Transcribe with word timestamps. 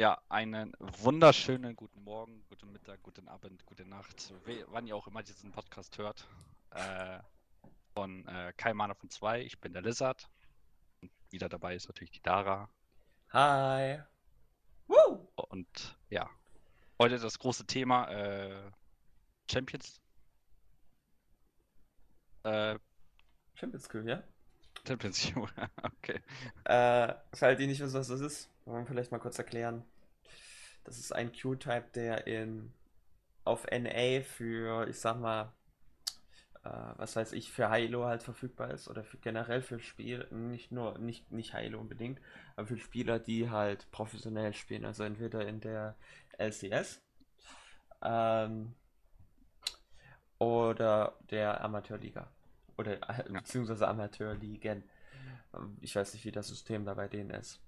Ja, 0.00 0.22
einen 0.28 0.72
wunderschönen 0.78 1.74
guten 1.74 2.04
Morgen, 2.04 2.44
guten 2.48 2.70
Mittag, 2.70 3.02
guten 3.02 3.26
Abend, 3.26 3.66
gute 3.66 3.84
Nacht, 3.84 4.32
wann 4.68 4.86
ihr 4.86 4.94
auch 4.94 5.08
immer 5.08 5.24
diesen 5.24 5.50
Podcast 5.50 5.98
hört. 5.98 6.28
Äh, 6.70 7.18
von 7.94 8.24
äh, 8.28 8.52
Kai 8.56 8.74
Mana 8.74 8.94
von 8.94 9.10
2, 9.10 9.42
ich 9.42 9.58
bin 9.58 9.72
der 9.72 9.82
Lizard. 9.82 10.30
Und 11.02 11.10
wieder 11.30 11.48
dabei 11.48 11.74
ist 11.74 11.88
natürlich 11.88 12.12
die 12.12 12.22
Dara. 12.22 12.70
Hi. 13.30 14.00
Woo! 14.86 15.26
Und 15.34 15.98
ja, 16.10 16.30
heute 17.00 17.18
das 17.18 17.36
große 17.36 17.66
Thema 17.66 18.08
äh, 18.08 18.70
Champions. 19.50 20.00
Äh, 22.44 22.78
Champions 23.54 23.88
Crew, 23.88 24.06
ja? 24.06 24.22
Champions 24.86 25.32
okay. 25.82 26.20
Äh, 26.64 27.14
für 27.34 27.46
alle, 27.46 27.56
die 27.56 27.66
nicht 27.66 27.80
wissen, 27.80 27.98
was 27.98 28.08
das 28.08 28.20
ist, 28.20 28.50
wollen 28.64 28.84
wir 28.84 28.86
vielleicht 28.86 29.12
mal 29.12 29.18
kurz 29.18 29.38
erklären. 29.38 29.84
Das 30.84 30.98
ist 30.98 31.12
ein 31.12 31.32
Q-Type, 31.32 31.86
der 31.94 32.26
in 32.26 32.72
auf 33.44 33.66
NA 33.70 34.20
für, 34.22 34.88
ich 34.88 34.98
sag 34.98 35.18
mal, 35.18 35.52
äh, 36.64 36.70
was 36.96 37.16
weiß 37.16 37.32
ich, 37.32 37.50
für 37.50 37.72
Hilo 37.72 38.04
halt 38.04 38.22
verfügbar 38.22 38.70
ist 38.70 38.88
oder 38.88 39.04
für, 39.04 39.16
generell 39.18 39.62
für 39.62 39.80
Spiel, 39.80 40.26
nicht 40.30 40.70
nur, 40.70 40.98
nicht, 40.98 41.30
nicht 41.32 41.56
Hilo 41.56 41.80
unbedingt, 41.80 42.20
aber 42.56 42.66
für 42.66 42.78
Spieler, 42.78 43.18
die 43.18 43.50
halt 43.50 43.90
professionell 43.90 44.52
spielen, 44.54 44.84
also 44.84 45.04
entweder 45.04 45.46
in 45.46 45.60
der 45.60 45.96
LCS 46.38 47.00
ähm, 48.02 48.74
oder 50.38 51.18
der 51.30 51.62
Amateurliga 51.64 52.30
oder 52.78 52.94
äh, 53.20 53.30
beziehungsweise 53.32 53.88
Amateurligen. 53.88 54.84
Ähm, 55.54 55.76
Ich 55.80 55.94
weiß 55.96 56.14
nicht, 56.14 56.24
wie 56.24 56.32
das 56.32 56.48
System 56.48 56.84
da 56.84 56.94
bei 56.94 57.08
denen 57.08 57.30
ist. 57.30 57.60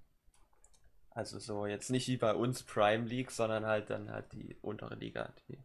Also 1.11 1.39
so 1.39 1.67
jetzt 1.67 1.91
nicht 1.91 2.09
wie 2.09 2.17
bei 2.17 2.35
uns 2.35 2.63
Prime 2.63 3.05
League, 3.07 3.31
sondern 3.31 3.67
halt 3.67 3.91
dann 3.91 4.11
halt 4.11 4.33
die 4.33 4.57
untere 4.63 4.95
Liga. 4.95 5.33
Die, 5.49 5.59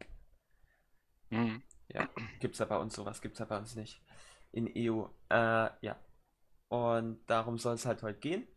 Mhm. 1.30 1.62
ja, 1.90 2.08
gibt's 2.40 2.60
ja 2.60 2.66
bei 2.66 2.78
uns 2.78 2.96
sowas, 2.96 3.22
gibt's 3.22 3.40
ja 3.40 3.46
bei 3.46 3.58
uns 3.58 3.76
nicht. 3.76 4.02
In 4.52 4.68
EU. 4.68 5.06
Äh, 5.30 5.70
ja. 5.82 5.98
Und 6.70 7.20
darum 7.28 7.58
soll 7.60 7.76
es 7.76 7.86
halt 7.86 8.04
heute 8.04 8.20
gehen. 8.20 8.48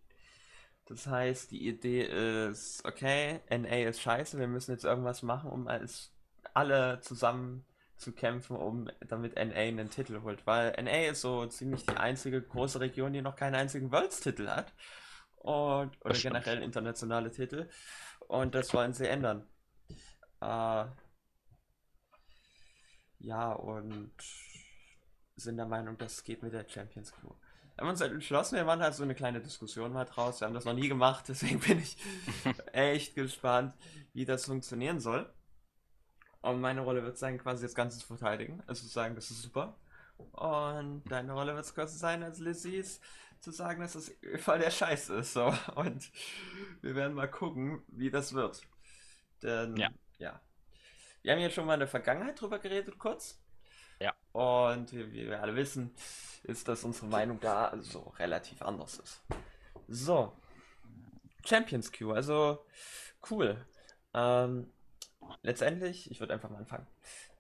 Das 0.87 1.07
heißt, 1.07 1.51
die 1.51 1.69
Idee 1.69 2.05
ist, 2.49 2.85
okay, 2.87 3.41
NA 3.51 3.89
ist 3.89 4.01
scheiße, 4.01 4.39
wir 4.39 4.49
müssen 4.49 4.73
jetzt 4.73 4.85
irgendwas 4.85 5.23
machen, 5.23 5.51
um 5.51 5.69
als 5.69 6.13
alle 6.55 7.01
zusammen 7.01 7.65
zu 7.99 8.13
kämpfen, 8.13 8.57
um 8.57 8.89
damit 9.07 9.35
NA 9.35 9.55
einen 9.55 9.91
Titel 9.91 10.23
holt. 10.23 10.47
Weil 10.47 10.73
NA 10.83 11.11
ist 11.11 11.21
so 11.21 11.47
ziemlich 11.47 11.85
die 11.85 11.97
einzige 11.97 12.41
große 12.41 12.81
Region, 12.81 13.13
die 13.13 13.23
noch 13.23 13.37
keinen 13.37 13.55
einzigen 13.55 13.93
Worlds-Titel 13.93 14.49
hat. 14.49 14.73
Und, 15.37 15.97
oder 16.05 16.15
generell 16.15 16.63
internationale 16.63 17.31
Titel. 17.31 17.69
Und 18.27 18.55
das 18.55 18.73
wollen 18.75 18.93
sie 18.93 19.09
ändern. 19.09 19.47
Äh, 20.41 20.85
ja, 23.21 23.53
und 23.53 24.13
sind 25.37 25.57
der 25.57 25.67
Meinung, 25.67 25.97
das 25.99 26.23
geht 26.25 26.43
mit 26.43 26.53
der 26.53 26.69
Champions 26.69 27.13
Crew. 27.13 27.33
Wir 27.75 27.83
haben 27.83 27.91
uns 27.91 28.01
halt 28.01 28.13
entschlossen, 28.13 28.57
wir 28.57 28.65
machen 28.65 28.83
halt 28.83 28.95
so 28.95 29.05
eine 29.05 29.15
kleine 29.15 29.41
Diskussion 29.41 29.93
mal 29.93 30.05
draus. 30.05 30.41
Wir 30.41 30.47
haben 30.47 30.55
das 30.55 30.65
noch 30.65 30.75
nie 30.75 30.89
gemacht, 30.89 31.25
deswegen 31.29 31.61
bin 31.61 31.79
ich 31.79 31.97
echt 32.73 33.15
gespannt, 33.15 33.75
wie 34.13 34.25
das 34.25 34.45
funktionieren 34.47 35.01
soll. 35.01 35.33
Und 36.41 36.61
meine 36.61 36.83
Rolle 36.83 37.03
wird 37.03 37.19
sein, 37.19 37.39
quasi 37.39 37.65
das 37.65 37.75
Ganze 37.75 37.99
zu 37.99 38.07
verteidigen. 38.07 38.63
Also 38.67 38.83
zu 38.83 38.89
sagen, 38.89 39.15
das 39.15 39.31
ist 39.31 39.43
super. 39.43 39.77
Und 40.33 41.03
deine 41.09 41.33
Rolle 41.33 41.55
wird 41.55 41.65
es 41.65 41.75
quasi 41.75 41.99
sein, 41.99 42.23
als 42.23 42.39
Lizzys, 42.39 43.01
zu 43.41 43.51
sagen, 43.53 43.81
dass 43.81 43.93
das 43.93 44.13
voll 44.39 44.59
der 44.59 44.71
Scheiß 44.71 45.11
ist. 45.11 45.33
So. 45.33 45.53
Und 45.75 46.11
wir 46.83 46.95
werden 46.95 47.15
mal 47.15 47.29
gucken, 47.31 47.83
wie 47.89 48.11
das 48.11 48.33
wird. 48.33 48.63
Denn, 49.43 49.77
Ja. 49.77 49.91
ja. 50.19 50.41
Wir 51.23 51.33
haben 51.33 51.41
ja 51.41 51.51
schon 51.51 51.67
mal 51.67 51.75
in 51.75 51.81
der 51.81 51.89
Vergangenheit 51.89 52.41
drüber 52.41 52.59
geredet, 52.59 52.99
kurz. 52.99 53.41
Ja. 54.01 54.15
Und 54.33 54.93
wie, 54.93 55.13
wie 55.13 55.27
wir 55.27 55.43
alle 55.43 55.57
wissen, 55.57 55.93
ist, 56.45 56.69
dass 56.69 56.85
unsere 56.85 57.07
Meinung 57.07 57.41
da 57.41 57.73
so 57.81 58.01
relativ 58.19 58.63
anders 58.63 58.99
ist. 58.99 59.21
So. 59.89 60.33
Champions 61.45 61.91
Queue, 61.91 62.15
also 62.15 62.65
cool. 63.31 63.65
Ähm, 64.15 64.71
letztendlich, 65.43 66.11
ich 66.11 66.21
würde 66.21 66.35
einfach 66.35 66.51
mal 66.51 66.59
anfangen. 66.59 66.87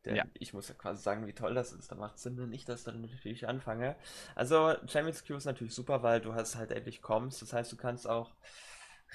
Denn 0.04 0.16
Ja. 0.16 0.24
ich 0.34 0.54
muss 0.54 0.68
ja 0.68 0.74
quasi 0.74 1.02
sagen, 1.02 1.26
wie 1.26 1.32
toll 1.34 1.54
das 1.54 1.72
ist. 1.72 1.90
Da 1.90 1.96
macht 1.96 2.16
es 2.16 2.22
Sinn, 2.22 2.38
wenn 2.38 2.52
ich 2.52 2.64
das 2.64 2.84
dann 2.84 3.00
natürlich 3.02 3.48
anfange. 3.48 3.96
Also, 4.34 4.74
Champions 4.86 5.24
Queue 5.24 5.36
ist 5.38 5.44
natürlich 5.44 5.74
super, 5.74 6.02
weil 6.02 6.20
du 6.20 6.34
hast 6.34 6.56
halt 6.56 6.70
endlich 6.72 7.02
Comms. 7.02 7.40
Das 7.40 7.52
heißt, 7.52 7.72
du 7.72 7.76
kannst 7.76 8.08
auch 8.08 8.32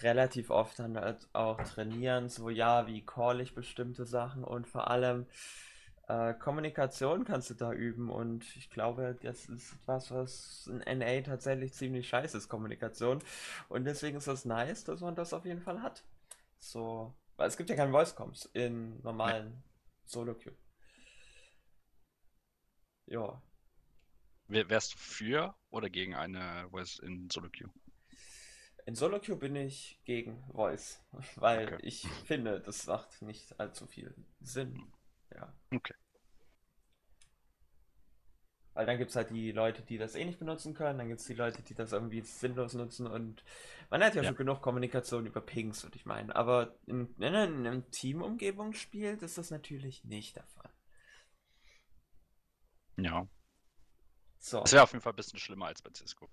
relativ 0.02 0.50
oft 0.50 0.80
dann 0.80 0.98
halt 0.98 1.28
auch 1.34 1.62
trainieren, 1.64 2.30
so 2.30 2.50
ja, 2.50 2.88
wie 2.88 3.06
call 3.06 3.42
ich 3.42 3.54
bestimmte 3.56 4.06
Sachen 4.06 4.44
und 4.44 4.68
vor 4.68 4.90
allem 4.90 5.28
äh, 6.08 6.34
Kommunikation 6.34 7.26
kannst 7.26 7.50
du 7.50 7.54
da 7.54 7.72
üben 7.74 8.10
und 8.10 8.44
ich 8.58 8.70
glaube, 8.70 9.16
das 9.22 9.46
ist 9.50 9.74
etwas, 9.74 10.12
was 10.12 10.68
in 10.72 10.82
NA 10.82 11.22
tatsächlich 11.22 11.74
ziemlich 11.74 12.08
scheiße 12.10 12.38
ist, 12.38 12.50
Kommunikation. 12.50 13.20
Und 13.70 13.86
deswegen 13.86 14.18
ist 14.18 14.28
das 14.28 14.46
nice, 14.46 14.84
dass 14.84 15.02
man 15.02 15.16
das 15.16 15.34
auf 15.34 15.46
jeden 15.46 15.62
Fall 15.62 15.82
hat. 15.82 16.04
So, 16.60 17.14
weil 17.38 17.48
es 17.48 17.58
gibt 17.58 17.70
ja 17.70 17.76
keinen 17.76 17.92
Voice-Comms 17.92 18.46
in 18.54 19.02
normalen 19.02 19.64
Solo-Queue. 20.06 20.56
Ja, 23.06 23.42
Wär- 24.48 24.70
Wärst 24.70 24.94
du 24.94 24.98
für 24.98 25.56
oder 25.70 25.90
gegen 25.90 26.16
eine 26.16 26.68
Voice 26.70 27.00
in 27.00 27.30
Solo 27.30 27.50
Queue? 27.50 27.70
in 28.86 28.96
Solo-Queue 28.96 29.38
bin 29.38 29.56
ich 29.56 30.00
gegen 30.04 30.44
Voice, 30.52 31.02
weil 31.36 31.74
Okay. 31.74 31.80
ich 31.82 32.08
finde, 32.26 32.60
das 32.62 32.86
macht 32.88 33.22
nicht 33.22 33.60
allzu 33.60 33.88
viel 33.88 34.14
Sinn. 34.42 34.92
Ja. 35.34 35.54
Okay. 35.74 35.94
Weil 38.74 38.86
dann 38.86 38.98
gibt 38.98 39.12
es 39.12 39.16
halt 39.16 39.30
die 39.30 39.52
Leute, 39.52 39.82
die 39.84 39.98
das 39.98 40.16
eh 40.16 40.26
nicht 40.26 40.40
benutzen 40.40 40.74
können, 40.74 40.98
dann 41.00 41.08
gibt 41.08 41.20
es 41.22 41.28
die 41.28 41.34
Leute, 41.36 41.62
die 41.62 41.76
das 41.76 41.92
irgendwie 41.92 42.22
sinnlos 42.22 42.74
nutzen 42.74 43.06
und 43.08 43.44
man 43.92 44.04
hat 44.04 44.16
ja, 44.16 44.24
Ja. 44.24 44.30
schon 44.30 44.36
genug 44.36 44.62
Kommunikation 44.62 45.26
über 45.28 45.42
Pings, 45.42 45.84
würde 45.84 45.96
ich 45.98 46.06
meinen. 46.08 46.32
Aber 46.32 46.74
in, 46.88 47.14
wenn 47.18 47.34
er 47.36 47.46
in 47.46 47.68
einer 47.68 47.90
Teamumgebung 47.92 48.74
spielt, 48.74 49.22
ist 49.22 49.38
das 49.38 49.52
natürlich 49.52 50.04
nicht 50.06 50.36
der 50.36 50.46
Fall. 50.48 50.72
Ja. 52.98 53.28
So, 54.40 54.64
Das 54.64 54.74
wäre 54.74 54.84
auf 54.84 54.92
jeden 54.92 55.02
Fall 55.02 55.14
ein 55.14 55.16
bisschen 55.16 55.40
schlimmer 55.40 55.68
als 55.68 55.82
bei 55.82 55.90
Cisco. 55.94 56.30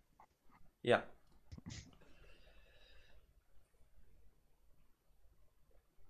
ja. 0.83 1.03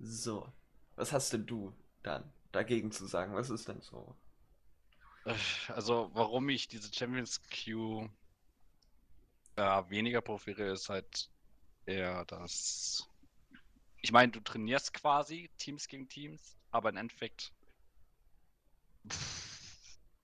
So, 0.01 0.53
was 0.97 1.13
hast 1.13 1.33
denn 1.33 1.47
du 1.47 1.73
dann 2.03 2.33
dagegen 2.51 2.91
zu 2.91 3.07
sagen? 3.07 3.35
Was 3.35 3.51
ist 3.51 3.69
denn 3.69 3.81
so? 3.83 4.17
Äh, 5.31 5.73
Also, 5.73 6.11
warum 6.15 6.49
ich 6.49 6.69
diese 6.69 6.93
Champions 6.93 7.41
Queue 7.51 8.11
äh, 9.57 9.83
weniger 9.89 10.21
profitiere, 10.21 10.73
ist 10.73 10.89
halt 10.89 11.31
eher 11.87 12.25
das. 12.27 13.09
Ich 14.03 14.13
meine, 14.13 14.33
du 14.33 14.41
trainierst 14.41 14.95
quasi 14.95 15.51
Teams 15.59 15.87
gegen 15.87 16.09
Teams, 16.09 16.57
aber 16.71 16.89
im 16.91 16.97
Endeffekt 16.97 17.53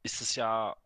ist 0.03 0.21
es 0.21 0.35
ja, 0.35 0.77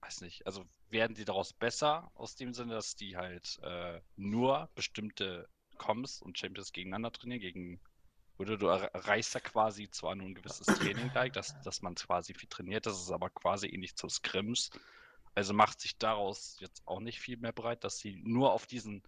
weiß 0.00 0.22
nicht, 0.22 0.46
also 0.46 0.64
werden 0.88 1.14
die 1.14 1.24
daraus 1.24 1.52
besser, 1.52 2.10
aus 2.14 2.34
dem 2.36 2.54
Sinne, 2.54 2.74
dass 2.74 2.96
die 2.96 3.16
halt 3.16 3.58
äh, 3.62 4.00
nur 4.16 4.70
bestimmte 4.74 5.48
Comms 5.78 6.20
und 6.22 6.38
Champions 6.38 6.72
gegeneinander 6.72 7.12
trainieren, 7.12 7.40
gegen 7.40 7.80
oder 8.42 8.58
du 8.58 8.66
er- 8.68 8.94
erreichst 8.94 9.34
ja 9.34 9.40
quasi 9.40 9.90
zwar 9.90 10.14
nur 10.16 10.28
ein 10.28 10.34
gewisses 10.34 10.72
Training 10.74 11.10
gleich, 11.10 11.32
dass, 11.32 11.60
dass 11.60 11.82
man 11.82 11.94
quasi 11.94 12.34
viel 12.34 12.48
trainiert, 12.48 12.86
das 12.86 13.00
ist 13.00 13.10
aber 13.10 13.30
quasi 13.30 13.68
ähnlich 13.68 13.96
zu 13.96 14.08
Scrims. 14.08 14.70
Also 15.34 15.54
macht 15.54 15.80
sich 15.80 15.98
daraus 15.98 16.58
jetzt 16.60 16.82
auch 16.86 17.00
nicht 17.00 17.20
viel 17.20 17.38
mehr 17.38 17.52
breit, 17.52 17.84
dass 17.84 17.98
sie 17.98 18.16
nur 18.24 18.52
auf 18.52 18.66
diesen, 18.66 19.02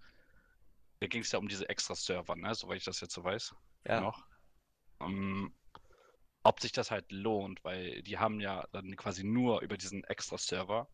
da 1.01 1.07
ging 1.07 1.23
es 1.23 1.33
ja 1.33 1.39
um 1.39 1.49
diese 1.49 1.69
extra 1.69 1.95
Server, 1.95 2.37
ne, 2.37 2.55
soweit 2.55 2.79
ich 2.79 2.85
das 2.85 3.01
jetzt 3.01 3.15
so 3.15 3.25
weiß, 3.25 3.55
Ja, 3.85 4.01
noch. 4.01 4.27
Ähm, 5.01 5.55
ob 6.45 6.61
sich 6.61 6.73
das 6.73 6.91
halt 6.91 7.13
lohnt, 7.13 7.65
weil 7.65 8.03
die 8.03 8.19
haben 8.19 8.41
ja 8.41 8.67
dann 8.73 8.97
quasi 8.97 9.25
nur 9.25 9.63
über 9.63 9.77
diesen 9.79 10.05
extra 10.05 10.39
Server 10.39 10.89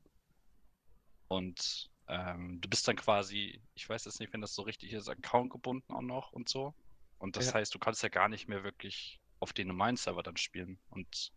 und 1.29 1.91
ähm, 2.09 2.61
du 2.61 2.69
bist 2.69 2.87
dann 2.89 2.97
quasi, 2.97 3.63
ich 3.75 3.89
weiß 3.89 4.05
jetzt 4.05 4.21
nicht, 4.21 4.33
wenn 4.33 4.41
das 4.41 4.55
so 4.55 4.63
richtig 4.63 4.93
ist, 4.93 5.09
Account 5.09 5.51
gebunden 5.51 5.93
auch 5.93 6.03
noch 6.03 6.33
und 6.33 6.49
so. 6.49 6.75
Und 7.21 7.37
das 7.37 7.49
Ja. 7.49 7.55
heißt, 7.55 7.75
du 7.75 7.79
kannst 7.79 8.03
ja 8.03 8.09
gar 8.09 8.29
nicht 8.29 8.49
mehr 8.49 8.65
wirklich 8.65 9.21
auf 9.39 9.53
den 9.53 9.69
normalen 9.69 9.97
Server 9.97 10.23
dann 10.23 10.37
spielen. 10.37 10.81
Und 10.89 11.33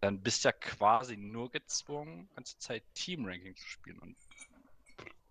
dann 0.00 0.22
bist 0.22 0.44
ja 0.44 0.52
quasi 0.52 1.16
nur 1.16 1.50
gezwungen, 1.50 2.28
ganze 2.34 2.58
Zeit 2.58 2.84
Team-Ranking 2.94 3.56
zu 3.56 3.66
spielen. 3.66 3.98
Und 4.00 4.16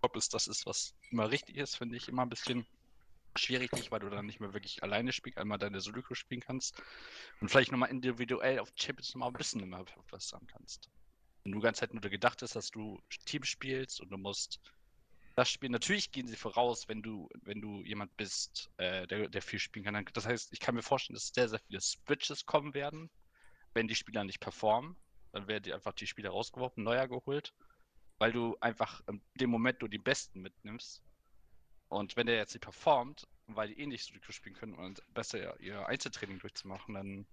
ob 0.02 0.16
es 0.16 0.30
das 0.30 0.48
ist, 0.48 0.66
was 0.66 0.96
immer 1.12 1.30
richtig 1.30 1.58
ist, 1.58 1.76
finde 1.76 1.98
ich 1.98 2.08
immer 2.08 2.24
ein 2.24 2.30
bisschen 2.30 2.66
schwierig, 3.38 3.72
nicht, 3.74 3.92
weil 3.92 4.00
du 4.00 4.10
dann 4.10 4.26
nicht 4.26 4.40
mehr 4.40 4.54
wirklich 4.54 4.82
alleine 4.84 5.12
spielst, 5.12 5.38
einmal 5.38 5.58
deine 5.58 5.82
solo 5.82 6.02
spielen 6.14 6.42
kannst 6.42 6.82
und 7.42 7.50
vielleicht 7.50 7.72
nochmal 7.72 7.90
individuell 7.90 8.60
auf 8.60 8.72
Champions 8.76 9.14
nochmal 9.14 9.30
ein 9.30 9.38
bisschen 9.38 9.68
mehr 9.68 9.86
was 10.10 10.28
sagen 10.30 10.48
kannst. 10.48 10.90
Wenn 11.44 11.52
du 11.52 11.60
die 11.60 11.64
ganze 11.64 11.82
Zeit 11.82 11.94
nur 11.94 12.02
gedacht 12.02 12.42
hast, 12.42 12.56
dass 12.56 12.72
du 12.72 13.02
Team 13.26 13.44
spielst 13.44 14.00
und 14.02 14.10
du 14.10 14.18
musst 14.18 14.60
das 15.36 15.50
Spiel, 15.50 15.70
natürlich 15.70 16.12
gehen 16.12 16.28
sie 16.28 16.36
voraus, 16.36 16.88
wenn 16.88 17.02
du, 17.02 17.28
wenn 17.42 17.60
du 17.60 17.84
jemand 17.84 18.16
bist, 18.18 18.70
äh, 18.78 19.08
der, 19.08 19.30
der 19.30 19.42
viel 19.42 19.60
spielen 19.60 19.86
kann. 19.86 20.06
Das 20.14 20.28
heißt, 20.28 20.54
ich 20.54 20.60
kann 20.60 20.76
mir 20.76 20.84
vorstellen, 20.84 21.16
dass 21.16 21.30
sehr, 21.30 21.50
sehr 21.50 21.60
viele 21.60 21.82
Switches 21.82 22.46
kommen 22.46 22.74
werden, 22.74 23.10
wenn 23.74 23.88
die 23.88 23.96
Spieler 23.96 24.24
nicht 24.24 24.40
performen. 24.40 24.96
Dann 25.32 25.48
werden 25.48 25.64
die 25.64 25.74
einfach 25.74 25.94
die 25.94 26.06
Spieler 26.06 26.30
rausgeworfen, 26.30 26.84
neuer 26.84 27.08
geholt, 27.08 27.54
weil 28.20 28.32
du 28.32 28.56
einfach 28.62 29.02
in 29.08 29.22
dem 29.36 29.50
Moment 29.50 29.82
nur 29.82 29.90
die 29.90 29.98
Besten 29.98 30.42
mitnimmst. 30.42 31.02
Und 31.90 32.16
wenn 32.16 32.28
der 32.28 32.36
jetzt 32.36 32.54
nicht 32.54 32.64
performt, 32.64 33.28
weil 33.48 33.70
die 33.70 33.80
eh 33.80 33.88
nicht 33.88 34.06
so 34.06 34.14
gut 34.14 34.34
spielen 34.34 34.56
können 34.56 34.76
und 34.76 35.02
besser 35.14 35.60
ihr 35.60 35.88
Einzeltraining 35.88 36.40
durchzumachen, 36.40 36.94
dann 36.94 37.28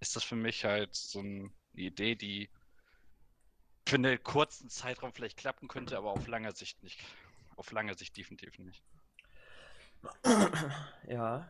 ist 0.00 0.16
das 0.16 0.24
für 0.24 0.36
mich 0.36 0.64
halt 0.64 0.94
so 0.94 1.20
eine 1.20 1.50
Idee, 1.74 2.14
die 2.14 2.50
für 3.86 3.96
einen 3.96 4.22
kurzen 4.22 4.70
Zeitraum 4.70 5.12
vielleicht 5.12 5.36
klappen 5.36 5.68
könnte, 5.68 5.96
aber 5.98 6.10
auf 6.10 6.26
lange 6.26 6.52
Sicht 6.52 6.82
nicht. 6.82 7.02
Auf 7.56 7.70
lange 7.72 7.94
Sicht 7.94 8.16
definitiv 8.16 8.58
nicht. 8.58 8.82
Ja. 11.08 11.48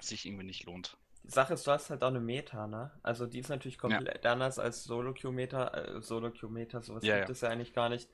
Sich 0.00 0.26
irgendwie 0.26 0.44
nicht 0.44 0.64
lohnt. 0.64 0.96
Die 1.24 1.30
Sache 1.30 1.54
ist, 1.54 1.66
du 1.66 1.72
hast 1.72 1.90
halt 1.90 2.02
auch 2.02 2.08
eine 2.08 2.20
Meta, 2.20 2.66
ne? 2.66 2.92
Also 3.02 3.26
die 3.26 3.40
ist 3.40 3.48
natürlich 3.48 3.78
komplett 3.78 4.24
ja. 4.24 4.32
anders 4.32 4.58
als 4.58 4.84
Solo-Q-Meter. 4.84 5.96
Äh, 5.96 6.02
Solo-Q-Meter, 6.02 6.82
sowas 6.82 7.04
ja, 7.04 7.16
gibt 7.16 7.28
ja. 7.28 7.32
es 7.32 7.40
ja 7.40 7.48
eigentlich 7.48 7.74
gar 7.74 7.88
nicht. 7.88 8.08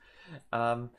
Ähm, 0.51 0.89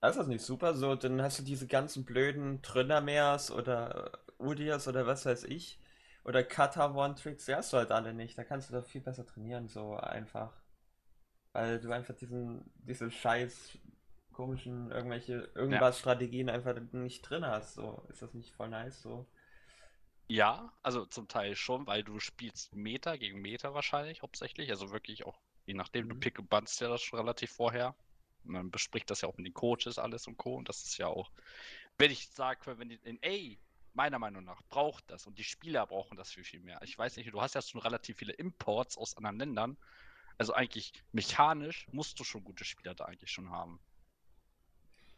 das 0.00 0.16
ist 0.16 0.26
nicht 0.26 0.44
super. 0.44 0.74
So, 0.74 0.94
dann 0.94 1.22
hast 1.22 1.38
du 1.38 1.42
diese 1.42 1.66
ganzen 1.66 2.04
blöden 2.04 2.62
Trünnermeers 2.62 3.50
oder 3.50 4.10
Udias 4.38 4.88
oder 4.88 5.06
was 5.06 5.26
weiß 5.26 5.44
ich. 5.44 5.78
Oder 6.24 6.42
Kata 6.42 6.94
One-Tricks, 6.94 7.46
die 7.46 7.54
hast 7.54 7.72
du 7.72 7.76
halt 7.76 7.90
alle 7.92 8.14
nicht. 8.14 8.38
Da 8.38 8.44
kannst 8.44 8.70
du 8.70 8.74
doch 8.74 8.86
viel 8.86 9.00
besser 9.00 9.26
trainieren, 9.26 9.68
so 9.68 9.94
einfach. 9.96 10.52
Weil 11.52 11.80
du 11.80 11.92
einfach 11.92 12.14
diesen, 12.14 12.70
diese 12.74 13.10
scheiß 13.10 13.78
komischen 14.32 14.90
irgendwelche 14.90 15.50
irgendwas 15.54 15.96
ja. 15.96 16.00
Strategien 16.00 16.48
einfach 16.48 16.74
nicht 16.92 17.22
drin 17.22 17.44
hast. 17.44 17.74
So 17.74 18.04
ist 18.08 18.22
das 18.22 18.34
nicht 18.34 18.52
voll 18.52 18.68
nice 18.68 19.02
so. 19.02 19.26
Ja, 20.28 20.72
also 20.82 21.04
zum 21.04 21.28
Teil 21.28 21.56
schon, 21.56 21.86
weil 21.86 22.02
du 22.04 22.18
spielst 22.18 22.74
Meter 22.74 23.18
gegen 23.18 23.42
Meter 23.42 23.74
wahrscheinlich 23.74 24.22
hauptsächlich. 24.22 24.70
Also 24.70 24.90
wirklich 24.90 25.26
auch, 25.26 25.38
je 25.66 25.74
nachdem, 25.74 26.06
mhm. 26.06 26.10
du 26.10 26.14
pick 26.16 26.38
und 26.38 26.48
bannst 26.48 26.80
ja 26.80 26.88
das 26.88 27.02
schon 27.02 27.18
relativ 27.18 27.50
vorher. 27.50 27.94
Man 28.44 28.70
bespricht 28.70 29.10
das 29.10 29.20
ja 29.20 29.28
auch 29.28 29.36
mit 29.36 29.46
den 29.46 29.54
Coaches 29.54 29.98
alles 29.98 30.26
und 30.26 30.36
Co. 30.36 30.56
Und 30.56 30.68
das 30.68 30.84
ist 30.84 30.96
ja 30.98 31.06
auch, 31.06 31.30
wenn 31.98 32.10
ich 32.10 32.28
sage, 32.28 32.78
wenn 32.78 32.88
die 32.88 32.98
in 33.04 33.18
A, 33.24 33.56
meiner 33.94 34.18
Meinung 34.18 34.44
nach, 34.44 34.62
braucht 34.70 35.04
das 35.10 35.26
und 35.26 35.38
die 35.38 35.44
Spieler 35.44 35.86
brauchen 35.86 36.16
das 36.16 36.32
viel, 36.32 36.44
viel 36.44 36.60
mehr. 36.60 36.80
Ich 36.82 36.96
weiß 36.96 37.16
nicht, 37.16 37.32
du 37.32 37.40
hast 37.40 37.54
ja 37.54 37.62
schon 37.62 37.80
relativ 37.82 38.16
viele 38.16 38.32
Imports 38.32 38.96
aus 38.96 39.16
anderen 39.16 39.38
Ländern. 39.38 39.76
Also 40.38 40.54
eigentlich 40.54 40.92
mechanisch 41.12 41.86
musst 41.92 42.18
du 42.18 42.24
schon 42.24 42.42
gute 42.42 42.64
Spieler 42.64 42.94
da 42.94 43.04
eigentlich 43.04 43.30
schon 43.30 43.50
haben. 43.50 43.80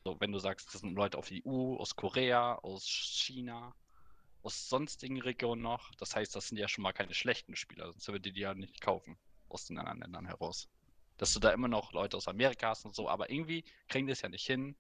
So, 0.07 0.21
wenn 0.21 0.33
du 0.33 0.39
sagst, 0.39 0.75
das 0.75 0.83
sind 0.83 0.95
Leute 0.95 1.17
auf 1.17 1.31
EU, 1.31 1.77
aus 1.77 1.97
Korea, 1.97 2.57
aus 2.57 2.87
China, 2.87 3.75
aus 4.43 4.69
sonstigen 4.69 5.19
Regionen 5.23 5.63
noch, 5.63 5.95
das 5.95 6.15
heißt, 6.15 6.37
das 6.37 6.49
sind 6.49 6.59
ja 6.59 6.69
schon 6.69 6.83
mal 6.83 6.93
keine 6.93 7.15
schlechten 7.15 7.57
Spieler, 7.57 7.91
sonst 7.91 8.07
würde 8.09 8.21
die 8.21 8.33
die 8.33 8.43
ja 8.43 8.53
nicht 8.53 8.83
kaufen 8.83 9.17
aus 9.49 9.65
den 9.65 9.79
anderen 9.79 10.01
Ländern 10.01 10.27
heraus. 10.27 10.69
Dass 11.17 11.33
du 11.33 11.41
da 11.41 11.53
immer 11.53 11.69
noch 11.69 11.93
Leute 11.93 12.19
aus 12.19 12.29
Amerika 12.29 12.69
hast 12.69 12.85
und 12.85 12.95
so, 12.95 13.09
aber 13.09 13.31
irgendwie 13.31 13.65
kriegen 13.89 14.07
die 14.07 14.13
es 14.13 14.21
ja 14.21 14.29
nicht 14.29 14.45
hin, 14.45 14.77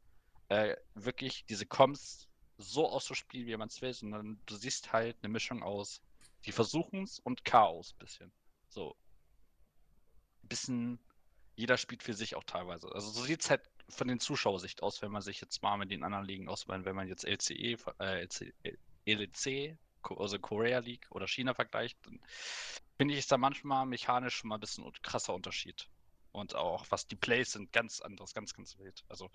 äh, 0.48 0.76
wirklich 0.94 1.46
diese 1.46 1.64
Comms 1.64 2.28
so 2.58 2.86
auszuspielen, 2.86 3.46
wie 3.46 3.56
man 3.56 3.68
es 3.68 3.80
will, 3.80 3.94
sondern 3.94 4.38
du 4.44 4.56
siehst 4.56 4.92
halt 4.92 5.16
eine 5.22 5.32
Mischung 5.32 5.62
aus, 5.62 6.02
die 6.44 6.52
versuchen 6.52 7.04
es 7.04 7.18
und 7.18 7.46
Chaos 7.46 7.94
bisschen. 7.94 8.30
So. 8.68 8.94
Ein 10.42 10.48
bisschen, 10.48 10.98
jeder 11.56 11.78
spielt 11.78 12.02
für 12.02 12.12
sich 12.12 12.36
auch 12.36 12.44
teilweise. 12.44 12.92
Also 12.92 13.08
so 13.08 13.22
sieht 13.22 13.40
es 13.40 13.48
halt 13.48 13.62
von 13.88 14.08
den 14.08 14.20
Zuschauersicht 14.20 14.82
aus, 14.82 15.02
wenn 15.02 15.12
man 15.12 15.22
sich 15.22 15.40
jetzt 15.40 15.62
mal 15.62 15.76
mit 15.76 15.90
den 15.90 16.04
anderen 16.04 16.24
Ligen 16.24 16.48
auswählt, 16.48 16.84
wenn 16.84 16.96
man 16.96 17.08
jetzt 17.08 17.24
LCE, 17.24 17.76
äh, 17.98 18.26
LEC, 19.06 19.78
also 20.10 20.38
Korea 20.38 20.78
League 20.80 21.06
oder 21.10 21.26
China 21.26 21.54
vergleicht, 21.54 21.98
dann 22.04 22.20
finde 22.96 23.14
ich, 23.14 23.20
ist 23.20 23.32
da 23.32 23.38
manchmal 23.38 23.86
mechanisch 23.86 24.44
mal 24.44 24.56
ein 24.56 24.60
bisschen 24.60 24.90
krasser 25.02 25.34
Unterschied. 25.34 25.88
Und 26.32 26.54
auch 26.54 26.84
was 26.90 27.06
die 27.06 27.16
Plays 27.16 27.52
sind, 27.52 27.72
ganz 27.72 28.00
anderes, 28.00 28.34
ganz, 28.34 28.54
ganz 28.54 28.76
wild. 28.78 29.04
Also, 29.08 29.30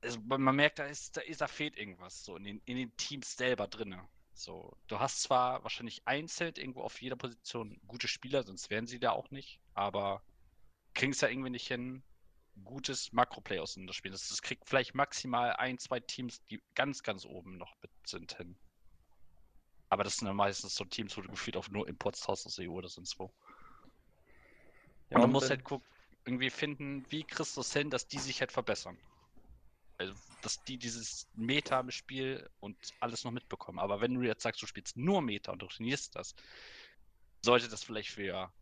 also 0.00 0.20
man 0.20 0.54
merkt, 0.54 0.78
da 0.78 0.84
ist, 0.84 1.16
da 1.16 1.20
ist, 1.22 1.40
da 1.40 1.48
fehlt 1.48 1.76
irgendwas 1.76 2.24
so 2.24 2.36
in 2.36 2.44
den, 2.44 2.62
in 2.64 2.76
den 2.76 2.96
Teams 2.96 3.36
selber 3.36 3.66
drin. 3.66 4.00
So, 4.34 4.76
du 4.86 5.00
hast 5.00 5.22
zwar 5.22 5.62
wahrscheinlich 5.64 6.06
einzeln 6.06 6.54
irgendwo 6.56 6.82
auf 6.82 7.00
jeder 7.00 7.16
Position 7.16 7.80
gute 7.86 8.06
Spieler, 8.06 8.42
sonst 8.42 8.70
wären 8.70 8.86
sie 8.86 9.00
da 9.00 9.12
auch 9.12 9.30
nicht, 9.30 9.60
aber 9.74 10.22
kriegen 10.94 11.12
es 11.12 11.22
ja 11.22 11.28
irgendwie 11.28 11.50
nicht 11.50 11.66
hin, 11.66 12.02
gutes 12.64 13.12
Makro-Play 13.12 13.58
auseinanderspielen. 13.58 14.12
Das, 14.12 14.28
das 14.28 14.42
kriegt 14.42 14.68
vielleicht 14.68 14.94
maximal 14.94 15.54
ein, 15.56 15.78
zwei 15.78 16.00
Teams, 16.00 16.42
die 16.46 16.62
ganz, 16.74 17.02
ganz 17.02 17.24
oben 17.24 17.56
noch 17.56 17.74
mit 17.82 17.90
sind 18.06 18.36
hin. 18.36 18.56
Aber 19.88 20.04
das 20.04 20.16
sind 20.16 20.26
ja 20.26 20.34
meistens 20.34 20.74
so 20.74 20.84
Teams, 20.84 21.16
wo 21.16 21.20
du 21.20 21.28
gefühlt 21.28 21.56
auf 21.56 21.70
nur 21.70 21.88
Imports 21.88 22.26
hast 22.28 22.46
aus 22.46 22.56
der 22.56 22.66
EU 22.66 22.72
oder 22.72 22.88
sonst 22.88 23.18
wo. 23.18 23.32
Ja, 25.10 25.16
und 25.16 25.22
man 25.22 25.32
muss 25.32 25.48
halt 25.48 25.62
gucken, 25.62 25.86
irgendwie 26.24 26.50
finden, 26.50 27.04
wie 27.10 27.22
kriegst 27.22 27.56
du 27.56 27.60
es 27.60 27.72
hin, 27.72 27.88
dass 27.88 28.08
die 28.08 28.18
sich 28.18 28.40
halt 28.40 28.50
verbessern. 28.50 28.98
Also, 29.98 30.14
dass 30.42 30.62
die 30.64 30.76
dieses 30.76 31.28
Meta 31.34 31.80
im 31.80 31.90
Spiel 31.90 32.50
und 32.60 32.76
alles 33.00 33.24
noch 33.24 33.30
mitbekommen. 33.30 33.78
Aber 33.78 34.00
wenn 34.00 34.14
du 34.14 34.22
jetzt 34.22 34.42
sagst, 34.42 34.60
du 34.60 34.66
spielst 34.66 34.96
nur 34.96 35.22
Meta 35.22 35.52
und 35.52 35.62
du 35.62 35.66
trainierst 35.66 36.16
das, 36.16 36.34
sollte 37.42 37.68
das 37.68 37.84
vielleicht 37.84 38.10
für 38.10 38.52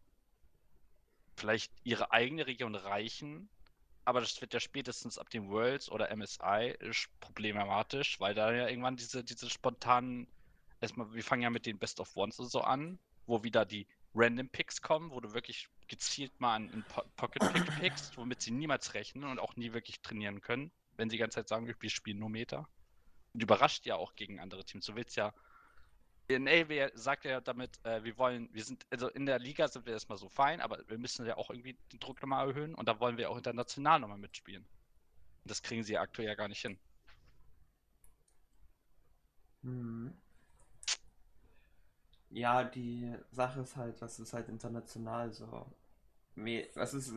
vielleicht 1.36 1.72
ihre 1.82 2.12
eigene 2.12 2.46
Region 2.46 2.74
reichen, 2.74 3.48
aber 4.04 4.20
das 4.20 4.40
wird 4.40 4.52
ja 4.52 4.60
spätestens 4.60 5.18
ab 5.18 5.30
dem 5.30 5.48
Worlds 5.48 5.90
oder 5.90 6.14
MSI 6.14 6.76
problematisch, 7.20 8.20
weil 8.20 8.34
da 8.34 8.52
ja 8.52 8.68
irgendwann 8.68 8.96
diese, 8.96 9.24
diese 9.24 9.48
spontanen, 9.48 10.26
erstmal, 10.80 11.12
wir 11.14 11.24
fangen 11.24 11.42
ja 11.42 11.50
mit 11.50 11.66
den 11.66 11.78
Best 11.78 12.00
of 12.00 12.14
Ones 12.16 12.38
und 12.38 12.50
so 12.50 12.60
an, 12.60 12.98
wo 13.26 13.42
wieder 13.42 13.64
die 13.64 13.86
Random 14.14 14.48
Picks 14.48 14.80
kommen, 14.80 15.10
wo 15.10 15.20
du 15.20 15.32
wirklich 15.32 15.68
gezielt 15.88 16.38
mal 16.40 16.54
einen 16.54 16.84
Pocket 17.16 17.52
Pick 17.52 17.64
pickst, 17.80 18.16
womit 18.16 18.42
sie 18.42 18.52
niemals 18.52 18.94
rechnen 18.94 19.24
und 19.24 19.38
auch 19.38 19.56
nie 19.56 19.72
wirklich 19.72 20.00
trainieren 20.02 20.40
können, 20.40 20.70
wenn 20.96 21.08
sie 21.08 21.16
die 21.16 21.20
ganze 21.20 21.36
Zeit 21.36 21.48
sagen, 21.48 21.66
wir 21.66 21.90
spielen 21.90 22.18
nur 22.18 22.30
Meter. 22.30 22.68
Und 23.32 23.42
überrascht 23.42 23.86
ja 23.86 23.96
auch 23.96 24.14
gegen 24.14 24.38
andere 24.38 24.64
Teams. 24.64 24.86
Du 24.86 24.94
willst 24.94 25.16
ja 25.16 25.34
NA 26.28 26.88
sagt 26.94 27.24
ja 27.24 27.40
damit, 27.40 27.78
äh, 27.84 28.02
wir 28.02 28.16
wollen, 28.16 28.48
wir 28.52 28.64
sind, 28.64 28.86
also 28.90 29.08
in 29.08 29.26
der 29.26 29.38
Liga 29.38 29.68
sind 29.68 29.84
wir 29.84 29.92
erstmal 29.92 30.18
so 30.18 30.28
fein, 30.28 30.60
aber 30.60 30.78
wir 30.88 30.98
müssen 30.98 31.26
ja 31.26 31.36
auch 31.36 31.50
irgendwie 31.50 31.76
den 31.92 32.00
Druck 32.00 32.20
nochmal 32.22 32.48
erhöhen 32.48 32.74
und 32.74 32.88
da 32.88 32.98
wollen 32.98 33.18
wir 33.18 33.30
auch 33.30 33.36
international 33.36 34.00
nochmal 34.00 34.18
mitspielen. 34.18 34.62
Und 34.62 35.50
das 35.50 35.62
kriegen 35.62 35.84
sie 35.84 35.98
aktuell 35.98 36.28
ja 36.28 36.34
gar 36.34 36.48
nicht 36.48 36.62
hin. 36.62 36.78
Hm. 39.62 40.14
Ja, 42.30 42.64
die 42.64 43.14
Sache 43.30 43.60
ist 43.60 43.76
halt, 43.76 44.00
was 44.00 44.18
ist 44.18 44.32
halt 44.32 44.48
international 44.48 45.32
so. 45.32 45.70
Was 46.36 46.94
ist, 46.94 47.12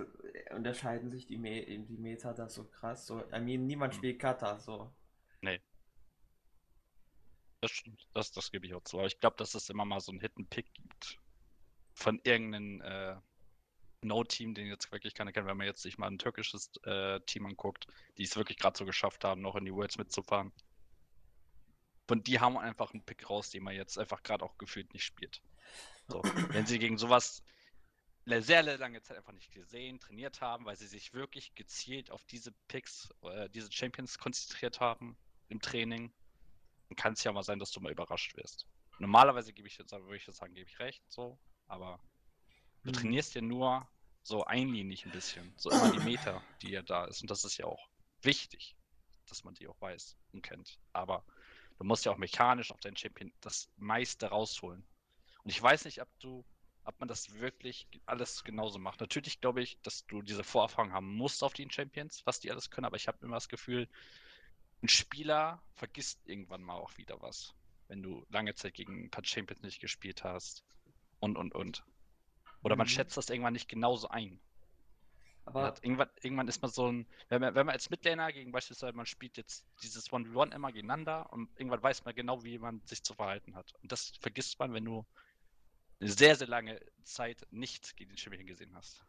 unterscheiden 0.56 1.10
sich 1.10 1.26
die, 1.26 1.38
Me 1.38 1.66
die 1.66 1.98
Meta 1.98 2.34
da 2.34 2.48
so 2.48 2.66
krass? 2.66 3.08
So, 3.08 3.24
I 3.34 3.40
mean, 3.40 3.66
niemand 3.66 3.94
hm. 3.94 3.98
spielt 3.98 4.20
Kata, 4.20 4.60
so. 4.60 4.92
Stimmt, 7.88 8.08
das, 8.14 8.32
das 8.32 8.52
gebe 8.52 8.66
ich 8.66 8.74
auch 8.74 8.84
zu. 8.84 8.98
Aber 8.98 9.08
ich 9.08 9.20
glaube, 9.20 9.38
dass 9.38 9.56
es 9.56 9.70
immer 9.70 9.86
mal 9.86 10.00
so 10.00 10.12
einen 10.12 10.20
Hidden 10.20 10.48
Pick 10.48 10.74
gibt 10.74 11.20
von 11.94 12.20
irgendeinem 12.24 12.82
äh, 12.82 13.16
No-Team, 14.02 14.54
den 14.54 14.68
jetzt 14.68 14.92
wirklich 14.92 15.14
keiner 15.14 15.32
kennt, 15.32 15.48
wenn 15.48 15.58
man 15.58 15.68
jetzt 15.68 15.82
sich 15.82 15.98
mal 15.98 16.08
ein 16.08 16.20
türkisches 16.20 16.72
äh, 16.84 17.20
Team 17.22 17.46
anguckt, 17.46 17.88
die 18.18 18.24
es 18.24 18.36
wirklich 18.36 18.58
gerade 18.58 18.78
so 18.78 18.86
geschafft 18.86 19.24
haben, 19.24 19.42
noch 19.42 19.56
in 19.56 19.66
die 19.66 19.74
Worlds 19.74 19.98
mitzufahren. 19.98 20.52
Und 22.10 22.28
die 22.28 22.40
haben 22.40 22.58
einfach 22.58 22.94
einen 22.94 23.04
Pick 23.04 23.30
raus, 23.30 23.50
den 23.50 23.64
man 23.64 23.76
jetzt 23.76 23.98
einfach 23.98 24.24
gerade 24.24 24.44
auch 24.44 24.58
gefühlt 24.58 24.94
nicht 24.94 25.04
spielt. 25.04 25.42
So, 26.08 26.22
wenn 26.50 26.66
sie 26.66 26.80
gegen 26.80 26.98
sowas 26.98 27.42
sehr, 28.26 28.64
sehr 28.64 28.78
lange 28.78 29.02
Zeit 29.02 29.18
einfach 29.18 29.34
nicht 29.34 29.52
gesehen, 29.52 30.00
trainiert 30.00 30.42
haben, 30.42 30.66
weil 30.66 30.76
sie 30.76 30.88
sich 30.88 31.14
wirklich 31.14 31.56
gezielt 31.56 32.12
auf 32.12 32.26
diese 32.26 32.52
Picks, 32.68 33.10
äh, 33.24 33.50
diese 33.50 33.72
Champions 33.72 34.18
konzentriert 34.18 34.80
haben 34.82 35.18
im 35.50 35.62
Training, 35.62 36.12
kann 36.96 37.14
es 37.14 37.24
ja 37.24 37.32
mal 37.32 37.44
sein, 37.44 37.60
dass 37.60 37.72
du 37.72 37.80
mal 37.80 37.92
überrascht 37.92 38.36
wirst. 38.38 38.68
Normalerweise 39.00 39.54
gebe 39.54 39.68
ich 39.68 39.78
jetzt, 39.78 39.92
würde 39.92 40.16
ich 40.16 40.26
jetzt 40.26 40.38
sagen, 40.38 40.54
gebe 40.54 40.70
ich 40.70 40.80
recht, 40.80 41.04
so, 41.08 41.38
aber 41.68 42.00
du 42.84 42.90
mhm. 42.90 42.94
trainierst 42.94 43.36
ja 43.36 43.42
nur 43.42 43.88
so 44.24 44.44
einlinig 44.44 45.06
ein 45.06 45.12
bisschen, 45.12 45.54
so 45.58 45.70
immer 45.70 45.92
die 45.92 46.00
Meter, 46.00 46.44
die 46.62 46.72
ja 46.72 46.82
da 46.82 47.06
ist. 47.06 47.22
Und 47.22 47.32
das 47.32 47.46
ist 47.46 47.58
ja 47.58 47.66
auch 47.66 47.90
wichtig, 48.22 48.76
dass 49.28 49.44
man 49.44 49.54
die 49.54 49.68
auch 49.68 49.80
weiß 49.80 50.18
und 50.34 50.42
kennt. 50.42 50.80
Aber 50.94 51.24
du 51.78 51.86
musst 51.86 52.06
ja 52.06 52.12
auch 52.12 52.18
mechanisch 52.18 52.72
auf 52.72 52.80
deinen 52.80 52.98
Champion 52.98 53.32
das 53.42 53.70
meiste 53.78 54.28
rausholen. 54.28 54.86
Und 55.44 55.50
ich 55.50 55.62
weiß 55.62 55.86
nicht, 55.86 56.02
ob 56.02 56.10
du, 56.20 56.46
ob 56.84 57.00
man 57.00 57.08
das 57.08 57.34
wirklich 57.36 57.88
alles 58.06 58.44
genauso 58.44 58.80
macht. 58.80 59.00
Natürlich 59.00 59.40
glaube 59.40 59.62
ich, 59.62 59.80
dass 59.82 60.06
du 60.08 60.22
diese 60.22 60.44
Vorerfahrung 60.44 60.92
haben 60.92 61.16
musst 61.16 61.44
auf 61.44 61.54
den 61.54 61.72
Champions, 61.72 62.26
was 62.26 62.40
die 62.42 62.52
alles 62.52 62.70
können, 62.70 62.86
aber 62.86 62.98
ich 62.98 63.08
habe 63.08 63.26
immer 63.26 63.36
das 63.36 63.48
Gefühl, 63.48 63.88
ein 64.84 64.90
Spieler 64.90 65.62
vergisst 65.74 66.20
irgendwann 66.26 66.62
mal 66.62 66.76
auch 66.76 66.98
wieder 66.98 67.22
was, 67.22 67.54
wenn 67.88 68.04
du 68.04 68.26
lange 68.30 68.54
Zeit 68.56 68.74
gegen 68.74 69.06
ein 69.06 69.12
paar 69.12 69.26
Champions 69.26 69.62
nicht 69.64 69.80
gespielt 69.80 70.24
hast 70.24 70.64
und 71.20 71.38
und 71.38 71.56
und. 71.56 71.84
Oder 72.64 72.76
man 72.76 72.88
mhm. 72.88 72.92
schätzt 72.92 73.18
das 73.18 73.30
irgendwann 73.30 73.54
nicht 73.54 73.70
genauso 73.70 74.10
ein. 74.10 74.40
Aber 75.46 75.74
irgendwann, 75.82 76.10
irgendwann 76.22 76.50
ist 76.50 76.62
man 76.62 76.70
so 76.70 76.92
ein, 76.92 77.08
wenn 77.30 77.40
man, 77.40 77.56
wenn 77.56 77.66
man 77.66 77.74
als 77.74 77.90
Midlaner 77.90 78.34
gegen 78.34 78.52
beispielsweise, 78.52 78.92
man 78.98 79.06
spielt 79.06 79.38
jetzt 79.38 79.66
dieses 79.82 80.10
1v1 80.10 80.54
immer 80.54 80.74
gegeneinander 80.74 81.32
und 81.32 81.50
irgendwann 81.58 81.82
weiß 81.82 82.04
man 82.04 82.14
genau, 82.14 82.44
wie 82.44 82.58
man 82.58 82.82
sich 82.86 83.02
zu 83.02 83.14
verhalten 83.14 83.56
hat. 83.56 83.74
Und 83.82 83.94
das 83.94 84.12
vergisst 84.20 84.60
man, 84.60 84.74
wenn 84.74 84.84
du 84.84 85.06
eine 86.02 86.12
sehr, 86.12 86.36
sehr 86.36 86.48
lange 86.48 86.82
Zeit 87.04 87.48
nicht 87.50 87.96
gegen 87.96 88.10
den 88.10 88.18
Champion 88.18 88.46
gesehen 88.46 88.76
hast. 88.76 89.06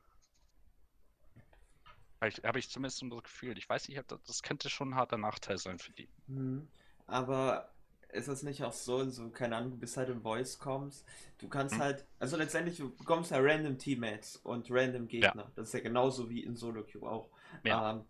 Habe 2.20 2.58
ich, 2.58 2.68
zumindest 2.68 2.98
so 2.98 3.08
das 3.08 3.22
Gefühl. 3.22 3.56
Ich 3.58 3.68
weiß 3.68 3.88
nicht, 3.88 4.02
das 4.26 4.42
könnte 4.42 4.68
schon 4.68 4.90
ein 4.90 4.94
harter 4.96 5.18
Nachteil 5.18 5.58
sein 5.58 5.78
für 5.78 5.92
die. 5.92 6.08
Hm. 6.26 6.68
Aber 7.06 7.70
ist 8.10 8.28
es 8.28 8.42
nicht 8.42 8.64
auch 8.64 8.72
so, 8.72 9.08
so, 9.08 9.28
keine 9.30 9.56
Ahnung, 9.56 9.72
du 9.72 9.76
bist 9.76 9.96
halt 9.96 10.08
im 10.08 10.22
Voice 10.22 10.58
kommst, 10.58 11.06
du 11.38 11.48
kannst 11.48 11.74
hm. 11.74 11.82
halt, 11.82 12.06
also 12.18 12.36
letztendlich, 12.36 12.78
du 12.78 12.94
bekommst 12.94 13.30
ja 13.30 13.38
random 13.38 13.78
Teammates 13.78 14.36
und 14.36 14.66
random 14.70 15.06
Gegner. 15.06 15.44
Ja. 15.44 15.52
Das 15.54 15.68
ist 15.68 15.74
ja 15.74 15.80
genauso 15.80 16.28
wie 16.28 16.42
in 16.42 16.56
Solo 16.56 16.84
Queue 16.84 17.08
auch. 17.08 17.30
Ja. 17.64 17.92
Ähm, 17.92 18.04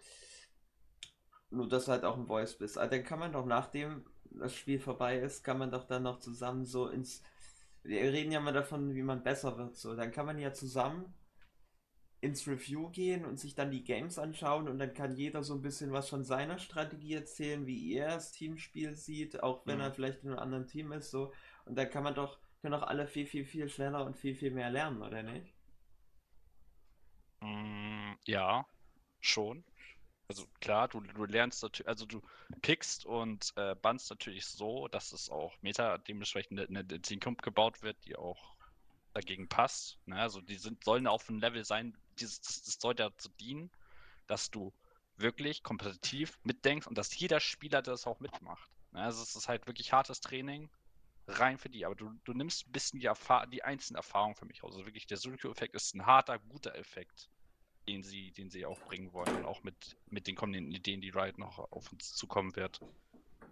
nur, 1.50 1.68
dass 1.68 1.86
du 1.86 1.92
halt 1.92 2.04
auch 2.04 2.16
im 2.16 2.26
Voice 2.26 2.56
bist. 2.56 2.78
Aber 2.78 2.88
dann 2.88 3.04
kann 3.04 3.18
man 3.18 3.32
doch, 3.32 3.46
nachdem 3.46 4.04
das 4.24 4.54
Spiel 4.54 4.78
vorbei 4.78 5.18
ist, 5.18 5.42
kann 5.42 5.58
man 5.58 5.70
doch 5.70 5.84
dann 5.84 6.02
noch 6.02 6.20
zusammen 6.20 6.64
so 6.64 6.88
ins. 6.88 7.22
Wir 7.82 8.02
reden 8.12 8.32
ja 8.32 8.40
mal 8.40 8.52
davon, 8.52 8.94
wie 8.94 9.02
man 9.02 9.22
besser 9.22 9.56
wird. 9.56 9.76
So, 9.76 9.94
dann 9.96 10.12
kann 10.12 10.26
man 10.26 10.38
ja 10.38 10.52
zusammen 10.52 11.14
ins 12.20 12.46
Review 12.48 12.90
gehen 12.90 13.24
und 13.24 13.38
sich 13.38 13.54
dann 13.54 13.70
die 13.70 13.84
Games 13.84 14.18
anschauen 14.18 14.68
und 14.68 14.78
dann 14.78 14.92
kann 14.92 15.14
jeder 15.14 15.42
so 15.44 15.54
ein 15.54 15.62
bisschen 15.62 15.92
was 15.92 16.08
von 16.08 16.24
seiner 16.24 16.58
Strategie 16.58 17.14
erzählen, 17.14 17.66
wie 17.66 17.94
er 17.94 18.08
das 18.14 18.32
Teamspiel 18.32 18.96
sieht, 18.96 19.42
auch 19.42 19.64
wenn 19.66 19.76
mhm. 19.76 19.82
er 19.82 19.92
vielleicht 19.92 20.24
in 20.24 20.30
einem 20.30 20.40
anderen 20.40 20.66
Team 20.66 20.92
ist, 20.92 21.10
so. 21.10 21.32
Und 21.64 21.76
dann 21.76 21.90
kann 21.90 22.02
man 22.02 22.14
doch, 22.14 22.38
können 22.60 22.74
auch 22.74 22.82
alle 22.82 23.06
viel, 23.06 23.26
viel, 23.26 23.44
viel 23.44 23.68
schneller 23.68 24.04
und 24.04 24.16
viel, 24.16 24.34
viel 24.34 24.50
mehr 24.50 24.70
lernen, 24.70 25.02
oder 25.02 25.22
nicht? 25.22 25.54
Mm, 27.40 28.14
ja, 28.24 28.66
schon. 29.20 29.64
Also 30.26 30.46
klar, 30.60 30.88
du, 30.88 31.00
du 31.00 31.24
lernst 31.24 31.62
natürlich, 31.62 31.88
also 31.88 32.04
du 32.04 32.20
pickst 32.62 33.06
und 33.06 33.52
äh, 33.56 33.76
bannst 33.80 34.10
natürlich 34.10 34.44
so, 34.44 34.88
dass 34.88 35.12
es 35.12 35.30
auch 35.30 35.54
Meta 35.62 35.98
dementsprechend 35.98 36.60
eine, 36.60 36.80
eine 36.80 37.00
Zukunft 37.00 37.42
gebaut 37.42 37.82
wird, 37.82 37.96
die 38.04 38.16
auch 38.16 38.56
dagegen 39.14 39.48
passt. 39.48 39.98
Ne? 40.06 40.16
Also 40.16 40.40
die 40.40 40.56
sind, 40.56 40.84
sollen 40.84 41.06
auf 41.06 41.28
einem 41.28 41.38
Level 41.38 41.64
sein, 41.64 41.96
dieses, 42.20 42.40
das, 42.40 42.62
das 42.62 42.78
soll 42.80 42.94
dazu 42.94 43.28
dienen, 43.40 43.70
dass 44.26 44.50
du 44.50 44.72
wirklich 45.16 45.62
kompetitiv 45.62 46.38
mitdenkst 46.44 46.86
und 46.86 46.96
dass 46.96 47.16
jeder 47.16 47.40
Spieler 47.40 47.82
das 47.82 48.06
auch 48.06 48.20
mitmacht. 48.20 48.70
Ne? 48.92 49.02
Also 49.02 49.22
es 49.22 49.34
ist 49.34 49.48
halt 49.48 49.66
wirklich 49.66 49.92
hartes 49.92 50.20
Training, 50.20 50.70
rein 51.26 51.58
für 51.58 51.68
die, 51.68 51.84
aber 51.84 51.94
du, 51.94 52.10
du 52.24 52.32
nimmst 52.32 52.66
ein 52.66 52.72
bisschen 52.72 53.00
die, 53.00 53.06
Erfahr 53.06 53.46
die 53.46 53.62
einzelnen 53.62 53.96
Erfahrungen 53.96 54.34
für 54.34 54.46
mich 54.46 54.62
aus. 54.62 54.72
Also 54.72 54.86
wirklich, 54.86 55.06
der 55.06 55.18
Sulko-Effekt 55.18 55.74
ist 55.74 55.94
ein 55.94 56.06
harter, 56.06 56.38
guter 56.38 56.74
Effekt, 56.74 57.28
den 57.88 58.02
sie, 58.02 58.32
den 58.32 58.50
sie 58.50 58.64
auch 58.64 58.80
bringen 58.80 59.12
wollen 59.12 59.34
und 59.34 59.44
auch 59.44 59.62
mit, 59.62 59.96
mit 60.06 60.26
den 60.26 60.36
kommenden 60.36 60.70
Ideen, 60.70 61.00
die 61.00 61.10
Riot 61.10 61.38
noch 61.38 61.58
auf 61.70 61.92
uns 61.92 62.14
zukommen 62.14 62.54
wird. 62.56 62.80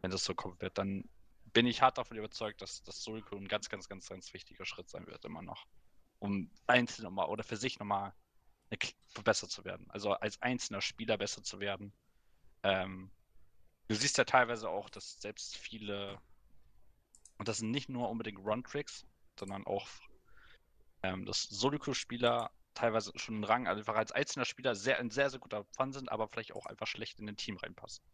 Wenn 0.01 0.11
das 0.11 0.25
so 0.25 0.35
kommen 0.35 0.61
wird, 0.61 0.79
dann 0.79 1.09
bin 1.53 1.67
ich 1.67 1.83
hart 1.83 1.99
davon 1.99 2.17
überzeugt, 2.17 2.61
dass 2.63 2.83
das 2.83 3.03
Sulko 3.03 3.37
ein 3.37 3.49
ganz, 3.49 3.69
ganz, 3.69 3.89
ganz, 3.89 4.09
ganz 4.09 4.33
wichtiger 4.33 4.65
Schritt 4.65 4.89
sein 4.89 5.07
wird, 5.07 5.25
immer 5.25 5.43
noch. 5.43 5.67
Um 6.19 6.51
einzeln 6.67 7.05
nochmal 7.05 7.29
oder 7.29 7.45
für 7.45 7.57
sich 7.57 7.79
nochmal 7.79 8.15
besser 9.23 9.49
zu 9.49 9.65
werden. 9.65 9.87
Also 9.91 10.13
als 10.13 10.41
einzelner 10.43 10.81
Spieler 10.81 11.17
besser 11.19 11.43
zu 11.43 11.61
werden. 11.61 11.93
Ähm, 12.63 13.11
du 13.89 13.95
siehst 13.95 14.19
ja 14.19 14.25
teilweise 14.25 14.69
auch, 14.69 14.91
dass 14.91 15.21
selbst 15.21 15.57
viele, 15.57 16.21
und 17.39 17.49
das 17.49 17.59
sind 17.59 17.71
nicht 17.71 17.89
nur 17.89 18.11
unbedingt 18.11 18.39
Run-Tricks, 18.39 19.07
sondern 19.39 19.67
auch, 19.67 19.89
ähm, 21.03 21.25
dass 21.27 21.43
Solo-Spieler 21.43 22.51
teilweise 22.75 23.13
schon 23.17 23.37
einen 23.37 23.45
Rang, 23.45 23.67
also 23.67 23.81
einfach 23.81 23.97
als 23.97 24.13
einzelner 24.13 24.45
Spieler 24.45 24.75
sehr, 24.75 24.99
ein 24.99 25.11
sehr, 25.11 25.31
sehr 25.31 25.41
guter 25.41 25.65
Fun 25.77 25.93
sind, 25.93 26.11
aber 26.11 26.29
vielleicht 26.29 26.53
auch 26.53 26.67
einfach 26.67 26.87
schlecht 26.87 27.19
in 27.21 27.29
ein 27.29 27.37
Team 27.37 27.57
reinpassen. 27.57 28.05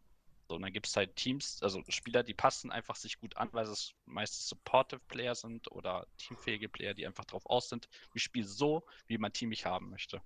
So, 0.48 0.56
und 0.56 0.62
dann 0.62 0.72
gibt 0.72 0.86
es 0.86 0.96
halt 0.96 1.16
Teams, 1.16 1.62
also 1.62 1.82
Spieler, 1.88 2.22
die 2.22 2.34
passen 2.34 2.70
einfach 2.70 2.96
sich 2.96 3.18
gut 3.18 3.36
an, 3.36 3.48
weil 3.52 3.66
es 3.66 3.94
meistens 4.06 4.48
Supportive 4.48 5.00
Player 5.08 5.34
sind 5.34 5.70
oder 5.70 6.06
teamfähige 6.18 6.68
Player, 6.68 6.94
die 6.94 7.06
einfach 7.06 7.24
drauf 7.24 7.46
aus 7.46 7.68
sind. 7.68 7.88
Ich 8.14 8.22
spiele 8.22 8.46
so, 8.46 8.84
wie 9.06 9.18
mein 9.18 9.32
Team 9.32 9.48
mich 9.48 9.66
haben 9.66 9.90
möchte. 9.90 10.20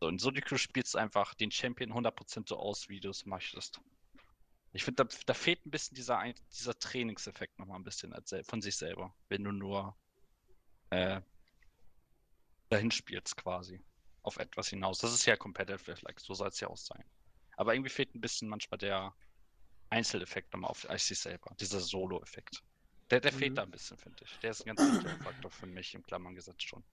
So, 0.00 0.08
in 0.08 0.18
Solo 0.18 0.40
spielst 0.56 0.94
du 0.94 0.98
einfach 0.98 1.34
den 1.34 1.50
Champion 1.50 1.92
100% 1.92 2.48
so 2.48 2.56
aus, 2.56 2.88
wie 2.88 3.00
du 3.00 3.10
es 3.10 3.26
möchtest. 3.26 3.80
Ich 4.72 4.84
finde, 4.84 5.04
da, 5.04 5.16
da, 5.26 5.34
fehlt 5.34 5.64
ein 5.66 5.70
bisschen 5.70 5.96
dieser, 5.96 6.22
dieser 6.52 6.78
Trainingseffekt 6.78 7.58
nochmal 7.58 7.80
ein 7.80 7.84
bisschen 7.84 8.14
von 8.44 8.60
sich 8.60 8.76
selber, 8.76 9.14
wenn 9.28 9.42
du 9.42 9.50
nur 9.50 9.96
äh, 10.90 11.20
dahin 12.68 12.90
spielst 12.90 13.36
quasi 13.36 13.82
auf 14.22 14.36
etwas 14.36 14.68
hinaus. 14.68 14.98
Das 14.98 15.12
ist 15.12 15.26
ja 15.26 15.36
Competitive 15.36 15.96
like, 16.02 16.20
so 16.20 16.34
soll 16.34 16.48
es 16.48 16.60
ja 16.60 16.68
auch 16.68 16.76
sein. 16.76 17.04
Aber 17.56 17.74
irgendwie 17.74 17.90
fehlt 17.90 18.14
ein 18.14 18.20
bisschen 18.20 18.48
manchmal 18.48 18.78
der 18.78 19.14
Einzeleffekt 19.90 20.52
nochmal 20.52 20.70
auf 20.70 20.86
sich 20.98 21.18
selber, 21.18 21.54
dieser 21.58 21.80
Solo-Effekt. 21.80 22.62
Der, 23.10 23.20
der 23.20 23.32
mhm. 23.32 23.38
fehlt 23.38 23.58
da 23.58 23.62
ein 23.62 23.70
bisschen, 23.70 23.96
finde 23.96 24.22
ich. 24.24 24.38
Der 24.40 24.50
ist 24.50 24.60
ein 24.66 24.76
ganz 24.76 24.92
wichtiger 24.92 25.16
Faktor 25.24 25.50
für 25.50 25.66
mich 25.66 25.94
im 25.94 26.02
Klammern 26.02 26.34
gesetzt 26.34 26.62
schon. 26.62 26.84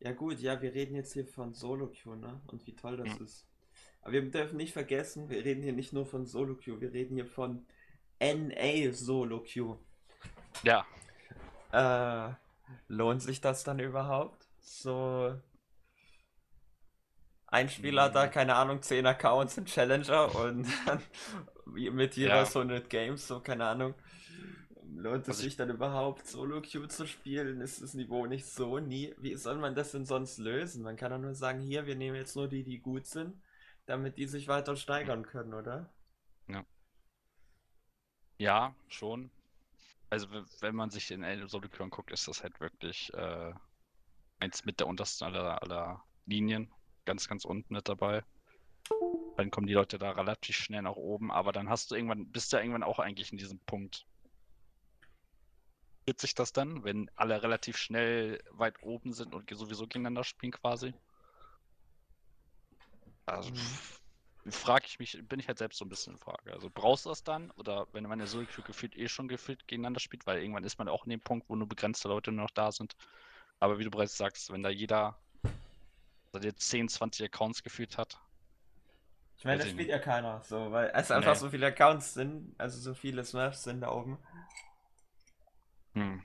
Ja 0.00 0.12
gut, 0.12 0.38
ja, 0.38 0.60
wir 0.62 0.74
reden 0.74 0.94
jetzt 0.94 1.12
hier 1.12 1.26
von 1.26 1.54
Solo-Queue, 1.54 2.16
ne? 2.16 2.40
Und 2.46 2.66
wie 2.66 2.76
toll 2.76 2.96
das 2.96 3.18
mhm. 3.18 3.24
ist. 3.24 3.46
Aber 4.02 4.12
wir 4.12 4.22
dürfen 4.30 4.56
nicht 4.56 4.72
vergessen, 4.72 5.28
wir 5.28 5.44
reden 5.44 5.62
hier 5.62 5.72
nicht 5.72 5.92
nur 5.92 6.06
von 6.06 6.24
Solo-Queue, 6.24 6.80
wir 6.80 6.92
reden 6.92 7.16
hier 7.16 7.26
von 7.26 7.66
NA 8.20 8.92
Solo-Queue. 8.92 9.78
Ja. 10.62 10.86
Äh, 11.72 12.34
lohnt 12.86 13.22
sich 13.22 13.40
das 13.40 13.64
dann 13.64 13.80
überhaupt? 13.80 14.46
So. 14.60 15.34
Ein 17.48 17.68
Spieler 17.68 18.04
hat 18.04 18.14
da, 18.14 18.28
keine 18.28 18.54
Ahnung, 18.54 18.82
10 18.82 19.06
Accounts 19.06 19.56
in 19.56 19.64
Challenger 19.64 20.34
und 20.34 20.66
dann 20.86 21.02
mit 21.66 22.14
jeder 22.16 22.36
ja. 22.36 22.44
so 22.46 22.60
100 22.60 22.88
Games, 22.88 23.26
so 23.26 23.40
keine 23.40 23.66
Ahnung. 23.66 23.94
Lohnt 24.98 25.22
es 25.22 25.28
also 25.28 25.42
sich 25.42 25.56
dann 25.56 25.70
überhaupt, 25.70 26.26
Solo-Queue 26.26 26.88
zu 26.88 27.06
spielen? 27.06 27.60
Ist 27.60 27.80
das 27.80 27.94
Niveau 27.94 28.26
nicht 28.26 28.46
so 28.46 28.80
nie? 28.80 29.14
Wie 29.18 29.36
soll 29.36 29.56
man 29.56 29.76
das 29.76 29.92
denn 29.92 30.04
sonst 30.04 30.38
lösen? 30.38 30.82
Man 30.82 30.96
kann 30.96 31.12
doch 31.12 31.20
nur 31.20 31.34
sagen, 31.34 31.60
hier, 31.60 31.86
wir 31.86 31.94
nehmen 31.94 32.16
jetzt 32.16 32.34
nur 32.34 32.48
die, 32.48 32.64
die 32.64 32.80
gut 32.80 33.06
sind, 33.06 33.40
damit 33.86 34.18
die 34.18 34.26
sich 34.26 34.48
weiter 34.48 34.74
steigern 34.74 35.24
können, 35.24 35.54
oder? 35.54 35.88
Ja. 36.48 36.64
Ja, 38.38 38.74
schon. 38.88 39.30
Also 40.10 40.26
wenn 40.60 40.74
man 40.74 40.90
sich 40.90 41.12
in 41.12 41.22
Solo-Queue 41.46 41.84
anguckt, 41.84 42.10
ist 42.10 42.26
das 42.26 42.42
halt 42.42 42.58
wirklich 42.58 43.14
äh, 43.14 43.52
eins 44.40 44.64
mit 44.64 44.80
der 44.80 44.88
untersten 44.88 45.28
aller, 45.28 45.62
aller 45.62 46.02
Linien. 46.26 46.72
Ganz, 47.04 47.28
ganz 47.28 47.44
unten 47.44 47.72
mit 47.72 47.88
dabei. 47.88 48.24
Dann 49.36 49.52
kommen 49.52 49.68
die 49.68 49.74
Leute 49.74 49.98
da 49.98 50.10
relativ 50.10 50.56
schnell 50.56 50.82
nach 50.82 50.96
oben, 50.96 51.30
aber 51.30 51.52
dann 51.52 51.68
hast 51.68 51.92
du 51.92 51.94
irgendwann, 51.94 52.26
bist 52.32 52.52
du 52.52 52.56
ja 52.56 52.62
irgendwann 52.62 52.82
auch 52.82 52.98
eigentlich 52.98 53.30
in 53.30 53.38
diesem 53.38 53.60
Punkt, 53.60 54.04
sich 56.16 56.34
das 56.34 56.52
dann, 56.52 56.84
wenn 56.84 57.10
alle 57.16 57.42
relativ 57.42 57.76
schnell 57.76 58.42
weit 58.50 58.82
oben 58.82 59.12
sind 59.12 59.34
und 59.34 59.50
sowieso 59.50 59.84
gegeneinander 59.84 60.24
spielen 60.24 60.52
quasi? 60.52 60.94
Also 63.26 63.50
mhm. 63.50 64.50
frage 64.50 64.86
ich 64.86 64.98
mich, 64.98 65.18
bin 65.28 65.40
ich 65.40 65.48
halt 65.48 65.58
selbst 65.58 65.78
so 65.78 65.84
ein 65.84 65.88
bisschen 65.88 66.14
in 66.14 66.18
Frage. 66.18 66.52
Also 66.52 66.70
brauchst 66.72 67.04
du 67.04 67.10
das 67.10 67.22
dann? 67.22 67.50
Oder 67.52 67.86
wenn 67.92 68.04
meine 68.04 68.26
Solo 68.26 68.46
gefühlt 68.64 68.96
eh 68.96 69.08
schon 69.08 69.28
gefühlt 69.28 69.66
gegeneinander 69.66 70.00
spielt, 70.00 70.26
weil 70.26 70.40
irgendwann 70.40 70.64
ist 70.64 70.78
man 70.78 70.88
auch 70.88 71.04
in 71.04 71.10
dem 71.10 71.20
Punkt, 71.20 71.48
wo 71.48 71.56
nur 71.56 71.68
begrenzte 71.68 72.08
Leute 72.08 72.32
nur 72.32 72.44
noch 72.44 72.50
da 72.50 72.72
sind. 72.72 72.96
Aber 73.60 73.78
wie 73.78 73.84
du 73.84 73.90
bereits 73.90 74.16
sagst, 74.16 74.50
wenn 74.52 74.62
da 74.62 74.70
jeder 74.70 75.18
also 76.32 76.46
jetzt 76.46 76.68
10, 76.68 76.88
20 76.88 77.26
Accounts 77.26 77.62
gefühlt 77.62 77.98
hat. 77.98 78.18
Ich 79.36 79.44
meine, 79.44 79.58
das 79.58 79.70
spielt 79.70 79.88
ja 79.88 79.98
keiner 79.98 80.40
so, 80.42 80.72
weil 80.72 80.90
es 80.94 81.10
einfach 81.10 81.34
nee. 81.34 81.38
so 81.38 81.50
viele 81.50 81.66
Accounts 81.66 82.14
sind, 82.14 82.54
also 82.58 82.78
so 82.80 82.94
viele 82.94 83.24
Smurfs 83.24 83.62
sind 83.62 83.82
da 83.82 83.92
oben. 83.92 84.18
Hm. 86.00 86.22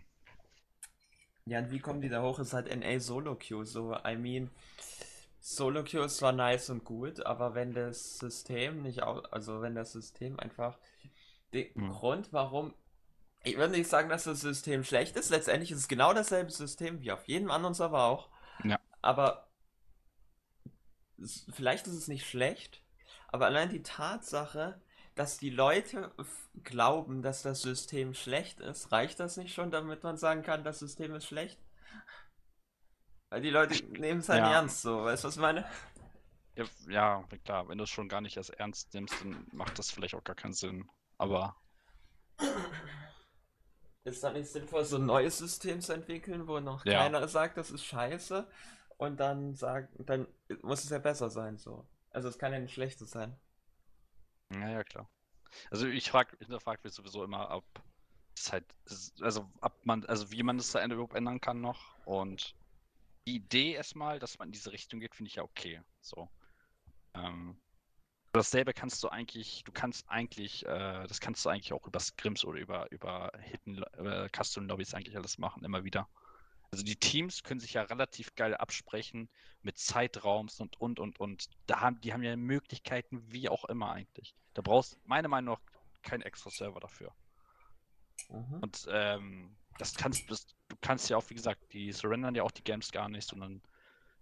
Ja, 1.46 1.60
und 1.60 1.72
wie 1.72 1.80
kommen 1.80 2.02
die 2.02 2.10
da 2.10 2.22
hoch? 2.22 2.40
Ist 2.40 2.54
halt 2.54 2.74
NA 2.74 3.00
Solo 3.00 3.36
Queue. 3.36 3.66
So, 3.66 3.96
I 4.06 4.16
mean, 4.16 4.50
Solo 5.40 5.84
Queue 5.84 6.06
ist 6.06 6.18
zwar 6.18 6.32
nice 6.32 6.70
und 6.70 6.86
gut, 6.86 7.26
aber 7.26 7.54
wenn 7.54 7.74
das 7.74 8.18
System 8.18 8.82
nicht 8.82 9.04
auch, 9.04 9.30
also 9.32 9.62
wenn 9.62 9.76
das 9.76 9.92
System 9.92 10.40
einfach 10.40 10.78
den 11.54 11.74
hm. 11.76 11.90
Grund, 11.90 12.32
warum 12.32 12.74
ich 13.44 13.58
würde 13.58 13.74
nicht 13.74 13.90
sagen, 13.90 14.10
dass 14.10 14.24
das 14.24 14.40
System 14.40 14.84
schlecht 14.84 15.18
ist. 15.18 15.30
Letztendlich 15.30 15.72
ist 15.72 15.80
es 15.80 15.88
genau 15.90 16.14
dasselbe 16.14 16.52
System 16.52 17.02
wie 17.02 17.12
auf 17.12 17.28
jedem 17.28 17.52
anderen 17.52 17.74
Server 17.74 18.04
auch. 18.06 18.30
Ja. 18.64 18.80
Aber 19.02 19.48
vielleicht 21.52 21.88
ist 21.88 21.94
es 21.94 22.08
nicht 22.08 22.26
schlecht, 22.26 22.82
aber 23.28 23.46
allein 23.46 23.70
die 23.70 23.84
Tatsache, 23.84 24.82
dass 25.16 25.38
die 25.38 25.50
Leute 25.50 26.12
glauben, 26.64 27.22
dass 27.22 27.42
das 27.42 27.62
System 27.62 28.14
schlecht 28.14 28.60
ist, 28.60 28.92
reicht 28.92 29.20
das 29.20 29.38
nicht 29.38 29.54
schon, 29.54 29.72
damit 29.72 30.04
man 30.04 30.18
sagen 30.18 30.44
kann, 30.44 30.64
das 30.64 30.80
System 30.80 31.14
ist 31.16 31.26
schlecht? 31.26 31.60
Weil 33.30 33.42
die 33.42 33.50
Leute 33.50 33.84
nehmen 34.00 34.20
es 34.20 34.30
halt 34.30 34.44
ja. 34.44 34.54
ernst, 34.54 34.82
so, 34.82 35.04
weißt 35.04 35.24
du, 35.24 35.28
was 35.28 35.36
ich 35.36 35.42
meine? 35.42 35.66
Ja, 36.56 36.66
ja, 36.88 37.24
klar, 37.44 37.68
wenn 37.68 37.80
du 37.80 37.86
es 37.86 37.90
schon 37.90 38.10
gar 38.10 38.22
nicht 38.22 38.38
als 38.38 38.50
ernst 38.50 38.94
nimmst, 38.94 39.16
dann 39.22 39.48
macht 39.52 39.80
das 39.80 39.90
vielleicht 39.90 40.14
auch 40.14 40.24
gar 40.24 40.36
keinen 40.36 40.54
Sinn. 40.54 40.88
Aber. 41.18 41.56
Ist 44.04 44.24
dann 44.24 44.34
nicht 44.34 44.50
sinnvoll, 44.50 44.86
so 44.86 44.98
ein 44.98 45.06
neues 45.06 45.38
System 45.38 45.82
zu 45.82 45.94
entwickeln, 45.94 46.48
wo 46.48 46.60
noch 46.60 46.86
ja. 46.86 47.00
keiner 47.00 47.28
sagt, 47.28 47.58
das 47.58 47.72
ist 47.72 47.86
scheiße? 47.86 48.48
und 48.98 49.20
dann 49.20 49.56
sagen, 49.56 49.88
dann 50.06 50.28
muss 50.62 50.84
es 50.84 50.90
ja 50.90 51.00
besser 51.00 51.30
sein, 51.30 51.58
so. 51.58 51.86
Also 52.12 52.30
es 52.30 52.38
kann 52.38 52.54
ja 52.54 52.60
nicht 52.60 52.74
schlechter 52.74 53.06
sein. 53.06 53.36
Ja, 54.54 54.70
ja, 54.70 54.84
klar. 54.84 55.10
Also 55.72 55.88
ich 55.88 56.10
frage, 56.10 56.38
hinterfragt 56.38 56.84
mich 56.84 56.94
sowieso 56.94 57.24
immer, 57.24 57.50
ob 57.52 57.66
es 58.36 58.52
halt, 58.52 58.66
also 59.22 59.50
ob 59.62 59.86
man, 59.86 60.06
also 60.06 60.32
wie 60.32 60.44
man 60.44 60.58
das 60.58 60.74
Ende 60.76 60.96
überhaupt 60.96 61.16
ändern 61.16 61.42
kann 61.42 61.62
noch. 61.62 61.96
Und 62.06 62.56
die 63.28 63.36
Idee 63.36 63.74
erstmal, 63.74 64.20
dass 64.20 64.38
man 64.40 64.50
in 64.50 64.52
diese 64.52 64.72
Richtung 64.72 65.00
geht, 65.00 65.16
finde 65.16 65.30
ich 65.30 65.36
ja 65.36 65.44
okay. 65.44 65.82
So. 66.02 66.30
Ähm, 67.14 67.62
dasselbe 68.34 68.74
kannst 68.74 69.04
du 69.04 69.10
eigentlich, 69.10 69.64
du 69.64 69.72
kannst 69.72 70.10
eigentlich, 70.10 70.66
äh, 70.66 71.08
das 71.08 71.20
kannst 71.20 71.46
du 71.46 71.50
eigentlich 71.50 71.74
auch 71.74 71.86
über 71.86 72.00
Scrims 72.00 72.44
oder 72.44 72.60
über, 72.60 72.92
über 72.92 73.32
Hidden 73.40 73.84
äh, 73.84 74.30
Custom 74.36 74.68
Lobbys 74.68 74.94
eigentlich 74.94 75.16
alles 75.16 75.38
machen, 75.38 75.64
immer 75.64 75.84
wieder. 75.84 76.10
Also 76.72 76.84
die 76.84 76.96
Teams 76.96 77.44
können 77.44 77.60
sich 77.60 77.74
ja 77.74 77.84
relativ 77.84 78.34
geil 78.34 78.56
absprechen 78.56 79.30
mit 79.62 79.78
Zeitraums 79.78 80.60
und 80.60 80.82
und 80.82 81.00
und 81.00 81.20
und. 81.20 81.46
Da 81.68 81.82
haben, 81.82 82.02
die 82.02 82.14
haben 82.14 82.24
ja 82.24 82.36
Möglichkeiten 82.36 83.32
wie 83.32 83.48
auch 83.48 83.66
immer 83.66 83.92
eigentlich. 83.92 84.36
Da 84.54 84.62
brauchst 84.62 84.98
meiner 85.08 85.28
Meinung 85.28 85.56
nach 85.56 85.62
keinen 86.02 86.22
extra 86.22 86.50
Server 86.50 86.80
dafür. 86.80 87.14
Mhm. 88.30 88.60
Und 88.62 88.88
ähm, 88.90 89.56
das 89.78 89.96
kannst 89.96 90.30
das, 90.30 90.48
du 90.68 90.76
kannst 90.82 91.10
ja 91.10 91.18
auch, 91.18 91.30
wie 91.30 91.36
gesagt, 91.36 91.74
die 91.74 91.92
surrendern 91.92 92.36
ja 92.36 92.44
auch 92.44 92.52
die 92.52 92.64
Games 92.64 92.92
gar 92.92 93.10
nicht, 93.10 93.28
sondern 93.28 93.62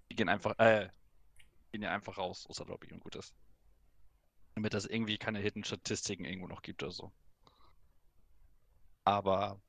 die 0.10 0.16
gehen 0.16 0.30
einfach, 0.30 0.58
äh, 0.60 0.90
gehen 1.72 1.82
ja 1.82 1.92
einfach 1.92 2.18
raus 2.18 2.46
aus 2.48 2.58
der 2.58 2.68
Lobby 2.68 2.92
und 2.92 3.00
gut 3.00 3.16
ist. 3.16 3.34
Damit 4.56 4.74
das 4.74 4.86
irgendwie 4.86 5.18
keine 5.18 5.40
Hidden 5.40 5.64
Statistiken 5.64 6.26
irgendwo 6.26 6.48
noch 6.48 6.62
gibt 6.62 6.84
oder 6.84 6.92
so. 6.92 7.12
Aber 9.04 9.60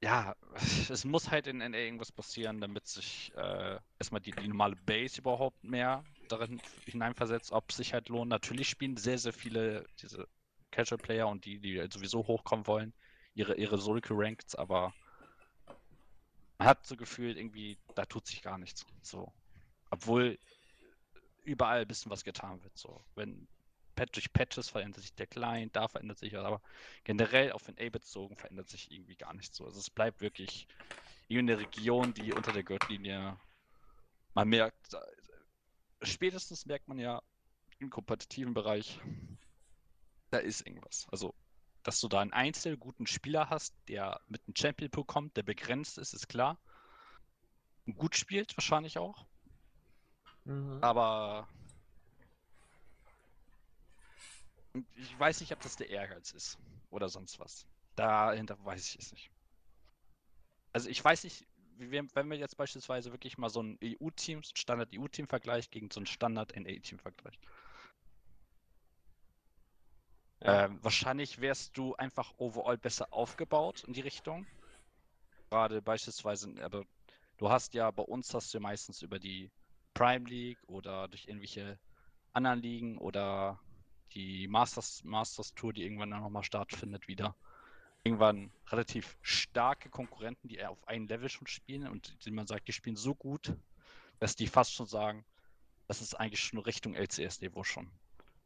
ja, 0.00 0.36
es 0.90 1.04
muss 1.04 1.30
halt 1.30 1.46
in 1.46 1.58
NA 1.58 1.76
irgendwas 1.78 2.12
passieren, 2.12 2.60
damit 2.60 2.86
sich 2.86 3.32
äh, 3.36 3.78
erstmal 3.98 4.20
die, 4.20 4.32
die, 4.32 4.48
normale 4.48 4.76
Base 4.76 5.20
überhaupt 5.20 5.62
mehr 5.64 6.04
darin 6.28 6.60
hineinversetzt, 6.86 7.52
ob 7.52 7.72
sich 7.72 7.92
halt 7.92 8.08
lohnt. 8.08 8.30
Natürlich 8.30 8.68
spielen 8.68 8.96
sehr, 8.96 9.18
sehr 9.18 9.32
viele 9.32 9.86
diese 10.00 10.28
Casual 10.70 10.98
Player 10.98 11.28
und 11.28 11.44
die, 11.44 11.58
die 11.58 11.78
halt 11.78 11.92
sowieso 11.92 12.26
hochkommen 12.26 12.66
wollen, 12.66 12.92
ihre, 13.34 13.56
ihre 13.56 13.78
Solo 13.78 14.00
Ranks, 14.10 14.54
aber 14.54 14.94
man 16.58 16.68
hat 16.68 16.86
so 16.86 16.96
gefühlt 16.96 17.36
irgendwie, 17.36 17.78
da 17.94 18.04
tut 18.04 18.26
sich 18.26 18.42
gar 18.42 18.58
nichts. 18.58 18.84
So. 19.02 19.32
Obwohl 19.90 20.38
überall 21.44 21.82
ein 21.82 21.88
bisschen 21.88 22.10
was 22.10 22.24
getan 22.24 22.62
wird. 22.62 22.76
So. 22.76 23.02
Wenn 23.14 23.48
durch 24.06 24.32
Patches 24.32 24.68
verändert 24.68 25.02
sich 25.02 25.14
der 25.14 25.26
Client, 25.26 25.74
da 25.74 25.88
verändert 25.88 26.18
sich 26.18 26.32
was, 26.32 26.44
aber 26.44 26.62
generell 27.04 27.52
auf 27.52 27.68
NA 27.68 27.90
bezogen 27.90 28.36
verändert 28.36 28.68
sich 28.68 28.90
irgendwie 28.92 29.16
gar 29.16 29.34
nichts 29.34 29.56
so. 29.56 29.64
Also 29.64 29.80
es 29.80 29.90
bleibt 29.90 30.20
wirklich 30.20 30.68
eine 31.30 31.58
Region, 31.58 32.14
die 32.14 32.32
unter 32.32 32.52
der 32.52 32.62
Gürtellinie 32.62 33.38
man 34.34 34.48
merkt, 34.48 34.96
spätestens 36.02 36.66
merkt 36.66 36.88
man 36.88 36.98
ja 36.98 37.22
im 37.78 37.90
kompetitiven 37.90 38.54
Bereich, 38.54 39.00
da 40.30 40.38
ist 40.38 40.66
irgendwas. 40.66 41.06
Also, 41.10 41.34
dass 41.82 42.00
du 42.00 42.08
da 42.08 42.20
einen 42.20 42.32
einzel 42.32 42.76
guten 42.76 43.06
Spieler 43.06 43.50
hast, 43.50 43.74
der 43.88 44.20
mit 44.26 44.42
einem 44.46 44.56
Champion 44.56 44.90
bekommt, 44.90 45.36
der 45.36 45.42
begrenzt 45.42 45.98
ist, 45.98 46.12
ist 46.12 46.28
klar. 46.28 46.58
Und 47.86 47.96
gut 47.96 48.16
spielt 48.16 48.56
wahrscheinlich 48.56 48.98
auch. 48.98 49.26
Mhm. 50.44 50.78
Aber 50.82 51.48
ich 54.94 55.18
weiß 55.18 55.40
nicht, 55.40 55.52
ob 55.52 55.60
das 55.60 55.76
der 55.76 55.88
Ehrgeiz 55.88 56.32
ist 56.32 56.58
oder 56.90 57.08
sonst 57.08 57.38
was. 57.38 57.66
Dahinter 57.96 58.62
weiß 58.64 58.94
ich 58.94 58.98
es 58.98 59.12
nicht. 59.12 59.30
Also 60.72 60.88
ich 60.88 61.02
weiß 61.02 61.24
nicht, 61.24 61.46
wenn 61.78 62.30
wir 62.30 62.36
jetzt 62.36 62.56
beispielsweise 62.56 63.12
wirklich 63.12 63.38
mal 63.38 63.48
so 63.48 63.62
ein 63.62 63.78
EU-Team, 63.82 64.42
Standard-EU-Team 64.42 65.26
vergleicht 65.26 65.70
gegen 65.70 65.90
so 65.90 66.00
ein 66.00 66.06
Standard-NA-Team 66.06 66.98
vergleicht. 66.98 67.40
Ja. 70.40 70.66
Ähm, 70.66 70.78
wahrscheinlich 70.82 71.40
wärst 71.40 71.76
du 71.76 71.94
einfach 71.96 72.32
overall 72.38 72.78
besser 72.78 73.12
aufgebaut 73.12 73.84
in 73.84 73.92
die 73.92 74.00
Richtung. 74.00 74.46
Gerade 75.50 75.82
beispielsweise, 75.82 76.54
aber 76.62 76.84
du 77.38 77.50
hast 77.50 77.74
ja 77.74 77.90
bei 77.90 78.02
uns 78.02 78.32
hast 78.34 78.52
du 78.54 78.60
meistens 78.60 79.02
über 79.02 79.18
die 79.18 79.50
Prime 79.94 80.28
League 80.28 80.58
oder 80.68 81.08
durch 81.08 81.26
irgendwelche 81.26 81.78
anderen 82.32 82.60
Ligen 82.60 82.98
oder 82.98 83.60
die 84.14 84.46
Masters, 84.48 85.02
Masters 85.04 85.54
Tour, 85.54 85.72
die 85.72 85.82
irgendwann 85.82 86.10
dann 86.10 86.22
nochmal 86.22 86.44
stattfindet, 86.44 87.08
wieder. 87.08 87.36
Irgendwann 88.04 88.50
relativ 88.68 89.16
starke 89.22 89.90
Konkurrenten, 89.90 90.48
die 90.48 90.64
auf 90.64 90.86
einem 90.86 91.06
Level 91.06 91.28
schon 91.28 91.46
spielen 91.46 91.86
und 91.88 92.24
die 92.24 92.30
man 92.30 92.46
sagt, 92.46 92.68
die 92.68 92.72
spielen 92.72 92.96
so 92.96 93.14
gut, 93.14 93.54
dass 94.18 94.36
die 94.36 94.46
fast 94.46 94.74
schon 94.74 94.86
sagen, 94.86 95.24
das 95.86 96.00
ist 96.00 96.14
eigentlich 96.14 96.40
schon 96.40 96.58
Richtung 96.58 96.94
LCS-Niveau 96.94 97.64
schon. 97.64 97.90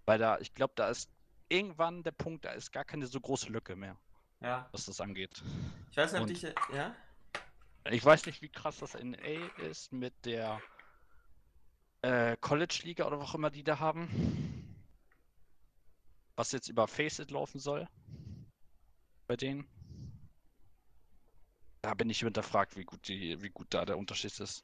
Weil 0.05 0.19
da, 0.19 0.39
ich 0.39 0.55
glaube, 0.55 0.73
da 0.77 0.89
ist 0.89 1.11
irgendwann 1.49 2.03
der 2.03 2.13
Punkt, 2.13 2.45
da 2.45 2.53
ist 2.53 2.73
gar 2.73 2.85
keine 2.85 3.07
so 3.07 3.21
große 3.21 3.51
Lücke 3.51 3.77
mehr. 3.77 3.97
Ja. 4.41 4.69
Was 4.73 4.87
das 4.87 5.01
angeht. 5.01 5.43
Ich 5.91 5.97
weiß 5.97 6.13
nicht, 6.13 6.23
ob 6.23 6.29
dich, 6.29 6.43
ja? 6.75 6.95
Ich 7.91 8.05
weiß 8.05 8.27
nicht, 8.27 8.43
wie 8.43 8.49
krass 8.49 8.79
das 8.79 8.95
in 8.95 9.15
A 9.17 9.63
ist 9.63 9.93
mit 9.93 10.15
der 10.25 10.61
äh, 12.03 12.37
College-Liga 12.41 13.07
oder 13.07 13.21
was 13.21 13.31
auch 13.31 13.35
immer 13.35 13.51
die 13.51 13.65
da 13.65 13.79
haben 13.79 14.53
was 16.37 16.53
jetzt 16.53 16.69
über 16.69 16.89
Faceit 16.89 17.31
laufen 17.31 17.59
soll. 17.59 17.89
Bei 19.33 19.37
denen. 19.37 19.67
Da 21.81 21.95
bin 21.95 22.11
ich 22.11 22.19
hinterfragt, 22.19 22.77
wie 22.77 22.85
gut, 22.85 23.09
die, 23.09 23.41
wie 23.41 23.49
gut 23.49 23.67
da 23.71 23.87
der 23.87 23.97
Unterschied 23.97 24.39
ist. 24.39 24.63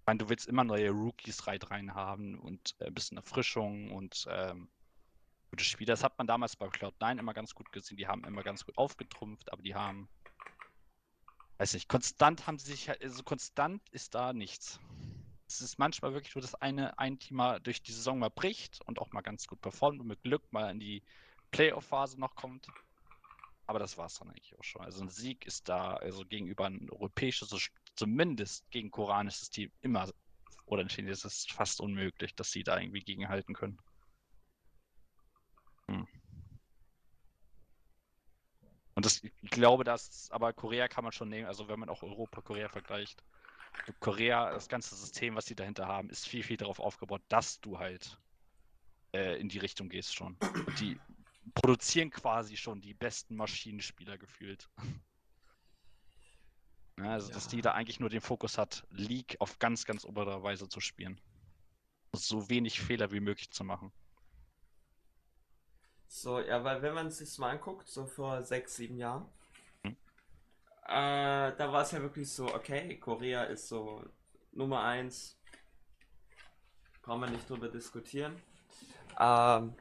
Ich 0.00 0.06
meine, 0.06 0.18
du 0.18 0.28
willst 0.28 0.48
immer 0.48 0.64
neue 0.64 0.90
Rookies 0.90 1.46
rein 1.46 1.94
haben 1.94 2.36
und 2.40 2.74
ein 2.80 2.92
bisschen 2.92 3.16
Erfrischung 3.18 3.92
und 3.92 4.26
ähm, 4.28 4.68
gute 5.52 5.62
Spiele. 5.62 5.92
Das 5.92 6.02
hat 6.02 6.18
man 6.18 6.26
damals 6.26 6.56
bei 6.56 6.66
Cloud9 6.66 7.20
immer 7.20 7.32
ganz 7.32 7.54
gut 7.54 7.70
gesehen. 7.70 7.96
Die 7.96 8.08
haben 8.08 8.24
immer 8.24 8.42
ganz 8.42 8.66
gut 8.66 8.76
aufgetrumpft, 8.76 9.52
aber 9.52 9.62
die 9.62 9.76
haben, 9.76 10.08
weiß 11.58 11.74
nicht, 11.74 11.88
konstant 11.88 12.48
haben 12.48 12.58
sie 12.58 12.72
sich 12.72 12.90
also 12.90 13.22
konstant 13.22 13.88
ist 13.90 14.16
da 14.16 14.32
nichts 14.32 14.80
es 15.48 15.60
ist 15.60 15.78
manchmal 15.78 16.12
wirklich 16.12 16.32
so, 16.32 16.40
dass 16.40 16.54
eine, 16.56 16.98
ein 16.98 17.18
Team 17.18 17.36
mal 17.36 17.60
durch 17.60 17.80
die 17.82 17.92
Saison 17.92 18.18
mal 18.18 18.30
bricht 18.30 18.80
und 18.86 18.98
auch 18.98 19.12
mal 19.12 19.20
ganz 19.20 19.46
gut 19.46 19.60
performt 19.60 20.00
und 20.00 20.08
mit 20.08 20.22
Glück 20.22 20.42
mal 20.52 20.70
in 20.70 20.80
die 20.80 21.02
Playoff-Phase 21.50 22.20
noch 22.20 22.34
kommt. 22.34 22.66
Aber 23.66 23.78
das 23.78 23.98
war 23.98 24.06
es 24.06 24.14
dann 24.14 24.28
eigentlich 24.28 24.56
auch 24.58 24.64
schon. 24.64 24.82
Also 24.82 25.02
ein 25.02 25.08
Sieg 25.08 25.44
ist 25.44 25.68
da, 25.68 25.94
also 25.94 26.24
gegenüber 26.24 26.66
ein 26.66 26.88
europäisches, 26.90 27.70
zumindest 27.96 28.70
gegen 28.70 28.90
koranisches 28.90 29.50
Team 29.50 29.72
immer, 29.80 30.08
oder 30.66 30.86
chinesisches 30.88 31.38
ist 31.38 31.52
fast 31.52 31.80
unmöglich, 31.80 32.34
dass 32.34 32.50
sie 32.50 32.62
da 32.62 32.78
irgendwie 32.78 33.00
gegenhalten 33.00 33.54
können. 33.54 33.78
Hm. 35.88 36.06
Und 38.94 39.04
das, 39.04 39.22
ich 39.22 39.50
glaube, 39.50 39.84
dass, 39.84 40.30
aber 40.30 40.52
Korea 40.52 40.88
kann 40.88 41.04
man 41.04 41.12
schon 41.12 41.28
nehmen, 41.28 41.46
also 41.46 41.68
wenn 41.68 41.78
man 41.78 41.88
auch 41.88 42.02
Europa-Korea 42.02 42.68
vergleicht, 42.68 43.22
Korea, 44.00 44.52
das 44.52 44.68
ganze 44.68 44.94
System, 44.96 45.34
was 45.34 45.46
sie 45.46 45.54
dahinter 45.54 45.86
haben, 45.86 46.08
ist 46.08 46.26
viel, 46.26 46.42
viel 46.42 46.56
darauf 46.56 46.80
aufgebaut, 46.80 47.22
dass 47.28 47.60
du 47.60 47.78
halt 47.78 48.18
äh, 49.12 49.38
in 49.38 49.48
die 49.48 49.58
Richtung 49.58 49.88
gehst 49.88 50.14
schon. 50.14 50.36
Und 50.40 50.80
die 50.80 50.98
produzieren 51.54 52.10
quasi 52.10 52.56
schon 52.56 52.80
die 52.80 52.94
besten 52.94 53.36
Maschinenspieler 53.36 54.18
gefühlt. 54.18 54.68
ja, 56.98 57.12
also, 57.12 57.28
ja. 57.28 57.34
dass 57.34 57.48
die 57.48 57.60
da 57.60 57.72
eigentlich 57.72 58.00
nur 58.00 58.10
den 58.10 58.20
Fokus 58.20 58.58
hat, 58.58 58.86
League 58.90 59.36
auf 59.40 59.58
ganz, 59.58 59.84
ganz 59.84 60.04
oberer 60.04 60.42
Weise 60.42 60.68
zu 60.68 60.80
spielen. 60.80 61.20
So 62.12 62.48
wenig 62.48 62.80
Fehler 62.80 63.10
wie 63.12 63.20
möglich 63.20 63.50
zu 63.50 63.64
machen. 63.64 63.92
So, 66.08 66.40
ja, 66.40 66.62
weil 66.62 66.82
wenn 66.82 66.94
man 66.94 67.08
es 67.08 67.18
sich 67.18 67.38
mal 67.38 67.50
anguckt, 67.50 67.88
so 67.88 68.06
vor 68.06 68.42
sechs, 68.42 68.76
sieben 68.76 68.96
Jahren, 68.96 69.26
äh, 70.88 71.56
da 71.56 71.72
war 71.72 71.82
es 71.82 71.90
ja 71.90 72.00
wirklich 72.00 72.30
so, 72.30 72.46
okay, 72.54 72.96
Korea 72.98 73.44
ist 73.44 73.68
so 73.68 74.04
Nummer 74.52 74.84
eins. 74.84 75.36
Brauchen 77.02 77.22
wir 77.22 77.30
nicht 77.30 77.50
drüber 77.50 77.68
diskutieren. 77.68 78.40
Ähm, 79.18 79.74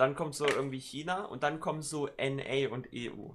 dann 0.00 0.14
kommt 0.14 0.34
so 0.34 0.46
irgendwie 0.46 0.80
China 0.80 1.26
und 1.26 1.42
dann 1.42 1.60
kommen 1.60 1.82
so 1.82 2.08
NA 2.18 2.70
und 2.70 2.88
EU. 2.94 3.34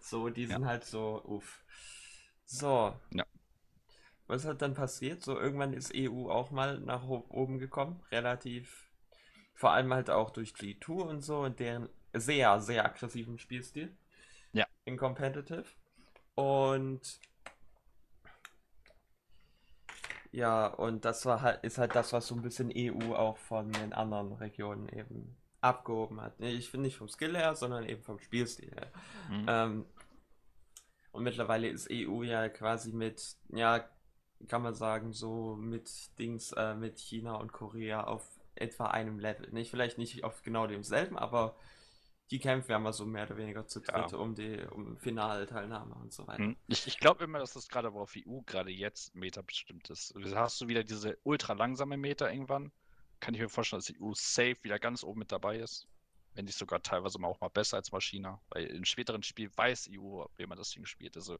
So, 0.00 0.28
die 0.28 0.46
sind 0.46 0.62
ja. 0.62 0.68
halt 0.68 0.84
so, 0.84 1.22
uff. 1.24 1.64
So. 2.44 2.98
Ja. 3.10 3.24
Was 4.26 4.44
hat 4.44 4.60
dann 4.60 4.74
passiert? 4.74 5.22
So, 5.22 5.38
irgendwann 5.38 5.72
ist 5.72 5.92
EU 5.94 6.28
auch 6.28 6.50
mal 6.50 6.80
nach 6.80 7.06
oben 7.06 7.60
gekommen. 7.60 8.02
Relativ. 8.10 8.90
Vor 9.54 9.70
allem 9.70 9.94
halt 9.94 10.10
auch 10.10 10.30
durch 10.30 10.54
G2 10.54 10.90
und 10.90 11.20
so 11.20 11.42
und 11.42 11.60
deren 11.60 11.88
sehr, 12.12 12.60
sehr 12.60 12.84
aggressiven 12.84 13.38
Spielstil. 13.38 13.96
Ja. 14.52 14.66
In 14.84 14.96
Competitive. 14.96 15.66
Und 16.34 17.20
ja, 20.32 20.66
und 20.66 21.04
das 21.04 21.24
war 21.24 21.42
halt, 21.42 21.62
ist 21.62 21.78
halt 21.78 21.94
das, 21.94 22.12
was 22.12 22.26
so 22.26 22.34
ein 22.34 22.42
bisschen 22.42 22.72
EU 22.74 23.14
auch 23.14 23.36
von 23.36 23.70
den 23.70 23.92
anderen 23.92 24.32
Regionen 24.32 24.88
eben 24.88 25.36
abgehoben 25.62 26.20
hat. 26.20 26.38
Ich 26.40 26.68
finde 26.68 26.86
nicht 26.86 26.96
vom 26.96 27.08
Skill 27.08 27.36
her, 27.36 27.54
sondern 27.54 27.88
eben 27.88 28.02
vom 28.02 28.18
Spielstil 28.18 28.70
her. 28.72 28.92
Mhm. 29.30 29.46
Ähm, 29.48 29.86
Und 31.12 31.24
mittlerweile 31.24 31.68
ist 31.68 31.88
EU 31.90 32.22
ja 32.22 32.48
quasi 32.48 32.92
mit, 32.92 33.36
ja, 33.50 33.88
kann 34.48 34.62
man 34.62 34.74
sagen, 34.74 35.12
so 35.12 35.56
mit 35.56 35.88
Dings, 36.18 36.52
äh, 36.52 36.74
mit 36.74 36.98
China 36.98 37.34
und 37.36 37.52
Korea 37.52 38.04
auf 38.04 38.26
etwa 38.54 38.86
einem 38.86 39.18
Level. 39.18 39.50
Nicht 39.52 39.70
vielleicht 39.70 39.98
nicht 39.98 40.24
auf 40.24 40.42
genau 40.42 40.66
demselben, 40.66 41.16
aber 41.16 41.56
die 42.30 42.38
kämpfen 42.38 42.70
ja 42.72 42.78
mal 42.78 42.92
so 42.94 43.04
mehr 43.04 43.26
oder 43.26 43.36
weniger 43.36 43.66
zu 43.66 43.80
dritt 43.80 44.12
ja. 44.12 44.18
um 44.18 44.34
die 44.34 44.58
um 44.70 44.96
Finalteilnahme 44.96 45.94
und 45.94 46.12
so 46.12 46.26
weiter. 46.26 46.44
Hm. 46.44 46.56
Ich, 46.66 46.86
ich 46.86 46.98
glaube 46.98 47.24
immer, 47.24 47.38
dass 47.38 47.52
das 47.52 47.68
gerade 47.68 47.88
aber 47.88 48.00
auf 48.00 48.14
EU 48.16 48.40
gerade 48.46 48.70
jetzt 48.70 49.14
Meta 49.14 49.42
bestimmt 49.42 49.90
ist. 49.90 50.14
Hast 50.34 50.60
du 50.60 50.68
wieder 50.68 50.82
diese 50.82 51.18
ultra 51.24 51.52
langsame 51.52 51.96
Meta 51.98 52.30
irgendwann? 52.30 52.72
Kann 53.22 53.34
ich 53.34 53.40
mir 53.40 53.48
vorstellen, 53.48 53.78
dass 53.78 53.86
die 53.86 54.02
EU 54.02 54.12
safe 54.14 54.56
wieder 54.62 54.78
ganz 54.78 55.04
oben 55.04 55.20
mit 55.20 55.30
dabei 55.30 55.58
ist. 55.58 55.86
Wenn 56.34 56.44
nicht 56.44 56.58
sogar 56.58 56.82
teilweise 56.82 57.18
mal 57.18 57.28
auch 57.28 57.40
mal 57.40 57.48
besser 57.48 57.76
als 57.76 57.92
mal 57.92 58.00
China. 58.00 58.40
Weil 58.50 58.66
in 58.66 58.84
späteren 58.84 59.22
Spielen 59.22 59.52
weiß 59.54 59.90
EU, 59.92 60.24
wie 60.36 60.46
man 60.46 60.58
das 60.58 60.70
Ding 60.70 60.84
spielt. 60.86 61.16
Also 61.16 61.38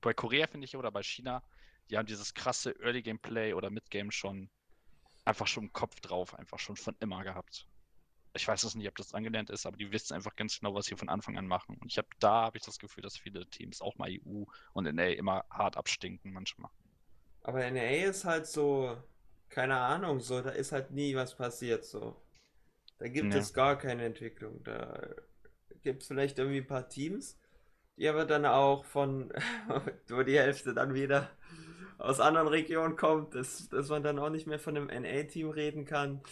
bei 0.00 0.12
Korea 0.12 0.46
finde 0.46 0.64
ich 0.64 0.76
oder 0.76 0.90
bei 0.90 1.02
China, 1.02 1.42
die 1.88 1.98
haben 1.98 2.06
dieses 2.06 2.34
krasse 2.34 2.74
Early 2.80 3.02
Game 3.02 3.18
Play 3.18 3.54
oder 3.54 3.70
Mid 3.70 3.90
Game 3.90 4.10
schon 4.10 4.50
einfach 5.24 5.46
schon 5.46 5.64
im 5.64 5.72
Kopf 5.72 6.00
drauf, 6.00 6.34
einfach 6.34 6.58
schon 6.58 6.76
von 6.76 6.96
immer 7.00 7.22
gehabt 7.22 7.66
ich 8.38 8.46
weiß 8.46 8.62
es 8.64 8.74
nicht, 8.74 8.88
ob 8.88 8.96
das 8.96 9.14
angelernt 9.14 9.50
ist, 9.50 9.66
aber 9.66 9.76
die 9.76 9.90
wissen 9.92 10.14
einfach 10.14 10.34
ganz 10.36 10.58
genau, 10.58 10.74
was 10.74 10.86
sie 10.86 10.96
von 10.96 11.08
Anfang 11.08 11.36
an 11.36 11.46
machen. 11.46 11.76
Und 11.80 11.90
ich 11.90 11.98
habe 11.98 12.08
da 12.20 12.42
habe 12.42 12.58
ich 12.58 12.64
das 12.64 12.78
Gefühl, 12.78 13.02
dass 13.02 13.16
viele 13.16 13.46
Teams 13.46 13.80
auch 13.80 13.96
mal 13.96 14.10
EU 14.10 14.44
und 14.72 14.94
NA 14.94 15.08
immer 15.10 15.44
hart 15.50 15.76
abstinken 15.76 16.32
manchmal. 16.32 16.70
Aber 17.42 17.70
NA 17.70 18.06
ist 18.06 18.24
halt 18.24 18.46
so, 18.46 18.96
keine 19.48 19.76
Ahnung, 19.76 20.20
so, 20.20 20.40
da 20.40 20.50
ist 20.50 20.72
halt 20.72 20.90
nie 20.90 21.14
was 21.14 21.36
passiert, 21.36 21.84
so. 21.84 22.20
Da 22.98 23.08
gibt 23.08 23.32
ja. 23.32 23.40
es 23.40 23.54
gar 23.54 23.78
keine 23.78 24.04
Entwicklung. 24.04 24.62
Da 24.64 25.08
gibt 25.82 26.02
es 26.02 26.08
vielleicht 26.08 26.38
irgendwie 26.38 26.58
ein 26.58 26.66
paar 26.66 26.88
Teams, 26.88 27.38
die 27.96 28.08
aber 28.08 28.24
dann 28.24 28.44
auch 28.44 28.84
von, 28.84 29.32
wo 30.08 30.22
die 30.22 30.38
Hälfte 30.38 30.74
dann 30.74 30.94
wieder 30.94 31.30
aus 31.98 32.20
anderen 32.20 32.48
Regionen 32.48 32.96
kommt, 32.96 33.34
dass, 33.34 33.68
dass 33.68 33.88
man 33.88 34.02
dann 34.02 34.18
auch 34.18 34.30
nicht 34.30 34.46
mehr 34.46 34.58
von 34.58 34.76
einem 34.76 34.86
NA-Team 34.86 35.50
reden 35.50 35.84
kann. 35.84 36.22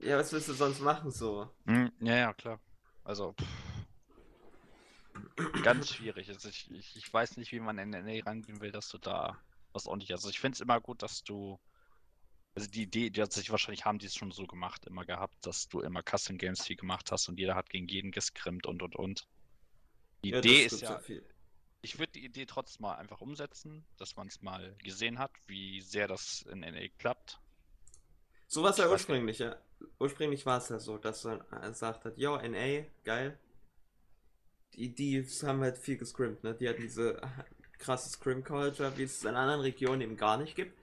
Ja, 0.00 0.18
was 0.18 0.32
willst 0.32 0.48
du 0.48 0.52
sonst 0.52 0.80
machen 0.80 1.10
so? 1.10 1.50
Hm, 1.66 1.90
ja, 2.00 2.16
ja, 2.16 2.32
klar. 2.34 2.60
Also, 3.04 3.32
pff, 3.32 3.66
ganz 5.62 5.90
schwierig. 5.90 6.28
Also 6.28 6.48
ich, 6.48 6.70
ich, 6.70 6.96
ich, 6.96 7.12
weiß 7.12 7.36
nicht, 7.36 7.52
wie 7.52 7.60
man 7.60 7.78
in 7.78 7.90
NA 7.90 8.22
rangehen 8.24 8.60
will, 8.60 8.72
dass 8.72 8.88
du 8.88 8.98
da 8.98 9.38
was 9.76 9.86
ordentlich. 9.86 10.12
Also 10.12 10.28
ich 10.28 10.40
finde 10.40 10.56
es 10.56 10.60
immer 10.60 10.80
gut, 10.80 11.02
dass 11.02 11.22
du. 11.22 11.60
Also 12.56 12.68
die 12.70 12.82
Idee, 12.82 13.10
die 13.10 13.20
hat 13.20 13.34
sich 13.34 13.50
wahrscheinlich 13.50 13.84
haben 13.84 13.98
die 13.98 14.06
es 14.06 14.14
schon 14.14 14.32
so 14.32 14.46
gemacht, 14.46 14.86
immer 14.86 15.04
gehabt, 15.04 15.44
dass 15.44 15.68
du 15.68 15.80
immer 15.80 16.02
Custom 16.02 16.38
Games 16.38 16.64
viel 16.64 16.76
gemacht 16.76 17.12
hast 17.12 17.28
und 17.28 17.38
jeder 17.38 17.54
hat 17.54 17.68
gegen 17.68 17.86
jeden 17.86 18.10
geskrimmt 18.10 18.66
und 18.66 18.82
und 18.82 18.96
und. 18.96 19.28
Die 20.24 20.30
ja, 20.30 20.38
Idee 20.38 20.64
ist 20.64 20.80
ja. 20.80 21.00
Ich 21.82 21.98
würde 21.98 22.12
die 22.12 22.24
Idee 22.24 22.46
trotzdem 22.46 22.82
mal 22.82 22.94
einfach 22.94 23.20
umsetzen, 23.20 23.84
dass 23.98 24.16
man 24.16 24.26
es 24.26 24.40
mal 24.40 24.74
gesehen 24.82 25.18
hat, 25.18 25.30
wie 25.46 25.82
sehr 25.82 26.08
das 26.08 26.42
in 26.50 26.60
NA 26.60 26.88
klappt. 26.98 27.38
So 28.48 28.62
war 28.62 28.70
es 28.70 28.78
ja 28.78 28.90
ursprünglich, 28.90 29.38
ja. 29.38 29.56
Ursprünglich 30.00 30.46
war 30.46 30.58
es 30.58 30.68
ja 30.70 30.78
so, 30.78 30.96
dass 30.96 31.24
man 31.24 31.44
gesagt 31.60 32.04
hat, 32.04 32.16
yo, 32.16 32.36
NA, 32.38 32.86
geil. 33.04 33.38
Die, 34.74 34.94
die 34.94 35.22
haben 35.42 35.60
halt 35.60 35.78
viel 35.78 35.96
gescrimmt, 35.96 36.42
ne? 36.42 36.54
Die 36.54 36.68
hatten 36.68 36.80
diese 36.80 37.20
krasse 37.78 38.10
Scrim-Culture, 38.10 38.96
wie 38.96 39.04
es 39.04 39.24
in 39.24 39.34
anderen 39.34 39.60
Regionen 39.60 40.00
eben 40.00 40.16
gar 40.16 40.36
nicht 40.36 40.56
gibt. 40.56 40.78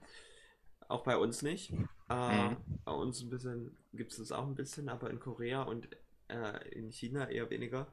Auch 0.88 1.04
bei 1.04 1.16
uns 1.16 1.42
nicht. 1.42 1.72
Äh, 2.08 2.48
mhm. 2.48 2.56
Bei 2.84 2.92
uns 2.92 3.20
ein 3.22 3.30
bisschen 3.30 3.76
gibt 3.92 4.12
es 4.12 4.18
das 4.18 4.32
auch 4.32 4.46
ein 4.46 4.54
bisschen, 4.54 4.88
aber 4.88 5.10
in 5.10 5.20
Korea 5.20 5.62
und 5.62 5.88
äh, 6.28 6.68
in 6.70 6.90
China 6.90 7.28
eher 7.28 7.48
weniger. 7.50 7.86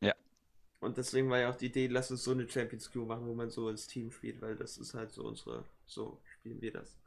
Ja. 0.00 0.14
Und 0.80 0.96
deswegen 0.96 1.30
war 1.30 1.38
ja 1.38 1.50
auch 1.50 1.56
die 1.56 1.66
Idee, 1.66 1.86
lass 1.88 2.10
uns 2.10 2.24
so 2.24 2.30
eine 2.32 2.48
Champions 2.48 2.90
Crew 2.90 3.04
machen, 3.04 3.26
wo 3.26 3.34
man 3.34 3.50
so 3.50 3.68
als 3.68 3.86
Team 3.86 4.10
spielt, 4.10 4.40
weil 4.40 4.56
das 4.56 4.78
ist 4.78 4.94
halt 4.94 5.12
so 5.12 5.24
unsere, 5.24 5.64
so 5.84 6.20
spielen 6.38 6.60
wir 6.60 6.72
das. 6.72 6.98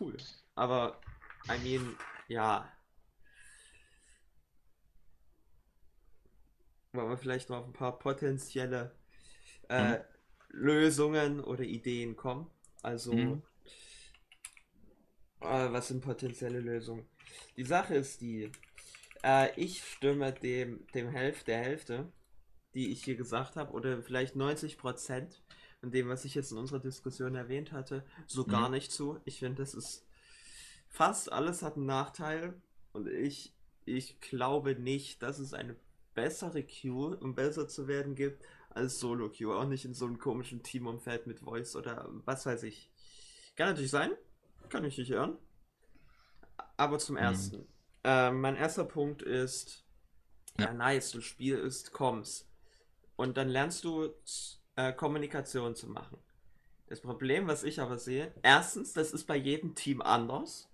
Cool. 0.00 0.16
Aber, 0.54 1.00
I 1.48 1.58
mean, 1.62 1.96
ja. 2.28 2.70
Wollen 6.92 7.10
wir 7.10 7.16
vielleicht 7.16 7.50
noch 7.50 7.58
auf 7.58 7.66
ein 7.66 7.72
paar 7.72 7.98
potenzielle 7.98 8.94
äh, 9.68 9.98
mhm. 9.98 10.04
Lösungen 10.54 11.40
oder 11.40 11.64
Ideen 11.64 12.16
kommen? 12.16 12.50
Also, 12.82 13.12
mhm. 13.12 13.42
äh, 15.40 15.72
was 15.72 15.88
sind 15.88 16.02
potenzielle 16.02 16.60
Lösungen? 16.60 17.06
Die 17.56 17.64
Sache 17.64 17.94
ist 17.94 18.20
die, 18.20 18.50
äh, 19.22 19.48
ich 19.60 19.82
stimme 19.82 20.32
dem, 20.32 20.86
dem 20.94 21.08
Hälfte, 21.08 21.46
der 21.46 21.58
Hälfte, 21.58 22.12
die 22.74 22.90
ich 22.90 23.04
hier 23.04 23.16
gesagt 23.16 23.56
habe, 23.56 23.72
oder 23.72 24.02
vielleicht 24.02 24.36
90 24.36 24.78
Prozent 24.78 25.42
von 25.80 25.90
dem, 25.90 26.08
was 26.08 26.24
ich 26.24 26.34
jetzt 26.34 26.52
in 26.52 26.58
unserer 26.58 26.80
Diskussion 26.80 27.34
erwähnt 27.34 27.72
hatte, 27.72 28.04
so 28.26 28.44
mhm. 28.44 28.50
gar 28.50 28.68
nicht 28.68 28.92
zu. 28.92 29.20
Ich 29.24 29.38
finde, 29.38 29.62
das 29.62 29.74
ist 29.74 30.06
fast 30.88 31.32
alles 31.32 31.62
hat 31.62 31.76
einen 31.76 31.86
Nachteil 31.86 32.54
und 32.92 33.08
ich, 33.08 33.52
ich 33.84 34.20
glaube 34.20 34.76
nicht, 34.76 35.22
dass 35.22 35.38
es 35.38 35.52
eine 35.52 35.76
bessere 36.14 36.62
Queue, 36.62 37.16
um 37.16 37.34
besser 37.34 37.66
zu 37.66 37.88
werden, 37.88 38.14
gibt 38.14 38.44
als 38.74 39.00
Solo 39.00 39.30
Queue. 39.30 39.56
Auch 39.56 39.66
nicht 39.66 39.84
in 39.84 39.94
so 39.94 40.06
einem 40.06 40.18
komischen 40.18 40.62
Teamumfeld 40.62 41.26
mit 41.26 41.40
Voice 41.40 41.76
oder 41.76 42.08
was 42.24 42.46
weiß 42.46 42.62
ich. 42.64 42.90
Kann 43.56 43.68
natürlich 43.68 43.90
sein, 43.90 44.10
kann 44.68 44.84
ich 44.84 44.98
nicht 44.98 45.10
hören. 45.10 45.38
Aber 46.76 46.98
zum 46.98 47.16
mhm. 47.16 47.22
ersten. 47.22 47.66
Äh, 48.02 48.30
mein 48.32 48.56
erster 48.56 48.84
Punkt 48.84 49.22
ist, 49.22 49.84
ja. 50.58 50.66
ja, 50.66 50.72
nice, 50.74 51.10
du 51.12 51.20
spielst 51.20 51.92
Comms. 51.92 52.48
Und 53.16 53.36
dann 53.36 53.48
lernst 53.48 53.84
du 53.84 54.10
äh, 54.76 54.92
Kommunikation 54.92 55.74
zu 55.74 55.88
machen. 55.88 56.18
Das 56.88 57.00
Problem, 57.00 57.46
was 57.46 57.64
ich 57.64 57.80
aber 57.80 57.98
sehe, 57.98 58.34
erstens, 58.42 58.92
das 58.92 59.12
ist 59.12 59.26
bei 59.26 59.36
jedem 59.36 59.74
Team 59.74 60.02
anders. 60.02 60.68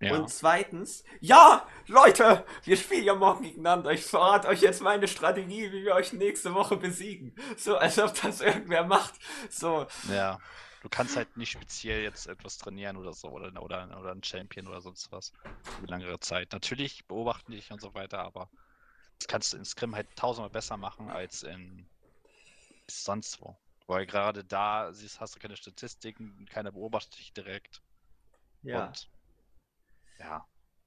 Ja. 0.00 0.16
Und 0.16 0.28
zweitens, 0.28 1.04
ja, 1.20 1.66
Leute, 1.86 2.44
wir 2.64 2.76
spielen 2.76 3.04
ja 3.04 3.14
morgen 3.14 3.44
gegeneinander. 3.44 3.92
Ich 3.92 4.04
verrate 4.04 4.48
euch 4.48 4.60
jetzt 4.60 4.82
meine 4.82 5.08
Strategie, 5.08 5.72
wie 5.72 5.84
wir 5.84 5.94
euch 5.94 6.12
nächste 6.12 6.54
Woche 6.54 6.76
besiegen. 6.76 7.34
So, 7.56 7.76
als 7.76 7.98
ob 7.98 8.20
das 8.20 8.40
irgendwer 8.40 8.84
macht. 8.84 9.14
So. 9.50 9.86
Ja. 10.08 10.38
Du 10.82 10.90
kannst 10.90 11.16
halt 11.16 11.34
nicht 11.38 11.52
speziell 11.52 12.02
jetzt 12.02 12.26
etwas 12.26 12.58
trainieren 12.58 12.98
oder 12.98 13.14
so 13.14 13.28
oder, 13.28 13.46
oder, 13.62 13.98
oder 13.98 14.12
ein 14.12 14.22
Champion 14.22 14.66
oder 14.66 14.82
sonst 14.82 15.10
was. 15.10 15.32
Über 15.78 15.86
längere 15.86 16.20
Zeit. 16.20 16.52
Natürlich 16.52 17.06
beobachten 17.06 17.52
dich 17.52 17.70
und 17.72 17.80
so 17.80 17.94
weiter, 17.94 18.18
aber 18.18 18.50
das 19.18 19.26
kannst 19.26 19.52
du 19.52 19.56
in 19.56 19.64
Scrim 19.64 19.94
halt 19.94 20.14
tausendmal 20.14 20.50
besser 20.50 20.76
machen 20.76 21.08
als 21.08 21.42
in 21.42 21.88
sonst 22.86 23.40
wo. 23.40 23.56
Weil 23.86 24.04
gerade 24.04 24.44
da 24.44 24.92
siehst, 24.92 25.20
hast 25.20 25.34
du 25.34 25.38
keine 25.38 25.56
Statistiken, 25.56 26.46
keiner 26.50 26.72
beobachtet 26.72 27.18
dich 27.18 27.32
direkt. 27.32 27.80
Ja. 28.62 28.88
Und 28.88 29.08
ja, 30.18 30.46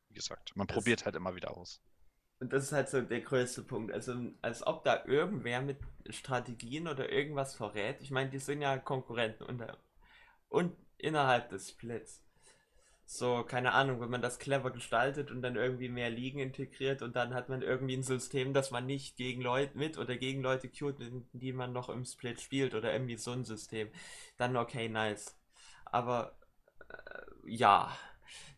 wie 0.10 0.16
gesagt, 0.16 0.56
man 0.56 0.68
das, 0.68 0.76
probiert 0.76 1.06
halt 1.06 1.16
immer 1.16 1.36
wieder 1.36 1.56
aus. 1.56 1.82
Und 2.40 2.54
das 2.54 2.66
ist 2.66 2.72
halt 2.72 2.90
so 2.90 3.02
der 3.02 3.22
größte 3.22 3.63
Punkt. 3.63 3.92
Also, 3.92 4.13
als 4.42 4.66
ob 4.66 4.84
da 4.84 5.06
irgendwer 5.06 5.62
mit 5.62 5.80
Strategien 6.10 6.88
oder 6.88 7.12
irgendwas 7.12 7.56
verrät. 7.56 8.02
Ich 8.02 8.12
meine, 8.12 8.30
die 8.30 8.40
sind 8.40 8.62
ja 8.62 8.78
Konkurrenten 8.78 9.44
unter, 9.44 9.78
und 10.50 10.76
innerhalb 10.98 11.50
des 11.50 11.70
Splits. 11.70 12.24
So, 13.10 13.44
keine 13.44 13.72
Ahnung, 13.72 14.02
wenn 14.02 14.10
man 14.10 14.22
das 14.22 14.38
clever 14.38 14.70
gestaltet 14.70 15.32
und 15.32 15.42
dann 15.42 15.56
irgendwie 15.56 15.88
mehr 15.88 16.10
Ligen 16.10 16.40
integriert 16.40 17.02
und 17.02 17.16
dann 17.16 17.34
hat 17.34 17.48
man 17.48 17.62
irgendwie 17.62 17.96
ein 17.96 18.04
System, 18.04 18.54
dass 18.54 18.70
man 18.70 18.86
nicht 18.86 19.16
gegen 19.16 19.42
Leute 19.42 19.78
mit 19.78 19.98
oder 19.98 20.18
gegen 20.18 20.42
Leute 20.42 20.68
queued, 20.68 20.98
die 21.32 21.54
man 21.54 21.72
noch 21.72 21.88
im 21.88 22.04
Split 22.04 22.42
spielt 22.42 22.76
oder 22.76 22.92
irgendwie 22.92 23.16
so 23.16 23.32
ein 23.32 23.46
System, 23.46 23.90
dann 24.38 24.58
okay, 24.58 24.90
nice. 24.90 25.38
Aber 25.86 26.38
äh, 26.90 27.22
ja, 27.46 27.98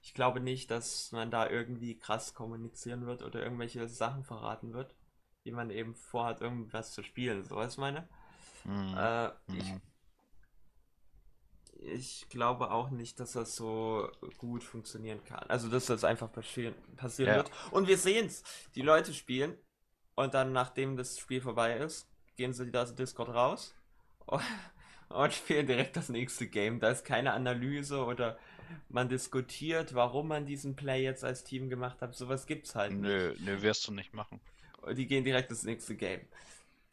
ich 0.02 0.14
glaube 0.14 0.40
nicht, 0.40 0.72
dass 0.72 1.12
man 1.12 1.32
da 1.32 1.50
irgendwie 1.50 1.98
krass 1.98 2.34
kommunizieren 2.34 3.06
wird 3.06 3.22
oder 3.22 3.42
irgendwelche 3.42 3.88
Sachen 3.88 4.24
verraten 4.24 4.74
wird, 4.74 4.96
wie 5.44 5.52
man 5.52 5.70
eben 5.70 5.96
vorhat, 5.96 6.42
irgendwas 6.42 6.94
zu 6.94 7.04
spielen. 7.04 7.44
So 7.44 7.56
was 7.56 7.78
meine. 7.78 8.08
Mhm. 8.66 8.96
Äh, 8.98 9.28
ich, 9.48 9.72
mhm. 9.72 9.82
ich, 11.80 12.30
glaube 12.30 12.72
auch 12.72 12.90
nicht, 12.90 13.20
dass 13.20 13.34
das 13.34 13.56
so 13.56 14.10
gut 14.38 14.64
funktionieren 14.64 15.24
kann. 15.24 15.50
Also, 15.50 15.70
dass 15.70 15.86
das 15.86 16.04
einfach 16.04 16.32
passieren, 16.32 16.76
passieren 16.96 17.32
ja. 17.32 17.36
wird. 17.38 17.52
Und 17.72 17.88
wir 17.88 17.98
sehen 17.98 18.28
es. 18.28 18.44
Die 18.76 18.82
Leute 18.82 19.14
spielen 19.14 19.58
und 20.16 20.34
dann, 20.34 20.52
nachdem 20.52 20.98
das 20.98 21.18
Spiel 21.18 21.42
vorbei 21.42 21.78
ist, 21.78 22.10
gehen 22.36 22.54
sie 22.54 22.74
aus 22.74 22.96
Discord 22.96 23.30
raus 23.30 23.74
und 25.10 25.34
spielen 25.34 25.68
direkt 25.68 25.96
das 25.96 26.10
nächste 26.10 26.48
Game. 26.48 26.80
Da 26.80 26.90
ist 26.90 27.06
keine 27.06 27.34
Analyse 27.34 28.04
oder 28.04 28.38
man 28.90 29.10
diskutiert, 29.10 29.94
warum 29.94 30.28
man 30.28 30.46
diesen 30.46 30.76
Play 30.76 31.04
jetzt 31.04 31.24
als 31.24 31.44
Team 31.44 31.70
gemacht 31.70 32.02
hat. 32.02 32.16
Sowas 32.16 32.46
gibt's 32.46 32.76
halt 32.76 32.92
nicht. 32.94 33.02
Nö, 33.02 33.36
nö, 33.40 33.62
wirst 33.62 33.88
du 33.88 33.92
nicht 33.92 34.14
machen. 34.14 34.40
Die 34.96 35.08
gehen 35.08 35.24
direkt 35.24 35.50
ins 35.50 35.64
nächste 35.64 35.96
Game. 35.96 36.22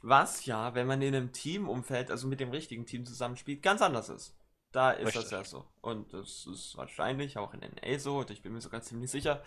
Was 0.03 0.45
ja, 0.47 0.75
wenn 0.75 0.87
man 0.87 1.03
in 1.03 1.15
einem 1.15 1.33
Teamumfeld, 1.33 2.11
also 2.11 2.27
mit 2.27 2.41
dem 2.41 2.51
richtigen 2.51 2.87
Team 2.87 3.07
zusammenspielt, 3.07 3.63
ganz 3.63 3.83
anders 3.83 4.09
ist. 4.09 4.37
Da 4.73 4.91
ist 4.91 5.07
Richtig. 5.07 5.23
das 5.23 5.31
ja 5.31 5.45
so. 5.45 5.67
Und 5.81 6.13
das 6.13 6.47
ist 6.47 6.77
wahrscheinlich 6.77 7.39
auch 7.39 7.55
in 7.55 7.61
NA 7.61 7.99
so, 7.99 8.19
und 8.19 8.31
ich 8.31 8.43
bin 8.43 8.53
mir 8.53 8.61
sogar 8.61 8.83
ziemlich 8.83 9.11
sicher, 9.11 9.43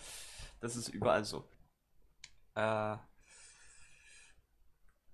das 0.59 0.75
ist 0.75 0.89
überall 0.89 1.23
so. 1.23 1.47
Äh, 2.55 2.97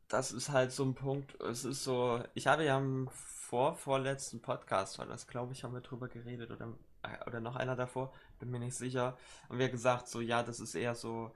das 0.07 0.31
ist 0.31 0.49
halt 0.49 0.71
so 0.71 0.83
ein 0.83 0.95
Punkt. 0.95 1.39
Es 1.41 1.65
ist 1.65 1.83
so, 1.83 2.23
ich 2.33 2.47
habe 2.47 2.63
ja 2.65 2.77
im 2.77 3.09
vor, 3.11 3.75
vorletzten 3.75 4.41
Podcast, 4.41 4.99
war 4.99 5.05
das, 5.05 5.27
glaube 5.27 5.53
ich, 5.53 5.63
haben 5.63 5.73
wir 5.73 5.81
drüber 5.81 6.07
geredet 6.07 6.51
oder, 6.51 6.73
äh, 7.03 7.25
oder 7.27 7.39
noch 7.39 7.55
einer 7.55 7.75
davor, 7.75 8.13
bin 8.39 8.51
mir 8.51 8.59
nicht 8.59 8.75
sicher. 8.75 9.17
Haben 9.49 9.59
wir 9.59 9.69
gesagt, 9.69 10.07
so, 10.07 10.21
ja, 10.21 10.43
das 10.43 10.59
ist 10.59 10.75
eher 10.75 10.95
so, 10.95 11.31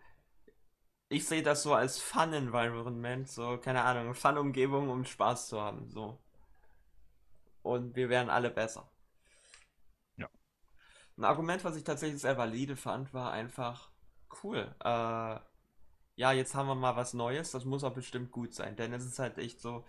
ich 1.10 1.28
sehe 1.28 1.44
das 1.44 1.64
so 1.64 1.74
als 1.74 2.00
Fun-Environment, 2.00 3.28
so, 3.30 3.58
keine 3.58 3.84
Ahnung, 3.84 4.14
Fun-Umgebung, 4.14 4.90
um 4.90 5.06
Spaß 5.06 5.48
zu 5.50 5.62
haben, 5.62 5.90
so. 5.90 6.20
Und 7.64 7.96
wir 7.96 8.10
wären 8.10 8.30
alle 8.30 8.50
besser. 8.52 8.90
Ja. 10.18 10.30
Ein 11.18 11.26
Argument, 11.26 11.64
was 11.64 11.76
ich 11.76 11.84
tatsächlich 11.84 12.22
sehr 12.22 12.38
valide 12.38 12.76
fand, 12.76 13.14
war 13.14 13.32
einfach, 13.32 13.92
cool, 14.44 14.76
äh, 14.84 15.40
ja, 16.20 16.34
jetzt 16.34 16.54
haben 16.54 16.68
wir 16.68 16.76
mal 16.76 16.98
was 16.98 17.14
Neues, 17.14 17.52
das 17.52 17.64
muss 17.64 17.86
auch 17.86 17.94
bestimmt 17.94 18.30
gut 18.30 18.54
sein, 18.54 18.76
denn 18.76 18.92
es 18.92 19.06
ist 19.06 19.20
halt 19.20 19.38
echt 19.38 19.62
so, 19.62 19.86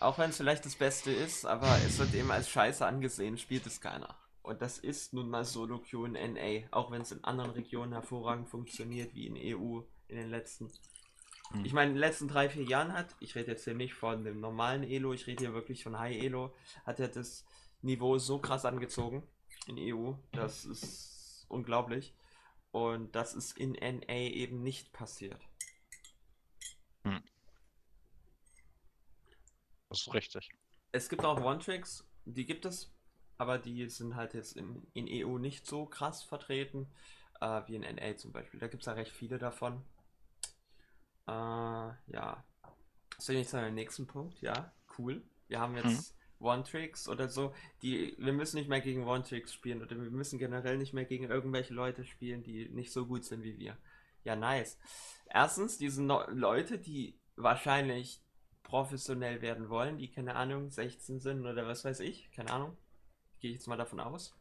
auch 0.00 0.16
wenn 0.16 0.30
es 0.30 0.38
vielleicht 0.38 0.64
das 0.64 0.74
Beste 0.74 1.10
ist, 1.10 1.44
aber 1.44 1.68
es 1.86 1.98
wird 1.98 2.14
eben 2.14 2.30
als 2.30 2.48
Scheiße 2.48 2.86
angesehen, 2.86 3.36
spielt 3.36 3.66
es 3.66 3.82
keiner. 3.82 4.16
Und 4.40 4.62
das 4.62 4.78
ist 4.78 5.12
nun 5.12 5.28
mal 5.28 5.44
Solo 5.44 5.80
Queue 5.80 6.06
in 6.06 6.32
NA, 6.32 6.66
auch 6.70 6.90
wenn 6.90 7.02
es 7.02 7.12
in 7.12 7.22
anderen 7.24 7.50
Regionen 7.50 7.92
hervorragend 7.92 8.48
funktioniert, 8.48 9.14
wie 9.14 9.26
in 9.26 9.36
EU 9.36 9.82
in 10.08 10.16
den 10.16 10.30
letzten. 10.30 10.70
Hm. 11.50 11.62
Ich 11.62 11.74
meine, 11.74 11.90
in 11.90 11.96
den 11.96 12.00
letzten 12.00 12.28
drei, 12.28 12.48
vier 12.48 12.64
Jahren 12.64 12.94
hat, 12.94 13.14
ich 13.20 13.34
rede 13.34 13.50
jetzt 13.50 13.64
hier 13.64 13.74
nicht 13.74 13.92
von 13.92 14.24
dem 14.24 14.40
normalen 14.40 14.82
Elo, 14.82 15.12
ich 15.12 15.26
rede 15.26 15.44
hier 15.44 15.52
wirklich 15.52 15.82
von 15.84 15.98
High 15.98 16.22
Elo, 16.22 16.54
hat 16.86 17.00
er 17.00 17.08
das 17.08 17.44
Niveau 17.82 18.16
so 18.16 18.38
krass 18.38 18.64
angezogen 18.64 19.22
in 19.66 19.76
EU, 19.78 20.14
das 20.32 20.64
ist 20.64 21.44
unglaublich. 21.50 22.14
Und 22.78 23.16
das 23.16 23.34
ist 23.34 23.58
in 23.58 23.72
NA 23.72 24.14
eben 24.14 24.62
nicht 24.62 24.92
passiert. 24.92 25.42
Hm. 27.02 27.20
Das 29.88 30.02
ist 30.02 30.14
richtig. 30.14 30.48
Es 30.92 31.08
gibt 31.08 31.24
auch 31.24 31.40
One-Tricks, 31.40 32.06
die 32.24 32.46
gibt 32.46 32.64
es, 32.66 32.94
aber 33.36 33.58
die 33.58 33.88
sind 33.88 34.14
halt 34.14 34.32
jetzt 34.34 34.56
in, 34.56 34.86
in 34.94 35.08
EU 35.10 35.38
nicht 35.38 35.66
so 35.66 35.86
krass 35.86 36.22
vertreten, 36.22 36.86
äh, 37.40 37.62
wie 37.66 37.74
in 37.74 37.82
NA 37.82 38.16
zum 38.16 38.30
Beispiel. 38.30 38.60
Da 38.60 38.68
gibt 38.68 38.84
es 38.84 38.86
ja 38.86 38.92
recht 38.92 39.12
viele 39.12 39.38
davon. 39.38 39.84
Äh, 41.26 41.32
ja. 41.32 42.44
So, 43.18 43.32
jetzt 43.32 43.50
zu 43.50 43.60
dem 43.60 43.74
nächsten 43.74 44.06
Punkt. 44.06 44.40
Ja, 44.40 44.72
cool. 44.98 45.20
Wir 45.48 45.58
haben 45.58 45.76
jetzt 45.76 46.12
mhm. 46.12 46.17
One-Tricks 46.40 47.08
oder 47.08 47.28
so. 47.28 47.54
Die, 47.82 48.14
wir 48.18 48.32
müssen 48.32 48.56
nicht 48.56 48.68
mehr 48.68 48.80
gegen 48.80 49.06
One-Tricks 49.06 49.52
spielen 49.52 49.82
oder 49.82 50.00
wir 50.00 50.10
müssen 50.10 50.38
generell 50.38 50.78
nicht 50.78 50.92
mehr 50.92 51.04
gegen 51.04 51.24
irgendwelche 51.24 51.74
Leute 51.74 52.04
spielen, 52.04 52.42
die 52.42 52.68
nicht 52.68 52.92
so 52.92 53.06
gut 53.06 53.24
sind 53.24 53.42
wie 53.42 53.58
wir. 53.58 53.76
Ja, 54.24 54.36
nice. 54.36 54.78
Erstens, 55.26 55.78
diese 55.78 56.02
no 56.02 56.22
Leute, 56.30 56.78
die 56.78 57.18
wahrscheinlich 57.36 58.22
professionell 58.62 59.40
werden 59.40 59.68
wollen, 59.70 59.98
die 59.98 60.10
keine 60.10 60.34
Ahnung, 60.36 60.70
16 60.70 61.20
sind 61.20 61.46
oder 61.46 61.66
was 61.66 61.84
weiß 61.84 62.00
ich, 62.00 62.30
keine 62.32 62.50
Ahnung. 62.50 62.76
Gehe 63.40 63.50
ich 63.50 63.56
jetzt 63.56 63.68
mal 63.68 63.76
davon 63.76 64.00
aus. 64.00 64.36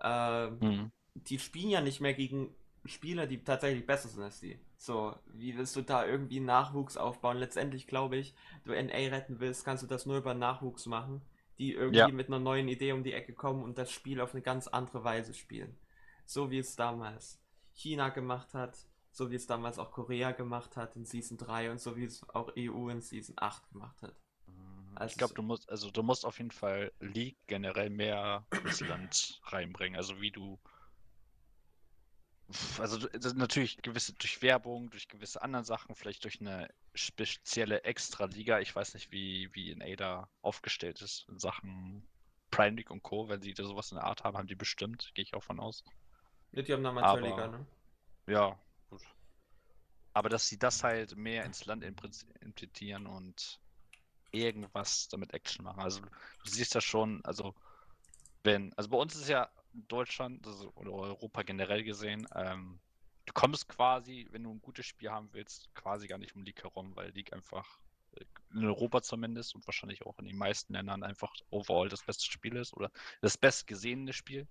Ähm, 0.00 0.58
mhm. 0.60 0.92
Die 1.14 1.38
spielen 1.38 1.70
ja 1.70 1.80
nicht 1.80 2.00
mehr 2.00 2.14
gegen 2.14 2.54
Spieler, 2.88 3.26
die 3.26 3.42
tatsächlich 3.42 3.86
besser 3.86 4.08
sind 4.08 4.22
als 4.22 4.40
die. 4.40 4.58
So, 4.76 5.14
wie 5.26 5.56
willst 5.56 5.76
du 5.76 5.82
da 5.82 6.06
irgendwie 6.06 6.40
Nachwuchs 6.40 6.96
aufbauen? 6.96 7.38
Letztendlich 7.38 7.86
glaube 7.86 8.16
ich, 8.16 8.34
du 8.64 8.72
NA 8.72 8.94
retten 8.94 9.40
willst, 9.40 9.64
kannst 9.64 9.82
du 9.82 9.86
das 9.86 10.06
nur 10.06 10.18
über 10.18 10.34
Nachwuchs 10.34 10.86
machen, 10.86 11.22
die 11.58 11.72
irgendwie 11.72 11.98
ja. 11.98 12.08
mit 12.08 12.28
einer 12.28 12.38
neuen 12.38 12.68
Idee 12.68 12.92
um 12.92 13.02
die 13.02 13.12
Ecke 13.12 13.32
kommen 13.32 13.62
und 13.62 13.78
das 13.78 13.90
Spiel 13.90 14.20
auf 14.20 14.32
eine 14.32 14.42
ganz 14.42 14.68
andere 14.68 15.04
Weise 15.04 15.34
spielen. 15.34 15.76
So 16.26 16.50
wie 16.50 16.58
es 16.58 16.76
damals 16.76 17.40
China 17.72 18.10
gemacht 18.10 18.54
hat, 18.54 18.76
so 19.10 19.30
wie 19.30 19.36
es 19.36 19.46
damals 19.46 19.78
auch 19.78 19.90
Korea 19.90 20.32
gemacht 20.32 20.76
hat 20.76 20.94
in 20.94 21.04
Season 21.04 21.38
3 21.38 21.72
und 21.72 21.80
so 21.80 21.96
wie 21.96 22.04
es 22.04 22.28
auch 22.30 22.52
EU 22.56 22.88
in 22.88 23.00
Season 23.00 23.34
8 23.38 23.70
gemacht 23.70 24.00
hat. 24.02 24.14
Mhm. 24.46 24.96
Also 24.96 25.12
ich 25.12 25.18
glaube, 25.18 25.34
du 25.34 25.42
musst, 25.42 25.68
also 25.68 25.90
du 25.90 26.02
musst 26.02 26.24
auf 26.24 26.38
jeden 26.38 26.50
Fall 26.50 26.92
League 27.00 27.38
generell 27.46 27.90
mehr 27.90 28.46
ins 28.64 28.80
Land 28.80 29.40
reinbringen. 29.44 29.96
Also 29.96 30.20
wie 30.20 30.30
du 30.30 30.58
also 32.78 32.98
natürlich 33.34 33.76
gewisse 33.82 34.14
durch 34.14 34.40
Werbung, 34.40 34.88
durch 34.90 35.08
gewisse 35.08 35.42
anderen 35.42 35.64
Sachen, 35.64 35.94
vielleicht 35.94 36.24
durch 36.24 36.40
eine 36.40 36.72
spezielle 36.94 37.82
Extra-Liga. 37.84 38.60
Ich 38.60 38.74
weiß 38.74 38.94
nicht, 38.94 39.12
wie, 39.12 39.54
wie 39.54 39.70
in 39.70 39.82
Ada 39.82 40.30
aufgestellt 40.40 41.02
ist 41.02 41.26
in 41.28 41.38
Sachen 41.38 42.08
Prime 42.50 42.76
League 42.76 42.90
und 42.90 43.02
Co. 43.02 43.28
Wenn 43.28 43.42
sie 43.42 43.52
da 43.52 43.64
sowas 43.64 43.92
in 43.92 43.96
der 43.96 44.04
Art 44.04 44.24
haben, 44.24 44.38
haben 44.38 44.46
die 44.46 44.54
bestimmt, 44.54 45.10
gehe 45.14 45.22
ich 45.22 45.34
auch 45.34 45.42
von 45.42 45.60
aus. 45.60 45.84
Ja, 46.52 46.62
die 46.62 46.72
haben 46.72 46.86
eine 46.86 46.88
Amateurliga, 46.88 47.48
ne? 47.48 47.66
Ja, 48.26 48.58
gut. 48.88 49.02
Aber 50.14 50.30
dass 50.30 50.48
sie 50.48 50.58
das 50.58 50.82
halt 50.82 51.16
mehr 51.16 51.44
ins 51.44 51.66
Land 51.66 51.84
implementieren 51.84 53.06
und 53.06 53.60
irgendwas 54.30 55.08
damit 55.08 55.34
Action 55.34 55.64
machen. 55.64 55.80
Also 55.80 56.00
du 56.00 56.10
siehst 56.50 56.74
das 56.74 56.84
schon, 56.84 57.22
also 57.24 57.54
wenn, 58.42 58.72
also 58.74 58.88
bei 58.88 58.96
uns 58.96 59.14
ist 59.14 59.28
ja 59.28 59.50
Deutschland 59.72 60.46
also, 60.46 60.72
oder 60.74 60.92
Europa 60.92 61.42
generell 61.42 61.84
gesehen, 61.84 62.26
ähm, 62.34 62.80
du 63.26 63.32
kommst 63.32 63.68
quasi, 63.68 64.26
wenn 64.30 64.42
du 64.42 64.52
ein 64.52 64.60
gutes 64.60 64.86
Spiel 64.86 65.10
haben 65.10 65.28
willst, 65.32 65.72
quasi 65.74 66.06
gar 66.06 66.18
nicht 66.18 66.34
um 66.34 66.42
League 66.42 66.62
herum, 66.62 66.96
weil 66.96 67.10
League 67.10 67.32
einfach 67.32 67.80
äh, 68.12 68.24
in 68.54 68.64
Europa 68.64 69.02
zumindest 69.02 69.54
und 69.54 69.66
wahrscheinlich 69.66 70.04
auch 70.06 70.18
in 70.18 70.24
den 70.24 70.38
meisten 70.38 70.72
Ländern 70.72 71.02
einfach 71.02 71.32
overall 71.50 71.88
das 71.88 72.02
beste 72.02 72.24
Spiel 72.24 72.56
ist 72.56 72.74
oder 72.74 72.90
das 73.20 73.36
bestgesehene 73.36 74.12
Spiel. 74.12 74.48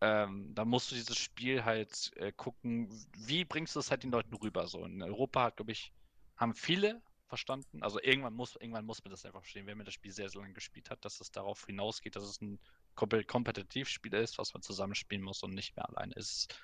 Ähm, 0.00 0.52
da 0.54 0.64
musst 0.64 0.90
du 0.90 0.96
dieses 0.96 1.16
Spiel 1.16 1.64
halt 1.64 2.10
äh, 2.16 2.32
gucken, 2.32 2.88
wie 3.16 3.44
bringst 3.44 3.76
du 3.76 3.80
es 3.80 3.90
halt 3.90 4.02
den 4.02 4.10
Leuten 4.10 4.34
rüber. 4.34 4.66
So 4.66 4.84
in 4.84 5.02
Europa 5.02 5.44
hat, 5.44 5.56
glaube 5.56 5.72
ich, 5.72 5.92
haben 6.36 6.54
viele 6.54 7.02
verstanden. 7.26 7.82
Also 7.82 8.00
irgendwann 8.02 8.34
muss, 8.34 8.56
irgendwann 8.56 8.84
muss 8.84 9.02
man 9.02 9.10
das 9.10 9.24
einfach 9.24 9.40
verstehen, 9.40 9.66
wenn 9.66 9.78
man 9.78 9.86
das 9.86 9.94
Spiel 9.94 10.12
sehr, 10.12 10.28
sehr 10.28 10.42
lange 10.42 10.54
gespielt 10.54 10.90
hat, 10.90 11.04
dass 11.04 11.20
es 11.20 11.30
darauf 11.30 11.64
hinausgeht, 11.64 12.16
dass 12.16 12.24
es 12.24 12.40
ein 12.40 12.58
Kompetitivspiel 12.94 14.14
ist, 14.14 14.38
was 14.38 14.52
man 14.54 14.62
zusammenspielen 14.62 15.24
muss 15.24 15.42
und 15.42 15.54
nicht 15.54 15.76
mehr 15.76 15.88
alleine. 15.88 16.14
Es 16.16 16.30
ist 16.30 16.60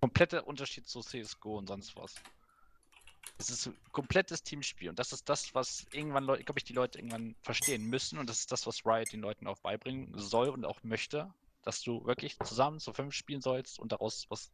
kompletter 0.00 0.46
Unterschied 0.46 0.86
zu 0.86 1.00
CSGO 1.00 1.58
und 1.58 1.66
sonst 1.66 1.96
was. 1.96 2.14
Es 3.38 3.50
ist 3.50 3.66
ein 3.66 3.76
komplettes 3.92 4.42
Teamspiel 4.42 4.90
und 4.90 4.98
das 4.98 5.12
ist 5.12 5.28
das, 5.28 5.54
was 5.54 5.86
irgendwann, 5.92 6.26
glaube 6.26 6.58
ich, 6.58 6.64
die 6.64 6.74
Leute 6.74 6.98
irgendwann 6.98 7.34
verstehen 7.42 7.86
müssen 7.86 8.18
und 8.18 8.28
das 8.28 8.40
ist 8.40 8.52
das, 8.52 8.66
was 8.66 8.84
Riot 8.84 9.12
den 9.12 9.20
Leuten 9.20 9.46
auch 9.46 9.58
beibringen 9.58 10.12
soll 10.18 10.50
und 10.50 10.64
auch 10.64 10.82
möchte, 10.82 11.32
dass 11.62 11.80
du 11.80 12.04
wirklich 12.04 12.38
zusammen 12.40 12.78
zu 12.78 12.92
fünf 12.92 13.14
spielen 13.14 13.40
sollst 13.40 13.78
und 13.78 13.92
daraus 13.92 14.26
was 14.28 14.52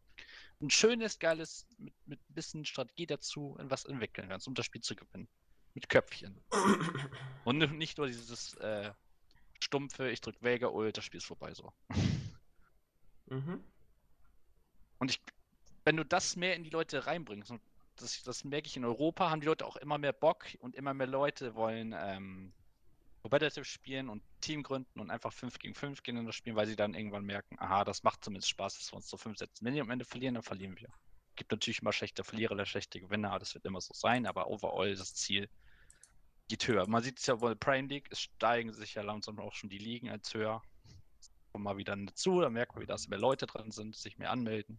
ein 0.61 0.71
schönes, 0.71 1.19
geiles, 1.19 1.67
mit, 1.79 1.95
mit 2.07 2.21
ein 2.21 2.35
bisschen 2.35 2.65
Strategie 2.65 3.07
dazu, 3.07 3.57
was 3.61 3.85
entwickeln 3.85 4.29
kannst, 4.29 4.47
um 4.47 4.55
das 4.55 4.67
Spiel 4.67 4.83
zu 4.83 4.95
gewinnen. 4.95 5.29
Mit 5.75 5.89
Köpfchen. 5.89 6.43
Und 7.45 7.59
nicht 7.79 7.97
nur 7.97 8.09
dieses 8.09 8.55
äh, 8.55 8.93
stumpfe, 9.61 10.11
ich 10.11 10.21
drück 10.21 10.43
Vega, 10.43 10.69
Ult, 10.69 10.97
das 10.97 11.05
Spiel 11.05 11.19
ist 11.19 11.27
vorbei 11.27 11.55
so. 11.55 11.73
Mhm. 13.31 13.63
Und 14.99 15.13
ich, 15.13 15.21
wenn 15.85 15.97
du 15.97 16.05
das 16.05 16.35
mehr 16.35 16.57
in 16.57 16.65
die 16.65 16.71
Leute 16.71 17.07
reinbringst, 17.07 17.53
und 17.53 17.63
das, 17.95 18.25
das 18.25 18.43
merke 18.43 18.67
ich 18.67 18.77
in 18.77 18.85
Europa, 18.85 19.31
haben 19.31 19.41
die 19.41 19.47
Leute 19.47 19.67
auch 19.67 19.77
immer 19.77 19.99
mehr 19.99 20.13
Bock 20.13 20.47
und 20.59 20.75
immer 20.75 20.95
mehr 20.95 21.07
Leute 21.07 21.55
wollen 21.55 21.95
ähm, 21.97 22.53
Competitive 23.23 23.65
spielen 23.65 24.09
und 24.09 24.23
Team 24.41 24.63
gründen 24.63 24.99
und 25.01 25.11
einfach 25.11 25.33
5 25.33 25.59
gegen 25.59 25.75
5 25.75 26.03
gegeneinander 26.03 26.33
spielen, 26.33 26.57
weil 26.57 26.67
sie 26.67 26.77
dann 26.77 26.95
irgendwann 26.95 27.25
merken, 27.25 27.57
aha, 27.59 27.85
das 27.85 28.03
macht 28.03 28.25
zumindest 28.25 28.49
Spaß, 28.51 28.79
dass 28.79 28.93
wir 28.93 28.97
uns 28.97 29.09
so 29.09 29.17
5 29.17 29.39
setzen. 29.39 29.65
Wenn 29.65 29.75
wir 29.75 29.83
am 29.83 29.91
Ende 29.91 30.05
verlieren, 30.05 30.35
dann 30.35 30.43
verlieren 30.43 30.79
wir. 30.79 30.89
Gibt 31.37 31.51
natürlich 31.51 31.83
immer 31.83 31.93
schlechte 31.93 32.25
Verlierer 32.25 32.53
oder 32.53 32.67
schlechte 32.67 33.01
Gewinner, 33.01 33.39
das 33.39 33.55
wird 33.55 33.65
immer 33.65 33.81
so 33.81 33.95
sein, 33.95 34.27
aber 34.27 34.49
overall 34.49 34.95
das 34.95 35.15
Ziel 35.15 35.49
geht 36.51 36.69
höher. 36.69 36.87
Man 36.89 37.03
sieht 37.03 37.19
es 37.19 37.27
ja 37.27 37.41
wohl 37.41 37.57
Prime 37.57 37.89
League, 37.89 38.09
es 38.11 38.21
steigen 38.21 38.73
sich 38.73 38.95
ja 38.95 39.03
langsam 39.03 39.39
auch 39.39 39.55
schon 39.55 39.71
die 39.71 39.79
Ligen 39.79 40.11
als 40.11 40.35
höher. 40.35 40.63
Kommen 41.53 41.65
mal 41.65 41.77
wieder 41.77 41.97
dazu, 41.97 42.41
dann 42.41 42.53
merkt 42.53 42.75
man 42.75 42.83
wieder, 42.83 42.95
dass 42.95 43.09
mehr 43.09 43.19
Leute 43.19 43.47
dran 43.47 43.71
sind, 43.71 43.97
sich 43.97 44.19
mehr 44.19 44.31
anmelden 44.31 44.79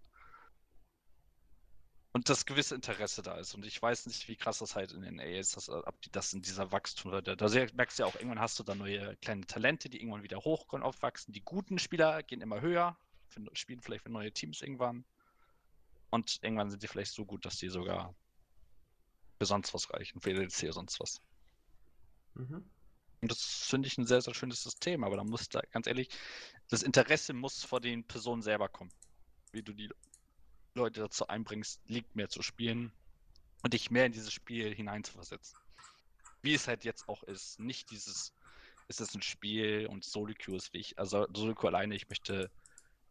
und 2.13 2.29
das 2.29 2.45
gewisse 2.45 2.75
Interesse 2.75 3.21
da 3.21 3.38
ist. 3.38 3.55
Und 3.55 3.65
ich 3.65 3.81
weiß 3.81 4.05
nicht, 4.05 4.27
wie 4.27 4.36
krass 4.36 4.60
das 4.60 4.75
halt 4.75 4.91
in 4.91 5.01
den 5.01 5.19
A 5.19 5.23
ist, 5.23 5.55
dass, 5.55 5.69
ob 5.69 6.01
die 6.01 6.12
das 6.12 6.34
in 6.34 6.41
dieser 6.41 6.71
Wachstum, 6.71 7.12
da, 7.12 7.21
da 7.21 7.49
merkst 7.73 7.99
du 7.99 8.03
ja 8.03 8.07
auch, 8.07 8.15
irgendwann 8.15 8.39
hast 8.39 8.60
du 8.60 8.63
da 8.63 8.75
neue 8.75 9.15
kleine 9.17 9.45
Talente, 9.45 9.89
die 9.89 10.01
irgendwann 10.01 10.23
wieder 10.23 10.39
hochkommen, 10.39 10.86
aufwachsen. 10.86 11.34
Die 11.34 11.41
guten 11.41 11.79
Spieler 11.79 12.21
gehen 12.23 12.41
immer 12.41 12.60
höher, 12.60 12.97
spielen 13.53 13.81
vielleicht 13.81 14.03
für 14.03 14.12
neue 14.12 14.31
Teams 14.31 14.62
irgendwann. 14.62 15.05
Und 16.10 16.39
irgendwann 16.41 16.69
sind 16.69 16.84
die 16.84 16.88
vielleicht 16.88 17.13
so 17.13 17.25
gut, 17.25 17.45
dass 17.45 17.57
die 17.57 17.69
sogar 17.69 18.13
für 19.39 19.45
sonst 19.45 19.73
was 19.73 19.89
reichen, 19.93 20.19
für 20.19 20.31
EDC 20.31 20.63
oder 20.63 20.73
sonst 20.73 20.99
was. 20.99 21.21
Mhm. 22.36 22.70
Und 23.22 23.32
das 23.32 23.67
finde 23.70 23.88
ich 23.88 23.98
ein 23.98 24.08
sehr, 24.08 24.22
sehr 24.22 24.34
schönes 24.34 24.63
System, 24.63 25.04
aber 25.04 25.15
da 25.15 25.24
muss 25.24 25.48
da, 25.48 25.62
ganz 25.72 25.86
ehrlich, 25.86 26.10
das 26.70 26.82
Interesse 26.82 27.34
muss 27.34 27.63
vor 27.63 27.80
den 27.80 28.04
Personen 28.04 28.41
selber 28.41 28.67
kommen. 28.67 28.91
Wie 29.52 29.62
du 29.62 29.74
die 29.74 29.89
Leute 30.74 31.02
dazu 31.02 31.28
einbringst, 31.28 31.82
League 31.88 32.15
mehr 32.15 32.30
zu 32.30 32.41
spielen 32.41 32.91
und 33.62 33.74
dich 33.74 33.91
mehr 33.91 34.06
in 34.06 34.12
dieses 34.12 34.34
Spiel 34.34 34.74
hineinzuversetzen. 34.74 35.60
Wie 36.41 36.56
es 36.56 36.67
halt 36.67 36.84
jetzt 36.84 37.08
auch 37.08 37.22
ist. 37.24 37.60
Nicht 37.60 37.91
dieses, 37.91 38.34
ist 38.88 39.02
es 39.02 39.13
ein 39.13 39.22
Spiel 39.22 39.86
und 39.88 40.04
Queue 40.04 40.58
ist 40.58 40.74
wichtig. 40.74 40.98
Also 40.98 41.28
Solo 41.36 41.54
Queue 41.54 41.70
alleine, 41.70 41.96
ich 41.96 42.10
möchte 42.10 42.50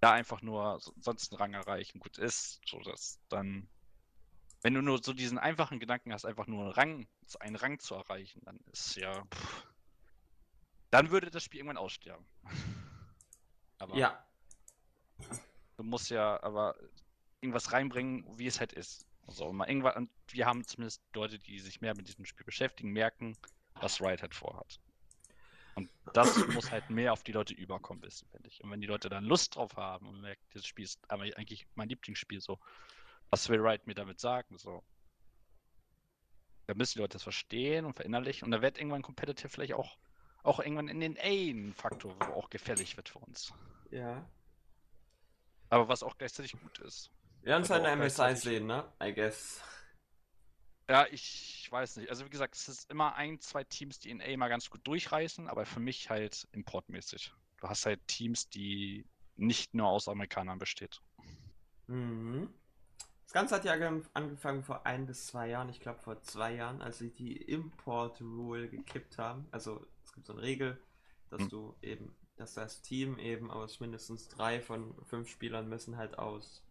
da 0.01 0.13
einfach 0.13 0.43
nur 0.43 0.81
sonst 0.99 1.33
einen 1.33 1.39
Rang 1.39 1.55
erreichen. 1.55 2.01
Gut 2.01 2.19
ist, 2.19 2.61
so 2.67 2.81
dass 2.81 3.21
dann 3.29 3.69
wenn 4.63 4.75
du 4.75 4.83
nur 4.83 5.03
so 5.03 5.13
diesen 5.13 5.39
einfachen 5.39 5.81
Gedanken 5.81 6.13
hast, 6.13 6.25
einfach 6.25 6.47
nur 6.47 6.65
einen 6.65 6.73
Rang, 6.73 7.09
einen 7.41 7.57
Rang 7.57 7.79
zu 7.79 7.95
erreichen, 7.95 8.43
dann 8.45 8.59
ist 8.73 8.97
ja. 8.97 9.25
Pff, 9.27 9.67
dann 10.91 11.11
würde 11.11 11.31
das 11.31 11.45
Spiel 11.45 11.61
irgendwann 11.61 11.77
aussterben. 11.77 12.27
aber 13.79 13.97
ja. 13.97 14.25
Du 15.77 15.85
musst 15.85 16.11
ja 16.11 16.43
aber 16.43 16.77
irgendwas 17.41 17.73
reinbringen, 17.73 18.27
wie 18.39 18.47
es 18.47 18.61
halt 18.61 18.73
ist. 18.73 19.07
Also 19.27 19.53
mal 19.53 19.69
irgendwann, 19.69 19.95
und 19.95 20.11
wir 20.31 20.47
haben 20.47 20.67
zumindest 20.67 21.03
Leute, 21.15 21.39
die 21.39 21.61
sich 21.61 21.81
mehr 21.81 21.95
mit 21.95 22.09
diesem 22.09 22.25
Spiel 22.25 22.45
beschäftigen, 22.45 22.93
merken, 22.93 23.37
was 23.75 24.01
Riot 24.01 24.23
halt 24.23 24.35
vorhat. 24.35 24.81
Und 25.75 25.91
das 26.13 26.37
muss 26.49 26.71
halt 26.71 26.91
mehr 26.91 27.13
auf 27.13 27.23
die 27.23 27.33
Leute 27.33 27.55
überkommen, 27.55 28.03
wissen, 28.03 28.29
finde 28.31 28.49
ich. 28.49 28.63
Und 28.63 28.71
wenn 28.71 28.81
die 28.81 28.87
Leute 28.87 29.09
dann 29.09 29.25
Lust 29.25 29.55
drauf 29.55 29.77
haben 29.77 30.07
und 30.09 30.21
merken, 30.21 30.43
dieses 30.53 30.67
Spiel 30.67 30.85
ist 30.85 31.01
aber 31.09 31.23
eigentlich 31.23 31.67
mein 31.77 31.89
Lieblingsspiel, 31.89 32.41
so, 32.41 32.59
was 33.31 33.49
will 33.49 33.61
Riot 33.61 33.87
mir 33.87 33.95
damit 33.95 34.21
sagen, 34.21 34.59
so. 34.59 34.83
Da 36.67 36.75
müssen 36.75 36.95
die 36.95 36.99
Leute 37.01 37.15
das 37.15 37.23
verstehen 37.23 37.85
und 37.85 37.95
verinnerlichen 37.95 38.45
und 38.45 38.53
da 38.53 38.63
wird 38.63 38.79
irgendwann 38.79 39.03
Competitive 39.03 39.49
vielleicht 39.49 39.75
auch, 39.75 39.99
auch 40.43 40.61
irgendwann 40.61 40.89
in 40.89 41.01
den 41.01 41.19
A 41.19 41.23
ein 41.23 41.75
Faktor, 41.75 42.15
wo 42.21 42.33
auch 42.33 42.51
gefährlich 42.51 42.97
wird 42.97 43.09
für 43.09 43.19
uns. 43.19 43.53
Ja. 43.91 44.29
Aber 45.69 45.89
was 45.89 46.03
auch 46.03 46.17
gleichzeitig 46.17 46.53
gut 46.53 46.79
ist. 46.81 47.11
Wir 47.43 47.53
werden 47.53 47.63
es 47.63 47.71
halt 47.71 47.85
in 47.85 47.85
der 47.85 47.97
MSI 47.97 48.37
sehen, 48.37 48.67
ne? 48.67 48.85
I 49.03 49.13
guess. 49.13 49.63
Ja, 50.89 51.07
ich 51.11 51.69
weiß 51.71 51.97
nicht. 51.97 52.11
Also 52.11 52.25
wie 52.25 52.31
gesagt, 52.31 52.57
es 52.57 52.69
ist 52.69 52.91
immer 52.91 53.15
ein, 53.15 53.39
zwei 53.41 53.63
Teams, 53.65 54.01
die 54.01 54.11
in 54.11 54.21
A 54.21 54.37
mal 54.37 54.49
ganz 54.49 54.69
gut 54.71 54.81
durchreißen, 54.87 55.49
aber 55.49 55.65
für 55.65 55.81
mich 55.81 56.11
halt 56.11 56.49
importmäßig. 56.53 57.33
Du 57.59 57.69
hast 57.69 57.87
halt 57.87 58.05
Teams, 58.09 58.49
die 58.49 59.07
nicht 59.37 59.73
nur 59.75 59.89
aus 59.89 60.09
Amerikanern 60.09 60.59
besteht. 60.59 61.01
Mhm. 61.87 62.53
Das 63.31 63.35
Ganze 63.35 63.55
hat 63.55 63.65
ja 63.65 63.75
angefangen 64.13 64.65
vor 64.65 64.87
ein 64.87 65.07
bis 65.07 65.29
zwei 65.29 65.51
Jahren, 65.51 65.69
ich 65.69 65.79
glaube 65.79 66.01
vor 66.01 66.21
zwei 66.21 66.53
Jahren, 66.53 66.83
als 66.83 66.99
sie 66.99 67.13
die 67.13 67.37
Import 67.37 68.21
Rule 68.21 68.69
gekippt 68.69 69.19
haben. 69.19 69.47
Also 69.53 69.87
es 70.03 70.13
gibt 70.13 70.27
so 70.27 70.33
eine 70.33 70.43
Regel, 70.43 70.83
dass 71.29 71.43
hm. 71.43 71.49
du 71.49 71.77
eben, 71.81 72.17
dass 72.35 72.55
das 72.55 72.83
Team 72.83 73.21
eben 73.21 73.49
aus 73.49 73.79
mindestens 73.79 74.27
drei 74.27 74.61
von 74.61 74.97
fünf 75.07 75.29
Spielern 75.29 75.69
müssen 75.69 75.97
halt 75.97 76.19
aus 76.19 76.67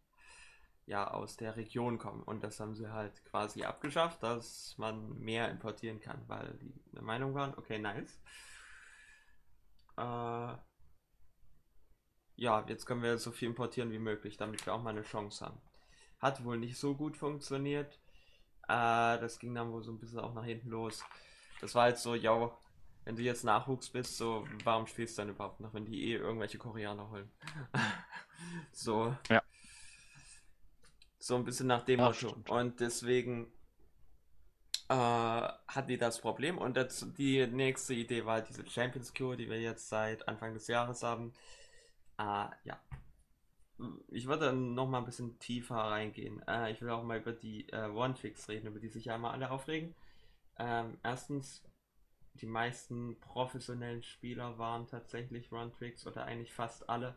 ja 0.85 1.09
aus 1.09 1.37
der 1.37 1.55
Region 1.55 1.97
kommen. 1.97 2.23
Und 2.23 2.43
das 2.43 2.59
haben 2.59 2.75
sie 2.75 2.91
halt 2.91 3.23
quasi 3.23 3.63
abgeschafft, 3.63 4.21
dass 4.21 4.77
man 4.77 5.17
mehr 5.17 5.49
importieren 5.49 6.01
kann, 6.01 6.27
weil 6.27 6.57
die 6.61 6.73
der 6.91 7.03
Meinung 7.03 7.33
waren, 7.35 7.57
okay, 7.57 7.79
nice. 7.79 8.19
Äh, 9.95 10.57
ja, 12.35 12.65
jetzt 12.67 12.85
können 12.85 13.01
wir 13.01 13.17
so 13.17 13.31
viel 13.31 13.47
importieren 13.47 13.93
wie 13.93 13.99
möglich, 13.99 14.35
damit 14.35 14.65
wir 14.65 14.73
auch 14.73 14.83
mal 14.83 14.89
eine 14.89 15.03
Chance 15.03 15.45
haben. 15.45 15.61
Hat 16.19 16.43
wohl 16.43 16.57
nicht 16.57 16.77
so 16.77 16.95
gut 16.95 17.17
funktioniert. 17.17 17.99
Äh, 18.63 19.17
das 19.19 19.39
ging 19.39 19.55
dann 19.55 19.71
wohl 19.71 19.83
so 19.83 19.91
ein 19.91 19.99
bisschen 19.99 20.19
auch 20.19 20.33
nach 20.33 20.45
hinten 20.45 20.69
los. 20.69 21.03
Das 21.61 21.75
war 21.75 21.83
halt 21.83 21.97
so, 21.97 22.15
ja, 22.15 22.51
wenn 23.05 23.15
du 23.15 23.23
jetzt 23.23 23.43
Nachwuchs 23.43 23.89
bist, 23.89 24.17
so, 24.17 24.47
warum 24.63 24.85
spielst 24.85 25.17
du 25.17 25.21
dann 25.23 25.29
überhaupt 25.29 25.59
noch, 25.59 25.73
wenn 25.73 25.85
die 25.85 26.11
eh 26.11 26.15
irgendwelche 26.17 26.57
Koreaner 26.57 27.09
holen? 27.09 27.31
so. 28.71 29.15
Ja. 29.29 29.41
So 31.17 31.35
ein 31.35 31.43
bisschen 31.43 31.67
nach 31.67 31.83
dem 31.83 31.99
Motto. 31.99 32.35
Und 32.49 32.79
deswegen 32.79 33.51
äh, 34.89 34.93
hat 34.93 35.89
die 35.89 35.97
das 35.97 36.19
Problem. 36.19 36.57
Und 36.57 36.77
das, 36.77 37.05
die 37.17 37.45
nächste 37.47 37.93
Idee 37.93 38.25
war 38.25 38.41
diese 38.41 38.65
Champions 38.67 39.13
Cure, 39.13 39.37
die 39.37 39.49
wir 39.49 39.59
jetzt 39.59 39.89
seit 39.89 40.27
Anfang 40.27 40.53
des 40.53 40.67
Jahres 40.67 41.03
haben. 41.03 41.33
Äh, 42.17 42.47
ja. 42.63 42.79
Ich 44.09 44.27
würde 44.27 44.53
noch 44.53 44.87
mal 44.87 44.99
ein 44.99 45.05
bisschen 45.05 45.39
tiefer 45.39 45.75
reingehen. 45.75 46.41
Äh, 46.47 46.71
ich 46.71 46.81
will 46.81 46.89
auch 46.89 47.03
mal 47.03 47.19
über 47.19 47.31
die 47.31 47.67
äh, 47.69 47.87
One-Fix 47.87 48.49
reden, 48.49 48.67
über 48.67 48.79
die 48.79 48.89
sich 48.89 49.05
ja 49.05 49.15
immer 49.15 49.31
alle 49.31 49.51
aufregen. 49.51 49.95
Ähm, 50.57 50.97
erstens, 51.03 51.63
die 52.33 52.45
meisten 52.45 53.19
professionellen 53.19 54.03
Spieler 54.03 54.57
waren 54.57 54.87
tatsächlich 54.87 55.51
One-Tricks 55.51 56.05
oder 56.05 56.25
eigentlich 56.25 56.53
fast 56.53 56.89
alle, 56.89 57.15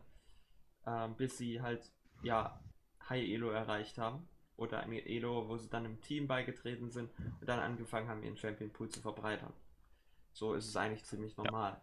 ähm, 0.87 1.16
bis 1.16 1.38
sie 1.38 1.61
halt 1.61 1.90
ja 2.22 2.61
High 3.09 3.29
Elo 3.29 3.51
erreicht 3.51 3.98
haben 3.98 4.29
oder 4.57 4.81
eine 4.81 5.05
Elo, 5.05 5.48
wo 5.48 5.57
sie 5.57 5.68
dann 5.68 5.85
im 5.85 6.01
Team 6.01 6.29
beigetreten 6.29 6.90
sind 6.90 7.11
und 7.40 7.48
dann 7.48 7.59
angefangen 7.59 8.09
haben, 8.09 8.22
ihren 8.22 8.37
Champion 8.37 8.72
Pool 8.72 8.88
zu 8.88 9.01
verbreitern. 9.01 9.53
So 10.33 10.55
ist 10.55 10.68
es 10.68 10.77
eigentlich 10.77 11.05
ziemlich 11.05 11.37
normal. 11.37 11.81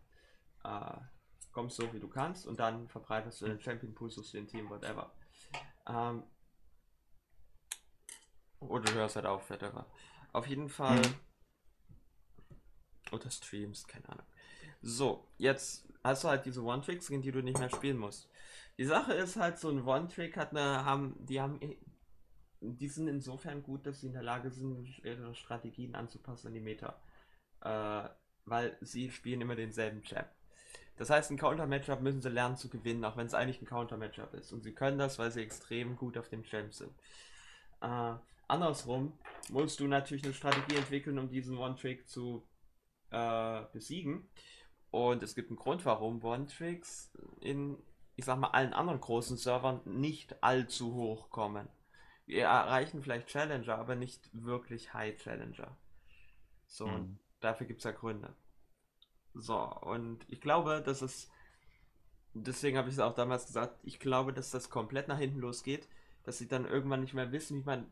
Ja. 0.64 0.98
Äh, 0.98 1.19
kommst 1.60 1.76
so 1.76 1.92
wie 1.92 2.00
du 2.00 2.08
kannst 2.08 2.48
und 2.48 2.58
dann 2.58 2.88
verbreitest 2.88 3.42
du 3.42 3.48
den 3.48 3.60
Champion 3.60 3.94
Pool, 3.94 4.10
suchst 4.10 4.34
den 4.34 4.48
Team, 4.48 4.70
whatever. 4.70 5.12
Ähm, 5.86 6.24
oder 8.62 8.86
du 8.86 8.94
hörst 8.94 9.18
halt 9.18 9.26
auf, 9.26 9.50
whatever. 9.50 9.86
Auf 10.32 10.48
jeden 10.48 10.70
Fall. 10.70 11.02
Mhm. 11.02 11.16
Oder 13.12 13.30
streams, 13.30 13.86
keine 13.86 14.08
Ahnung. 14.08 14.26
So, 14.82 15.28
jetzt 15.38 15.86
hast 16.02 16.24
du 16.24 16.30
halt 16.30 16.46
diese 16.46 16.64
One-Tricks, 16.64 17.10
gegen 17.10 17.24
die 17.24 17.34
du 17.34 17.42
nicht 17.42 17.60
mehr 17.60 17.70
spielen 17.70 17.98
musst. 17.98 18.30
Die 18.78 18.86
Sache 18.86 19.14
ist 19.14 19.36
halt, 19.36 19.60
so 19.60 19.70
ein 19.70 19.86
One-Trick 19.86 20.38
hat 20.38 20.52
eine, 20.52 20.86
haben, 20.86 21.18
die 21.26 21.42
haben, 21.42 21.60
die 22.62 22.88
sind 22.88 23.10
insofern 23.10 23.64
gut, 23.64 23.86
dass 23.86 24.00
sie 24.00 24.08
in 24.08 24.14
der 24.14 24.24
Lage 24.24 24.50
sind, 24.50 25.04
ihre 25.04 25.36
Strategien 25.36 25.94
anzupassen 25.94 26.48
an 26.48 26.54
die 26.54 26.62
Meta. 26.62 27.02
Äh, 27.60 28.08
weil 28.46 28.78
sie 28.80 29.12
spielen 29.12 29.42
immer 29.42 29.58
denselben 29.58 30.04
Champ. 30.04 30.30
Das 31.00 31.10
heißt, 31.10 31.32
ein 31.32 31.38
Counter-Matchup 31.38 32.02
müssen 32.02 32.22
sie 32.22 32.30
lernen 32.30 32.58
zu 32.58 32.70
gewinnen, 32.70 33.04
auch 33.04 33.18
wenn 33.18 33.26
es 33.26 33.34
eigentlich 33.34 33.62
ein 33.62 33.66
Counter-Matchup 33.66 34.34
ist. 34.36 34.52
Und 34.52 34.62
sie 34.64 34.74
können 34.74 35.00
das, 35.00 35.18
weil 35.18 35.32
sie 35.32 35.42
extrem 35.42 35.96
gut 35.96 36.18
auf 36.18 36.30
dem 36.30 36.44
Champ 36.44 36.74
sind. 36.74 36.92
Äh, 37.82 38.14
andersrum 38.48 39.18
musst 39.50 39.80
du 39.80 39.88
natürlich 39.88 40.24
eine 40.24 40.34
Strategie 40.34 40.76
entwickeln, 40.76 41.18
um 41.18 41.30
diesen 41.30 41.58
One-Trick 41.58 42.08
zu 42.08 42.46
äh, 43.10 43.62
besiegen. 43.74 44.30
Und 44.92 45.24
es 45.24 45.34
gibt 45.34 45.50
einen 45.50 45.58
Grund, 45.58 45.86
warum 45.86 46.24
One-Tricks 46.24 47.12
in 47.42 47.78
ich 48.20 48.26
sag 48.26 48.38
mal, 48.38 48.50
allen 48.50 48.74
anderen 48.74 49.00
großen 49.00 49.38
Servern 49.38 49.80
nicht 49.86 50.44
allzu 50.44 50.94
hoch 50.94 51.30
kommen. 51.30 51.70
Wir 52.26 52.44
erreichen 52.44 53.02
vielleicht 53.02 53.30
Challenger, 53.30 53.78
aber 53.78 53.96
nicht 53.96 54.30
wirklich 54.34 54.94
High 54.94 55.18
Challenger. 55.18 55.78
So, 56.68 56.88
mhm. 56.88 57.18
dafür 57.40 57.66
gibt 57.66 57.80
es 57.80 57.86
ja 57.86 57.92
Gründe. 57.92 58.36
So, 59.34 59.58
und 59.60 60.26
ich 60.28 60.42
glaube, 60.42 60.82
dass 60.86 61.02
es, 61.02 61.30
deswegen 62.34 62.78
habe 62.78 62.90
ich 62.90 62.96
es 62.96 63.00
auch 63.00 63.16
damals 63.16 63.48
gesagt, 63.48 63.80
ich 63.84 64.00
glaube, 64.00 64.34
dass 64.34 64.52
das 64.52 64.70
komplett 64.70 65.08
nach 65.08 65.20
hinten 65.20 65.40
losgeht, 65.40 65.88
dass 66.24 66.38
sie 66.38 66.48
dann 66.48 66.66
irgendwann 66.66 67.02
nicht 67.02 67.14
mehr 67.14 67.32
wissen, 67.32 67.60
wie 67.60 67.66
man 67.66 67.92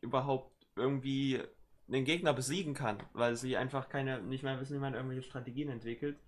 überhaupt 0.00 0.66
irgendwie 0.76 1.42
den 1.86 2.04
Gegner 2.04 2.32
besiegen 2.32 2.74
kann, 2.74 3.02
weil 3.12 3.36
sie 3.36 3.56
einfach 3.56 3.88
keine, 3.88 4.22
nicht 4.22 4.42
mehr 4.42 4.60
wissen, 4.60 4.76
wie 4.76 4.80
man 4.80 4.94
irgendwelche 4.94 5.22
Strategien 5.22 5.68
entwickelt 5.68 6.18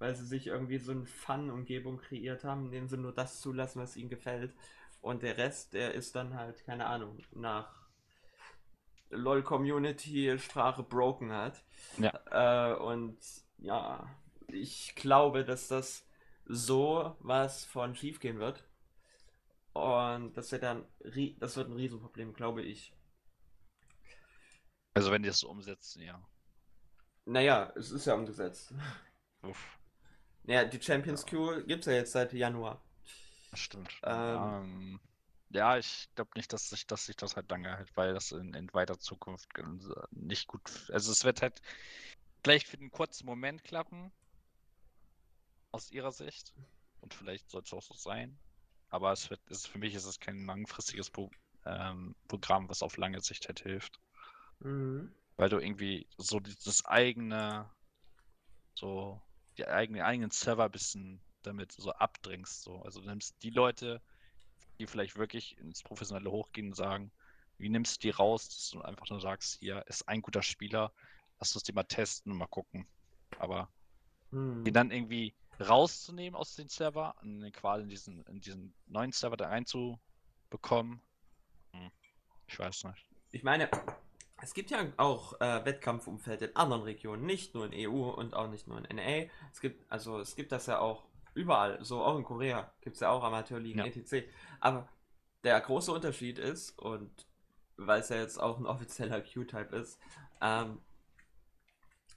weil 0.00 0.14
sie 0.14 0.26
sich 0.26 0.48
irgendwie 0.48 0.78
so 0.78 0.92
eine 0.92 1.04
Fun-Umgebung 1.04 1.98
kreiert 1.98 2.42
haben, 2.42 2.66
in 2.66 2.72
denen 2.72 2.88
sie 2.88 2.96
nur 2.96 3.12
das 3.12 3.40
zulassen, 3.40 3.80
was 3.80 3.96
ihnen 3.96 4.08
gefällt. 4.08 4.52
Und 5.02 5.22
der 5.22 5.36
Rest, 5.36 5.74
der 5.74 5.94
ist 5.94 6.16
dann 6.16 6.34
halt, 6.34 6.64
keine 6.64 6.86
Ahnung, 6.86 7.18
nach 7.32 7.70
LOL-Community 9.10 10.38
Sprache 10.38 10.82
broken 10.82 11.32
hat. 11.32 11.62
Ja. 11.98 12.72
Äh, 12.72 12.76
und 12.76 13.18
ja, 13.60 14.08
ich 14.48 14.94
glaube, 14.94 15.44
dass 15.44 15.68
das 15.68 16.06
so 16.44 17.16
was 17.20 17.64
von 17.64 17.94
schief 17.94 18.20
gehen 18.20 18.38
wird. 18.38 18.64
Und 19.72 20.36
das 20.36 20.50
wird 20.50 20.64
dann, 20.64 20.84
das 21.38 21.56
wird 21.56 21.68
ein 21.68 21.76
Riesenproblem, 21.76 22.32
glaube 22.32 22.62
ich. 22.62 22.92
Also 24.94 25.12
wenn 25.12 25.22
die 25.22 25.28
es 25.28 25.38
so 25.38 25.48
umsetzen, 25.48 26.02
ja. 26.02 26.20
Naja, 27.24 27.72
es 27.76 27.92
ist 27.92 28.06
ja 28.06 28.14
umgesetzt. 28.14 28.74
Uff. 29.42 29.78
Ja, 30.44 30.64
die 30.64 30.82
Champions 30.82 31.24
ja. 31.30 31.60
Gibt 31.60 31.80
es 31.80 31.86
ja 31.86 31.92
jetzt 31.92 32.12
seit 32.12 32.32
Januar. 32.32 32.82
Stimmt. 33.52 34.00
Ähm, 34.02 34.36
ähm, 34.36 35.00
ja, 35.50 35.78
ich 35.78 36.08
glaube 36.14 36.30
nicht, 36.36 36.52
dass 36.52 36.70
sich, 36.70 36.86
dass 36.86 37.06
sich 37.06 37.16
das 37.16 37.36
halt 37.36 37.50
lange 37.50 37.76
hält, 37.76 37.96
weil 37.96 38.14
das 38.14 38.32
in, 38.32 38.54
in 38.54 38.72
weiter 38.72 38.98
Zukunft 38.98 39.48
nicht 40.10 40.46
gut. 40.46 40.90
Also 40.90 41.12
es 41.12 41.24
wird 41.24 41.42
halt 41.42 41.60
vielleicht 42.42 42.68
für 42.68 42.78
einen 42.78 42.90
kurzen 42.90 43.26
Moment 43.26 43.64
klappen. 43.64 44.12
Aus 45.72 45.90
ihrer 45.90 46.12
Sicht. 46.12 46.52
Und 47.00 47.14
vielleicht 47.14 47.50
soll 47.50 47.62
es 47.62 47.72
auch 47.72 47.82
so 47.82 47.94
sein. 47.94 48.38
Aber 48.88 49.12
es 49.12 49.30
wird, 49.30 49.40
ist, 49.48 49.68
für 49.68 49.78
mich 49.78 49.94
ist 49.94 50.04
es 50.04 50.18
kein 50.18 50.44
langfristiges 50.46 51.10
Pro, 51.10 51.30
ähm, 51.64 52.14
Programm, 52.28 52.68
was 52.68 52.82
auf 52.82 52.96
lange 52.96 53.20
Sicht 53.20 53.46
halt 53.46 53.60
hilft. 53.60 54.00
Mhm. 54.60 55.14
Weil 55.36 55.48
du 55.48 55.58
irgendwie 55.58 56.08
so 56.18 56.40
dieses 56.40 56.84
eigene, 56.84 57.70
so 58.74 59.22
die 59.56 59.66
eigenen, 59.66 60.02
eigenen 60.02 60.30
Server 60.30 60.64
ein 60.64 60.70
bisschen 60.70 61.20
damit 61.42 61.72
so 61.72 61.92
abdrängst. 61.92 62.62
So. 62.62 62.82
Also 62.82 63.00
du 63.00 63.08
nimmst 63.08 63.42
die 63.42 63.50
Leute, 63.50 64.02
die 64.78 64.86
vielleicht 64.86 65.16
wirklich 65.16 65.56
ins 65.58 65.82
Professionelle 65.82 66.30
hochgehen 66.30 66.68
und 66.68 66.74
sagen, 66.74 67.12
wie 67.58 67.68
nimmst 67.68 67.96
du 67.96 68.08
die 68.08 68.10
raus, 68.10 68.48
dass 68.48 68.70
du 68.70 68.80
einfach 68.80 69.08
nur 69.10 69.20
sagst, 69.20 69.58
hier 69.60 69.84
ist 69.86 70.08
ein 70.08 70.22
guter 70.22 70.42
Spieler, 70.42 70.92
lass 71.40 71.54
uns 71.54 71.64
die 71.64 71.72
mal 71.72 71.84
testen 71.84 72.32
und 72.32 72.38
mal 72.38 72.46
gucken. 72.46 72.86
Aber 73.38 73.68
hm. 74.30 74.64
die 74.64 74.72
dann 74.72 74.90
irgendwie 74.90 75.34
rauszunehmen 75.58 76.38
aus 76.38 76.54
den 76.54 76.68
Server 76.68 77.14
und 77.22 77.50
quasi 77.52 77.82
in 77.82 77.88
diesen, 77.88 78.22
in 78.26 78.40
diesen 78.40 78.74
neuen 78.86 79.12
Server 79.12 79.36
da 79.36 79.48
einzubekommen, 79.48 81.02
hm, 81.72 81.90
ich 82.46 82.58
weiß 82.58 82.84
nicht. 82.84 83.06
ich 83.32 83.42
meine, 83.42 83.68
es 84.42 84.54
gibt 84.54 84.70
ja 84.70 84.86
auch 84.96 85.38
äh, 85.40 85.64
Wettkampfumfeld 85.64 86.42
in 86.42 86.56
anderen 86.56 86.82
Regionen, 86.82 87.26
nicht 87.26 87.54
nur 87.54 87.70
in 87.70 87.90
EU 87.90 88.08
und 88.10 88.34
auch 88.34 88.48
nicht 88.48 88.66
nur 88.66 88.78
in 88.78 88.96
NA. 88.96 89.30
Es 89.52 89.60
gibt, 89.60 89.90
also 89.90 90.18
es 90.18 90.34
gibt 90.34 90.52
das 90.52 90.66
ja 90.66 90.78
auch 90.78 91.04
überall, 91.34 91.82
so 91.84 92.02
auch 92.02 92.16
in 92.16 92.24
Korea 92.24 92.72
gibt 92.80 92.94
es 92.96 93.00
ja 93.00 93.10
auch 93.10 93.22
Amateurligen, 93.22 93.80
Ja. 93.80 93.86
etc. 93.86 94.26
Aber 94.60 94.88
der 95.44 95.60
große 95.60 95.92
Unterschied 95.92 96.38
ist, 96.38 96.78
und 96.78 97.26
weil 97.76 98.00
es 98.00 98.08
ja 98.08 98.16
jetzt 98.16 98.38
auch 98.38 98.58
ein 98.58 98.66
offizieller 98.66 99.20
Q-Type 99.20 99.76
ist, 99.76 100.00
ähm, 100.40 100.80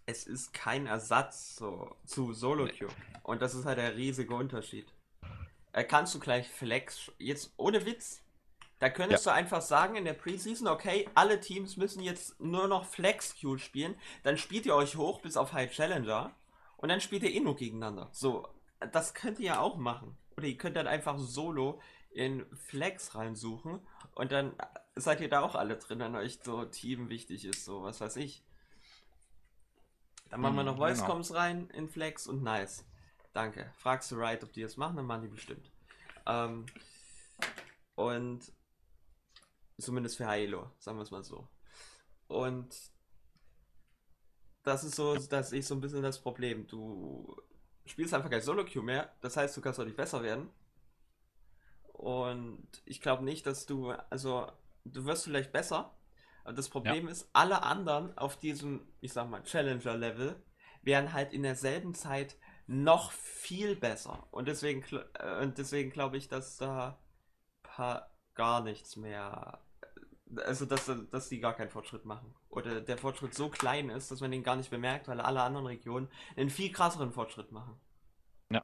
es 0.06 0.26
ist 0.26 0.54
kein 0.54 0.86
Ersatz 0.86 1.56
so, 1.56 1.95
zu 2.06 2.34
Solo-Q. 2.34 2.88
Und 3.24 3.41
das 3.41 3.56
ist 3.56 3.66
halt 3.66 3.78
der 3.78 3.95
riesige 3.95 4.34
Unterschied. 4.36 4.88
Äh, 5.72 5.84
kannst 5.84 6.14
du 6.14 6.20
gleich 6.20 6.49
Flex, 6.49 7.12
jetzt 7.18 7.54
ohne 7.58 7.86
Witz, 7.86 8.22
da 8.80 8.89
könntest 8.89 9.26
du 9.26 9.32
einfach 9.32 9.62
sagen 9.62 9.95
in 9.95 10.04
der 10.04 10.14
Preseason, 10.14 10.68
okay, 10.68 11.08
alle 11.16 11.39
Teams 11.39 11.78
müssen 11.78 12.04
jetzt 12.04 12.39
nur 12.41 12.68
noch 12.68 12.86
Flex 12.86 13.39
Q 13.39 13.58
spielen, 13.58 13.95
dann 14.24 14.38
spielt 14.38 14.66
ihr 14.66 14.76
euch 14.76 14.97
hoch 14.97 15.22
bis 15.22 15.38
auf 15.38 15.54
High 15.54 15.72
Challenger 15.72 16.36
und 16.76 16.89
dann 16.89 16.99
spielt 16.99 17.24
ihr 17.24 17.32
eh 17.32 17.39
nur 17.39 17.56
gegeneinander. 17.56 18.10
So, 18.12 18.45
das 18.91 19.14
könnt 19.14 19.39
ihr 19.39 19.45
ja 19.45 19.60
auch 19.60 19.78
machen. 19.78 20.18
Oder 20.36 20.47
ihr 20.47 20.58
könnt 20.58 20.76
dann 20.76 20.88
einfach 20.88 21.18
solo 21.18 21.80
in 22.12 22.45
Flex 22.56 23.16
reinsuchen 23.16 23.80
und 24.16 24.32
dann 24.32 24.54
seid 24.95 25.22
ihr 25.22 25.30
da 25.30 25.41
auch 25.41 25.56
alle 25.56 25.78
drin, 25.78 25.99
wenn 25.99 26.16
euch 26.16 26.39
so 26.43 26.66
Team 26.66 27.10
wichtig 27.10 27.45
ist, 27.45 27.64
so 27.66 27.84
was 27.84 28.01
weiß 28.01 28.18
ich. 28.18 28.43
Dann 30.34 30.41
machen 30.41 30.55
wir 30.55 30.63
Mhm, 30.63 30.65
noch 30.65 30.77
Voice 30.77 30.97
genau. 30.97 31.05
Comms 31.05 31.31
rein 31.36 31.69
in 31.69 31.88
Flex 31.88 32.25
und 32.25 32.41
nice. 32.41 32.84
Danke. 33.34 33.71
Fragst 33.77 34.11
du 34.11 34.15
Riot, 34.15 34.43
ob 34.43 34.51
die 34.51 34.63
das 34.63 34.77
machen, 34.77 34.95
dann 34.95 35.05
machen 35.05 35.21
die 35.21 35.27
bestimmt. 35.27 35.71
Ähm, 36.25 36.71
und 37.95 38.51
zumindest 39.79 40.17
für 40.17 40.25
Halo, 40.25 40.71
sagen 40.79 40.97
wir 40.97 41.03
es 41.03 41.11
mal 41.11 41.23
so. 41.23 41.47
Und 42.27 42.75
das 44.63 44.84
ist 44.84 44.95
so, 44.95 45.15
das 45.17 45.51
ist 45.51 45.67
so 45.67 45.75
ein 45.75 45.81
bisschen 45.81 46.01
das 46.01 46.19
Problem. 46.21 46.67
Du 46.67 47.36
spielst 47.86 48.13
einfach 48.13 48.29
kein 48.31 48.41
Solo-Queue 48.41 48.81
mehr, 48.84 49.15
das 49.21 49.38
heißt, 49.38 49.55
du 49.55 49.61
kannst 49.61 49.79
auch 49.79 49.86
nicht 49.86 49.97
besser 49.97 50.23
werden. 50.23 50.49
Und 51.93 52.67
ich 52.86 53.01
glaube 53.01 53.23
nicht, 53.23 53.45
dass 53.45 53.65
du, 53.65 53.91
also, 53.91 54.51
du 54.86 55.05
wirst 55.05 55.25
vielleicht 55.25 55.51
besser, 55.51 55.95
aber 56.44 56.54
das 56.54 56.70
Problem 56.70 57.08
ist, 57.08 57.30
alle 57.34 57.64
anderen 57.64 58.18
auf 58.18 58.38
diesem, 58.38 58.86
ich 59.00 59.14
sag 59.14 59.30
mal, 59.30 59.44
Challenger-Level 59.44 60.41
wären 60.82 61.14
halt 61.14 61.34
in 61.34 61.44
derselben 61.44 61.94
Zeit 61.94 62.36
noch 62.68 63.12
viel 63.12 63.76
besser. 63.76 64.28
Und 64.32 64.48
deswegen, 64.48 64.84
äh, 65.20 65.41
und 65.41 65.58
deswegen 65.58 65.89
glaube 65.89 66.18
ich, 66.18 66.28
dass 66.28 66.58
da 66.58 67.00
gar 68.36 68.62
nichts 68.62 68.98
mehr, 68.98 69.60
also 70.46 70.66
dass, 70.66 70.91
dass 71.10 71.30
die 71.30 71.39
gar 71.39 71.54
keinen 71.54 71.70
Fortschritt 71.70 72.06
machen. 72.06 72.36
Oder 72.50 72.82
der 72.82 72.98
Fortschritt 72.98 73.34
so 73.34 73.50
klein 73.50 73.89
ist, 73.89 74.12
dass 74.12 74.22
man 74.22 74.32
den 74.32 74.44
gar 74.44 74.56
nicht 74.56 74.70
bemerkt, 74.70 75.08
weil 75.08 75.22
alle 75.22 75.41
anderen 75.41 75.66
Regionen 75.66 76.10
einen 76.36 76.50
viel 76.50 76.72
krasseren 76.72 77.12
Fortschritt 77.12 77.52
machen. 77.52 77.80
Ja. 78.52 78.64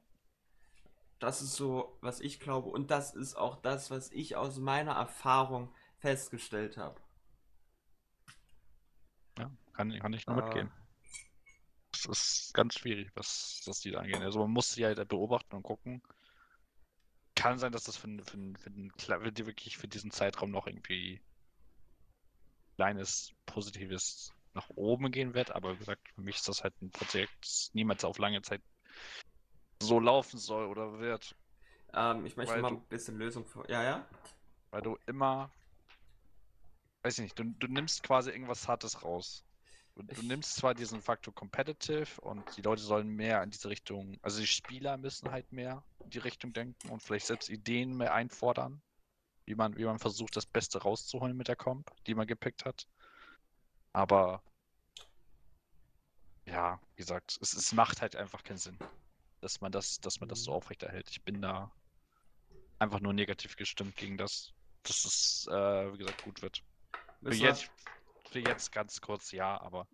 Das 1.20 1.42
ist 1.42 1.56
so, 1.56 1.98
was 2.02 2.20
ich 2.20 2.40
glaube. 2.40 2.70
Und 2.70 2.92
das 2.92 3.16
ist 3.16 3.36
auch 3.36 3.56
das, 3.62 3.90
was 3.90 4.12
ich 4.12 4.36
aus 4.36 4.60
meiner 4.60 4.94
Erfahrung 4.94 5.74
festgestellt 5.98 6.78
habe. 6.78 7.02
Ja, 9.40 9.50
kann, 9.74 9.98
kann 10.00 10.14
ich 10.14 10.28
nur 10.28 10.36
Äh, 10.38 10.42
mitgehen. 10.42 10.72
Es 11.94 12.06
ist 12.06 12.54
ganz 12.54 12.76
schwierig, 12.76 13.10
was 13.16 13.62
das 13.66 13.80
die 13.82 13.92
da 13.92 14.00
angeht. 14.00 14.22
Also 14.22 14.40
man 14.40 14.52
muss 14.52 14.74
sie 14.74 14.86
halt 14.86 15.06
beobachten 15.08 15.56
und 15.56 15.64
gucken. 15.64 16.02
Kann 17.36 17.58
sein, 17.58 17.72
dass 17.72 17.86
das 17.86 17.98
für, 17.98 18.08
für, 18.24 18.38
für, 18.60 18.70
Kle- 18.70 19.22
für 19.24 19.32
die 19.32 19.46
wirklich 19.46 19.78
für 19.78 19.88
diesen 19.88 20.12
Zeitraum 20.12 20.52
noch 20.52 20.68
irgendwie 20.68 21.22
kleines 22.76 23.34
positives 23.46 24.32
nach 24.54 24.70
oben 24.76 25.12
gehen 25.12 25.34
wird, 25.34 25.52
aber 25.52 25.74
wie 25.76 25.80
gesagt, 25.80 26.10
für 26.16 26.22
mich 26.22 26.38
ist 26.38 26.48
das 26.48 26.64
halt 26.64 26.74
ein 26.82 26.90
Projekt, 26.92 27.32
das 27.42 27.70
niemals 27.74 28.04
auf 28.04 28.18
lange 28.18 28.42
Zeit 28.42 28.62
so 29.82 30.00
laufen 30.00 30.38
soll 30.38 30.66
oder 30.66 31.00
wird, 31.00 31.36
Ähm, 31.94 32.26
ich 32.26 32.36
möchte 32.38 32.60
mal 32.62 32.72
ein 32.72 32.82
bisschen 32.86 33.18
Lösung 33.18 33.46
vor. 33.46 33.70
Ja, 33.70 33.84
ja? 33.84 34.06
weil 34.72 34.82
du 34.82 34.98
immer, 35.06 35.52
weiß 37.04 37.20
ich 37.20 37.24
nicht, 37.24 37.40
du, 37.40 37.44
du 37.46 37.68
nimmst 37.68 38.04
quasi 38.04 38.32
irgendwas 38.32 38.68
Hartes 38.68 39.04
raus. 39.04 39.44
Du, 39.96 40.04
du 40.04 40.22
nimmst 40.24 40.56
zwar 40.56 40.76
diesen 40.76 41.02
Faktor 41.02 41.34
Competitive 41.34 42.22
und 42.22 42.56
die 42.58 42.62
Leute 42.62 42.82
sollen 42.82 43.10
mehr 43.10 43.44
in 43.44 43.52
diese 43.52 43.70
Richtung, 43.70 44.18
also 44.22 44.40
die 44.40 44.48
Spieler 44.48 44.98
müssen 44.98 45.32
halt 45.32 45.52
mehr 45.52 45.84
in 46.04 46.12
die 46.12 46.20
Richtung 46.20 46.54
denken 46.54 46.90
und 46.90 47.02
vielleicht 47.04 47.28
selbst 47.28 47.50
Ideen 47.50 47.96
mehr 47.98 48.14
einfordern, 48.14 48.82
wie 49.46 49.56
man, 49.56 49.78
wie 49.78 49.86
man 49.86 50.00
versucht, 50.00 50.36
das 50.38 50.46
Beste 50.48 50.82
rauszuholen 50.84 51.38
mit 51.38 51.48
der 51.50 51.58
Comp, 51.58 51.92
die 52.08 52.16
man 52.16 52.28
gepickt 52.28 52.66
hat. 52.66 52.88
Aber 53.94 54.42
ja, 56.46 56.82
wie 56.96 57.02
gesagt, 57.02 57.38
es, 57.42 57.54
es 57.54 57.72
macht 57.74 58.02
halt 58.02 58.16
einfach 58.18 58.44
keinen 58.44 58.58
Sinn, 58.58 58.82
dass 59.42 59.62
man 59.62 59.72
das, 59.72 60.00
dass 60.02 60.20
man 60.20 60.30
das 60.30 60.44
so 60.44 60.52
Mhm. 60.52 60.54
aufrechterhält. 60.54 61.10
Ich 61.12 61.24
bin 61.24 61.42
da 61.42 61.72
einfach 62.80 63.00
nur 63.00 63.14
negativ 63.14 63.56
gestimmt 63.56 63.96
gegen 63.96 64.18
das, 64.18 64.54
dass 64.84 65.06
es, 65.06 65.48
äh, 65.50 65.94
wie 65.94 65.98
gesagt, 65.98 66.20
gut 66.22 66.42
wird. 66.42 66.64
Für 67.22 67.34
jetzt, 67.34 67.70
für 68.30 68.40
jetzt 68.40 68.72
ganz 68.72 69.02
kurz 69.02 69.32
ja, 69.32 69.60
aber 69.60 69.88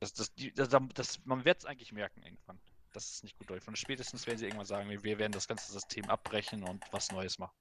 das, 0.00 0.12
das, 0.14 0.34
die, 0.34 0.52
das, 0.52 0.68
das, 0.94 1.24
man 1.24 1.44
wird 1.44 1.60
es 1.60 1.64
eigentlich 1.64 1.92
merken 1.92 2.22
irgendwann, 2.22 2.60
dass 2.92 3.08
es 3.08 3.22
nicht 3.22 3.36
gut 3.38 3.50
läuft. 3.50 3.68
Und 3.68 3.78
spätestens 3.78 4.26
werden 4.26 4.38
sie 4.38 4.46
irgendwann 4.46 4.66
sagen, 4.66 4.90
wir- 4.90 5.18
werden 5.18 5.32
das 5.32 5.46
ganze 5.46 5.70
System 5.70 6.08
abbrechen 6.10 6.64
und 6.64 6.84
was 6.92 7.12
Neues 7.12 7.38
machen. 7.38 7.56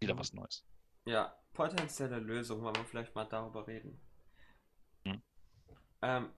Wieder 0.00 0.18
was 0.18 0.32
Neues. 0.32 0.64
Ja, 1.04 1.38
potenzielle 1.52 2.18
Lösung, 2.18 2.62
wollen 2.62 2.74
wir 2.74 2.84
vielleicht 2.84 3.14
mal 3.14 3.24
darüber 3.24 3.66
reden. 3.66 4.00
Hm. 5.04 5.22
Ähm, 6.02 6.32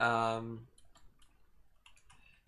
ähm, 0.00 0.68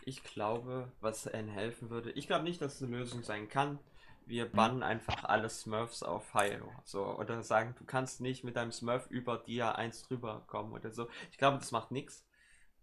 ich 0.06 0.22
glaube, 0.24 0.90
was 1.00 1.26
N 1.26 1.48
helfen 1.48 1.90
würde, 1.90 2.10
ich 2.12 2.26
glaube 2.26 2.44
nicht, 2.44 2.62
dass 2.62 2.76
es 2.76 2.82
eine 2.82 2.96
Lösung 2.96 3.22
sein 3.22 3.48
kann. 3.48 3.78
Wir 4.26 4.46
bannen 4.46 4.82
einfach 4.82 5.24
alle 5.24 5.48
Smurfs 5.50 6.02
auf 6.02 6.32
Hilo. 6.32 6.80
So, 6.84 7.04
oder 7.18 7.42
sagen, 7.42 7.74
du 7.78 7.84
kannst 7.84 8.20
nicht 8.20 8.44
mit 8.44 8.56
deinem 8.56 8.72
Smurf 8.72 9.06
über 9.10 9.38
Dia 9.38 9.72
1 9.72 10.02
drüber 10.02 10.44
kommen 10.46 10.72
oder 10.72 10.90
so. 10.90 11.08
Ich 11.30 11.38
glaube, 11.38 11.58
das 11.58 11.72
macht 11.72 11.90
nichts. 11.90 12.24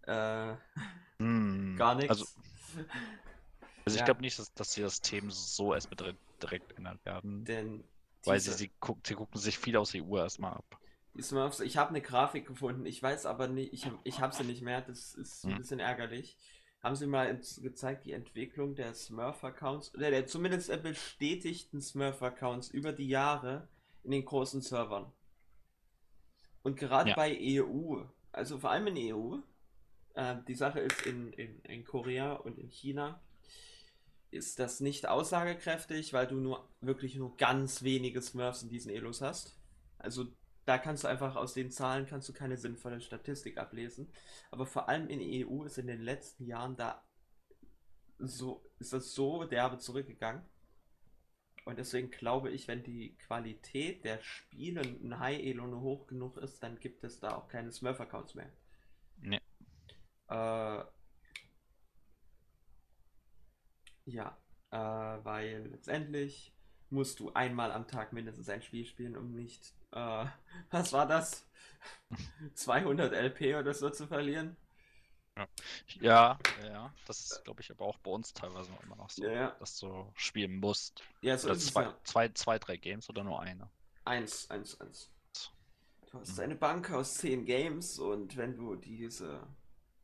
Äh, 0.04 0.56
Hm, 1.20 1.78
gar 1.78 1.96
nichts. 1.96 2.26
Also, 2.26 2.28
also 3.86 3.96
ich 3.96 4.04
Ja. 4.04 4.04
glaube 4.04 4.22
nicht, 4.22 4.38
dass, 4.40 4.54
dass 4.54 4.74
sie 4.74 4.82
das 4.82 5.02
Thema 5.02 5.32
so 5.32 5.74
erstmal 5.74 5.96
direkt, 5.98 6.20
direkt 6.42 6.78
ändern 6.78 7.00
werden. 7.04 7.50
denn 7.50 7.84
Weil 8.26 8.40
sie, 8.42 8.52
diese- 8.52 8.54
sie, 8.54 8.74
guck, 8.80 9.06
sie 9.08 9.16
gucken 9.16 9.40
sich 9.42 9.58
viel 9.60 9.78
aus 9.78 9.94
EU 9.96 10.18
erstmal 10.18 10.54
ab. 10.54 10.82
Die 11.14 11.22
Smurfs, 11.22 11.60
ich 11.60 11.76
habe 11.78 11.90
eine 11.90 12.02
Grafik 12.02 12.48
gefunden, 12.48 12.86
ich 12.86 13.02
weiß 13.04 13.26
aber 13.26 13.48
nicht, 13.48 13.74
ich, 13.74 13.86
hab- 13.86 14.00
ich 14.04 14.22
habe 14.22 14.34
sie 14.34 14.44
nicht 14.46 14.62
mehr, 14.62 14.82
das 14.82 15.14
ist 15.14 15.46
ein 15.46 15.56
Hm. 15.56 15.58
bisschen 15.58 15.80
ärgerlich. 15.80 16.38
Haben 16.82 16.96
sie 16.96 17.08
mal 17.08 17.40
gezeigt, 17.62 18.06
die 18.06 18.14
Entwicklung 18.14 18.76
der 18.76 18.94
Smurf-Accounts, 18.94 19.94
oder 19.94 20.10
der 20.10 20.26
zumindest 20.26 20.70
der 20.70 20.78
bestätigten 20.78 21.82
Smurf-Accounts 21.82 22.70
über 22.70 22.92
die 22.92 23.08
Jahre 23.08 23.68
in 24.04 24.12
den 24.12 24.26
großen 24.26 24.62
Servern. 24.62 25.12
Und 26.64 26.78
gerade 26.78 27.10
Ja. 27.12 27.16
bei 27.16 27.38
EU, 27.40 28.04
also 28.32 28.60
vor 28.60 28.72
allem 28.72 28.88
in 28.88 29.16
EU, 29.16 29.38
äh, 30.16 30.36
die 30.48 30.56
Sache 30.56 30.80
ist 30.80 31.06
in, 31.06 31.34
in, 31.34 31.60
in 31.62 31.84
Korea 31.86 32.34
und 32.34 32.58
in 32.58 32.70
China, 32.70 33.22
ist 34.32 34.60
das 34.60 34.80
nicht 34.80 35.08
aussagekräftig, 35.08 36.14
weil 36.14 36.28
du 36.28 36.36
nur 36.36 36.68
wirklich 36.80 37.16
nur 37.16 37.36
ganz 37.38 37.84
wenige 37.84 38.22
Smurfs 38.22 38.64
in 38.64 38.70
diesen 38.70 38.92
Elos 38.92 39.22
hast. 39.22 39.60
Also 39.98 40.28
da 40.66 40.78
kannst 40.78 41.04
du 41.04 41.08
einfach 41.08 41.36
aus 41.36 41.54
den 41.54 41.72
Zahlen 41.72 42.06
kannst 42.06 42.30
du 42.30 42.34
keine 42.34 42.58
sinnvolle 42.58 43.02
Statistik 43.02 43.58
ablesen. 43.58 44.12
Aber 44.52 44.66
vor 44.66 44.90
allem 44.90 45.08
in 45.10 45.20
der 45.20 45.48
EU 45.48 45.64
ist 45.64 45.78
in 45.78 45.88
den 45.88 46.02
letzten 46.02 46.46
Jahren 46.46 46.76
da 46.76 47.04
so 48.20 48.64
ist 48.80 48.94
das 48.94 49.14
so 49.14 49.46
derbe 49.46 49.80
zurückgegangen. 49.80 50.44
Und 51.66 51.78
deswegen 51.78 52.10
glaube 52.10 52.50
ich, 52.50 52.68
wenn 52.68 52.84
die 52.84 53.16
Qualität 53.18 54.04
der 54.04 54.22
Spiele 54.22 54.82
in 54.82 55.20
High 55.20 55.40
Elo 55.40 55.80
hoch 55.80 56.08
genug 56.08 56.38
ist, 56.38 56.62
dann 56.64 56.80
gibt 56.80 57.04
es 57.04 57.20
da 57.20 57.36
auch 57.36 57.48
keine 57.48 57.72
Smurf-Accounts 57.72 58.36
mehr. 58.36 58.52
Nee. 59.20 59.40
Äh, 60.28 60.84
ja, 64.06 64.38
äh, 64.72 64.78
weil 64.78 65.68
letztendlich 65.68 66.54
musst 66.90 67.20
du 67.20 67.32
einmal 67.34 67.72
am 67.72 67.88
Tag 67.88 68.12
mindestens 68.12 68.50
ein 68.50 68.64
Spiel 68.64 68.86
spielen, 68.86 69.16
um 69.16 69.32
nicht, 69.32 69.76
äh, 69.92 70.26
was 70.72 70.94
war 70.94 71.08
das? 71.08 71.46
200 72.56 73.14
LP 73.14 73.56
oder 73.56 73.74
so 73.74 73.90
zu 73.90 74.08
verlieren. 74.08 74.58
Ja, 76.00 76.40
ja, 76.58 76.94
das 77.06 77.20
ist, 77.22 77.44
glaube 77.44 77.62
ich, 77.62 77.72
aber 77.72 77.86
auch 77.86 77.98
bei 78.00 78.12
uns 78.12 78.34
teilweise 78.34 78.72
noch 78.72 78.82
immer 78.84 78.96
noch 78.96 79.10
so, 79.10 79.24
Ja, 79.24 79.32
ja. 79.32 79.56
dass 79.60 79.78
du 79.80 80.12
spielen 80.16 80.60
musst. 80.60 81.08
Ja, 81.22 81.38
so 81.38 81.50
Oder 81.50 81.56
ist 81.56 81.64
es 81.64 81.74
zwei, 81.74 81.84
ja. 81.84 81.96
zwei, 82.04 82.30
zwei, 82.30 82.60
drei 82.60 82.78
Games 82.78 83.10
oder 83.10 83.24
nur 83.24 83.42
eine. 83.42 83.70
Eins, 84.06 84.48
eins, 84.52 84.80
eins. 84.80 85.10
Du 86.12 86.20
hast 86.20 86.40
Mhm. 86.40 86.42
eine 86.42 86.56
Bank 86.56 86.92
aus 86.92 87.16
10 87.16 87.46
Games 87.46 87.98
und 88.00 88.38
wenn 88.38 88.56
du 88.56 88.76
diese, 88.76 89.48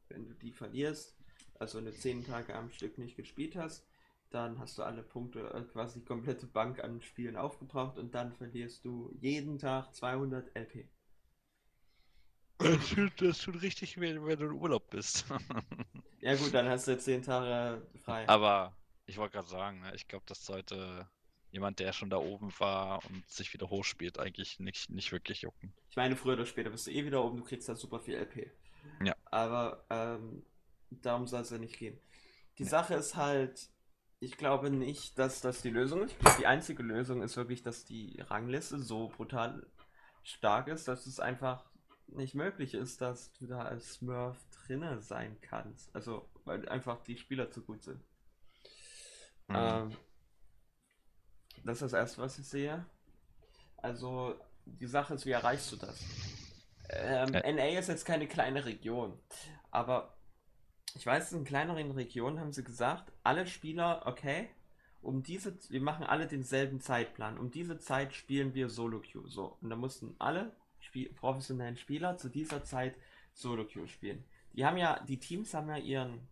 wenn 0.10 0.26
du 0.28 0.34
die 0.36 0.52
verlierst, 0.54 1.16
also 1.60 1.80
eine 1.80 1.94
10 1.94 2.24
Tage 2.26 2.56
am 2.56 2.72
Stück 2.72 2.98
nicht 2.98 3.18
gespielt 3.18 3.56
hast, 3.56 3.86
dann 4.30 4.60
hast 4.60 4.78
du 4.78 4.84
alle 4.84 5.04
Punkte, 5.04 5.40
äh, 5.54 5.64
quasi 5.64 6.00
die 6.00 6.06
komplette 6.06 6.48
Bank 6.48 6.84
an 6.84 7.02
Spielen 7.02 7.36
aufgebraucht 7.38 7.98
und 7.98 8.14
dann 8.16 8.34
verlierst 8.34 8.86
du 8.86 9.12
jeden 9.20 9.58
Tag 9.60 9.94
200 9.94 10.56
LP. 10.56 10.90
Das 12.60 12.90
tut, 12.90 13.22
das 13.22 13.40
tut 13.40 13.62
richtig 13.62 14.00
weh, 14.00 14.16
wenn 14.16 14.40
du 14.40 14.46
in 14.46 14.52
Urlaub 14.52 14.90
bist. 14.90 15.26
Ja 16.20 16.36
gut, 16.36 16.54
dann 16.54 16.68
hast 16.68 16.88
du 16.88 16.98
10 16.98 17.22
Tage 17.24 17.82
frei. 18.04 18.28
Aber 18.28 18.76
ich 19.06 19.18
wollte 19.18 19.34
gerade 19.34 19.48
sagen, 19.48 19.80
ne, 19.82 19.94
ich 19.96 20.08
glaube, 20.08 20.26
das 20.28 20.46
sollte 20.46 21.10
jemand, 21.52 21.80
der 21.80 21.94
schon 21.94 22.10
da 22.10 22.18
oben 22.18 22.52
war 22.60 23.04
und 23.06 23.28
sich 23.30 23.54
wieder 23.54 23.70
hochspielt, 23.70 24.20
eigentlich 24.20 24.60
nicht, 24.60 24.90
nicht 24.90 25.12
wirklich 25.12 25.42
jucken. 25.42 25.74
Ich 25.90 25.96
meine, 25.96 26.16
früher 26.16 26.34
oder 26.34 26.46
später 26.46 26.70
bist 26.70 26.88
du 26.88 26.92
eh 26.92 27.06
wieder 27.06 27.24
oben, 27.24 27.38
du 27.38 27.44
kriegst 27.44 27.68
halt 27.68 27.78
super 27.78 28.00
viel 28.00 28.16
LP. 28.16 28.52
Ja. 29.04 29.16
Aber 29.26 29.86
ähm, 29.90 30.44
darum 30.90 31.28
soll 31.28 31.42
es 31.42 31.50
ja 31.50 31.58
nicht 31.58 31.78
gehen. 31.78 32.00
Die 32.58 32.64
Nee. 32.64 32.70
Sache 32.70 32.96
ist 32.96 33.16
halt, 33.16 33.70
ich 34.20 34.38
glaube 34.38 34.70
nicht, 34.70 35.18
dass 35.20 35.42
das 35.42 35.62
die 35.62 35.70
Lösung 35.70 36.04
ist. 36.04 36.16
Die 36.40 36.48
einzige 36.48 36.84
Lösung 36.84 37.22
ist 37.22 37.38
wirklich, 37.38 37.62
dass 37.62 37.86
die 37.86 38.20
Rangliste 38.22 38.80
so 38.80 39.10
brutal 39.10 39.66
stark 40.24 40.68
ist, 40.68 40.88
dass 40.88 41.06
es 41.06 41.20
einfach 41.20 41.70
nicht 42.08 42.36
möglich 42.36 42.74
ist, 42.74 43.02
dass 43.02 43.34
du 43.34 43.48
da 43.48 43.62
als 43.64 43.96
Smurf 43.96 44.38
drinne 44.52 45.02
sein 45.02 45.38
kannst. 45.42 45.94
Also, 45.96 46.30
weil 46.46 46.68
einfach 46.70 47.04
die 47.04 47.18
Spieler 47.18 47.52
zu 47.52 47.62
gut 47.62 47.84
sind. 47.84 48.02
Mhm. 49.48 49.56
Ähm, 49.56 49.98
das 51.64 51.78
ist 51.78 51.82
das 51.82 51.94
Erste, 51.94 52.22
was 52.22 52.40
ich 52.40 52.48
sehe. 52.48 52.86
Also, 53.78 54.36
die 54.66 54.88
Sache 54.88 55.14
ist, 55.14 55.26
wie 55.26 55.32
erreichst 55.32 55.72
du 55.72 55.76
das? 55.76 56.04
Ähm, 56.90 57.34
Äh. 57.34 57.54
NA 57.54 57.80
ist 57.80 57.90
jetzt 57.90 58.06
keine 58.06 58.28
kleine 58.28 58.66
Region, 58.66 59.20
aber 59.72 60.17
ich 60.96 61.06
weiß, 61.06 61.34
in 61.34 61.44
kleineren 61.44 61.92
Regionen 61.92 62.40
haben 62.40 62.54
sie 62.54 62.64
gesagt, 62.64 63.12
alle 63.24 63.46
Spieler, 63.46 64.04
okay, 64.06 64.50
um 65.02 65.24
diese, 65.24 65.58
wir 65.70 65.82
machen 65.82 66.06
alle 66.06 66.28
denselben 66.28 66.82
Zeitplan. 66.82 67.38
Um 67.38 67.52
diese 67.52 67.80
Zeit 67.80 68.14
spielen 68.14 68.54
wir 68.54 68.70
Solo 68.70 69.00
Queue. 69.00 69.28
So, 69.28 69.58
und 69.62 69.70
da 69.70 69.76
mussten 69.76 70.16
alle 70.20 70.56
Spie 70.80 71.10
professionellen 71.10 71.78
Spieler 71.78 72.18
zu 72.18 72.30
dieser 72.30 72.64
Zeit 72.64 72.98
Solo 73.34 73.66
Queue 73.66 73.88
spielen. 73.88 74.24
Die 74.54 74.66
haben 74.66 74.78
ja, 74.78 75.00
die 75.08 75.20
Teams 75.20 75.54
haben 75.54 75.70
ja 75.70 75.78
ihren, 75.78 76.28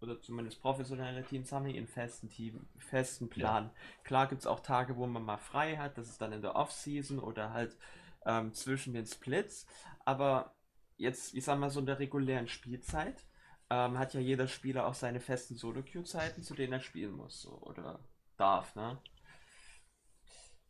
oder 0.00 0.20
zumindest 0.20 0.60
professionelle 0.60 1.22
Teams 1.24 1.52
haben 1.52 1.66
ja 1.66 1.74
ihren 1.74 1.86
festen 1.86 2.28
Team, 2.28 2.66
festen 2.78 3.28
Plan. 3.28 3.70
Klar 4.04 4.26
gibt 4.28 4.40
es 4.40 4.46
auch 4.46 4.60
Tage, 4.60 4.96
wo 4.96 5.06
man 5.06 5.24
mal 5.24 5.36
frei 5.36 5.76
hat, 5.76 5.98
das 5.98 6.08
ist 6.08 6.20
dann 6.20 6.32
in 6.32 6.42
der 6.42 6.56
Off-Season 6.56 7.18
oder 7.18 7.52
halt 7.52 7.76
ähm, 8.24 8.52
zwischen 8.54 8.94
den 8.94 9.06
Splits. 9.06 9.66
Aber 10.04 10.54
jetzt, 10.96 11.34
ich 11.34 11.44
sag 11.44 11.58
mal 11.58 11.70
so 11.70 11.80
in 11.80 11.86
der 11.86 11.98
regulären 11.98 12.48
Spielzeit, 12.48 13.26
ähm, 13.70 13.98
hat 13.98 14.14
ja 14.14 14.20
jeder 14.20 14.48
Spieler 14.48 14.86
auch 14.86 14.94
seine 14.94 15.20
festen 15.20 15.56
Solo-Queue-Zeiten, 15.56 16.42
zu 16.42 16.54
denen 16.54 16.74
er 16.74 16.80
spielen 16.80 17.12
muss, 17.12 17.42
so, 17.42 17.58
oder 17.62 18.00
darf, 18.36 18.74
ne? 18.76 18.98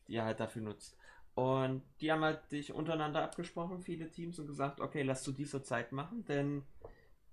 Die 0.09 0.17
er 0.17 0.25
halt 0.25 0.41
dafür 0.41 0.63
nutzt. 0.63 0.97
Und 1.35 1.83
die 2.01 2.11
haben 2.11 2.25
halt 2.25 2.49
sich 2.49 2.73
untereinander 2.73 3.23
abgesprochen, 3.23 3.83
viele 3.83 4.11
Teams, 4.11 4.39
und 4.39 4.47
gesagt, 4.47 4.81
okay, 4.81 5.03
lass 5.03 5.23
zu 5.23 5.33
dieser 5.33 5.63
Zeit 5.63 5.93
machen, 5.93 6.25
denn 6.25 6.63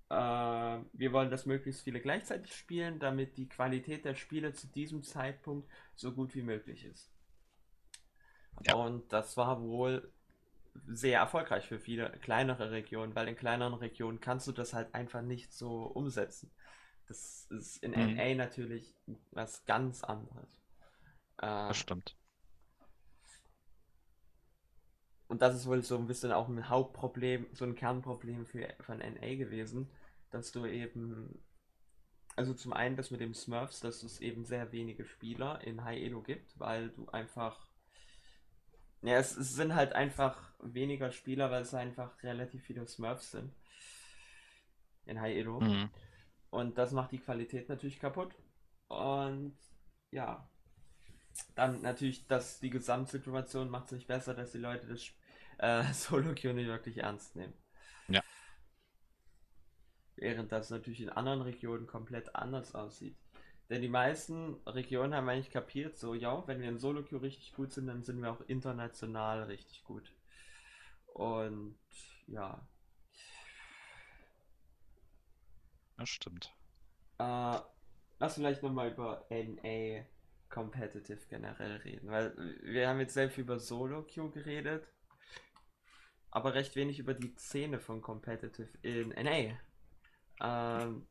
äh, 0.10 0.16
wir 0.94 1.14
wollen, 1.14 1.32
dass 1.32 1.46
möglichst 1.46 1.84
viele 1.84 2.02
gleichzeitig 2.02 2.54
spielen, 2.54 3.00
damit 3.00 3.38
die 3.38 3.48
Qualität 3.48 4.04
der 4.04 4.16
Spiele 4.16 4.54
zu 4.54 4.68
diesem 4.68 5.04
Zeitpunkt 5.04 5.70
so 5.96 6.12
gut 6.12 6.36
wie 6.36 6.42
möglich 6.42 6.86
ist. 6.86 7.12
Ja. 8.66 8.76
Und 8.76 9.12
das 9.14 9.38
war 9.38 9.62
wohl 9.62 10.12
sehr 10.88 11.20
erfolgreich 11.20 11.66
für 11.68 11.80
viele 11.80 12.12
kleinere 12.22 12.72
Regionen, 12.72 13.16
weil 13.16 13.28
in 13.28 13.36
kleineren 13.36 13.74
Regionen 13.76 14.20
kannst 14.20 14.48
du 14.48 14.52
das 14.52 14.74
halt 14.74 14.94
einfach 14.96 15.22
nicht 15.22 15.54
so 15.54 15.84
umsetzen. 15.86 16.52
Das 17.08 17.46
ist 17.52 17.84
in 17.84 17.94
Mhm. 17.96 18.18
NA 18.18 18.36
natürlich 18.36 18.96
was 19.32 19.66
ganz 19.66 20.04
anderes. 20.04 20.48
Äh, 21.42 21.48
Das 21.68 21.76
stimmt. 21.78 22.16
Und 25.28 25.42
das 25.42 25.56
ist 25.56 25.66
wohl 25.68 25.82
so 25.84 25.98
ein 25.98 26.08
bisschen 26.08 26.32
auch 26.32 26.48
ein 26.48 26.70
Hauptproblem, 26.70 27.48
so 27.54 27.66
ein 27.66 27.76
Kernproblem 27.76 28.46
für, 28.46 28.74
von 28.82 29.02
NA 29.02 29.36
gewesen, 29.36 29.90
dass 30.32 30.52
du 30.52 30.66
eben, 30.66 31.44
also 32.36 32.54
zum 32.54 32.74
einen 32.74 32.96
das 32.98 33.12
mit 33.12 33.22
dem 33.22 33.34
Smurfs, 33.34 33.80
dass 33.82 34.04
es 34.04 34.22
eben 34.22 34.46
sehr 34.46 34.72
wenige 34.72 35.06
Spieler 35.06 35.62
in 35.64 35.84
High 35.84 36.02
Elo 36.04 36.22
gibt, 36.24 36.60
weil 36.60 36.90
du 36.92 37.08
einfach, 37.10 37.68
ja, 39.04 39.18
es, 39.18 39.36
es 39.36 39.54
sind 39.54 39.76
halt 39.76 39.94
einfach 39.94 40.54
weniger 40.60 41.12
Spieler, 41.12 41.52
weil 41.52 41.64
es 41.64 41.74
einfach 41.74 42.22
relativ 42.24 42.64
viele 42.64 42.88
Smurfs 42.88 43.32
sind 43.32 43.54
in 45.06 45.20
High 45.20 45.36
Elo. 45.36 45.60
Mhm. 45.60 45.90
Und 46.50 46.78
das 46.78 46.92
macht 46.92 47.12
die 47.12 47.20
Qualität 47.20 47.68
natürlich 47.68 48.00
kaputt. 48.00 48.34
Und 48.88 49.58
ja, 50.12 50.48
dann 51.56 51.82
natürlich, 51.82 52.28
dass 52.28 52.60
die 52.60 52.70
Gesamtsituation 52.70 53.70
macht 53.70 53.88
es 53.88 53.92
nicht 53.94 54.08
besser, 54.08 54.34
dass 54.34 54.52
die 54.52 54.60
Leute 54.60 54.88
das 54.88 55.12
äh, 55.58 55.84
Solo 55.94 56.34
Queue 56.34 56.54
nicht 56.54 56.68
wirklich 56.68 57.00
ernst 57.00 57.36
nehmen. 57.36 57.54
Ja. 58.08 58.24
Während 60.16 60.52
das 60.52 60.70
natürlich 60.70 61.02
in 61.02 61.10
anderen 61.10 61.42
Regionen 61.42 61.88
komplett 61.88 62.36
anders 62.36 62.76
aussieht. 62.76 63.18
Denn 63.70 63.82
die 63.82 63.90
meisten 63.90 64.56
Regionen 64.66 65.16
haben 65.16 65.30
eigentlich 65.30 65.52
kapiert, 65.52 65.98
so, 65.98 66.14
ja, 66.14 66.46
wenn 66.48 66.62
wir 66.62 66.70
in 66.70 66.80
Solo 66.80 67.04
Queue 67.04 67.22
richtig 67.22 67.54
gut 67.54 67.72
sind, 67.72 67.88
dann 67.88 68.04
sind 68.04 68.22
wir 68.22 68.32
auch 68.32 68.42
international 68.48 69.44
richtig 69.44 69.84
gut. 69.84 70.12
Und 71.14 71.78
ja, 72.28 72.62
Das 75.98 76.10
stimmt. 76.10 76.54
Äh, 77.20 77.60
lass 78.20 78.36
vielleicht 78.36 78.64
nochmal 78.64 78.92
über 78.92 79.26
NA 79.30 80.04
Competitive 80.50 81.20
generell 81.30 81.78
reden, 81.78 82.10
weil 82.10 82.36
wir 82.62 82.88
haben 82.88 83.00
jetzt 83.00 83.14
sehr 83.14 83.30
viel 83.30 83.44
über 83.44 83.60
Solo 83.60 84.04
Queue 84.04 84.30
geredet, 84.32 84.88
aber 86.30 86.54
recht 86.54 86.76
wenig 86.76 87.00
über 87.00 87.14
die 87.14 87.34
Szene 87.38 87.80
von 87.80 88.02
Competitive 88.02 88.78
in 88.82 89.10
NA. 89.10 89.58
Ähm, 90.42 91.08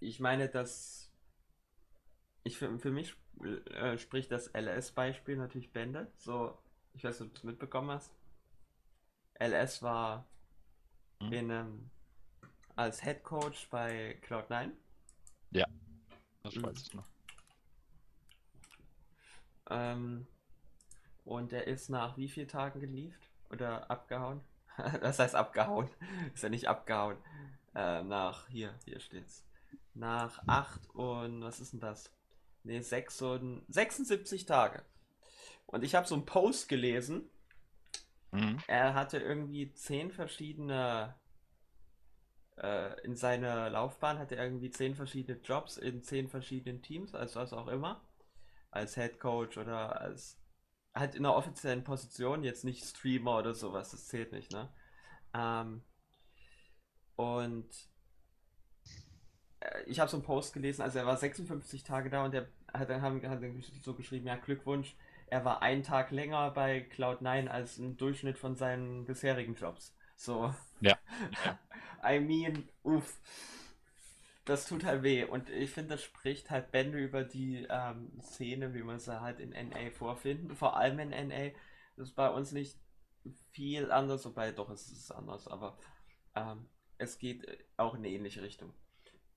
ich 0.00 0.20
meine, 0.20 0.48
dass 0.48 1.10
ich 2.42 2.58
für, 2.58 2.78
für 2.78 2.90
mich 2.90 3.14
äh, 3.70 3.96
spricht 3.98 4.32
das 4.32 4.48
LS-Beispiel 4.48 5.36
natürlich 5.36 5.72
Bände. 5.72 6.10
So, 6.16 6.56
ich 6.94 7.04
weiß 7.04 7.20
nicht, 7.20 7.28
ob 7.28 7.34
du 7.34 7.38
es 7.38 7.44
mitbekommen 7.44 7.90
hast. 7.90 8.12
LS 9.40 9.82
war 9.82 10.24
Hm. 11.20 11.28
in 11.30 11.50
einem 11.50 11.90
als 12.76 13.02
Head 13.02 13.22
Coach 13.24 13.68
bei 13.70 14.18
Cloud9. 14.26 14.72
Das 16.42 16.54
Mhm. 16.54 16.62
weiß 16.62 16.82
ich 16.82 16.94
noch. 16.94 17.04
Ähm, 19.70 20.26
und 21.24 21.52
er 21.52 21.66
ist 21.66 21.90
nach 21.90 22.16
wie 22.16 22.28
vielen 22.28 22.48
Tagen 22.48 22.80
geliefert? 22.80 23.22
Oder 23.50 23.90
abgehauen? 23.90 24.40
Das 25.00 25.18
heißt 25.18 25.34
abgehauen. 25.34 25.88
Ist 26.34 26.42
ja 26.44 26.48
nicht 26.48 26.68
abgehauen. 26.68 27.18
Äh, 27.74 28.02
nach, 28.04 28.48
hier, 28.48 28.74
hier 28.84 29.00
steht's. 29.00 29.44
Nach 29.98 30.42
8 30.46 30.90
und, 30.90 31.42
was 31.42 31.60
ist 31.60 31.72
denn 31.72 31.80
das? 31.80 32.12
Ne, 32.62 32.82
6 32.82 33.22
und 33.22 33.64
76 33.68 34.46
Tage. 34.46 34.84
Und 35.66 35.84
ich 35.84 35.94
habe 35.94 36.06
so 36.06 36.14
einen 36.14 36.26
Post 36.26 36.68
gelesen. 36.68 37.28
Mhm. 38.32 38.58
Er 38.66 38.94
hatte 38.94 39.18
irgendwie 39.18 39.72
10 39.72 40.10
verschiedene 40.10 41.14
äh, 42.62 43.00
in 43.02 43.14
seiner 43.14 43.70
Laufbahn 43.70 44.18
hatte 44.18 44.36
er 44.36 44.44
irgendwie 44.44 44.70
zehn 44.70 44.94
verschiedene 44.94 45.38
Jobs 45.38 45.76
in 45.76 46.02
zehn 46.02 46.28
verschiedenen 46.28 46.82
Teams, 46.82 47.14
also 47.14 47.40
was 47.40 47.52
auch 47.52 47.68
immer. 47.68 48.02
Als 48.70 48.94
Head 48.94 49.18
Coach 49.20 49.56
oder 49.58 50.00
als 50.00 50.40
halt 50.94 51.14
in 51.14 51.24
einer 51.24 51.36
offiziellen 51.36 51.84
Position, 51.84 52.42
jetzt 52.44 52.64
nicht 52.64 52.84
Streamer 52.84 53.38
oder 53.38 53.54
sowas, 53.54 53.90
das 53.92 54.08
zählt 54.08 54.32
nicht, 54.32 54.52
ne? 54.52 54.72
Ähm, 55.34 55.82
und 57.16 57.68
ich 59.86 60.00
habe 60.00 60.10
so 60.10 60.16
einen 60.16 60.24
Post 60.24 60.52
gelesen, 60.52 60.82
also 60.82 60.98
er 60.98 61.06
war 61.06 61.16
56 61.16 61.82
Tage 61.84 62.10
da 62.10 62.24
und 62.24 62.34
er 62.34 62.48
hat 62.72 62.90
dann 62.90 63.02
haben, 63.02 63.22
hat 63.28 63.42
dann 63.42 63.62
so 63.82 63.94
geschrieben, 63.94 64.26
ja, 64.26 64.36
Glückwunsch, 64.36 64.94
er 65.26 65.44
war 65.44 65.62
einen 65.62 65.82
Tag 65.82 66.10
länger 66.10 66.50
bei 66.50 66.86
Cloud9 66.94 67.48
als 67.48 67.78
im 67.78 67.96
Durchschnitt 67.96 68.38
von 68.38 68.56
seinen 68.56 69.04
bisherigen 69.04 69.54
Jobs. 69.54 69.94
So. 70.16 70.54
Ja. 70.80 70.98
I 72.04 72.20
mean, 72.20 72.68
uff. 72.82 73.20
Das 74.44 74.66
tut 74.66 74.84
halt 74.84 75.02
weh. 75.02 75.24
Und 75.24 75.50
ich 75.50 75.70
finde, 75.70 75.90
das 75.90 76.02
spricht 76.02 76.50
halt 76.50 76.70
Bände 76.70 76.98
über 76.98 77.22
die 77.22 77.66
ähm, 77.68 78.10
Szene, 78.22 78.72
wie 78.72 78.82
wir 78.82 78.98
sie 78.98 79.20
halt 79.20 79.40
in 79.40 79.50
NA 79.50 79.90
vorfinden. 79.90 80.56
Vor 80.56 80.76
allem 80.76 80.98
in 81.00 81.10
NA. 81.10 81.50
Das 81.96 82.08
ist 82.08 82.14
bei 82.14 82.30
uns 82.30 82.52
nicht 82.52 82.78
viel 83.50 83.92
anders, 83.92 84.24
wobei 84.24 84.52
doch 84.52 84.70
es 84.70 84.90
ist 84.90 85.10
anders, 85.10 85.48
aber 85.48 85.76
ähm, 86.34 86.66
es 86.96 87.18
geht 87.18 87.46
äh, 87.46 87.58
auch 87.76 87.94
in 87.94 88.00
eine 88.00 88.08
ähnliche 88.08 88.42
Richtung. 88.42 88.72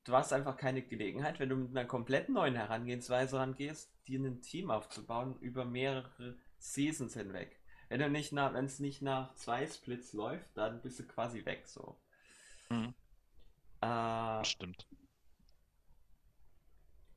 Du 0.04 0.14
hast 0.14 0.32
einfach 0.34 0.58
keine 0.58 0.82
Gelegenheit, 0.84 1.40
wenn 1.40 1.50
du 1.50 1.56
mit 1.56 1.76
einer 1.76 1.88
komplett 1.88 2.30
neuen 2.30 2.56
Herangehensweise 2.56 3.38
rangehst, 3.40 3.92
dir 4.08 4.20
ein 4.20 4.42
Team 4.42 4.70
aufzubauen 4.72 5.40
über 5.40 5.66
mehrere 5.66 6.38
Seasons 6.58 7.14
hinweg. 7.16 7.60
Wenn 7.90 8.00
du 8.00 8.10
nicht 8.10 8.32
nach, 8.32 8.54
wenn 8.54 8.66
es 8.66 8.80
nicht 8.80 9.02
nach 9.02 9.34
zwei 9.36 9.66
Splits 9.68 10.14
läuft, 10.14 10.56
dann 10.58 10.82
bist 10.82 11.00
du 11.00 11.08
quasi 11.08 11.46
weg 11.46 11.68
so. 11.68 12.00
Mhm. 12.70 12.94
Äh, 13.82 14.44
Das 14.44 14.50
stimmt. 14.50 14.88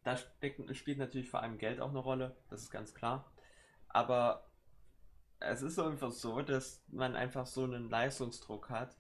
da 0.03 0.17
steckt, 0.17 0.77
spielt 0.77 0.99
natürlich 0.99 1.29
vor 1.31 1.43
allem 1.43 1.59
Geld 1.59 1.81
auch 1.81 1.89
eine 1.91 1.99
Rolle, 1.99 2.37
das 2.49 2.63
ist 2.63 2.71
ganz 2.71 2.95
klar. 2.95 3.33
Aber 3.89 4.51
es 5.41 5.63
ist 5.63 5.79
einfach 5.79 6.13
so, 6.13 6.43
dass 6.43 6.83
man 6.89 7.17
einfach 7.17 7.47
so 7.47 7.65
einen 7.65 7.91
Leistungsdruck 7.91 8.71
hat, 8.71 8.97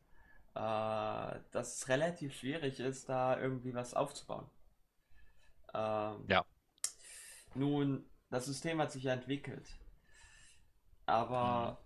äh, 0.54 1.40
dass 1.52 1.78
es 1.78 1.88
relativ 1.88 2.34
schwierig 2.38 2.80
ist, 2.80 3.08
da 3.08 3.38
irgendwie 3.40 3.74
was 3.74 3.94
aufzubauen. 3.94 4.48
Ähm, 5.74 6.24
Ja. 6.28 6.44
nun, 7.54 8.04
das 8.30 8.46
System 8.46 8.80
hat 8.80 8.92
sich 8.92 9.04
ja 9.04 9.12
entwickelt, 9.12 9.66
Mhm. 11.40 11.66
aber 11.66 11.78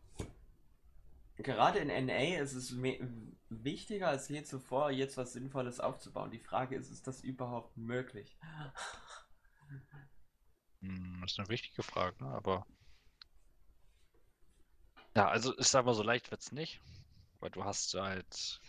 gerade 1.37 1.79
in 1.79 1.89
NA 1.91 2.39
ist 2.43 2.53
es 2.55 2.75
wichtiger 3.49 4.09
als 4.09 4.29
je 4.29 4.43
zuvor, 4.43 4.91
jetzt 4.91 5.17
was 5.17 5.33
Sinnvolles 5.33 5.81
aufzubauen. 5.81 6.31
Die 6.31 6.39
Frage 6.39 6.77
ist, 6.77 6.91
ist 6.91 7.07
das 7.07 7.23
überhaupt 7.23 7.77
möglich? 7.77 8.37
Hm, 10.83 11.21
Das 11.23 11.33
ist 11.33 11.39
eine 11.39 11.49
wichtige 11.51 11.83
Frage, 11.85 12.17
ne? 12.25 12.31
aber 12.33 12.67
ja, 15.17 15.29
also 15.29 15.57
ich 15.59 15.67
sag 15.69 15.85
mal, 15.85 15.95
so 15.95 16.03
leicht 16.03 16.31
wird's 16.31 16.53
nicht, 16.53 16.81
weil 17.41 17.51
du 17.51 17.65
hast 17.65 17.95
halt 17.95 18.61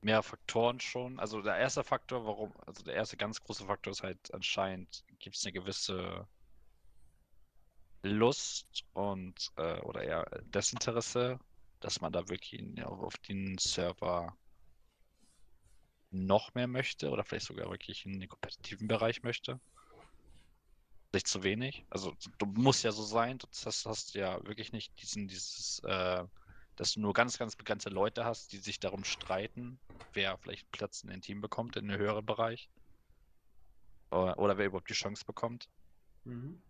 mehr 0.00 0.22
Faktoren 0.22 0.80
schon. 0.80 1.18
Also 1.20 1.42
der 1.42 1.56
erste 1.56 1.84
Faktor, 1.84 2.26
warum, 2.26 2.52
also 2.66 2.82
der 2.82 2.94
erste 2.94 3.16
ganz 3.16 3.40
große 3.40 3.66
Faktor 3.66 3.92
ist 3.92 4.02
halt 4.02 4.34
anscheinend, 4.34 5.04
gibt 5.18 5.36
es 5.36 5.44
eine 5.44 5.52
gewisse 5.52 6.26
Lust 8.02 8.84
und 8.94 9.52
äh, 9.56 9.80
oder 9.80 10.02
eher 10.02 10.24
Desinteresse, 10.46 11.38
dass 11.80 12.00
man 12.00 12.12
da 12.12 12.28
wirklich 12.28 12.84
auf 12.84 13.16
den 13.18 13.58
Server 13.58 14.36
noch 16.10 16.52
mehr 16.54 16.66
möchte 16.66 17.10
oder 17.10 17.24
vielleicht 17.24 17.46
sogar 17.46 17.70
wirklich 17.70 18.04
in 18.04 18.20
den 18.20 18.28
kompetitiven 18.28 18.88
Bereich 18.88 19.22
möchte. 19.22 19.60
Nicht 21.12 21.26
zu 21.26 21.42
wenig. 21.42 21.84
Also 21.90 22.14
du 22.38 22.46
musst 22.46 22.84
ja 22.84 22.92
so 22.92 23.02
sein, 23.02 23.38
du 23.38 23.46
hast, 23.64 23.86
hast 23.86 24.14
ja 24.14 24.44
wirklich 24.46 24.72
nicht 24.72 25.00
diesen, 25.00 25.28
dieses, 25.28 25.80
äh, 25.84 26.24
dass 26.76 26.92
du 26.92 27.00
nur 27.00 27.12
ganz, 27.12 27.38
ganz 27.38 27.56
begrenzte 27.56 27.90
Leute 27.90 28.24
hast, 28.24 28.52
die 28.52 28.58
sich 28.58 28.80
darum 28.80 29.04
streiten, 29.04 29.78
wer 30.12 30.38
vielleicht 30.38 30.70
Platz 30.72 31.02
in 31.02 31.10
den 31.10 31.20
Team 31.20 31.40
bekommt, 31.40 31.76
in 31.76 31.88
den 31.88 31.98
höheren 31.98 32.24
Bereich. 32.24 32.70
Oder, 34.10 34.38
oder 34.38 34.58
wer 34.58 34.66
überhaupt 34.66 34.90
die 34.90 34.94
Chance 34.94 35.24
bekommt. 35.24 35.68
Mhm. 36.24 36.62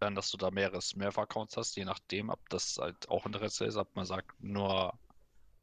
Dann, 0.00 0.14
dass 0.14 0.30
du 0.30 0.36
da 0.36 0.50
mehrere 0.50 0.82
Smurf-Accounts 0.82 1.56
hast, 1.56 1.76
je 1.76 1.84
nachdem, 1.84 2.28
ob 2.28 2.46
das 2.48 2.76
halt 2.78 3.08
auch 3.08 3.24
Interesse 3.26 3.64
ist, 3.64 3.76
ob 3.76 3.94
man 3.96 4.04
sagt, 4.04 4.38
nur 4.42 4.98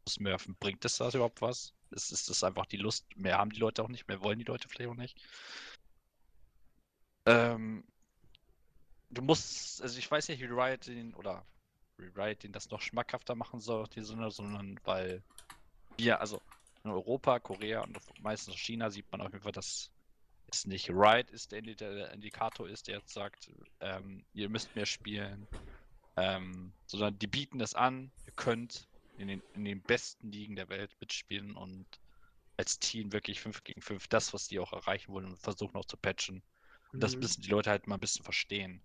Smurfen, 0.10 0.56
bringt 0.56 0.84
es 0.86 0.98
das 0.98 1.14
überhaupt 1.14 1.42
was? 1.42 1.74
Ist, 1.92 2.12
ist 2.12 2.30
das 2.30 2.44
einfach 2.44 2.66
die 2.66 2.78
Lust? 2.78 3.06
Mehr 3.16 3.38
haben 3.38 3.52
die 3.52 3.60
Leute 3.60 3.84
auch 3.84 3.90
nicht, 3.90 4.08
mehr 4.08 4.22
wollen 4.22 4.40
die 4.40 4.46
Leute 4.46 4.68
vielleicht 4.68 4.90
auch 4.90 4.96
nicht. 4.96 5.22
Ähm, 7.26 7.86
du 9.10 9.22
musst, 9.22 9.82
also 9.82 9.98
ich 9.98 10.10
weiß 10.10 10.28
nicht, 10.30 10.42
wie 10.42 10.46
Riot 10.46 10.88
den, 10.88 11.14
oder 11.14 11.46
Riot 12.00 12.44
den 12.44 12.52
das 12.52 12.70
noch 12.70 12.82
schmackhafter 12.82 13.36
machen 13.36 13.60
soll, 13.60 13.88
die 13.90 14.02
Sinne, 14.04 14.32
sondern 14.32 14.80
weil 14.84 15.24
wir, 15.98 16.20
also 16.22 16.42
in 16.84 16.92
Europa, 16.92 17.40
Korea 17.40 17.82
und 17.82 17.98
meistens 18.20 18.58
China 18.58 18.90
sieht 18.90 19.12
man 19.12 19.22
auf 19.22 19.32
jeden 19.34 19.44
Fall, 19.44 19.52
dass 19.52 19.92
es 20.48 20.66
nicht 20.68 20.90
Riot 20.92 21.32
ist, 21.32 21.52
der, 21.52 21.62
Indi- 21.64 21.76
der 21.76 22.12
Indikator 22.14 22.70
ist, 22.70 22.88
der 22.88 22.98
jetzt 22.98 23.14
sagt, 23.14 23.52
ähm, 23.82 24.26
ihr 24.34 24.50
müsst 24.50 24.76
mehr 24.76 24.86
spielen, 24.86 25.50
ähm, 26.18 26.76
sondern 26.86 27.18
die 27.20 27.28
bieten 27.28 27.62
es 27.62 27.76
an, 27.76 28.14
ihr 28.26 28.34
könnt 28.36 28.90
in 29.18 29.28
den, 29.28 29.44
in 29.54 29.66
den 29.66 29.84
besten 29.84 30.32
Ligen 30.32 30.56
der 30.56 30.70
Welt 30.70 30.96
mitspielen 31.00 31.56
und 31.56 31.88
als 32.58 32.80
Team 32.80 33.14
wirklich 33.14 33.42
5 33.42 33.64
gegen 33.64 33.82
5 33.82 34.08
das, 34.08 34.34
was 34.34 34.48
die 34.48 34.60
auch 34.60 34.74
erreichen 34.74 35.14
wollen 35.14 35.28
und 35.28 35.38
versuchen 35.44 35.76
auch 35.78 35.86
zu 35.86 35.98
patchen. 35.98 36.44
Und 36.94 37.04
das 37.04 37.16
Mhm. 37.16 37.22
müssen 37.22 37.42
die 37.42 37.50
Leute 37.50 37.70
halt 37.72 37.88
mal 37.88 37.96
ein 37.98 38.02
bisschen 38.02 38.24
verstehen. 38.24 38.84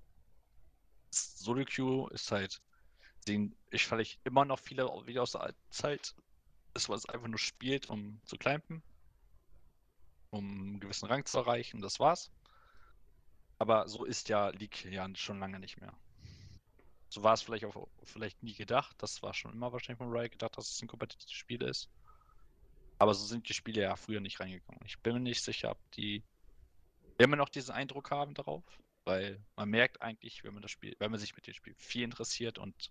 Solo 1.13 1.65
Queue 1.67 2.09
ist 2.13 2.31
halt, 2.33 2.63
sehen 3.29 3.55
ich 3.71 3.87
vielleicht 3.87 4.19
immer 4.25 4.45
noch 4.45 4.59
viele 4.59 4.87
wieder 5.07 5.23
aus 5.23 5.33
der 5.33 5.43
alten 5.43 5.71
Zeit, 5.71 6.15
man 6.89 6.97
es 6.97 7.07
einfach 7.07 7.29
nur 7.29 7.39
spielt, 7.39 7.91
um 7.91 8.21
zu 8.25 8.37
climben, 8.37 8.83
um 10.31 10.45
einen 10.45 10.81
gewissen 10.81 11.07
Rang 11.07 11.25
zu 11.27 11.39
erreichen, 11.39 11.81
das 11.81 12.01
war's. 12.01 12.31
Aber 13.59 13.89
so 13.89 14.05
ist 14.05 14.29
ja 14.29 14.49
League 14.51 14.85
ja 14.85 15.07
schon 15.17 15.41
lange 15.41 15.59
nicht 15.59 15.81
mehr. 15.81 15.93
So 17.11 17.23
war 17.23 17.35
es 17.35 17.43
vielleicht 17.43 17.65
auch 17.65 17.89
vielleicht 18.05 18.43
nie 18.43 18.55
gedacht. 18.55 18.95
Das 18.99 19.23
war 19.23 19.35
schon 19.35 19.53
immer 19.53 19.73
wahrscheinlich 19.73 19.99
von 19.99 20.13
Riot 20.13 20.33
gedacht, 20.33 20.57
dass 20.57 20.71
es 20.71 20.83
ein 20.83 20.89
kompetitives 20.89 21.33
Spiel 21.33 21.63
ist. 21.63 21.91
Aber 22.99 23.15
so 23.15 23.27
sind 23.27 23.49
die 23.49 23.55
Spiele 23.55 23.83
ja 23.83 23.97
früher 23.97 24.21
nicht 24.21 24.41
reingegangen. 24.41 24.81
Ich 24.85 24.99
bin 25.01 25.15
mir 25.15 25.21
nicht 25.21 25.43
sicher, 25.43 25.73
ob 25.73 25.91
die 25.93 26.23
immer 27.19 27.37
noch 27.37 27.49
diesen 27.49 27.73
Eindruck 27.73 28.11
haben 28.11 28.35
darauf, 28.35 28.65
weil 29.05 29.43
man 29.57 29.69
merkt 29.69 30.01
eigentlich, 30.01 30.45
wenn 30.45 30.55
man 30.55 30.63
das 30.63 30.71
Spiel, 30.71 30.95
wenn 30.99 31.11
man 31.11 31.19
sich 31.19 31.35
mit 31.35 31.47
dem 31.47 31.55
Spiel 31.55 31.75
viel 31.75 32.05
interessiert 32.05 32.59
und 32.59 32.91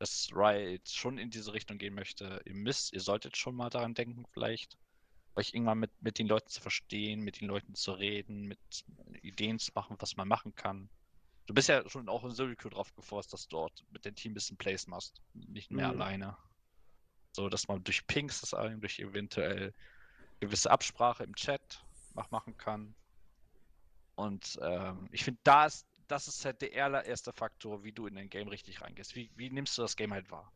dass 0.00 0.30
Riot 0.32 0.88
schon 0.88 1.18
in 1.18 1.30
diese 1.30 1.52
Richtung 1.52 1.76
gehen 1.76 1.94
möchte, 1.94 2.40
ihr 2.46 2.54
müsst, 2.54 2.94
ihr 2.94 3.00
solltet 3.00 3.36
schon 3.36 3.54
mal 3.54 3.68
daran 3.68 3.92
denken, 3.92 4.24
vielleicht 4.32 4.78
euch 5.36 5.52
irgendwann 5.52 5.78
mit, 5.78 5.90
mit 6.00 6.18
den 6.18 6.26
Leuten 6.26 6.48
zu 6.48 6.60
verstehen, 6.62 7.20
mit 7.20 7.40
den 7.40 7.48
Leuten 7.48 7.74
zu 7.74 7.92
reden, 7.92 8.46
mit 8.46 8.58
Ideen 9.22 9.58
zu 9.58 9.70
machen, 9.74 9.96
was 9.98 10.16
man 10.16 10.26
machen 10.26 10.54
kann. 10.54 10.88
Du 11.46 11.52
bist 11.52 11.68
ja 11.68 11.86
schon 11.88 12.08
auch 12.08 12.24
in 12.24 12.30
Solo-Queue 12.30 12.70
drauf 12.70 12.94
geforst, 12.94 13.32
dass 13.34 13.46
du 13.46 13.56
dort 13.56 13.84
mit 13.90 14.04
dem 14.06 14.14
Team 14.14 14.32
ein 14.32 14.34
bisschen 14.34 14.56
Plays 14.56 14.86
machst, 14.86 15.20
nicht 15.34 15.70
mehr 15.70 15.88
Mhm. 15.88 16.00
alleine. 16.00 16.38
So, 17.32 17.50
dass 17.50 17.68
man 17.68 17.84
durch 17.84 18.06
Pings 18.06 18.40
das 18.40 18.54
allem, 18.54 18.80
durch 18.80 18.98
eventuell 19.00 19.74
gewisse 20.40 20.70
Absprache 20.70 21.24
im 21.24 21.34
Chat 21.34 21.84
mach, 22.14 22.30
machen 22.30 22.56
kann. 22.56 22.94
Und 24.14 24.58
ähm, 24.62 25.08
ich 25.12 25.24
finde, 25.24 25.40
da 25.44 25.66
ist, 25.66 25.86
das 26.10 26.28
ist 26.28 26.44
halt 26.44 26.60
der 26.60 26.84
allererste 26.84 27.32
Faktor, 27.32 27.84
wie 27.84 27.92
du 27.92 28.06
in 28.06 28.18
ein 28.18 28.28
Game 28.28 28.48
richtig 28.48 28.80
reingehst. 28.80 29.14
Wie, 29.14 29.30
wie 29.36 29.50
nimmst 29.50 29.78
du 29.78 29.82
das 29.82 29.96
Game 29.96 30.12
halt 30.12 30.30
wahr? 30.30 30.52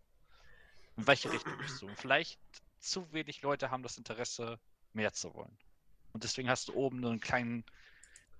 In 0.96 1.06
welche 1.06 1.30
Richtung 1.32 1.56
bist 1.58 1.80
du? 1.80 1.86
Und 1.86 1.98
vielleicht 1.98 2.40
zu 2.80 3.10
wenig 3.12 3.42
Leute 3.42 3.70
haben 3.70 3.82
das 3.82 3.96
Interesse, 3.96 4.58
mehr 4.92 5.12
zu 5.12 5.34
wollen. 5.34 5.56
Und 6.12 6.24
deswegen 6.24 6.48
hast 6.48 6.68
du 6.68 6.74
oben 6.74 7.00
nur 7.00 7.10
einen 7.10 7.20
kleinen, 7.20 7.64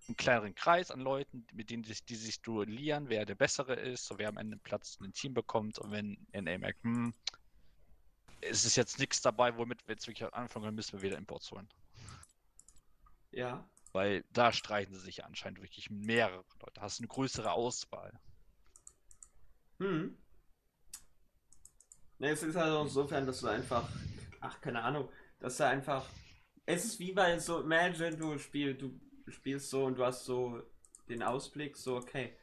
einen 0.07 0.17
kleineren 0.17 0.55
Kreis 0.55 0.91
an 0.91 1.01
Leuten, 1.01 1.47
mit 1.53 1.71
denen 1.71 1.83
die, 1.83 1.95
die 2.09 2.17
sich 2.17 2.41
duellieren, 2.43 3.09
wer 3.09 3.25
der 3.25 3.35
Bessere 3.35 3.75
ist, 3.75 4.07
so 4.07 4.19
wer 4.19 4.29
am 4.29 4.37
Ende 4.37 4.57
Platz 4.57 4.97
in 5.01 5.07
ein 5.07 5.13
Team 5.13 5.35
bekommt. 5.35 5.79
Und 5.79 5.91
wenn 5.91 6.27
NA 6.33 6.59
merkt, 6.59 6.83
hm, 6.83 7.15
es 8.41 8.65
ist 8.65 8.77
jetzt 8.77 8.99
nichts 8.99 9.23
dabei, 9.23 9.57
womit 9.57 9.87
wir 9.87 9.95
jetzt 9.95 10.07
wirklich 10.07 10.33
anfangen, 10.35 10.75
müssen 10.75 10.95
wir 10.95 11.03
wieder 11.03 11.17
Imports 11.17 11.51
holen. 11.51 11.69
Ja. 13.31 13.69
Weil 13.95 14.25
da 14.33 14.53
streiten 14.53 14.93
sie 14.93 15.01
sich 15.01 15.25
anscheinend 15.25 15.63
wirklich 15.63 15.89
mehrere 15.89 16.45
Leute. 16.61 16.81
Hast 16.81 16.99
eine 16.99 17.07
größere 17.07 17.53
Auswahl. 17.53 18.13
Hm. 19.79 20.19
Ne, 22.19 22.31
es 22.31 22.43
ist 22.43 22.57
also 22.57 22.83
insofern, 22.83 23.25
dass 23.25 23.41
du 23.41 23.47
einfach, 23.47 23.89
ach, 24.41 24.61
keine 24.61 24.83
Ahnung, 24.83 25.09
dass 25.39 25.59
du 25.59 25.67
einfach, 25.67 26.09
es 26.67 26.85
ist 26.85 26.99
wie 26.99 27.13
bei 27.13 27.39
so, 27.39 27.61
imagine, 27.61 28.17
du 28.17 28.37
spielst, 28.37 28.83
du 28.83 28.99
spielst 29.29 29.71
so 29.71 29.85
und 29.85 29.97
du 29.97 30.05
hast 30.05 30.25
so 30.25 30.61
den 31.09 31.23
Ausblick, 31.23 31.77
so, 31.77 31.97
okay, 31.97 32.37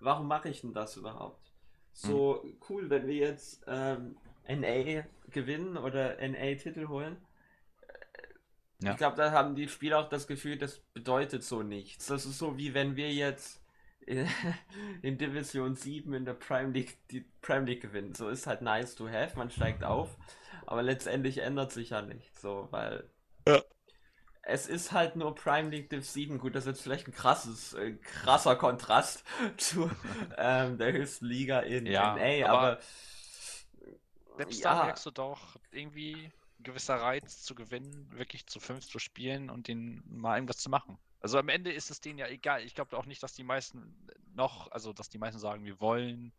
warum 0.00 0.28
mache 0.28 0.50
ich 0.50 0.60
denn 0.60 0.74
das 0.74 0.98
überhaupt? 0.98 1.50
So 1.94 2.44
cool, 2.68 2.90
wenn 2.90 3.06
wir 3.06 3.14
jetzt 3.14 3.64
ähm, 3.66 4.18
NA 4.46 5.06
gewinnen 5.30 5.78
oder 5.78 6.16
NA-Titel 6.20 6.88
holen. 6.88 7.16
Ja. 8.82 8.94
Ich 8.94 8.96
glaube, 8.96 9.16
da 9.16 9.32
haben 9.32 9.54
die 9.54 9.68
Spieler 9.68 9.98
auch 10.00 10.08
das 10.08 10.26
Gefühl, 10.26 10.56
das 10.58 10.78
bedeutet 10.94 11.44
so 11.44 11.62
nichts. 11.62 12.06
Das 12.06 12.26
ist 12.26 12.38
so 12.38 12.56
wie 12.58 12.74
wenn 12.74 12.96
wir 12.96 13.12
jetzt 13.12 13.62
in, 15.02 15.18
Division 15.18 15.74
7 15.74 16.14
in 16.14 16.24
der 16.24 16.34
Prime 16.34 16.72
League 16.72 16.98
die 17.10 17.22
Prime 17.42 17.66
League 17.66 17.82
gewinnen. 17.82 18.14
So 18.14 18.28
ist 18.28 18.46
halt 18.46 18.62
nice 18.62 18.94
to 18.94 19.08
have, 19.08 19.36
man 19.36 19.50
steigt 19.50 19.84
auf, 19.84 20.16
aber 20.66 20.82
letztendlich 20.82 21.38
ändert 21.38 21.72
sich 21.72 21.90
ja 21.90 22.02
nichts, 22.02 22.40
so, 22.40 22.68
weil 22.70 23.04
Ja. 23.46 23.62
es 24.42 24.66
ist 24.66 24.92
halt 24.92 25.16
nur 25.16 25.34
Prime 25.34 25.68
League 25.70 25.90
Div 25.90 26.06
7. 26.08 26.38
Gut, 26.38 26.54
das 26.54 26.64
ist 26.64 26.68
jetzt 26.68 26.82
vielleicht 26.82 27.08
ein 27.08 27.12
krasses, 27.12 27.74
äh, 27.74 27.92
krasser 27.96 28.56
Kontrast 28.56 29.24
zu 29.56 29.90
ähm, 30.36 30.78
der 30.78 30.92
höchsten 30.92 31.26
Liga 31.26 31.60
in 31.60 31.86
Ja, 31.86 32.14
NA, 32.14 32.48
aber 32.48 32.78
aber 32.78 32.80
Selbst 34.38 34.64
da 34.64 34.74
ja, 34.74 34.74
merkst 34.74 35.04
du 35.04 35.10
doch 35.10 35.56
irgendwie 35.70 36.32
gewisser 36.60 36.96
Reiz 36.96 37.42
zu 37.42 37.54
gewinnen, 37.54 38.10
wirklich 38.12 38.46
zu 38.46 38.60
fünf 38.60 38.86
zu 38.86 38.98
spielen 38.98 39.50
und 39.50 39.68
denen 39.68 40.02
mal 40.06 40.36
irgendwas 40.36 40.58
zu 40.58 40.70
machen. 40.70 40.98
Also 41.20 41.38
am 41.38 41.48
Ende 41.48 41.72
ist 41.72 41.90
es 41.90 42.00
denen 42.00 42.18
ja 42.18 42.28
egal. 42.28 42.62
Ich 42.62 42.74
glaube 42.74 42.96
auch 42.96 43.06
nicht, 43.06 43.22
dass 43.22 43.34
die 43.34 43.44
meisten 43.44 43.96
noch, 44.34 44.70
also 44.70 44.92
dass 44.92 45.08
die 45.08 45.18
meisten 45.18 45.40
sagen, 45.40 45.64
wir 45.64 45.80
wollen 45.80 46.32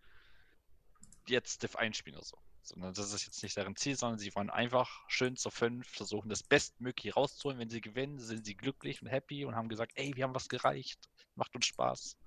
jetzt 1.28 1.64
Div 1.64 1.76
einspielen 1.76 2.18
oder 2.18 2.26
so. 2.26 2.38
Sondern 2.62 2.94
das 2.94 3.14
ist 3.14 3.26
jetzt 3.26 3.42
nicht 3.42 3.58
deren 3.58 3.76
Ziel, 3.76 3.96
sondern 3.96 4.20
sie 4.20 4.34
wollen 4.36 4.50
einfach 4.50 5.04
schön 5.08 5.36
zu 5.36 5.50
fünf 5.50 5.88
versuchen, 5.88 6.30
das 6.30 6.44
Bestmögliche 6.44 7.14
rauszuholen. 7.14 7.60
Wenn 7.60 7.70
sie 7.70 7.82
gewinnen, 7.82 8.20
sind 8.20 8.46
sie 8.46 8.56
glücklich 8.56 9.02
und 9.02 9.08
happy 9.08 9.46
und 9.46 9.56
haben 9.56 9.70
gesagt, 9.70 9.94
ey, 9.96 10.16
wir 10.16 10.24
haben 10.24 10.36
was 10.36 10.50
gereicht. 10.50 11.10
Macht 11.36 11.56
uns 11.56 11.66
Spaß. 11.66 12.18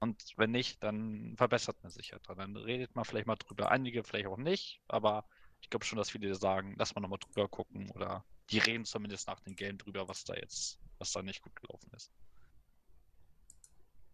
Und 0.00 0.22
wenn 0.36 0.52
nicht, 0.52 0.82
dann 0.82 1.36
verbessert 1.36 1.76
man 1.82 1.90
sich 1.90 2.10
ja 2.10 2.18
dran. 2.20 2.38
Dann 2.38 2.56
redet 2.56 2.94
man 2.94 3.04
vielleicht 3.04 3.26
mal 3.26 3.36
drüber. 3.36 3.70
Einige 3.70 4.04
vielleicht 4.04 4.28
auch 4.28 4.36
nicht, 4.36 4.80
aber 4.86 5.24
ich 5.60 5.70
glaube 5.70 5.84
schon, 5.84 5.98
dass 5.98 6.10
viele 6.10 6.34
sagen, 6.34 6.74
lass 6.78 6.94
mal 6.94 7.00
nochmal 7.00 7.18
drüber 7.20 7.48
gucken 7.48 7.90
oder 7.92 8.24
die 8.50 8.58
reden 8.58 8.84
zumindest 8.84 9.28
nach 9.28 9.40
dem 9.40 9.56
Game 9.56 9.78
drüber, 9.78 10.08
was 10.08 10.24
da 10.24 10.34
jetzt 10.34 10.80
was 10.98 11.12
da 11.12 11.22
nicht 11.22 11.42
gut 11.42 11.54
gelaufen 11.56 11.90
ist. 11.94 12.12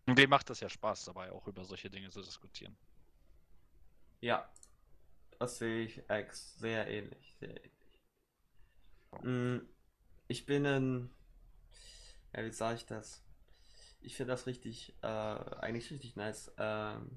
Und 0.06 0.18
dem 0.18 0.30
macht 0.30 0.48
es 0.50 0.60
ja 0.60 0.68
Spaß 0.70 1.04
dabei, 1.04 1.30
auch 1.32 1.46
über 1.46 1.64
solche 1.64 1.90
Dinge 1.90 2.10
zu 2.10 2.22
diskutieren. 2.22 2.76
Ja, 4.20 4.48
das 5.38 5.58
sehe 5.58 5.84
ich 5.84 6.02
sehr 6.32 6.88
ähnlich. 6.88 7.36
Sehr 7.38 7.50
ähnlich. 7.50 7.72
Mm, 9.22 9.58
Ich 10.28 10.46
bin 10.46 10.66
ein, 10.66 11.10
ja, 12.34 12.44
wie 12.44 12.52
sage 12.52 12.76
ich 12.76 12.86
das? 12.86 13.22
Ich 14.00 14.16
finde 14.16 14.32
das 14.32 14.46
richtig, 14.46 14.94
äh, 15.02 15.06
eigentlich 15.06 15.90
richtig 15.90 16.16
nice, 16.16 16.52
ähm, 16.58 17.10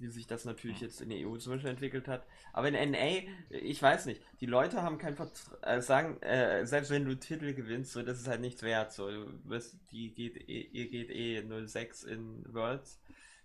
wie 0.00 0.08
sich 0.08 0.26
das 0.26 0.44
natürlich 0.44 0.80
jetzt 0.80 1.00
in 1.00 1.08
der 1.10 1.26
EU 1.26 1.36
zum 1.36 1.52
Beispiel 1.54 1.70
entwickelt 1.70 2.08
hat. 2.08 2.26
Aber 2.52 2.68
in 2.68 2.74
NA, 2.90 3.22
ich 3.50 3.80
weiß 3.80 4.06
nicht, 4.06 4.20
die 4.40 4.46
Leute 4.46 4.82
haben 4.82 4.98
kein 4.98 5.14
Vertrauen, 5.16 5.62
äh, 5.62 5.80
sagen, 5.82 6.20
äh, 6.22 6.66
selbst 6.66 6.90
wenn 6.90 7.04
du 7.04 7.14
Titel 7.16 7.54
gewinnst, 7.54 7.92
so, 7.92 8.02
das 8.02 8.18
ist 8.20 8.28
halt 8.28 8.40
nichts 8.40 8.62
wert. 8.62 8.92
So, 8.92 9.08
du 9.10 9.26
wirst, 9.44 9.76
die 9.90 10.12
geht, 10.12 10.36
eh- 10.48 10.68
ihr 10.72 10.88
geht 10.88 11.10
eh 11.10 11.42
06 11.66 12.04
in 12.04 12.44
Worlds. 12.52 13.00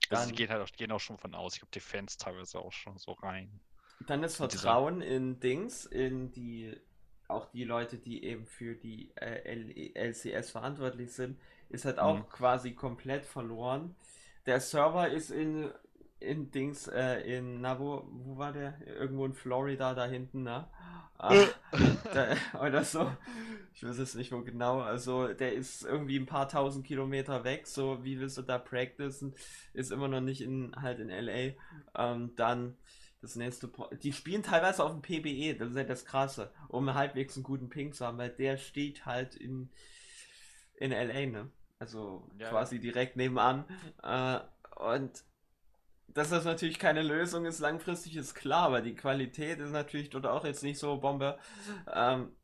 Also 0.10 0.24
Dann, 0.24 0.30
die 0.30 0.36
gehen 0.36 0.49
halt 0.49 0.62
auch, 0.62 0.76
gehen 0.76 0.91
auch 0.91 0.99
schon 0.99 1.18
von 1.18 1.34
aus. 1.36 1.54
Ich 1.54 1.60
glaube, 1.62 1.72
die 1.74 1.80
Fans 1.80 2.18
teilweise 2.18 2.60
auch 2.60 2.72
schon 2.74 2.97
so 2.97 3.14
rein. 3.14 3.49
dann 4.08 4.24
ist 4.24 4.34
dieser- 4.39 4.49
Vertrauen 4.49 5.02
in 5.02 5.39
Dings, 5.39 5.86
in 5.86 6.32
die, 6.32 6.76
auch 7.28 7.45
die 7.52 7.64
Leute, 7.64 7.97
die 7.97 8.24
eben 8.26 8.47
für 8.47 8.74
die 8.76 9.12
äh, 9.16 9.91
LCS 9.93 10.49
verantwortlich 10.49 11.14
sind, 11.14 11.39
ist 11.70 11.86
halt 11.86 11.99
auch 11.99 12.18
Mhm. 12.18 12.30
quasi 12.30 12.74
komplett 12.74 13.26
verloren. 13.26 13.95
Der 14.47 14.60
Server 14.60 15.08
ist 15.08 15.30
in, 15.30 15.70
in 16.22 16.51
Dings, 16.51 16.88
äh, 16.88 17.38
in, 17.38 17.61
na, 17.61 17.80
wo, 17.80 18.07
wo 18.11 18.38
war 18.38 18.53
der? 18.53 18.76
Irgendwo 18.86 19.26
in 19.26 19.34
Florida 19.34 19.93
da 19.93 20.05
hinten, 20.05 20.43
ne? 20.43 20.67
Ah, 21.17 21.36
da, 22.13 22.36
oder 22.59 22.84
so. 22.84 23.11
Ich 23.74 23.84
weiß 23.84 23.97
es 23.99 24.15
nicht 24.15 24.32
wo 24.32 24.41
genau. 24.41 24.82
Also, 24.82 25.34
der 25.34 25.53
ist 25.53 25.84
irgendwie 25.84 26.17
ein 26.17 26.26
paar 26.26 26.49
tausend 26.49 26.86
Kilometer 26.86 27.43
weg. 27.43 27.67
So, 27.67 28.03
wie 28.03 28.19
willst 28.19 28.38
du 28.38 28.41
da 28.41 28.57
practicen? 28.57 29.36
Ist 29.74 29.91
immer 29.91 30.07
noch 30.07 30.22
nicht 30.22 30.41
in, 30.41 30.76
halt 30.76 30.99
in 30.99 31.09
LA. 31.09 31.53
Ähm, 31.95 32.32
dann 32.36 32.76
das 33.22 33.36
nächste. 33.36 33.67
Pro 33.67 33.88
die 33.93 34.13
spielen 34.13 34.43
teilweise 34.43 34.84
auf 34.84 34.91
dem 34.91 35.01
PBE, 35.01 35.55
das 35.57 35.69
ist 35.72 35.76
halt 35.76 35.89
das 35.89 36.05
Krasse, 36.05 36.51
um 36.69 36.93
halbwegs 36.93 37.36
einen 37.36 37.43
guten 37.43 37.69
Ping 37.69 37.93
zu 37.93 38.05
haben, 38.05 38.17
weil 38.17 38.30
der 38.30 38.57
steht 38.57 39.05
halt 39.05 39.36
in, 39.36 39.69
in 40.78 40.91
LA, 40.91 41.28
ne? 41.28 41.49
Also 41.80 42.28
Ja, 42.38 42.49
quasi 42.49 42.80
direkt 42.80 43.15
nebenan. 43.15 43.65
Äh, 44.03 44.39
und 44.76 45.24
dass 46.14 46.30
das 46.30 46.45
natürlich 46.45 46.80
keine 46.80 47.01
Lösung 47.03 47.45
ist, 47.45 47.59
langfristig 47.59 48.16
ist 48.16 48.34
klar, 48.36 48.68
aber 48.68 48.82
die 48.82 48.95
Qualität 48.95 49.59
ist 49.59 49.72
natürlich 49.72 50.09
dort 50.09 50.26
auch 50.26 50.45
jetzt 50.45 50.64
nicht 50.64 50.80
so 50.80 50.97
Bombe. 50.97 51.38
Ähm, 51.91 52.36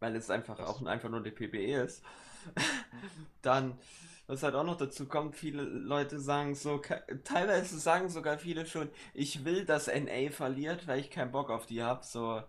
weil 0.00 0.16
es 0.16 0.30
einfach 0.30 0.56
Das- 0.56 0.68
auch 0.68 0.84
einfach 0.84 1.08
nur 1.08 1.22
die 1.22 1.30
PBE 1.30 1.82
ist. 1.84 2.02
Dann, 3.42 3.78
was 4.26 4.42
halt 4.42 4.54
auch 4.54 4.64
noch 4.64 4.76
dazu 4.76 5.06
kommt, 5.06 5.36
viele 5.36 5.62
Leute 5.62 6.18
sagen 6.20 6.54
so, 6.54 6.80
teilweise 7.24 7.78
sagen 7.78 8.08
sogar 8.08 8.38
viele 8.38 8.66
schon, 8.66 8.90
ich 9.14 9.44
will, 9.44 9.64
dass 9.64 9.88
NA 9.88 10.30
verliert, 10.30 10.86
weil 10.86 11.00
ich 11.00 11.10
keinen 11.10 11.32
Bock 11.32 11.50
auf 11.50 11.66
die 11.66 11.82
hab. 11.82 12.04
So, 12.04 12.42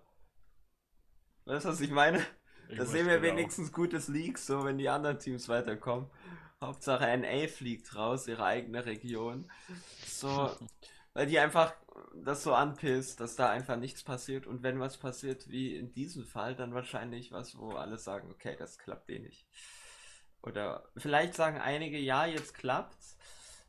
weißt 1.45 1.65
du, 1.65 1.69
was 1.69 1.81
ich 1.81 1.91
meine? 1.91 2.25
Ich 2.69 2.77
Da 2.77 2.85
sehen 2.85 3.07
wir 3.07 3.19
genau. 3.19 3.35
wenigstens 3.35 3.71
gutes 3.71 4.07
Leaks, 4.07 4.45
so 4.47 4.63
wenn 4.63 4.77
die 4.77 4.89
anderen 4.89 5.19
Teams 5.19 5.47
weiterkommen. 5.49 6.09
Hauptsache 6.63 7.17
NA 7.17 7.47
fliegt 7.47 7.95
raus, 7.95 8.27
ihre 8.27 8.43
eigene 8.43 8.85
Region. 8.85 9.49
So, 10.05 10.51
weil 11.13 11.27
die 11.27 11.39
einfach 11.39 11.73
das 12.15 12.43
so 12.43 12.53
anpisst, 12.53 13.19
dass 13.19 13.35
da 13.35 13.49
einfach 13.49 13.77
nichts 13.77 14.03
passiert. 14.03 14.47
Und 14.47 14.63
wenn 14.63 14.79
was 14.79 14.97
passiert, 14.97 15.49
wie 15.49 15.75
in 15.75 15.93
diesem 15.93 16.25
Fall, 16.25 16.55
dann 16.55 16.73
wahrscheinlich 16.73 17.31
was, 17.31 17.57
wo 17.57 17.71
alle 17.71 17.97
sagen, 17.97 18.31
okay, 18.31 18.55
das 18.57 18.77
klappt 18.77 19.09
eh 19.09 19.19
nicht. 19.19 19.45
Oder 20.41 20.89
vielleicht 20.97 21.35
sagen 21.35 21.59
einige, 21.59 21.97
ja, 21.97 22.25
jetzt 22.25 22.53
klappt's. 22.53 23.17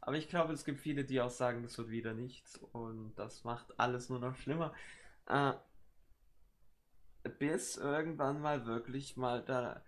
Aber 0.01 0.17
ich 0.17 0.29
glaube, 0.29 0.53
es 0.53 0.65
gibt 0.65 0.81
viele, 0.81 1.05
die 1.05 1.21
auch 1.21 1.31
sagen, 1.31 1.63
das 1.63 1.79
wird 1.79 1.89
wieder 1.89 2.13
nichts. 2.13 2.59
Und 2.73 3.15
das 3.17 3.45
macht 3.45 3.79
alles 3.79 4.09
nur 4.09 4.19
noch 4.19 4.37
schlimmer. 4.37 4.75
Äh, 5.27 5.53
bis 7.39 7.77
irgendwann 7.77 8.41
mal 8.41 8.67
wirklich 8.67 9.17
mal 9.17 9.43
da. 9.43 9.83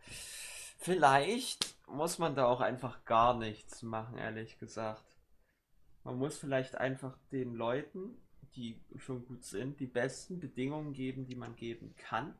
Vielleicht 0.78 1.74
muss 1.88 2.18
man 2.18 2.34
da 2.34 2.46
auch 2.46 2.60
einfach 2.60 3.04
gar 3.04 3.34
nichts 3.34 3.82
machen, 3.82 4.18
ehrlich 4.18 4.58
gesagt. 4.58 5.04
Man 6.04 6.18
muss 6.18 6.38
vielleicht 6.38 6.76
einfach 6.76 7.16
den 7.32 7.54
Leuten, 7.54 8.16
die 8.54 8.80
schon 8.96 9.26
gut 9.26 9.44
sind, 9.44 9.80
die 9.80 9.86
besten 9.86 10.38
Bedingungen 10.40 10.92
geben, 10.92 11.26
die 11.26 11.34
man 11.36 11.56
geben 11.56 11.94
kann. 11.96 12.34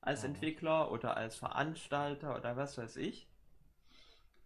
Als 0.00 0.22
Mhm. 0.22 0.30
Entwickler 0.30 0.90
oder 0.92 1.16
als 1.16 1.36
Veranstalter 1.36 2.36
oder 2.36 2.56
was 2.56 2.78
weiß 2.78 2.96
ich. 2.96 3.26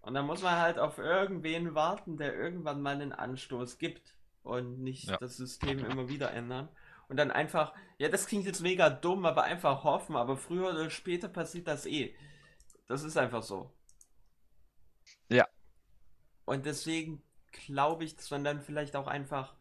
Und 0.02 0.14
dann 0.14 0.26
muss 0.26 0.42
man 0.42 0.56
halt 0.58 0.78
auf 0.78 0.98
irgendwen 0.98 1.74
warten, 1.74 2.16
der 2.16 2.34
irgendwann 2.34 2.80
mal 2.80 2.94
einen 2.94 3.12
Anstoß 3.12 3.78
gibt 3.78 4.14
und 4.42 4.80
nicht 4.80 5.08
Ja. 5.08 5.16
das 5.18 5.36
System 5.36 5.84
immer 5.84 6.08
wieder 6.08 6.32
ändern. 6.32 6.68
Und 7.08 7.16
dann 7.16 7.30
einfach, 7.30 7.74
ja, 7.98 8.08
das 8.08 8.26
klingt 8.26 8.46
jetzt 8.46 8.62
mega 8.62 8.88
dumm, 8.88 9.26
aber 9.26 9.42
einfach 9.42 9.84
hoffen, 9.84 10.16
aber 10.16 10.36
früher 10.36 10.70
oder 10.70 10.88
später 10.90 11.28
passiert 11.28 11.66
das 11.68 11.84
eh. 11.86 12.14
Das 12.90 13.04
ist 13.04 13.16
einfach 13.16 13.42
so. 13.42 13.72
Ja. 15.28 15.46
Und 16.44 16.66
deswegen 16.66 17.22
glaube 17.52 18.04
ich, 18.04 18.16
dass 18.16 18.30
man 18.30 18.44
dann 18.44 18.60
vielleicht 18.60 18.96
auch 18.96 19.06
einfach, 19.06 19.54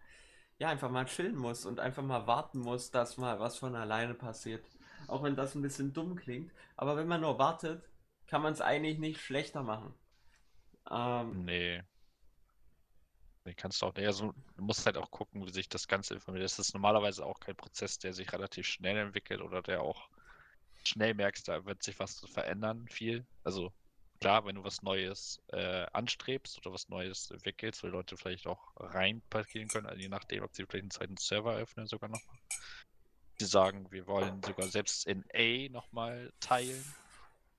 ja, 0.60 0.70
einfach 0.70 0.90
mal 0.92 1.06
chillen 1.06 1.36
muss 1.38 1.66
und 1.66 1.80
einfach 1.80 2.04
mal 2.04 2.28
warten 2.28 2.60
muss, 2.60 2.92
dass 2.92 3.18
mal 3.18 3.40
was 3.40 3.58
von 3.60 3.76
alleine 3.76 4.16
passiert. 4.16 4.66
Auch 5.08 5.24
wenn 5.24 5.36
das 5.36 5.56
ein 5.56 5.62
bisschen 5.62 5.94
dumm 5.94 6.16
klingt. 6.16 6.54
Aber 6.78 6.98
wenn 6.98 7.08
man 7.08 7.22
nur 7.22 7.40
wartet, 7.40 7.84
kann 8.28 8.42
man 8.42 8.54
es 8.54 8.62
eigentlich 8.62 9.00
nicht 9.00 9.22
schlechter 9.22 9.64
machen. 9.64 9.94
Ähm, 10.92 11.46
Nee. 11.46 11.82
Nee, 13.46 13.54
kannst 13.56 13.82
du 13.82 13.88
auch 13.88 13.94
nicht. 13.96 14.06
Also, 14.06 14.34
du 14.56 14.64
musst 14.64 14.86
halt 14.86 14.98
auch 14.98 15.12
gucken, 15.12 15.46
wie 15.46 15.52
sich 15.52 15.70
das 15.70 15.88
Ganze 15.88 16.14
informiert. 16.16 16.44
Das 16.46 16.60
ist 16.60 16.74
normalerweise 16.74 17.26
auch 17.26 17.40
kein 17.40 17.56
Prozess, 17.56 17.98
der 18.00 18.14
sich 18.14 18.32
relativ 18.34 18.68
schnell 18.68 18.98
entwickelt 18.98 19.42
oder 19.42 19.62
der 19.62 19.82
auch 19.82 20.10
schnell 20.86 21.14
merkst, 21.14 21.48
da 21.48 21.66
wird 21.66 21.84
sich 21.84 22.00
was 22.00 22.20
verändern, 22.32 22.88
viel. 22.90 23.26
Also, 23.44 23.74
klar, 24.22 24.46
wenn 24.46 24.56
du 24.56 24.64
was 24.64 24.82
Neues 24.82 25.42
äh, 25.50 25.86
anstrebst 25.94 26.58
oder 26.60 26.74
was 26.74 26.90
Neues 26.90 27.32
entwickelst, 27.32 27.84
wo 27.84 27.88
die 27.88 27.94
Leute 27.94 28.18
vielleicht 28.18 28.48
auch 28.48 28.72
reinpassieren 28.78 29.68
können, 29.70 29.88
also 29.88 30.00
je 30.02 30.10
nachdem, 30.10 30.44
ob 30.44 30.56
sie 30.56 30.66
vielleicht 30.66 30.84
einen 30.84 30.92
zweiten 30.92 31.18
Server 31.18 31.56
öffnen, 31.56 31.88
sogar 31.88 32.10
noch. 32.10 32.22
Die 33.40 33.46
sagen, 33.46 33.92
wir 33.92 34.06
wollen 34.06 34.44
sogar 34.44 34.68
selbst 34.68 35.08
in 35.08 35.26
A 35.34 35.68
nochmal 35.72 36.32
teilen. 36.40 36.96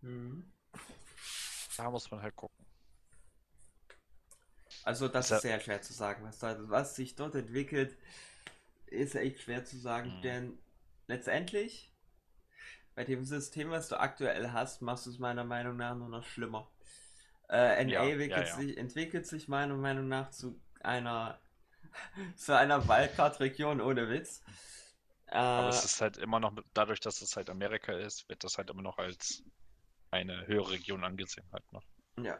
mhm. 0.02 0.44
Da 1.76 1.90
muss 1.90 2.10
man 2.10 2.22
halt 2.22 2.36
gucken. 2.36 2.64
Also 4.82 5.08
das 5.08 5.30
Ist 5.30 5.36
ist 5.36 5.42
sehr 5.42 5.60
schwer 5.60 5.82
zu 5.82 5.92
sagen, 5.92 6.24
was, 6.24 6.38
da, 6.38 6.56
was 6.68 6.96
sich 6.96 7.14
dort 7.14 7.34
entwickelt, 7.34 7.96
ist 8.86 9.14
echt 9.14 9.40
schwer 9.40 9.64
zu 9.64 9.78
sagen, 9.78 10.18
Mhm. 10.18 10.22
denn 10.22 10.58
letztendlich 11.06 11.89
bei 12.94 13.04
dem 13.04 13.24
System, 13.24 13.70
was 13.70 13.88
du 13.88 13.98
aktuell 14.00 14.52
hast, 14.52 14.82
machst 14.82 15.06
du 15.06 15.10
es 15.10 15.18
meiner 15.18 15.44
Meinung 15.44 15.76
nach 15.76 15.96
nur 15.96 16.08
noch 16.08 16.24
schlimmer. 16.24 16.68
Äh, 17.50 17.82
NA 17.84 17.92
Ja, 17.94 18.04
ja, 18.26 18.42
entwickelt, 18.42 18.46
ja. 18.46 18.56
Sich, 18.56 18.76
entwickelt 18.78 19.26
sich 19.26 19.48
meiner 19.48 19.76
Meinung 19.76 20.08
nach 20.08 20.30
zu 20.30 20.60
einer 20.82 21.40
zu 22.36 22.56
einer 22.56 22.88
Wildcard-Region 22.88 23.80
ohne 23.80 24.08
Witz. 24.10 24.42
Aber 25.54 25.68
Äh, 25.68 25.68
es 25.68 25.84
ist 25.84 26.00
halt 26.00 26.16
immer 26.16 26.40
noch, 26.40 26.52
dadurch, 26.74 26.98
dass 26.98 27.22
es 27.22 27.36
halt 27.36 27.50
Amerika 27.50 27.92
ist, 27.92 28.28
wird 28.28 28.42
das 28.42 28.58
halt 28.58 28.68
immer 28.68 28.82
noch 28.82 28.98
als 28.98 29.44
eine 30.10 30.46
höhere 30.46 30.72
Region 30.72 31.04
angesehen 31.04 31.46
halt 31.52 31.72
noch. 31.72 31.84
Ja, 32.22 32.38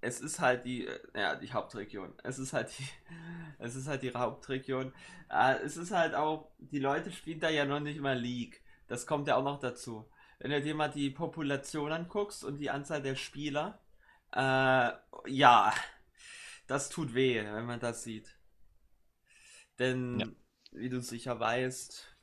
es 0.00 0.20
ist 0.20 0.40
halt 0.40 0.64
die, 0.64 0.86
äh, 0.86 1.00
ja, 1.14 1.34
die 1.36 1.52
Hauptregion. 1.52 2.14
Es 2.24 2.38
ist 2.38 2.52
halt 2.52 2.76
die, 2.78 2.84
es 3.58 3.74
ist 3.76 3.86
halt 3.88 4.02
die 4.02 4.12
Hauptregion. 4.14 4.92
Äh, 5.30 5.56
es 5.62 5.76
ist 5.76 5.90
halt 5.92 6.14
auch, 6.14 6.50
die 6.58 6.78
Leute 6.78 7.12
spielen 7.12 7.40
da 7.40 7.48
ja 7.50 7.64
noch 7.64 7.80
nicht 7.80 8.00
mal 8.00 8.18
League. 8.18 8.62
Das 8.90 9.06
kommt 9.06 9.28
ja 9.28 9.36
auch 9.38 9.44
noch 9.44 9.60
dazu. 9.60 10.10
Wenn 10.40 10.52
du 10.52 10.62
dir 10.62 10.76
mal 10.76 10.90
die 10.90 11.10
Population 11.10 11.92
anguckst 11.92 12.44
und 12.44 12.58
die 12.58 12.70
Anzahl 12.70 13.02
der 13.02 13.16
Spieler, 13.16 13.80
äh, 14.34 14.92
ja, 15.28 15.74
das 16.66 16.88
tut 16.90 17.14
weh, 17.14 17.44
wenn 17.44 17.66
man 17.66 17.80
das 17.80 18.02
sieht. 18.04 18.36
Denn, 19.80 20.20
Ja. 20.20 20.30
wie 20.72 20.88
du 20.88 21.00
sicher 21.00 21.40
weißt, 21.40 22.16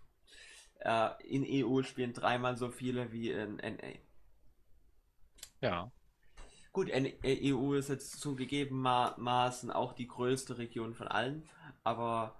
äh, 0.81 1.09
in 1.27 1.43
EU 1.43 1.83
spielen 1.83 2.13
dreimal 2.13 2.57
so 2.57 2.71
viele 2.71 3.11
wie 3.11 3.31
in 3.31 3.59
NA. 3.59 3.99
Ja, 5.61 5.91
Gut, 6.73 6.89
EU 7.23 7.73
ist 7.73 7.89
jetzt 7.89 8.19
zugegebenermaßen 8.21 9.71
auch 9.71 9.93
die 9.93 10.07
größte 10.07 10.57
Region 10.59 10.93
von 10.93 11.07
allen, 11.07 11.49
aber 11.83 12.39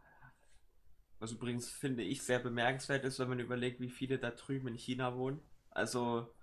was 1.20 1.32
übrigens 1.32 1.70
finde 1.70 2.04
ich 2.04 2.24
sehr 2.24 2.40
bemerkenswert 2.40 3.06
ist, 3.06 3.20
wenn 3.20 3.30
man 3.30 3.40
überlegt, 3.40 3.80
wie 3.80 3.90
viele 3.90 4.20
da 4.20 4.32
drüben 4.32 4.68
in 4.70 4.76
China 4.76 5.16
wohnen. 5.16 5.42
Also, 5.72 6.34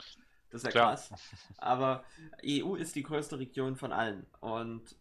das 0.51 0.63
ist 0.63 0.67
ja 0.67 0.73
Klar. 0.73 0.93
krass. 0.93 1.15
Aber 1.59 2.05
EU 2.43 2.77
ist 2.77 2.95
die 2.97 3.03
größte 3.03 3.39
Region 3.39 3.77
von 3.77 3.93
allen 3.93 4.27
und 4.41 4.97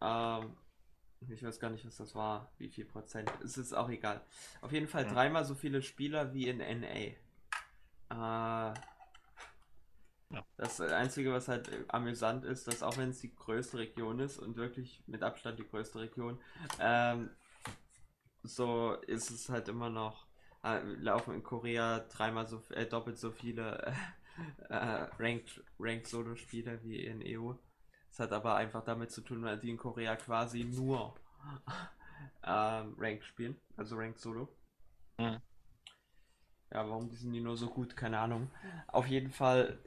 ähm, 0.00 0.56
ich 1.28 1.44
weiß 1.44 1.60
gar 1.60 1.70
nicht, 1.70 1.86
was 1.86 1.96
das 1.96 2.14
war, 2.14 2.50
wie 2.58 2.68
viel 2.70 2.84
Prozent. 2.86 3.30
Es 3.44 3.58
ist 3.58 3.74
auch 3.74 3.90
egal. 3.90 4.24
Auf 4.62 4.72
jeden 4.72 4.88
Fall 4.88 5.04
Hm. 5.04 5.14
dreimal 5.14 5.44
so 5.44 5.54
viele 5.54 5.82
Spieler 5.82 6.34
wie 6.34 6.48
in 6.48 6.60
NA. 6.60 7.16
Äh, 8.10 8.74
Ja. 10.30 10.44
Das 10.56 10.80
Einzige, 10.80 11.32
was 11.32 11.48
halt 11.48 11.70
amüsant 11.88 12.44
ist, 12.44 12.68
dass 12.68 12.82
auch 12.82 12.96
wenn 12.98 13.10
es 13.10 13.20
die 13.20 13.34
größte 13.34 13.78
Region 13.78 14.20
ist 14.20 14.38
und 14.38 14.56
wirklich 14.56 15.02
mit 15.06 15.22
Abstand 15.22 15.58
die 15.58 15.66
größte 15.66 16.00
Region, 16.00 16.38
ähm, 16.78 17.30
so 18.42 18.94
ist 19.06 19.30
es 19.30 19.48
halt 19.48 19.68
immer 19.68 19.90
noch, 19.90 20.26
äh, 20.64 20.80
laufen 20.80 21.34
in 21.34 21.42
Korea 21.42 22.00
dreimal 22.00 22.46
so, 22.46 22.62
äh, 22.70 22.86
doppelt 22.86 23.18
so 23.18 23.30
viele 23.30 23.94
äh, 24.68 25.06
Ranked, 25.18 25.62
Ranked 25.78 26.06
Solo-Spiele 26.06 26.82
wie 26.84 27.04
in 27.04 27.20
EU. 27.22 27.54
Das 28.10 28.20
hat 28.20 28.32
aber 28.32 28.56
einfach 28.56 28.84
damit 28.84 29.10
zu 29.10 29.20
tun, 29.20 29.42
weil 29.42 29.58
die 29.58 29.70
in 29.70 29.76
Korea 29.76 30.16
quasi 30.16 30.64
nur 30.64 31.14
ähm, 32.44 32.94
Ranked 32.98 33.24
spielen, 33.24 33.56
also 33.76 33.96
Ranked 33.96 34.18
Solo. 34.20 34.48
Mhm. 35.18 35.40
Ja, 36.72 36.88
warum 36.88 37.10
sind 37.10 37.32
die 37.32 37.40
nur 37.40 37.56
so 37.56 37.68
gut? 37.68 37.96
Keine 37.96 38.18
Ahnung. 38.18 38.48
Auf 38.86 39.06
jeden 39.06 39.30
Fall 39.30 39.78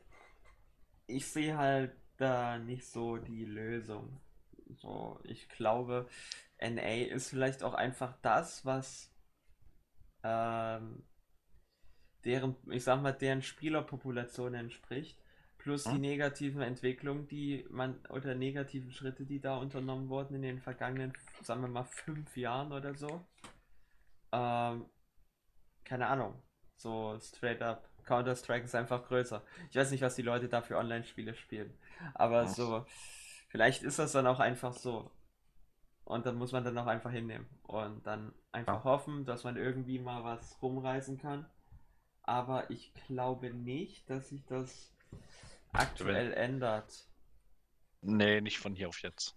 ich 1.07 1.27
sehe 1.27 1.57
halt 1.57 1.91
da 2.17 2.57
nicht 2.57 2.85
so 2.87 3.17
die 3.17 3.45
Lösung. 3.45 4.19
So, 4.81 5.19
ich 5.23 5.47
glaube, 5.49 6.07
NA 6.63 7.07
ist 7.13 7.29
vielleicht 7.29 7.63
auch 7.63 7.73
einfach 7.73 8.15
das, 8.21 8.65
was 8.65 9.11
ähm, 10.23 11.03
deren, 12.23 12.55
ich 12.69 12.83
sag 12.83 13.01
mal, 13.01 13.11
deren 13.11 13.41
Spielerpopulation 13.41 14.53
entspricht, 14.53 15.19
plus 15.57 15.83
die 15.83 15.91
hm? 15.91 16.01
negativen 16.01 16.61
Entwicklungen, 16.61 17.27
die 17.27 17.65
man 17.69 17.99
oder 18.09 18.35
negativen 18.35 18.91
Schritte, 18.91 19.25
die 19.25 19.39
da 19.39 19.57
unternommen 19.57 20.09
wurden 20.09 20.35
in 20.35 20.41
den 20.41 20.59
vergangenen, 20.61 21.13
sagen 21.41 21.61
wir 21.61 21.67
mal, 21.67 21.83
fünf 21.83 22.35
Jahren 22.37 22.71
oder 22.71 22.95
so. 22.95 23.25
Ähm, 24.31 24.85
keine 25.83 26.07
Ahnung. 26.07 26.41
So 26.77 27.17
straight 27.19 27.61
up 27.61 27.89
Counter-Strike 28.05 28.65
ist 28.65 28.75
einfach 28.75 29.05
größer. 29.07 29.41
Ich 29.69 29.75
weiß 29.75 29.91
nicht, 29.91 30.01
was 30.01 30.15
die 30.15 30.21
Leute 30.21 30.49
da 30.49 30.61
für 30.61 30.77
Online-Spiele 30.77 31.35
spielen. 31.35 31.73
Aber 32.13 32.47
so, 32.47 32.85
vielleicht 33.49 33.83
ist 33.83 33.99
das 33.99 34.11
dann 34.11 34.27
auch 34.27 34.39
einfach 34.39 34.73
so. 34.73 35.09
Und 36.05 36.25
dann 36.25 36.35
muss 36.35 36.51
man 36.51 36.63
dann 36.63 36.77
auch 36.77 36.87
einfach 36.87 37.11
hinnehmen. 37.11 37.47
Und 37.63 38.05
dann 38.05 38.33
einfach 38.51 38.77
ja. 38.77 38.83
hoffen, 38.83 39.25
dass 39.25 39.43
man 39.43 39.57
irgendwie 39.57 39.99
mal 39.99 40.23
was 40.23 40.61
rumreißen 40.61 41.17
kann. 41.17 41.45
Aber 42.23 42.69
ich 42.69 42.93
glaube 43.07 43.53
nicht, 43.53 44.09
dass 44.09 44.29
sich 44.29 44.45
das 44.45 44.93
aktuell 45.71 46.31
Wenn... 46.31 46.37
ändert. 46.37 47.07
Nee, 48.01 48.41
nicht 48.41 48.59
von 48.59 48.75
hier 48.75 48.89
auf 48.89 49.01
jetzt. 49.01 49.35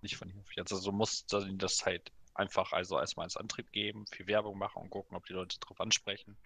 Nicht 0.00 0.16
von 0.16 0.30
hier 0.30 0.40
auf 0.40 0.56
jetzt. 0.56 0.72
Also 0.72 0.92
muss 0.92 1.26
das 1.26 1.84
halt 1.84 2.10
einfach 2.34 2.72
also 2.72 2.98
erstmal 2.98 3.24
als 3.24 3.36
Antrieb 3.36 3.70
geben, 3.72 4.06
viel 4.06 4.26
Werbung 4.26 4.56
machen 4.56 4.82
und 4.82 4.90
gucken, 4.90 5.16
ob 5.16 5.26
die 5.26 5.34
Leute 5.34 5.58
drauf 5.58 5.80
ansprechen 5.80 6.38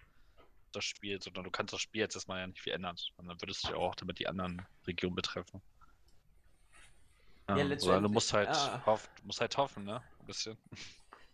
das 0.75 0.85
Spiel, 0.85 1.21
sondern 1.21 1.43
du 1.43 1.51
kannst 1.51 1.73
das 1.73 1.81
Spiel 1.81 2.01
jetzt 2.01 2.15
erstmal 2.15 2.41
ja 2.41 2.47
nicht 2.47 2.61
viel 2.61 2.73
ändern. 2.73 2.95
Und 3.17 3.27
dann 3.27 3.41
würdest 3.41 3.63
du 3.63 3.71
ja 3.71 3.77
auch 3.77 3.95
damit 3.95 4.19
die 4.19 4.27
anderen 4.27 4.65
Regionen 4.85 5.15
betreffen. 5.15 5.61
Ja, 7.47 7.57
ja 7.57 7.79
sondern 7.79 8.03
du 8.03 8.09
musst 8.09 8.33
halt, 8.33 8.49
ah. 8.49 8.81
hoff, 8.85 9.09
musst 9.23 9.41
halt 9.41 9.55
hoffen, 9.57 9.85
ne? 9.85 10.01
Ein 10.19 10.25
bisschen. 10.25 10.57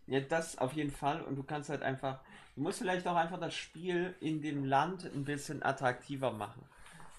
Ja, 0.06 0.20
das 0.20 0.58
auf 0.58 0.72
jeden 0.72 0.90
Fall. 0.90 1.22
Und 1.22 1.36
du 1.36 1.42
kannst 1.42 1.70
halt 1.70 1.82
einfach, 1.82 2.20
du 2.56 2.62
musst 2.62 2.78
vielleicht 2.78 3.06
auch 3.06 3.16
einfach 3.16 3.38
das 3.38 3.54
Spiel 3.54 4.14
in 4.20 4.42
dem 4.42 4.64
Land 4.64 5.04
ein 5.04 5.24
bisschen 5.24 5.62
attraktiver 5.62 6.32
machen. 6.32 6.64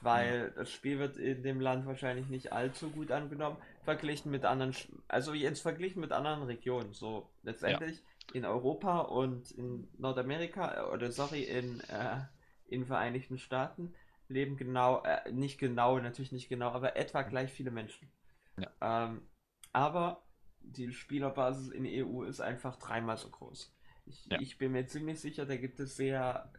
Weil 0.02 0.52
ja. 0.54 0.62
das 0.62 0.70
Spiel 0.70 1.00
wird 1.00 1.16
in 1.16 1.44
dem 1.44 1.62
Land 1.62 1.86
wahrscheinlich 1.86 2.28
nicht 2.28 2.52
allzu 2.52 2.90
gut 2.90 3.10
angenommen, 3.10 3.56
verglichen 3.84 4.32
mit 4.32 4.44
anderen, 4.44 4.76
also 5.08 5.34
jetzt 5.34 5.62
verglichen 5.62 6.02
mit 6.02 6.12
anderen 6.12 6.44
Regionen. 6.44 6.92
So 6.92 7.30
letztendlich 7.42 7.98
ja 7.98 8.04
in 8.32 8.46
Europa 8.46 9.00
und 9.00 9.52
in 9.52 9.88
Nordamerika, 9.98 10.76
äh, 10.76 10.94
oder 10.94 11.12
sorry, 11.12 11.44
in, 11.44 11.82
äh, 11.82 12.20
in 12.68 12.86
Vereinigten 12.86 13.38
Staaten 13.38 13.94
leben 14.30 14.56
genau, 14.56 15.04
äh, 15.04 15.32
nicht 15.32 15.60
genau, 15.60 16.00
natürlich 16.00 16.32
nicht 16.32 16.50
genau, 16.50 16.70
aber 16.70 16.96
etwa 16.96 17.24
gleich 17.24 17.52
viele 17.52 17.72
Menschen. 17.72 18.10
Ja. 18.58 18.72
Ähm, 18.82 19.28
aber 19.72 20.24
die 20.62 20.92
Spielerbasis 20.94 21.70
in 21.70 21.84
der 21.84 22.06
EU 22.06 22.24
ist 22.24 22.40
einfach 22.40 22.78
dreimal 22.78 23.18
so 23.18 23.30
groß. 23.30 23.74
Ich, 24.06 24.26
ja. 24.26 24.40
ich 24.40 24.58
bin 24.58 24.72
mir 24.72 24.86
ziemlich 24.86 25.20
sicher, 25.20 25.46
da 25.46 25.56
gibt 25.56 25.80
es 25.80 25.96
sehr 25.96 26.52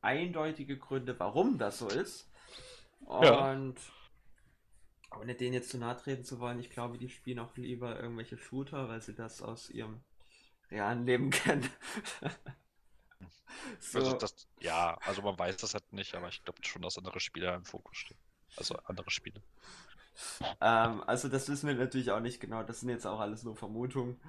eindeutige 0.00 0.78
Gründe, 0.78 1.18
warum 1.18 1.58
das 1.58 1.78
so 1.78 1.88
ist. 1.88 2.30
Und 3.00 3.76
ja. 3.76 5.18
ohne 5.18 5.34
denen 5.34 5.54
jetzt 5.54 5.70
zu 5.70 5.78
nahe 5.78 5.96
treten 5.96 6.24
zu 6.24 6.40
wollen, 6.40 6.58
ich 6.58 6.70
glaube, 6.70 6.98
die 6.98 7.08
spielen 7.08 7.38
auch 7.38 7.56
lieber 7.56 7.98
irgendwelche 8.00 8.38
Shooter, 8.38 8.88
weil 8.88 9.00
sie 9.00 9.14
das 9.14 9.42
aus 9.42 9.70
ihrem 9.70 10.02
realen 10.70 11.06
Leben 11.06 11.30
kennen. 11.30 11.68
so. 13.80 13.98
Also 13.98 14.16
das, 14.16 14.48
ja, 14.60 14.96
also 15.02 15.22
man 15.22 15.38
weiß 15.38 15.56
das 15.58 15.74
halt 15.74 15.92
nicht, 15.92 16.14
aber 16.14 16.28
ich 16.28 16.44
glaube 16.44 16.64
schon, 16.64 16.82
dass 16.82 16.98
andere 16.98 17.20
Spieler 17.20 17.54
im 17.54 17.64
Fokus 17.64 17.96
stehen. 17.96 18.18
Also 18.56 18.76
andere 18.84 19.10
Spiele. 19.10 19.42
Ähm, 20.60 21.02
also 21.06 21.28
das 21.28 21.48
wissen 21.48 21.68
wir 21.68 21.74
natürlich 21.74 22.10
auch 22.10 22.20
nicht 22.20 22.40
genau. 22.40 22.62
Das 22.62 22.80
sind 22.80 22.88
jetzt 22.88 23.06
auch 23.06 23.20
alles 23.20 23.44
nur 23.44 23.56
Vermutungen. 23.56 24.20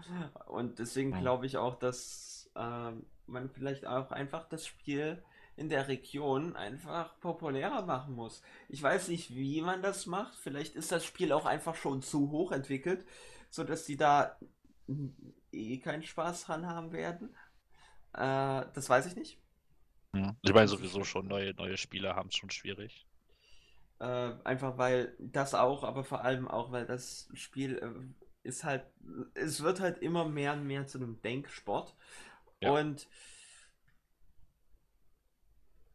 Und 0.47 0.79
deswegen 0.79 1.11
glaube 1.19 1.45
ich 1.45 1.57
auch, 1.57 1.75
dass 1.75 2.49
ähm, 2.55 3.05
man 3.27 3.49
vielleicht 3.49 3.85
auch 3.85 4.11
einfach 4.11 4.47
das 4.47 4.65
Spiel 4.65 5.23
in 5.55 5.69
der 5.69 5.87
Region 5.87 6.55
einfach 6.55 7.19
populärer 7.19 7.81
machen 7.81 8.15
muss. 8.15 8.41
Ich 8.69 8.81
weiß 8.81 9.09
nicht, 9.09 9.35
wie 9.35 9.61
man 9.61 9.81
das 9.81 10.05
macht. 10.05 10.35
Vielleicht 10.35 10.75
ist 10.75 10.91
das 10.91 11.03
Spiel 11.05 11.33
auch 11.33 11.45
einfach 11.45 11.75
schon 11.75 12.01
zu 12.01 12.31
hoch 12.31 12.51
entwickelt, 12.51 13.05
sodass 13.49 13.85
die 13.85 13.97
da 13.97 14.37
eh 15.51 15.77
keinen 15.79 16.03
Spaß 16.03 16.45
dran 16.45 16.65
haben 16.65 16.91
werden. 16.93 17.35
Äh, 18.13 18.65
das 18.73 18.89
weiß 18.89 19.05
ich 19.07 19.15
nicht. 19.15 19.37
Ja. 20.15 20.35
Ich 20.41 20.53
meine 20.53 20.67
sowieso 20.67 21.03
schon, 21.03 21.27
neue, 21.27 21.53
neue 21.53 21.77
Spieler 21.77 22.15
haben 22.15 22.29
es 22.29 22.35
schon 22.35 22.49
schwierig. 22.49 23.05
Äh, 23.99 24.33
einfach 24.43 24.77
weil 24.77 25.15
das 25.19 25.53
auch, 25.53 25.83
aber 25.83 26.03
vor 26.03 26.23
allem 26.23 26.47
auch, 26.47 26.71
weil 26.71 26.85
das 26.85 27.29
Spiel 27.33 27.77
äh, 27.77 28.47
ist 28.47 28.63
halt, 28.63 28.85
es 29.33 29.61
wird 29.61 29.79
halt 29.79 29.99
immer 29.99 30.27
mehr 30.27 30.53
und 30.53 30.65
mehr 30.65 30.87
zu 30.87 30.97
einem 30.97 31.21
Denksport. 31.21 31.95
Ja. 32.61 32.71
Und 32.71 33.07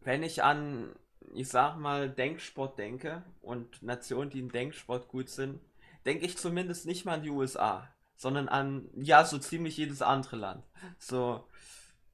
wenn 0.01 0.23
ich 0.23 0.43
an, 0.43 0.95
ich 1.33 1.49
sag 1.49 1.77
mal, 1.77 2.11
Denksport 2.11 2.79
denke 2.79 3.25
und 3.41 3.83
Nationen, 3.83 4.31
die 4.31 4.41
in 4.41 4.51
Denksport 4.51 5.09
gut 5.09 5.31
sind, 5.31 5.61
denke 6.05 6.27
ich 6.27 6.37
zumindest 6.37 6.85
nicht 6.85 7.07
mal 7.07 7.15
an 7.15 7.23
die 7.23 7.31
USA 7.31 7.89
sondern 8.17 8.49
an, 8.49 8.89
ja, 8.95 9.25
so 9.25 9.39
ziemlich 9.39 9.77
jedes 9.77 10.03
andere 10.03 10.37
Land. 10.37 10.65
So 10.99 11.47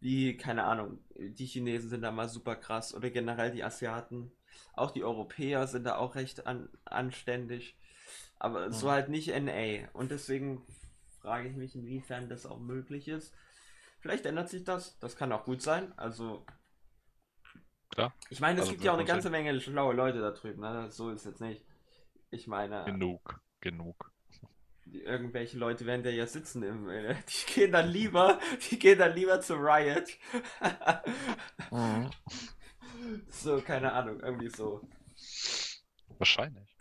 wie, 0.01 0.37
keine 0.37 0.65
Ahnung, 0.65 0.99
die 1.15 1.47
Chinesen 1.47 1.91
sind 1.91 2.03
da 2.03 2.11
mal 2.11 2.29
super 2.29 2.57
krass 2.57 2.95
oder 2.95 3.11
generell 3.11 3.53
die 3.53 3.63
Asiaten. 3.63 4.33
Auch 4.75 4.91
die 4.91 5.05
Europäer 5.05 5.67
sind 5.67 5.85
da 5.85 5.97
auch 5.97 6.15
recht 6.15 6.47
an, 6.47 6.69
anständig. 6.85 7.77
Aber 8.39 8.69
mhm. 8.69 8.73
so 8.73 8.91
halt 8.91 9.09
nicht 9.09 9.29
NA. 9.29 9.89
Und 9.93 10.11
deswegen 10.11 10.65
frage 11.21 11.49
ich 11.49 11.57
mich, 11.57 11.75
inwiefern 11.75 12.29
das 12.29 12.47
auch 12.47 12.59
möglich 12.59 13.09
ist. 13.09 13.35
Vielleicht 14.01 14.25
ändert 14.27 14.49
sich 14.49 14.65
das. 14.65 14.99
Das 14.99 15.17
kann 15.17 15.33
auch 15.33 15.45
gut 15.45 15.63
sein. 15.63 15.93
Also. 15.99 16.45
Klar. 17.91 18.15
Ich 18.31 18.41
meine, 18.41 18.61
es 18.61 18.63
also 18.63 18.73
gibt 18.73 18.85
ja 18.85 18.93
auch 18.93 18.99
eine 18.99 19.07
ganze 19.07 19.31
Menge 19.31 19.61
schlaue 19.61 19.95
Leute 19.95 20.21
da 20.21 20.31
drüben. 20.31 20.61
Ne? 20.61 20.91
So 20.91 21.11
ist 21.11 21.21
es 21.21 21.27
jetzt 21.27 21.41
nicht. 21.41 21.65
Ich 22.31 22.47
meine. 22.47 22.85
Genug, 22.85 23.41
genug 23.61 24.11
irgendwelche 24.93 25.59
Leute 25.59 25.87
werden 25.87 26.03
da 26.03 26.11
ja 26.11 26.27
sitzen 26.27 26.63
im, 26.63 26.89
äh, 26.89 27.15
die 27.29 27.53
gehen 27.53 27.73
dann 27.73 27.89
lieber, 27.89 28.39
die 28.71 28.79
gehen 28.79 28.99
dann 28.99 29.15
lieber 29.15 29.41
zu 29.41 29.55
Riot. 29.55 30.09
mhm. 31.71 32.11
So, 33.31 33.61
keine 33.61 33.93
Ahnung, 33.93 34.21
irgendwie 34.21 34.49
so. 34.49 34.81
Wahrscheinlich. 36.19 36.77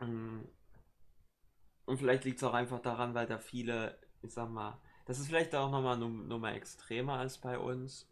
Mm. 0.00 0.40
Und 1.84 1.96
vielleicht 1.98 2.24
liegt 2.24 2.38
es 2.38 2.44
auch 2.44 2.54
einfach 2.54 2.80
daran, 2.80 3.14
weil 3.14 3.26
da 3.26 3.38
viele, 3.38 3.98
ich 4.22 4.32
sag 4.32 4.50
mal, 4.50 4.80
das 5.06 5.18
ist 5.18 5.28
vielleicht 5.28 5.54
auch 5.54 5.70
nochmal 5.70 5.96
Nummer 5.96 6.52
extremer 6.52 7.14
als 7.14 7.38
bei 7.38 7.58
uns. 7.58 8.08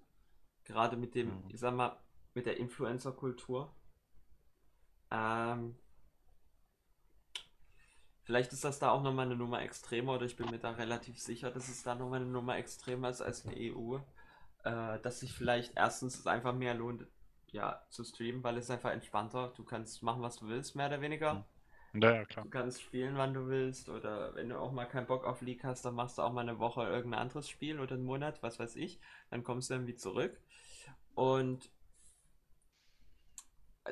Gerade 0.64 0.96
mit 0.96 1.14
dem, 1.14 1.28
mhm. 1.28 1.50
ich 1.50 1.60
sag 1.60 1.74
mal, 1.74 2.00
mit 2.34 2.46
der 2.46 2.56
Influencer-Kultur. 2.56 3.74
Ähm, 5.10 5.76
Vielleicht 8.26 8.52
ist 8.52 8.64
das 8.64 8.80
da 8.80 8.90
auch 8.90 9.04
nochmal 9.04 9.26
eine 9.26 9.36
Nummer 9.36 9.62
extremer 9.62 10.14
oder 10.14 10.26
ich 10.26 10.36
bin 10.36 10.50
mir 10.50 10.58
da 10.58 10.72
relativ 10.72 11.16
sicher, 11.20 11.52
dass 11.52 11.68
es 11.68 11.84
da 11.84 11.94
nochmal 11.94 12.20
eine 12.20 12.28
Nummer 12.28 12.56
extremer 12.56 13.08
ist 13.08 13.22
als 13.22 13.46
eine 13.46 13.54
EU. 13.56 13.98
Äh, 14.66 14.98
dass 15.00 15.20
sich 15.20 15.32
vielleicht 15.32 15.76
erstens 15.76 16.18
es 16.18 16.26
einfach 16.26 16.52
mehr 16.52 16.74
lohnt, 16.74 17.06
ja, 17.52 17.86
zu 17.88 18.02
streamen, 18.02 18.42
weil 18.42 18.56
es 18.58 18.68
einfach 18.68 18.90
entspannter. 18.90 19.52
Du 19.56 19.62
kannst 19.62 20.02
machen, 20.02 20.22
was 20.22 20.38
du 20.38 20.48
willst, 20.48 20.74
mehr 20.74 20.88
oder 20.88 21.00
weniger. 21.00 21.44
Hm. 21.92 22.02
Ja, 22.02 22.14
ja, 22.16 22.24
klar. 22.24 22.44
Du 22.44 22.50
kannst 22.50 22.82
spielen, 22.82 23.16
wann 23.16 23.32
du 23.32 23.46
willst. 23.46 23.88
Oder 23.88 24.34
wenn 24.34 24.48
du 24.48 24.58
auch 24.58 24.72
mal 24.72 24.86
keinen 24.86 25.06
Bock 25.06 25.24
auf 25.24 25.40
League 25.40 25.62
hast, 25.62 25.84
dann 25.84 25.94
machst 25.94 26.18
du 26.18 26.22
auch 26.22 26.32
mal 26.32 26.40
eine 26.40 26.58
Woche 26.58 26.82
irgendein 26.82 27.20
anderes 27.20 27.48
Spiel 27.48 27.78
oder 27.78 27.94
einen 27.94 28.04
Monat, 28.04 28.42
was 28.42 28.58
weiß 28.58 28.74
ich. 28.74 28.98
Dann 29.30 29.44
kommst 29.44 29.70
du 29.70 29.74
irgendwie 29.74 29.94
zurück. 29.94 30.36
Und 31.14 31.70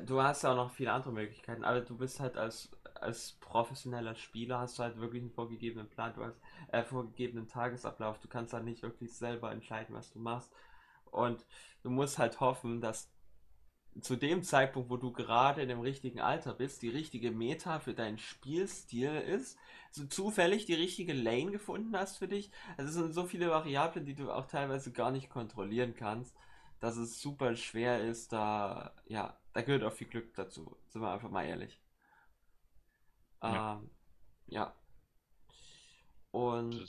du 0.03 0.21
hast 0.21 0.43
ja 0.43 0.51
auch 0.51 0.55
noch 0.55 0.71
viele 0.71 0.91
andere 0.91 1.13
Möglichkeiten, 1.13 1.63
aber 1.63 1.81
du 1.81 1.97
bist 1.97 2.19
halt 2.19 2.37
als 2.37 2.69
als 2.95 3.33
professioneller 3.33 4.15
Spieler 4.15 4.59
hast 4.59 4.79
du 4.79 4.83
halt 4.83 4.97
wirklich 4.99 5.21
einen 5.21 5.31
vorgegebenen 5.31 5.89
Plan, 5.89 6.13
du 6.15 6.23
hast 6.23 6.39
äh, 6.71 6.83
vorgegebenen 6.83 7.47
Tagesablauf, 7.47 8.19
du 8.19 8.27
kannst 8.27 8.53
halt 8.53 8.65
nicht 8.65 8.83
wirklich 8.83 9.13
selber 9.13 9.51
entscheiden, 9.51 9.95
was 9.95 10.11
du 10.11 10.19
machst. 10.19 10.51
Und 11.11 11.45
du 11.83 11.89
musst 11.89 12.17
halt 12.17 12.39
hoffen, 12.39 12.81
dass 12.81 13.11
zu 14.01 14.15
dem 14.17 14.43
Zeitpunkt, 14.43 14.89
wo 14.89 14.97
du 14.97 15.11
gerade 15.13 15.61
in 15.61 15.69
dem 15.69 15.79
richtigen 15.79 16.19
Alter 16.19 16.53
bist, 16.53 16.81
die 16.81 16.89
richtige 16.89 17.31
Meta 17.31 17.79
für 17.79 17.93
deinen 17.93 18.17
Spielstil 18.17 19.15
ist, 19.15 19.57
so 19.91 20.05
zufällig 20.05 20.65
die 20.65 20.73
richtige 20.73 21.13
Lane 21.13 21.51
gefunden 21.51 21.95
hast 21.97 22.17
für 22.17 22.27
dich. 22.27 22.51
Also 22.77 22.89
es 22.89 22.95
sind 22.95 23.13
so 23.13 23.25
viele 23.25 23.49
Variablen, 23.49 24.05
die 24.05 24.15
du 24.15 24.31
auch 24.31 24.47
teilweise 24.47 24.91
gar 24.91 25.11
nicht 25.11 25.29
kontrollieren 25.29 25.95
kannst, 25.95 26.35
dass 26.79 26.97
es 26.97 27.21
super 27.21 27.55
schwer 27.55 28.01
ist, 28.01 28.33
da, 28.33 28.93
ja, 29.05 29.37
da 29.53 29.61
gehört 29.61 29.83
auch 29.83 29.93
viel 29.93 30.07
Glück 30.07 30.33
dazu, 30.35 30.77
sind 30.87 31.01
wir 31.01 31.11
einfach 31.11 31.29
mal 31.29 31.45
ehrlich. 31.45 31.81
Ja. 33.41 33.73
Ähm, 33.73 33.89
ja. 34.47 34.75
Und 36.31 36.85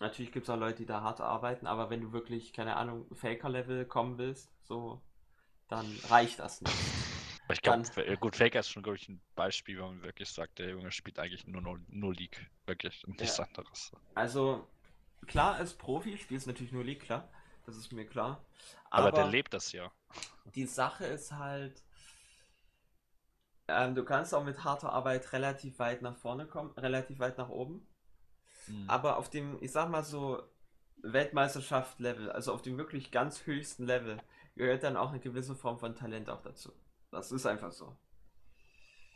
Natürlich 0.00 0.32
gibt 0.32 0.44
es 0.44 0.50
auch 0.50 0.58
Leute, 0.58 0.78
die 0.78 0.86
da 0.86 1.02
hart 1.02 1.20
arbeiten, 1.20 1.66
aber 1.66 1.88
wenn 1.88 2.00
du 2.00 2.12
wirklich, 2.12 2.52
keine 2.52 2.76
Ahnung, 2.76 3.06
Faker-Level 3.14 3.86
kommen 3.86 4.18
willst, 4.18 4.52
so, 4.66 5.00
dann 5.68 5.86
reicht 6.10 6.40
das 6.40 6.60
nicht. 6.60 6.74
ich 7.50 7.62
glaube, 7.62 7.84
gut, 8.18 8.36
Faker 8.36 8.60
ist 8.60 8.70
schon, 8.70 8.82
glaube 8.82 8.96
ich, 8.96 9.08
ein 9.08 9.20
Beispiel, 9.36 9.80
wo 9.80 9.86
man 9.86 10.02
wirklich 10.02 10.28
sagt, 10.28 10.58
der 10.58 10.70
Junge 10.70 10.90
spielt 10.90 11.18
eigentlich 11.18 11.46
nur, 11.46 11.78
nur 11.88 12.14
League. 12.14 12.50
Wirklich. 12.66 13.06
Und 13.06 13.20
nichts 13.20 13.38
ja, 13.38 13.44
anderes. 13.44 13.92
also, 14.14 14.66
klar, 15.24 15.54
als 15.56 15.74
Profi 15.74 16.16
spielst 16.18 16.46
natürlich 16.46 16.72
nur 16.72 16.84
League, 16.84 17.02
klar, 17.02 17.28
das 17.66 17.76
ist 17.76 17.92
mir 17.92 18.06
klar. 18.06 18.44
Aber 18.90 19.12
der 19.12 19.24
Aber 19.24 19.32
lebt 19.32 19.54
das 19.54 19.72
ja. 19.72 19.90
die 20.54 20.66
Sache 20.66 21.04
ist 21.06 21.32
halt, 21.32 21.82
ähm, 23.68 23.94
du 23.94 24.04
kannst 24.04 24.34
auch 24.34 24.44
mit 24.44 24.62
harter 24.64 24.92
Arbeit 24.92 25.32
relativ 25.32 25.78
weit 25.78 26.02
nach 26.02 26.16
vorne 26.16 26.46
kommen, 26.46 26.70
relativ 26.72 27.18
weit 27.18 27.38
nach 27.38 27.48
oben. 27.48 27.86
Hm. 28.66 28.88
Aber 28.88 29.16
auf 29.16 29.30
dem, 29.30 29.58
ich 29.62 29.72
sag 29.72 29.88
mal 29.88 30.04
so, 30.04 30.42
Weltmeisterschaft-Level, 31.02 32.30
also 32.30 32.52
auf 32.52 32.62
dem 32.62 32.78
wirklich 32.78 33.10
ganz 33.10 33.46
höchsten 33.46 33.84
Level, 33.84 34.18
gehört 34.56 34.82
dann 34.82 34.96
auch 34.96 35.10
eine 35.10 35.20
gewisse 35.20 35.54
Form 35.54 35.78
von 35.78 35.94
Talent 35.94 36.30
auch 36.30 36.42
dazu. 36.42 36.72
Das 37.10 37.30
ist 37.30 37.46
einfach 37.46 37.72
so. 37.72 37.96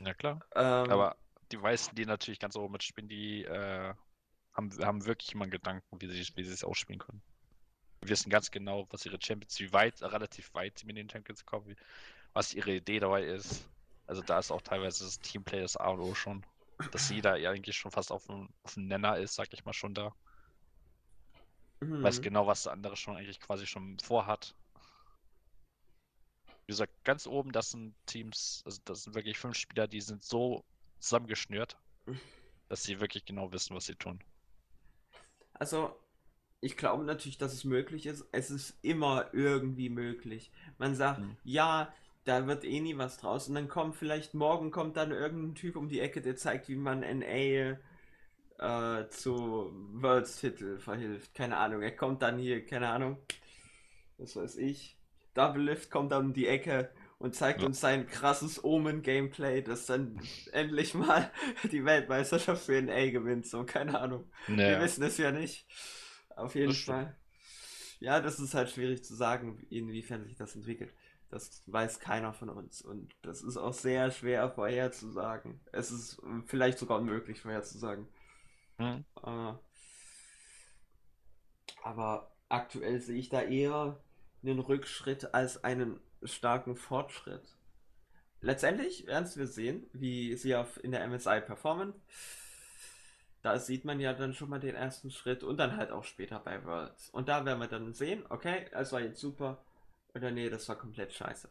Ja, 0.00 0.14
klar. 0.14 0.40
Ähm, 0.54 0.90
Aber 0.90 1.16
die 1.50 1.56
meisten, 1.56 1.96
die 1.96 2.04
natürlich 2.04 2.38
ganz 2.38 2.56
oben 2.56 2.72
mitspielen, 2.72 3.08
die 3.08 3.44
äh, 3.44 3.94
haben, 4.58 4.84
haben 4.84 5.06
wirklich 5.06 5.32
immer 5.32 5.44
einen 5.44 5.52
Gedanken, 5.52 6.00
wie 6.00 6.08
sie, 6.08 6.36
wie 6.36 6.44
sie 6.44 6.52
es 6.52 6.64
ausspielen 6.64 6.98
können. 6.98 7.22
Wir 8.00 8.10
wissen 8.10 8.28
ganz 8.28 8.50
genau, 8.50 8.86
was 8.90 9.06
ihre 9.06 9.18
Champions, 9.20 9.58
wie 9.60 9.72
weit, 9.72 10.02
relativ 10.02 10.52
weit 10.52 10.78
sie 10.78 10.86
mit 10.86 10.96
den 10.96 11.08
Champions 11.08 11.46
kommen, 11.46 11.76
was 12.32 12.54
ihre 12.54 12.72
Idee 12.72 13.00
dabei 13.00 13.24
ist. 13.24 13.68
Also 14.06 14.20
da 14.22 14.38
ist 14.38 14.50
auch 14.50 14.62
teilweise 14.62 15.04
das 15.04 15.20
Teamplay 15.20 15.60
das 15.60 15.76
A 15.76 15.88
und 15.88 16.00
O 16.00 16.14
schon. 16.14 16.44
Dass 16.92 17.10
jeder 17.10 17.36
ja 17.36 17.50
eigentlich 17.50 17.76
schon 17.76 17.90
fast 17.90 18.12
auf 18.12 18.26
dem, 18.26 18.48
auf 18.62 18.74
dem 18.74 18.86
Nenner 18.86 19.18
ist, 19.18 19.34
sag 19.34 19.52
ich 19.52 19.64
mal 19.64 19.72
schon 19.72 19.94
da. 19.94 20.14
Weiß 21.80 22.18
mhm. 22.18 22.22
genau, 22.22 22.46
was 22.46 22.64
der 22.64 22.72
andere 22.72 22.96
schon 22.96 23.16
eigentlich 23.16 23.40
quasi 23.40 23.66
schon 23.66 23.98
vorhat. 23.98 24.54
Wie 26.66 26.72
gesagt, 26.72 26.92
ganz 27.04 27.26
oben, 27.26 27.52
das 27.52 27.70
sind 27.70 27.94
Teams, 28.06 28.62
also 28.64 28.80
das 28.84 29.04
sind 29.04 29.14
wirklich 29.14 29.38
fünf 29.38 29.56
Spieler, 29.56 29.86
die 29.88 30.00
sind 30.00 30.22
so 30.22 30.64
zusammengeschnürt, 30.98 31.76
dass 32.68 32.82
sie 32.82 33.00
wirklich 33.00 33.24
genau 33.24 33.52
wissen, 33.52 33.74
was 33.74 33.86
sie 33.86 33.94
tun. 33.94 34.22
Also, 35.58 35.94
ich 36.60 36.76
glaube 36.76 37.04
natürlich, 37.04 37.38
dass 37.38 37.52
es 37.54 37.64
möglich 37.64 38.06
ist. 38.06 38.26
Es 38.32 38.50
ist 38.50 38.78
immer 38.82 39.26
irgendwie 39.32 39.90
möglich. 39.90 40.52
Man 40.78 40.94
sagt, 40.94 41.18
Hm. 41.18 41.36
ja, 41.44 41.92
da 42.24 42.46
wird 42.46 42.64
eh 42.64 42.80
nie 42.80 42.98
was 42.98 43.18
draus. 43.18 43.48
Und 43.48 43.54
dann 43.54 43.68
kommt 43.68 43.96
vielleicht 43.96 44.34
morgen 44.34 44.70
kommt 44.70 44.96
dann 44.96 45.12
irgendein 45.12 45.54
Typ 45.54 45.76
um 45.76 45.88
die 45.88 46.00
Ecke, 46.00 46.20
der 46.22 46.36
zeigt, 46.36 46.68
wie 46.68 46.76
man 46.76 47.00
NA 47.00 47.78
äh, 48.58 49.08
zu 49.10 49.72
Worlds-Titel 49.94 50.78
verhilft. 50.78 51.34
Keine 51.34 51.56
Ahnung. 51.58 51.82
Er 51.82 51.96
kommt 51.96 52.22
dann 52.22 52.38
hier, 52.38 52.64
keine 52.66 52.88
Ahnung, 52.88 53.18
was 54.18 54.36
weiß 54.36 54.56
ich. 54.56 54.98
Double 55.34 55.62
Lift 55.62 55.90
kommt 55.90 56.12
dann 56.12 56.26
um 56.26 56.32
die 56.32 56.46
Ecke 56.48 56.90
und 57.18 57.34
zeigt 57.34 57.62
Ja. 57.62 57.64
uns 57.64 57.80
sein 57.80 58.06
krasses 58.06 58.62
Omen-Gameplay, 58.62 59.62
das 59.62 59.86
dann 59.86 60.20
endlich 60.52 60.94
mal 60.94 61.30
die 61.72 61.84
Weltmeisterschaft 61.84 62.64
für 62.64 62.80
NA 62.82 63.10
gewinnt. 63.10 63.46
So, 63.46 63.64
keine 63.64 63.98
Ahnung. 64.00 64.30
Wir 64.64 64.78
Naja, 64.78 64.80
wissen 64.80 65.02
es 65.04 65.18
ja 65.18 65.30
nicht. 65.32 65.66
Auf 66.36 66.54
das 66.64 66.74
jeden 66.74 66.74
stimmt. 66.76 67.08
Fall. 67.08 67.16
Ja, 68.00 68.20
das 68.20 68.38
ist 68.40 68.54
halt 68.54 68.70
schwierig 68.70 69.04
zu 69.04 69.14
sagen, 69.14 69.58
inwiefern 69.70 70.24
sich 70.24 70.36
das 70.36 70.54
entwickelt. 70.54 70.94
Das 71.30 71.62
weiß 71.66 72.00
keiner 72.00 72.32
von 72.32 72.48
uns. 72.48 72.82
Und 72.82 73.14
das 73.22 73.42
ist 73.42 73.56
auch 73.56 73.72
sehr 73.74 74.10
schwer 74.10 74.50
vorherzusagen. 74.50 75.60
Es 75.72 75.90
ist 75.90 76.20
vielleicht 76.46 76.78
sogar 76.78 76.98
unmöglich 76.98 77.40
vorherzusagen. 77.40 78.08
Hm. 78.78 79.04
Äh, 79.24 79.52
aber 81.82 82.36
aktuell 82.48 83.00
sehe 83.00 83.18
ich 83.18 83.28
da 83.28 83.42
eher 83.42 84.02
einen 84.42 84.58
Rückschritt 84.60 85.34
als 85.34 85.64
einen 85.64 86.00
starken 86.22 86.76
Fortschritt. 86.76 87.56
Letztendlich 88.40 89.06
werden 89.06 89.28
wir 89.36 89.46
sehen, 89.46 89.86
wie 89.92 90.36
sie 90.36 90.56
auf, 90.56 90.82
in 90.84 90.92
der 90.92 91.06
MSI 91.08 91.40
performen. 91.40 91.94
Da 93.42 93.58
sieht 93.58 93.84
man 93.84 93.98
ja 93.98 94.12
dann 94.12 94.32
schon 94.32 94.48
mal 94.48 94.60
den 94.60 94.76
ersten 94.76 95.10
Schritt 95.10 95.42
und 95.42 95.56
dann 95.56 95.76
halt 95.76 95.90
auch 95.90 96.04
später 96.04 96.38
bei 96.38 96.64
Worlds. 96.64 97.10
Und 97.10 97.28
da 97.28 97.44
werden 97.44 97.58
wir 97.58 97.66
dann 97.68 97.92
sehen, 97.92 98.24
okay, 98.28 98.66
es 98.72 98.92
war 98.92 99.00
jetzt 99.00 99.20
super 99.20 99.64
oder 100.14 100.30
nee, 100.30 100.48
das 100.50 100.68
war 100.68 100.76
komplett 100.76 101.12
scheiße. 101.12 101.48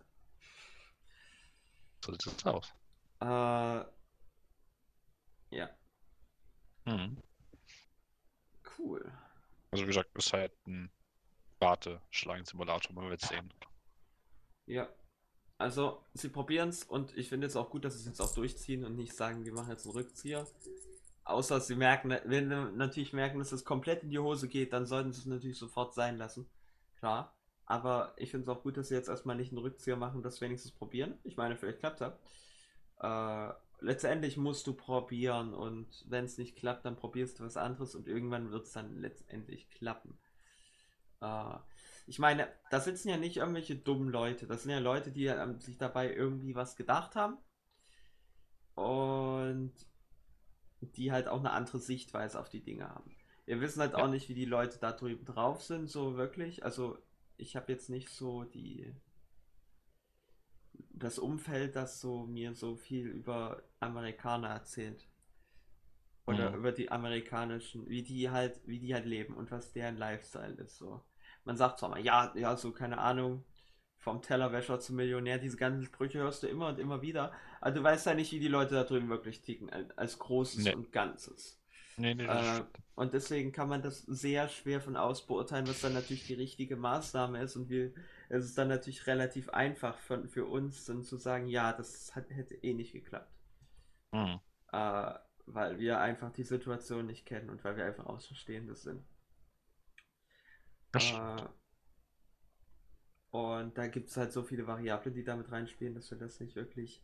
So 2.03 2.11
sieht 2.13 2.25
es 2.39 2.45
aus. 2.47 2.73
Äh, 3.21 3.25
ja, 5.51 5.69
Hm. 6.87 7.17
cool. 8.77 9.01
Also 9.71 9.83
wie 9.85 9.87
gesagt, 9.87 10.09
ist 10.17 10.33
halt 10.33 10.51
ein 10.67 10.91
Warte-Schlangen-Simulator, 11.59 12.93
man 12.93 13.09
wird 13.09 13.21
sehen. 13.21 13.53
Ja, 14.67 14.87
also 15.57 16.03
sie 16.13 16.29
probieren 16.29 16.69
es 16.69 16.83
und 16.83 17.17
ich 17.17 17.29
finde 17.29 17.47
es 17.47 17.55
auch 17.55 17.69
gut, 17.71 17.83
dass 17.83 17.93
sie 17.93 18.01
es 18.01 18.05
jetzt 18.05 18.21
auch 18.21 18.33
durchziehen 18.33 18.85
und 18.85 18.95
nicht 18.95 19.13
sagen, 19.13 19.43
wir 19.43 19.53
machen 19.53 19.71
jetzt 19.71 19.85
einen 19.85 19.95
Rückzieher. 19.95 20.45
Außer 21.23 21.59
sie 21.59 21.75
merken, 21.75 22.15
wenn 22.25 22.49
sie 22.49 22.71
natürlich 22.73 23.11
merken, 23.11 23.39
dass 23.39 23.51
es 23.51 23.65
komplett 23.65 24.03
in 24.03 24.11
die 24.11 24.19
Hose 24.19 24.47
geht, 24.47 24.71
dann 24.71 24.85
sollten 24.85 25.11
sie 25.11 25.21
es 25.21 25.25
natürlich 25.25 25.57
sofort 25.57 25.93
sein 25.93 26.17
lassen. 26.17 26.47
Klar. 26.99 27.33
Aber 27.65 28.13
ich 28.17 28.31
finde 28.31 28.43
es 28.43 28.55
auch 28.55 28.63
gut, 28.63 28.77
dass 28.77 28.87
sie 28.87 28.95
jetzt 28.95 29.09
erstmal 29.09 29.35
nicht 29.35 29.51
einen 29.51 29.57
Rückzieher 29.57 29.97
machen, 29.97 30.21
das 30.21 30.39
wenigstens 30.39 30.71
probieren. 30.71 31.17
Ich 31.23 31.35
meine, 31.35 31.57
vielleicht 31.57 31.79
klappt 31.79 31.99
das. 31.99 32.13
Äh, 33.01 33.53
letztendlich 33.81 34.37
musst 34.37 34.67
du 34.67 34.73
probieren 34.73 35.53
und 35.53 36.05
wenn 36.07 36.25
es 36.25 36.37
nicht 36.37 36.55
klappt, 36.55 36.85
dann 36.85 36.95
probierst 36.95 37.39
du 37.39 37.43
was 37.43 37.57
anderes 37.57 37.93
und 37.93 38.07
irgendwann 38.07 38.51
wird 38.51 38.67
es 38.67 38.71
dann 38.71 38.95
letztendlich 39.01 39.69
klappen. 39.69 40.17
Äh, 41.19 41.57
ich 42.07 42.19
meine, 42.19 42.47
da 42.71 42.79
sitzen 42.81 43.09
ja 43.09 43.17
nicht 43.17 43.37
irgendwelche 43.37 43.75
dummen 43.75 44.09
Leute. 44.09 44.47
Das 44.47 44.63
sind 44.63 44.71
ja 44.71 44.79
Leute, 44.79 45.11
die 45.11 45.27
ähm, 45.27 45.59
sich 45.59 45.77
dabei 45.77 46.11
irgendwie 46.13 46.55
was 46.55 46.75
gedacht 46.75 47.15
haben 47.15 47.37
und 48.75 49.73
die 50.81 51.11
halt 51.11 51.27
auch 51.27 51.39
eine 51.39 51.51
andere 51.51 51.79
Sichtweise 51.79 52.39
auf 52.39 52.49
die 52.49 52.63
Dinge 52.63 52.89
haben. 52.89 53.15
Wir 53.45 53.61
wissen 53.61 53.79
halt 53.81 53.93
auch 53.95 54.07
Ja. 54.07 54.09
nicht, 54.09 54.27
wie 54.29 54.33
die 54.33 54.45
Leute 54.45 54.79
da 54.79 54.91
drüben 54.91 55.25
drauf 55.25 55.61
sind, 55.63 55.87
so 55.89 56.17
wirklich. 56.17 56.65
Also, 56.65 56.97
ich 57.37 57.55
habe 57.55 57.71
jetzt 57.71 57.89
nicht 57.89 58.09
so 58.09 58.43
die 58.43 58.93
das 60.91 61.17
Umfeld, 61.17 61.77
das 61.77 62.01
so 62.01 62.25
mir 62.25 62.53
so 62.53 62.75
viel 62.75 63.07
über 63.07 63.63
Amerikaner 63.79 64.49
erzählt 64.49 65.07
oder 66.27 66.51
Hm. 66.51 66.53
über 66.53 66.71
die 66.71 66.91
amerikanischen, 66.91 67.87
wie 67.89 68.03
die 68.03 68.29
halt, 68.29 68.61
wie 68.67 68.77
die 68.79 68.93
halt 68.93 69.05
leben 69.05 69.33
und 69.35 69.49
was 69.51 69.71
deren 69.73 69.97
Lifestyle 69.97 70.53
ist. 70.61 70.77
So. 70.77 71.01
Man 71.47 71.57
sagt 71.57 71.79
zwar 71.79 71.89
mal, 71.89 72.01
ja, 72.01 72.33
ja, 72.35 72.57
so 72.57 72.71
keine 72.73 72.99
Ahnung, 72.99 73.45
vom 73.99 74.21
Tellerwäscher 74.21 74.79
zum 74.79 74.97
Millionär, 74.97 75.39
diese 75.39 75.57
ganzen 75.57 75.85
Sprüche 75.85 76.19
hörst 76.19 76.43
du 76.43 76.47
immer 76.47 76.69
und 76.69 76.79
immer 76.79 77.01
wieder, 77.01 77.33
aber 77.61 77.71
du 77.71 77.83
weißt 77.83 78.05
ja 78.07 78.13
nicht, 78.15 78.31
wie 78.33 78.39
die 78.39 78.47
Leute 78.49 78.75
da 78.75 78.83
drüben 78.83 79.09
wirklich 79.09 79.41
ticken, 79.41 79.69
als 79.97 80.19
Großes 80.19 80.67
Nee. 80.67 80.73
und 80.73 80.91
Ganzes. 80.93 81.59
Nee, 81.97 82.15
nee, 82.15 82.27
Äh, 82.27 82.61
und 82.95 83.13
deswegen 83.13 83.51
kann 83.51 83.69
man 83.69 83.81
das 83.83 84.01
sehr 84.03 84.49
schwer 84.49 84.81
von 84.81 84.97
aus 84.97 85.25
beurteilen, 85.27 85.67
was 85.67 85.81
dann 85.81 85.93
natürlich 85.93 86.25
die 86.27 86.33
richtige 86.35 86.75
Maßnahme 86.77 87.41
ist. 87.41 87.55
Und 87.55 87.69
wir, 87.69 87.93
es 88.29 88.45
ist 88.45 88.57
dann 88.57 88.69
natürlich 88.69 89.07
relativ 89.07 89.49
einfach 89.49 89.97
von, 89.99 90.27
für 90.29 90.45
uns 90.45 90.85
dann 90.85 91.03
zu 91.03 91.17
sagen, 91.17 91.47
ja, 91.47 91.73
das 91.73 92.15
hat, 92.15 92.29
hätte 92.31 92.55
eh 92.55 92.73
nicht 92.73 92.93
geklappt. 92.93 93.31
Hm. 94.13 94.37
Äh, 94.71 95.13
weil 95.45 95.77
wir 95.79 95.99
einfach 95.99 96.31
die 96.31 96.43
Situation 96.43 97.05
nicht 97.07 97.25
kennen 97.25 97.49
und 97.49 97.63
weil 97.65 97.75
wir 97.77 97.85
einfach 97.85 98.05
Außenstehende 98.05 98.75
sind. 98.75 99.03
Äh, 100.93 101.47
und 103.31 103.77
da 103.77 103.87
gibt 103.87 104.09
es 104.09 104.17
halt 104.17 104.33
so 104.33 104.43
viele 104.43 104.67
Variablen, 104.67 105.13
die 105.15 105.23
damit 105.23 105.49
reinspielen, 105.51 105.95
dass 105.95 106.11
wir 106.11 106.17
das 106.17 106.39
nicht 106.41 106.55
wirklich. 106.57 107.01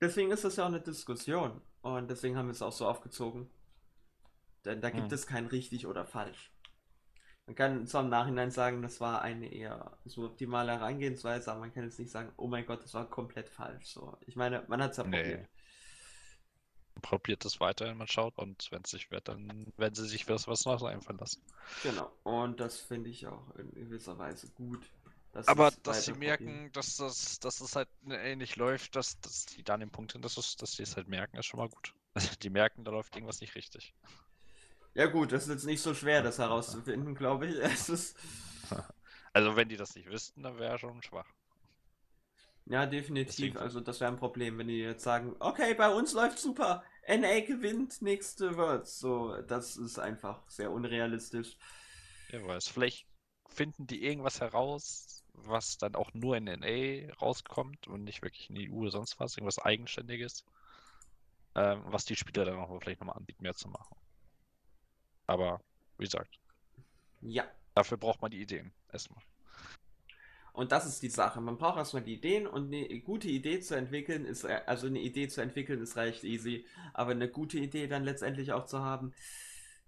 Deswegen 0.00 0.30
ist 0.30 0.44
das 0.44 0.54
ja 0.54 0.62
auch 0.64 0.68
eine 0.68 0.80
Diskussion. 0.80 1.60
Und 1.82 2.08
deswegen 2.08 2.36
haben 2.36 2.46
wir 2.46 2.52
es 2.52 2.62
auch 2.62 2.70
so 2.72 2.86
aufgezogen. 2.86 3.50
Denn 4.64 4.80
da 4.80 4.90
gibt 4.90 5.12
Hm. 5.12 5.12
es 5.12 5.26
kein 5.28 5.46
richtig 5.46 5.86
oder 5.86 6.04
falsch. 6.06 6.50
Man 7.46 7.56
kann 7.56 7.86
zwar 7.86 8.04
im 8.04 8.10
Nachhinein 8.10 8.50
sagen, 8.50 8.82
das 8.82 9.00
war 9.00 9.22
eine 9.22 9.52
eher 9.52 9.98
suboptimale 10.04 10.72
Herangehensweise, 10.72 11.50
aber 11.52 11.60
man 11.60 11.74
kann 11.74 11.84
jetzt 11.84 11.98
nicht 11.98 12.10
sagen, 12.12 12.32
oh 12.36 12.48
mein 12.48 12.66
Gott, 12.66 12.84
das 12.84 12.94
war 12.94 13.08
komplett 13.10 13.48
falsch. 13.50 13.86
So, 13.86 14.18
ich 14.26 14.36
meine, 14.36 14.64
man 14.68 14.82
hat 14.82 14.92
es 14.92 14.98
ja 14.98 15.04
Nee. 15.04 15.04
probiert. 15.04 15.48
Probiert 17.02 17.44
es 17.44 17.60
weiterhin, 17.60 17.96
man 17.98 18.08
schaut 18.08 18.38
und 18.38 18.68
wenn 18.70 18.82
es 18.84 18.92
nicht 18.92 19.10
wird, 19.10 19.28
dann 19.28 19.72
werden 19.76 19.94
sie 19.94 20.06
sich 20.06 20.28
was, 20.28 20.46
was 20.48 20.64
Neues 20.64 20.82
einfallen 20.82 21.18
lassen. 21.18 21.42
Genau. 21.82 22.12
Und 22.22 22.60
das 22.60 22.78
finde 22.78 23.10
ich 23.10 23.26
auch 23.26 23.54
in 23.56 23.70
gewisser 23.72 24.18
Weise 24.18 24.48
gut. 24.54 24.90
Das 25.32 25.48
Aber 25.48 25.72
dass 25.82 26.04
sie 26.04 26.12
merken, 26.12 26.70
dass 26.72 26.96
das, 26.96 27.40
dass 27.40 27.60
es 27.60 27.74
halt 27.74 27.88
ähnlich 28.08 28.56
läuft, 28.56 28.94
dass, 28.94 29.18
dass 29.20 29.46
die 29.46 29.64
dann 29.64 29.80
den 29.80 29.90
Punkt 29.90 30.12
sind, 30.12 30.24
dass, 30.24 30.36
es, 30.36 30.56
dass 30.56 30.72
sie 30.72 30.84
es 30.84 30.96
halt 30.96 31.08
merken, 31.08 31.36
ist 31.36 31.46
schon 31.46 31.58
mal 31.58 31.68
gut. 31.68 31.92
die 32.42 32.50
merken, 32.50 32.84
da 32.84 32.92
läuft 32.92 33.16
irgendwas 33.16 33.40
nicht 33.40 33.54
richtig. 33.56 33.92
Ja 34.94 35.06
gut, 35.06 35.32
das 35.32 35.44
ist 35.44 35.48
jetzt 35.48 35.64
nicht 35.64 35.82
so 35.82 35.92
schwer, 35.92 36.22
das 36.22 36.38
herauszufinden, 36.38 37.14
glaube 37.16 37.46
ich. 37.46 37.56
Es 37.56 37.88
ist, 37.88 38.16
Also 39.34 39.56
wenn 39.56 39.68
die 39.68 39.76
das 39.76 39.96
nicht 39.96 40.08
wüssten, 40.08 40.44
dann 40.44 40.58
wäre 40.58 40.78
schon 40.78 41.02
schwach. 41.02 41.26
Ja, 42.66 42.86
definitiv. 42.86 43.56
Also 43.56 43.80
das 43.80 44.00
wäre 44.00 44.10
ein 44.10 44.16
Problem, 44.18 44.58
wenn 44.58 44.68
die 44.68 44.78
jetzt 44.78 45.04
sagen, 45.04 45.36
okay, 45.40 45.74
bei 45.74 45.90
uns 45.92 46.12
läuft 46.14 46.38
super, 46.38 46.82
NA 47.02 47.40
gewinnt 47.40 48.00
nächste 48.02 48.56
Worlds. 48.56 48.98
So, 48.98 49.36
das 49.42 49.76
ist 49.76 49.98
einfach 49.98 50.48
sehr 50.48 50.70
unrealistisch. 50.70 51.56
Wer 52.28 52.44
weiß, 52.46 52.68
vielleicht 52.68 53.06
finden 53.48 53.86
die 53.86 54.04
irgendwas 54.04 54.38
heraus, 54.42 55.24
was 55.32 55.78
dann 55.78 55.94
auch 55.94 56.12
nur 56.12 56.36
in 56.36 56.46
NA 56.48 57.10
rauskommt 57.14 57.86
und 57.88 58.04
nicht 58.04 58.20
wirklich 58.20 58.50
in 58.50 58.56
EU 58.56 58.80
oder 58.80 58.90
sonst 58.90 59.18
was, 59.18 59.38
irgendwas 59.38 59.58
Eigenständiges, 59.58 60.44
ähm, 61.56 61.82
was 61.86 62.04
die 62.04 62.14
Spieler 62.16 62.44
dann 62.44 62.58
auch 62.60 62.78
vielleicht 62.80 63.00
nochmal 63.00 63.16
anbieten, 63.16 63.42
mehr 63.42 63.54
zu 63.54 63.68
machen. 63.68 63.96
Aber 65.26 65.60
wie 65.98 66.04
gesagt, 66.04 66.38
Ja. 67.22 67.48
dafür 67.74 67.98
braucht 67.98 68.20
man 68.20 68.32
die 68.32 68.40
Ideen 68.40 68.72
erstmal. 68.92 69.22
Und 70.54 70.70
das 70.70 70.86
ist 70.86 71.02
die 71.02 71.10
Sache. 71.10 71.40
Man 71.40 71.58
braucht 71.58 71.78
erstmal 71.78 72.04
die 72.04 72.14
Ideen 72.14 72.46
und 72.46 72.72
eine 72.72 73.00
gute 73.00 73.26
Idee 73.28 73.58
zu 73.58 73.74
entwickeln 73.74 74.24
ist, 74.24 74.44
äh, 74.44 74.62
also 74.66 74.86
eine 74.86 75.00
Idee 75.00 75.26
zu 75.26 75.40
entwickeln 75.40 75.82
ist 75.82 75.96
recht 75.96 76.22
easy, 76.22 76.64
aber 76.92 77.10
eine 77.10 77.28
gute 77.28 77.58
Idee 77.58 77.88
dann 77.88 78.04
letztendlich 78.04 78.52
auch 78.52 78.64
zu 78.64 78.78
haben, 78.80 79.12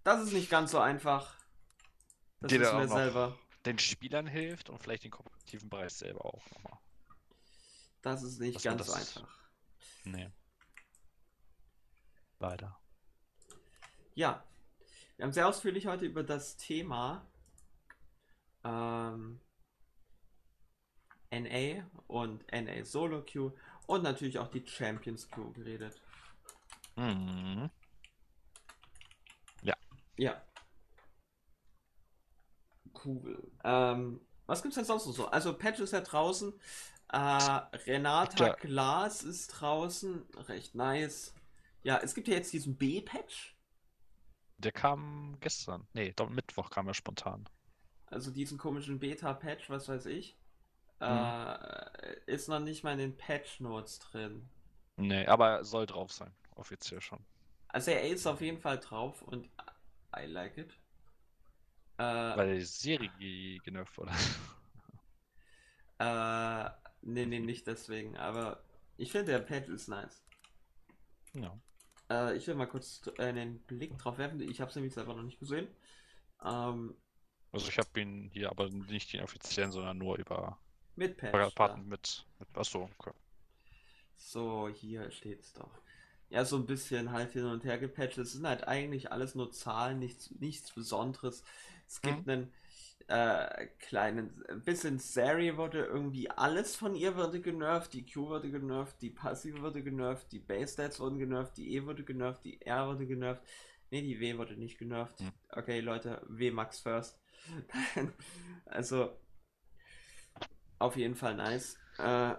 das 0.03 0.21
ist 0.25 0.33
nicht 0.33 0.51
ganz 0.51 0.73
so 0.73 0.81
einfach. 0.81 1.37
Das 2.41 2.51
Die 2.51 2.59
wissen 2.59 2.79
wir 2.79 2.89
selber. 2.89 3.39
Den 3.65 3.79
Spielern 3.79 4.27
hilft 4.27 4.69
und 4.69 4.83
vielleicht 4.83 5.05
den 5.05 5.13
kompetitiven 5.13 5.69
Bereich 5.69 5.93
selber 5.93 6.25
auch 6.25 6.43
nochmal. 6.51 6.79
Das 8.03 8.25
ist 8.25 8.41
nicht 8.41 8.57
man 8.65 8.77
ganz 8.77 8.87
so 8.87 8.93
das- 8.93 9.17
einfach. 9.17 9.39
Nee. 10.03 10.29
Leider. 12.41 12.77
Ja, 14.17 14.45
wir 15.17 15.25
haben 15.25 15.33
sehr 15.33 15.47
ausführlich 15.47 15.87
heute 15.87 16.07
über 16.07 16.25
das 16.25 16.57
Thema 16.57 17.25
ähm, 18.65 19.41
NA 21.31 21.85
und 22.07 22.45
NA 22.53 22.85
Solo 22.85 23.23
Queue 23.23 23.53
und 23.87 24.03
natürlich 24.03 24.39
auch 24.39 24.49
die 24.49 24.67
Champions 24.67 25.31
Queue 25.31 25.53
geredet. 25.53 26.01
Mhm. 26.97 27.71
Ja. 30.17 30.43
Cool. 33.05 33.51
Ähm, 33.65 34.21
was 34.47 34.63
gibt's 34.63 34.77
denn 34.77 34.85
sonst 34.85 35.07
noch 35.07 35.15
so? 35.15 35.27
Also 35.27 35.57
Patch 35.57 35.81
ist 35.81 35.93
ja 35.93 36.01
draußen. 36.01 36.53
Äh, 37.13 37.19
Renata 37.19 38.47
Ja. 38.47 38.55
Glas 38.55 39.23
ist 39.23 39.49
draußen. 39.49 40.25
Recht 40.49 40.75
nice. 40.75 41.35
Ja, 41.83 41.99
es 41.99 42.15
gibt 42.15 42.29
ja 42.29 42.35
jetzt 42.35 42.53
diesen 42.53 42.77
B-Patch. 42.77 43.55
Der 44.59 44.73
kam 44.73 45.37
gestern. 45.41 45.87
Nee, 45.93 46.15
Mittwoch 46.31 46.71
kam 46.71 46.89
er 46.89 46.95
spontan. 46.95 47.49
Also 48.07 48.31
diesen 48.31 48.57
komischen 48.57 48.99
Beta-Patch, 48.99 49.69
was 49.69 49.89
weiß 49.89 50.07
ich. 50.07 50.37
Mhm. 51.05 51.33
Äh, 51.51 52.21
ist 52.27 52.49
noch 52.49 52.61
nicht 52.61 52.85
mal 52.85 52.93
in 52.93 52.99
den 52.99 53.17
Patch-Notes 53.17 53.99
drin. 54.01 54.49
Nee, 54.99 55.27
aber 55.27 55.65
soll 55.65 55.87
drauf 55.87 56.13
sein. 56.13 56.35
Offiziell 56.55 57.01
schon. 57.01 57.25
Also 57.69 57.93
er 57.93 58.09
ist 58.09 58.27
auf 58.27 58.41
jeden 58.41 58.59
Fall 58.59 58.79
drauf 58.81 59.23
und 59.23 59.49
I 60.17 60.27
like 60.27 60.59
it. 60.59 60.77
Äh, 61.99 62.03
Weil 62.35 62.59
die 62.59 62.65
Serie 62.65 63.09
ge- 63.19 63.59
genervt 63.61 63.97
wurde. 63.99 64.13
äh, 65.99 66.65
nee, 67.03 67.27
nee, 67.27 67.41
nicht 67.41 67.67
deswegen, 67.67 68.17
aber 68.17 68.63
ich 68.97 69.13
finde 69.13 69.33
der 69.33 69.39
Patch 69.41 69.69
ist 69.69 69.89
nice. 69.89 70.23
ja. 71.35 71.59
Äh, 72.11 72.37
ich 72.37 72.47
will 72.47 72.55
mal 72.55 72.67
kurz 72.67 73.03
äh, 73.19 73.23
einen 73.25 73.61
Blick 73.61 73.99
drauf 73.99 74.19
werfen. 74.19 74.41
Ich 74.41 74.61
habe 74.61 74.71
es 74.71 74.77
nämlich 74.77 74.95
selber 74.95 75.15
noch 75.15 75.23
nicht 75.23 75.39
gesehen. 75.41 75.69
Ähm, 76.45 76.97
Also 77.53 77.69
ich 77.69 77.79
habe 77.79 78.01
ihn 78.01 78.31
hier 78.33 78.51
aber 78.51 78.69
nicht 78.71 79.13
den 79.13 79.23
offiziellen, 79.23 79.73
sondern 79.73 79.99
nur 79.99 80.17
über 80.17 80.59
mit 80.97 81.17
Patch. 81.17 81.55
Partner 81.55 81.83
mit, 81.83 82.27
mit. 82.39 82.49
Achso, 82.55 82.91
okay. 82.99 83.13
So, 84.17 84.69
hier 84.69 85.11
steht's 85.11 85.53
doch. 85.53 85.71
Ja, 86.29 86.45
so 86.45 86.57
ein 86.57 86.67
bisschen 86.67 87.13
halt 87.13 87.33
hin 87.33 87.45
und 87.45 87.65
her 87.65 87.79
gepatcht. 87.79 88.19
Es 88.19 88.33
sind 88.33 88.47
halt 88.47 88.67
eigentlich 88.67 89.13
alles 89.13 89.35
nur 89.35 89.53
Zahlen, 89.53 89.99
nichts, 89.99 90.31
nichts 90.41 90.73
Besonderes. 90.73 91.45
Es 91.87 92.01
gibt 92.01 92.29
einen 92.29 92.53
äh, 93.09 93.67
kleinen, 93.79 94.45
ein 94.49 94.65
bisschen 94.65 94.99
Sari 94.99 95.57
wurde 95.57 95.85
irgendwie 95.85 96.29
alles 96.29 96.75
von 96.75 96.97
ihr 96.97 97.17
wurde 97.17 97.41
genervt. 97.41 97.93
Die 97.93 98.05
Q 98.05 98.29
wurde 98.29 98.51
genervt, 98.51 99.01
die 99.01 99.11
Passive 99.11 99.63
wurde 99.63 99.83
genervt, 99.83 100.33
die 100.33 100.41
Base 100.41 100.73
Stats 100.73 100.99
wurden 100.99 101.19
genervt, 101.19 101.57
die 101.57 101.75
E 101.75 101.85
wurde 101.85 102.03
genervt, 102.03 102.45
die 102.45 102.61
R 102.63 102.89
wurde 102.89 103.07
genervt. 103.07 103.43
Ne, 103.91 104.03
die 104.03 104.19
W 104.19 104.37
wurde 104.39 104.57
nicht 104.57 104.79
genervt. 104.79 105.21
Hm. 105.21 105.31
Okay, 105.51 105.79
Leute, 105.81 106.21
W 106.29 106.51
Max 106.51 106.81
first. 106.81 107.21
also, 108.65 109.17
auf 110.79 110.97
jeden 110.97 111.15
Fall 111.17 111.35
nice. 111.37 111.79
Äh, 111.99 112.35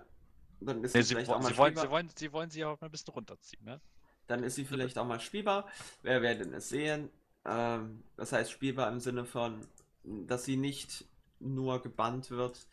dann 0.60 0.84
ist 0.84 0.94
Nee, 0.94 1.04
sie 1.04 1.16
vielleicht 1.16 1.34
auch 1.34 1.42
mal 1.42 1.54
sie, 1.54 1.58
wollen, 1.58 1.76
spielbar. 1.76 1.86
sie, 1.86 1.90
wollen, 1.90 2.10
sie 2.16 2.32
wollen 2.34 2.50
sie 2.50 2.66
auch 2.66 2.80
mal 2.82 2.88
ein 2.88 2.92
bisschen 2.92 3.14
runterziehen, 3.14 3.64
ne? 3.64 3.82
Dann 4.28 4.44
ist 4.44 4.56
sie 4.56 4.66
vielleicht 4.66 4.98
auch 4.98 5.06
mal 5.06 5.20
spielbar. 5.20 5.68
Wir 6.04 6.22
werden 6.22 6.54
es 6.54 6.70
sehen. 6.70 7.10
Ähm, 7.46 8.04
das 8.18 8.32
heißt 8.34 8.52
spielbar 8.52 8.92
im 8.92 9.00
Sinne 9.00 9.26
von, 9.26 9.66
dass 10.04 10.46
sie 10.46 10.58
nicht 10.58 11.06
nur 11.40 11.82
gebannt 11.82 12.30
wird. 12.32 12.68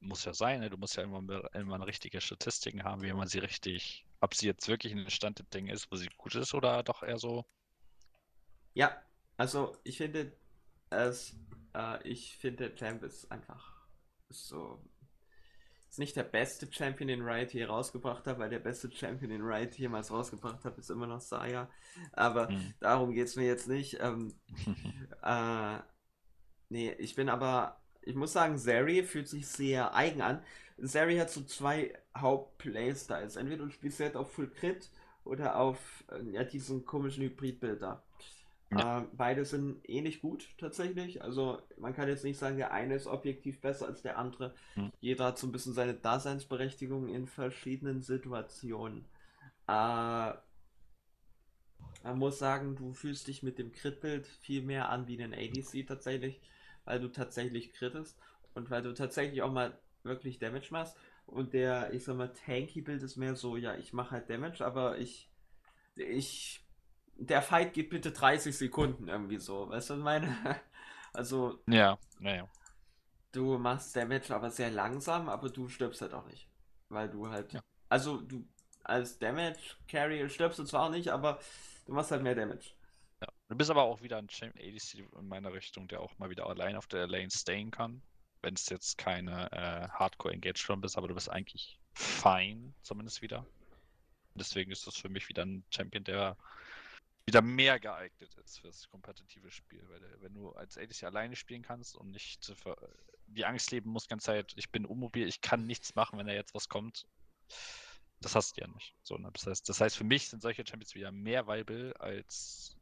Muss 0.00 0.24
ja 0.24 0.34
sein, 0.34 0.58
ne? 0.60 0.70
Du 0.70 0.76
musst 0.76 0.96
ja 0.96 1.04
immer, 1.04 1.22
immer 1.54 1.86
richtige 1.86 2.20
Statistiken 2.20 2.82
haben, 2.84 3.02
wie 3.02 3.12
man 3.12 3.28
sie 3.28 3.38
richtig, 3.38 4.04
ob 4.20 4.34
sie 4.34 4.46
jetzt 4.46 4.66
wirklich 4.68 4.92
in 4.92 4.98
den 4.98 5.10
Stand 5.10 5.38
der 5.38 5.46
Dinge 5.46 5.72
ist, 5.72 5.90
wo 5.92 5.96
sie 5.96 6.08
gut 6.16 6.34
ist 6.34 6.54
oder 6.54 6.82
doch 6.82 7.02
eher 7.04 7.18
so. 7.18 7.44
Ja, 8.74 9.02
also 9.36 9.76
ich 9.84 9.96
finde 9.98 10.32
es, 10.90 11.34
äh, 11.74 12.02
ich 12.08 12.36
finde 12.36 12.74
Champ 12.74 13.02
ist 13.02 13.30
einfach 13.30 13.74
ist 14.28 14.48
so, 14.48 14.82
ist 15.88 15.98
nicht 15.98 16.16
der 16.16 16.24
beste 16.24 16.70
Champion, 16.70 17.08
den 17.08 17.22
Riot 17.22 17.52
je 17.54 17.64
rausgebracht 17.64 18.26
hat, 18.26 18.38
weil 18.38 18.50
der 18.50 18.58
beste 18.58 18.90
Champion, 18.92 19.30
den 19.30 19.42
Riot 19.42 19.74
jemals 19.76 20.10
rausgebracht 20.10 20.64
hat, 20.64 20.76
ist 20.78 20.90
immer 20.90 21.06
noch 21.06 21.20
Saya. 21.20 21.70
Aber 22.12 22.48
Hm. 22.48 22.74
darum 22.80 23.12
geht 23.12 23.28
es 23.28 23.36
mir 23.36 23.46
jetzt 23.46 23.68
nicht. 23.68 23.98
Ähm, 24.00 24.34
Äh, 25.22 25.78
nee, 26.68 26.92
ich 26.98 27.14
bin 27.14 27.28
aber, 27.28 27.80
ich 28.02 28.14
muss 28.16 28.32
sagen, 28.32 28.58
Zeri 28.58 29.02
fühlt 29.04 29.28
sich 29.28 29.46
sehr 29.48 29.94
eigen 29.94 30.22
an. 30.22 30.42
Zeri 30.82 31.16
hat 31.18 31.30
so 31.30 31.42
zwei 31.44 31.94
Haupt-Playstyles. 32.16 33.36
Entweder 33.36 33.64
du 33.64 33.70
spielst 33.70 34.00
halt 34.00 34.16
auf 34.16 34.32
Full 34.32 34.50
Crit 34.50 34.90
oder 35.24 35.56
auf 35.58 36.04
äh, 36.10 36.22
ja, 36.32 36.44
diesen 36.44 36.84
komischen 36.84 37.24
Hybrid-Build 37.24 37.82
da. 37.82 38.04
Ja. 38.70 39.00
Äh, 39.00 39.06
beide 39.12 39.44
sind 39.44 39.80
ähnlich 39.88 40.20
gut 40.20 40.48
tatsächlich. 40.58 41.22
Also 41.22 41.62
man 41.78 41.94
kann 41.94 42.08
jetzt 42.08 42.24
nicht 42.24 42.38
sagen, 42.38 42.58
der 42.58 42.72
eine 42.72 42.94
ist 42.94 43.06
objektiv 43.06 43.60
besser 43.60 43.86
als 43.86 44.02
der 44.02 44.18
andere. 44.18 44.54
Hm. 44.74 44.92
Jeder 45.00 45.26
hat 45.26 45.38
so 45.38 45.46
ein 45.46 45.52
bisschen 45.52 45.72
seine 45.72 45.94
Daseinsberechtigung 45.94 47.08
in 47.08 47.26
verschiedenen 47.26 48.02
Situationen. 48.02 49.06
Äh, 49.66 50.32
man 52.02 52.18
muss 52.18 52.38
sagen, 52.38 52.76
du 52.76 52.92
fühlst 52.92 53.26
dich 53.26 53.42
mit 53.42 53.58
dem 53.58 53.72
Crit-Bild 53.72 54.26
viel 54.26 54.62
mehr 54.62 54.88
an 54.90 55.08
wie 55.08 55.22
ein 55.22 55.34
ADC 55.34 55.86
tatsächlich, 55.86 56.40
weil 56.84 57.00
du 57.00 57.08
tatsächlich 57.08 57.72
crittest 57.72 58.18
und 58.54 58.70
weil 58.70 58.82
du 58.82 58.94
tatsächlich 58.94 59.42
auch 59.42 59.52
mal 59.52 59.78
wirklich 60.02 60.38
Damage 60.38 60.68
machst. 60.70 60.96
Und 61.26 61.52
der, 61.52 61.92
ich 61.92 62.04
sag 62.04 62.16
mal, 62.16 62.32
Tanky-Bild 62.32 63.02
ist 63.02 63.16
mehr 63.16 63.34
so, 63.34 63.56
ja, 63.56 63.74
ich 63.74 63.92
mache 63.92 64.12
halt 64.12 64.30
Damage, 64.30 64.64
aber 64.64 64.98
ich, 64.98 65.30
ich, 65.96 66.64
der 67.18 67.42
Fight 67.42 67.74
geht 67.74 67.90
bitte 67.90 68.12
30 68.12 68.56
Sekunden 68.56 69.08
irgendwie 69.08 69.38
so, 69.38 69.68
weißt 69.68 69.90
du, 69.90 69.94
was 69.94 69.98
ich 69.98 70.04
meine? 70.04 70.60
Also, 71.14 71.64
Ja, 71.66 71.98
naja. 72.20 72.46
du 73.32 73.58
machst 73.58 73.96
Damage 73.96 74.34
aber 74.34 74.50
sehr 74.50 74.70
langsam, 74.70 75.28
aber 75.28 75.48
du 75.50 75.68
stirbst 75.68 76.00
halt 76.02 76.14
auch 76.14 76.26
nicht. 76.26 76.48
Weil 76.88 77.08
du 77.10 77.28
halt. 77.30 77.52
Ja. 77.52 77.60
Also 77.88 78.20
du 78.20 78.46
als 78.84 79.18
Damage 79.18 79.58
Carry 79.88 80.28
stirbst 80.30 80.58
du 80.58 80.64
zwar 80.64 80.84
auch 80.84 80.90
nicht, 80.90 81.08
aber 81.08 81.40
du 81.86 81.92
machst 81.92 82.10
halt 82.10 82.22
mehr 82.22 82.34
Damage. 82.34 82.74
Ja. 83.20 83.28
Du 83.48 83.56
bist 83.56 83.70
aber 83.70 83.82
auch 83.82 84.02
wieder 84.02 84.18
ein 84.18 84.28
Champion 84.30 84.68
ADC 84.68 84.94
in 85.18 85.28
meiner 85.28 85.52
Richtung, 85.52 85.88
der 85.88 86.00
auch 86.00 86.16
mal 86.18 86.30
wieder 86.30 86.46
allein 86.46 86.76
auf 86.76 86.86
der 86.86 87.06
Lane 87.06 87.30
stayen 87.30 87.70
kann. 87.70 88.02
Wenn 88.42 88.54
es 88.54 88.68
jetzt 88.68 88.98
keine 88.98 89.50
äh, 89.52 89.88
Hardcore-Engage 89.88 90.76
bist, 90.76 90.96
aber 90.96 91.08
du 91.08 91.14
bist 91.14 91.30
eigentlich 91.30 91.78
fein, 91.94 92.74
zumindest 92.82 93.20
wieder. 93.22 93.44
Deswegen 94.34 94.70
ist 94.70 94.86
das 94.86 94.96
für 94.96 95.08
mich 95.08 95.28
wieder 95.28 95.44
ein 95.44 95.64
Champion, 95.70 96.04
der 96.04 96.36
wieder 97.28 97.42
mehr 97.42 97.78
geeignet 97.78 98.34
ist 98.36 98.58
fürs 98.60 98.88
kompetitive 98.88 99.50
Spiel. 99.50 99.86
Weil 99.88 100.00
der, 100.00 100.22
wenn 100.22 100.32
du 100.32 100.50
als 100.52 100.78
ADC 100.78 101.04
alleine 101.04 101.36
spielen 101.36 101.62
kannst 101.62 101.94
und 101.94 102.10
nicht 102.10 102.42
zu 102.42 102.54
ver- 102.54 102.76
die 103.26 103.44
Angst 103.44 103.70
leben 103.70 103.90
musst, 103.90 104.08
ganze 104.08 104.26
Zeit, 104.26 104.54
ich 104.56 104.70
bin 104.72 104.86
unmobil, 104.86 105.28
ich 105.28 105.42
kann 105.42 105.66
nichts 105.66 105.94
machen, 105.94 106.18
wenn 106.18 106.26
da 106.26 106.32
jetzt 106.32 106.54
was 106.54 106.68
kommt. 106.70 107.06
Das 108.20 108.34
hast 108.34 108.56
du 108.56 108.62
ja 108.62 108.66
nicht. 108.68 108.96
So, 109.02 109.16
ne? 109.18 109.30
das, 109.32 109.46
heißt, 109.46 109.68
das 109.68 109.80
heißt, 109.80 109.96
für 109.96 110.04
mich 110.04 110.28
sind 110.30 110.40
solche 110.40 110.66
Champions 110.66 110.94
wieder 110.94 111.12
mehr 111.12 111.46
viable 111.46 111.94
als 112.00 112.76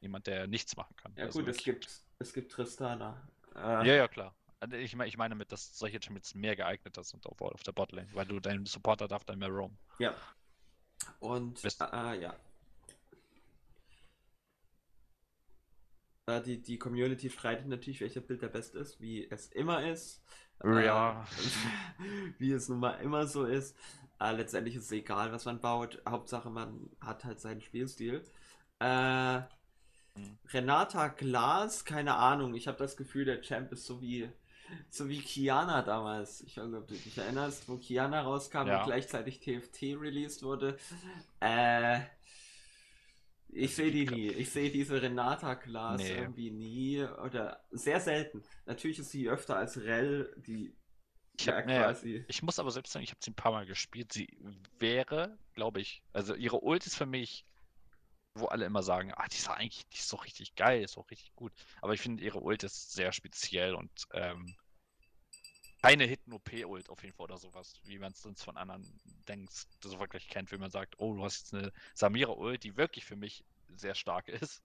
jemand, 0.00 0.26
der 0.26 0.48
nichts 0.48 0.76
machen 0.76 0.94
kann. 0.96 1.14
Ja 1.16 1.26
Also 1.26 1.38
gut, 1.40 1.48
es 1.48 1.58
gibt 1.58 1.88
es 2.18 2.32
gibt 2.32 2.50
Tristana. 2.50 3.28
Äh, 3.54 3.86
ja, 3.86 3.94
ja, 3.94 4.08
klar. 4.08 4.34
Also 4.60 4.76
ich, 4.76 4.96
meine, 4.96 5.08
ich 5.08 5.16
meine 5.16 5.36
mit, 5.36 5.52
dass 5.52 5.78
solche 5.78 6.02
Champions 6.02 6.34
mehr 6.34 6.56
geeignet 6.56 6.98
sind 7.04 7.24
auf, 7.26 7.40
auf 7.40 7.62
der 7.62 7.72
Botlane, 7.72 8.08
weil 8.12 8.26
du 8.26 8.40
deinen 8.40 8.66
Supporter 8.66 9.06
darf 9.06 9.24
dann 9.24 9.38
mehr 9.38 9.48
roam. 9.48 9.78
Ja. 10.00 10.16
Und 11.20 11.64
äh, 11.64 12.20
ja. 12.20 12.36
Die, 16.44 16.62
die 16.62 16.78
Community 16.78 17.30
streitet 17.30 17.68
natürlich, 17.68 18.00
welcher 18.00 18.20
Bild 18.20 18.42
der 18.42 18.48
beste 18.48 18.78
ist, 18.78 19.00
wie 19.00 19.28
es 19.30 19.46
immer 19.46 19.88
ist. 19.88 20.22
Ja. 20.62 21.22
Äh, 21.22 22.32
wie 22.38 22.52
es 22.52 22.68
nun 22.68 22.80
mal 22.80 23.00
immer 23.00 23.26
so 23.26 23.44
ist. 23.44 23.76
Äh, 24.20 24.32
letztendlich 24.32 24.76
ist 24.76 24.84
es 24.84 24.92
egal, 24.92 25.32
was 25.32 25.44
man 25.44 25.60
baut. 25.60 26.02
Hauptsache, 26.08 26.50
man 26.50 26.90
hat 27.00 27.24
halt 27.24 27.40
seinen 27.40 27.60
Spielstil. 27.60 28.24
Äh, 28.80 29.40
hm. 30.14 30.38
Renata 30.48 31.08
Glas, 31.08 31.84
keine 31.84 32.14
Ahnung. 32.16 32.54
Ich 32.54 32.68
habe 32.68 32.78
das 32.78 32.96
Gefühl, 32.96 33.24
der 33.24 33.40
Champ 33.40 33.72
ist 33.72 33.86
so 33.86 34.00
wie 34.00 34.28
so 34.90 35.08
wie 35.08 35.20
Kiana 35.20 35.82
damals. 35.82 36.42
Ich 36.42 36.56
weiß 36.56 36.66
nicht, 36.66 36.78
ob 36.78 36.86
du 36.86 36.94
dich 36.94 37.16
erinnerst, 37.16 37.68
wo 37.68 37.76
Kiana 37.76 38.22
rauskam 38.22 38.66
ja. 38.66 38.80
und 38.80 38.86
gleichzeitig 38.86 39.40
TFT 39.40 39.98
released 39.98 40.42
wurde. 40.42 40.78
Äh, 41.40 42.00
ich 43.58 43.74
sehe 43.74 43.90
die 43.90 44.06
nie. 44.06 44.28
Ich 44.28 44.50
sehe 44.50 44.70
diese 44.70 45.02
Renata 45.02 45.56
Class 45.56 46.00
nee. 46.00 46.16
irgendwie 46.16 46.50
nie 46.50 47.02
oder 47.02 47.64
sehr 47.70 48.00
selten. 48.00 48.42
Natürlich 48.66 48.98
ist 48.98 49.10
sie 49.10 49.28
öfter 49.28 49.56
als 49.56 49.80
Rel, 49.80 50.32
die 50.46 50.76
ich, 51.38 51.46
ja, 51.46 51.62
quasi. 51.62 52.24
ich 52.26 52.42
muss 52.42 52.58
aber 52.58 52.70
selbst 52.70 52.92
sagen, 52.92 53.04
ich 53.04 53.10
habe 53.10 53.20
sie 53.22 53.30
ein 53.30 53.36
paar 53.36 53.52
Mal 53.52 53.66
gespielt. 53.66 54.12
Sie 54.12 54.28
wäre, 54.78 55.38
glaube 55.54 55.80
ich, 55.80 56.02
also 56.12 56.34
ihre 56.34 56.62
Ult 56.62 56.86
ist 56.86 56.96
für 56.96 57.06
mich, 57.06 57.44
wo 58.34 58.46
alle 58.46 58.64
immer 58.64 58.82
sagen, 58.82 59.12
ah, 59.14 59.26
die 59.30 59.36
ist 59.36 59.48
eigentlich, 59.48 59.86
die 59.88 59.98
ist 59.98 60.12
doch 60.12 60.24
richtig 60.24 60.54
geil, 60.54 60.82
ist 60.82 60.96
doch 60.96 61.10
richtig 61.10 61.34
gut. 61.34 61.52
Aber 61.80 61.94
ich 61.94 62.00
finde, 62.00 62.24
ihre 62.24 62.40
Ult 62.40 62.64
ist 62.64 62.92
sehr 62.92 63.12
speziell 63.12 63.74
und 63.74 63.90
ähm, 64.12 64.56
keine 65.82 66.04
Hidden-OP-Ult 66.04 66.88
auf 66.88 67.02
jeden 67.02 67.14
Fall 67.14 67.24
oder 67.24 67.38
sowas, 67.38 67.74
wie 67.84 67.98
man 67.98 68.12
es 68.12 68.22
sonst 68.22 68.42
von 68.42 68.56
anderen 68.56 68.84
denkt, 69.28 69.52
so 69.82 70.00
wirklich 70.00 70.28
kennt, 70.28 70.50
wenn 70.50 70.60
man 70.60 70.70
sagt, 70.70 70.94
oh, 70.98 71.14
du 71.14 71.24
hast 71.24 71.38
jetzt 71.38 71.54
eine 71.54 71.72
Samira-Ult, 71.94 72.64
die 72.64 72.76
wirklich 72.76 73.04
für 73.04 73.16
mich 73.16 73.44
sehr 73.76 73.94
stark 73.94 74.28
ist. 74.28 74.62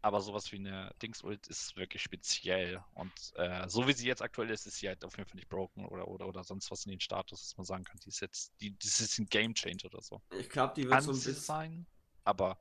Aber 0.00 0.20
sowas 0.20 0.52
wie 0.52 0.56
eine 0.56 0.94
Dings-Ult 1.02 1.48
ist 1.48 1.76
wirklich 1.76 2.02
speziell. 2.02 2.80
Und 2.94 3.12
äh, 3.34 3.68
so 3.68 3.88
wie 3.88 3.92
sie 3.92 4.06
jetzt 4.06 4.22
aktuell 4.22 4.50
ist, 4.50 4.64
ist 4.64 4.76
sie 4.76 4.86
halt 4.86 5.04
auf 5.04 5.16
jeden 5.16 5.28
Fall 5.28 5.36
nicht 5.36 5.48
broken 5.48 5.84
oder, 5.86 6.06
oder, 6.06 6.28
oder 6.28 6.44
sonst 6.44 6.70
was 6.70 6.86
in 6.86 6.90
den 6.90 7.00
Status, 7.00 7.40
dass 7.40 7.56
man 7.56 7.66
sagen 7.66 7.82
kann, 7.82 7.98
die 8.04 8.10
ist 8.10 8.20
jetzt, 8.20 8.52
die, 8.60 8.78
das 8.78 9.00
ist 9.00 9.18
ein 9.18 9.26
Game 9.26 9.54
Changer 9.54 9.86
oder 9.86 10.00
so. 10.00 10.22
Ich 10.38 10.48
glaube, 10.48 10.74
die 10.76 10.84
wird 10.84 10.92
kann 10.92 11.02
so 11.02 11.10
ein 11.10 11.14
bisschen 11.14 11.34
sein, 11.34 11.86
aber 12.22 12.60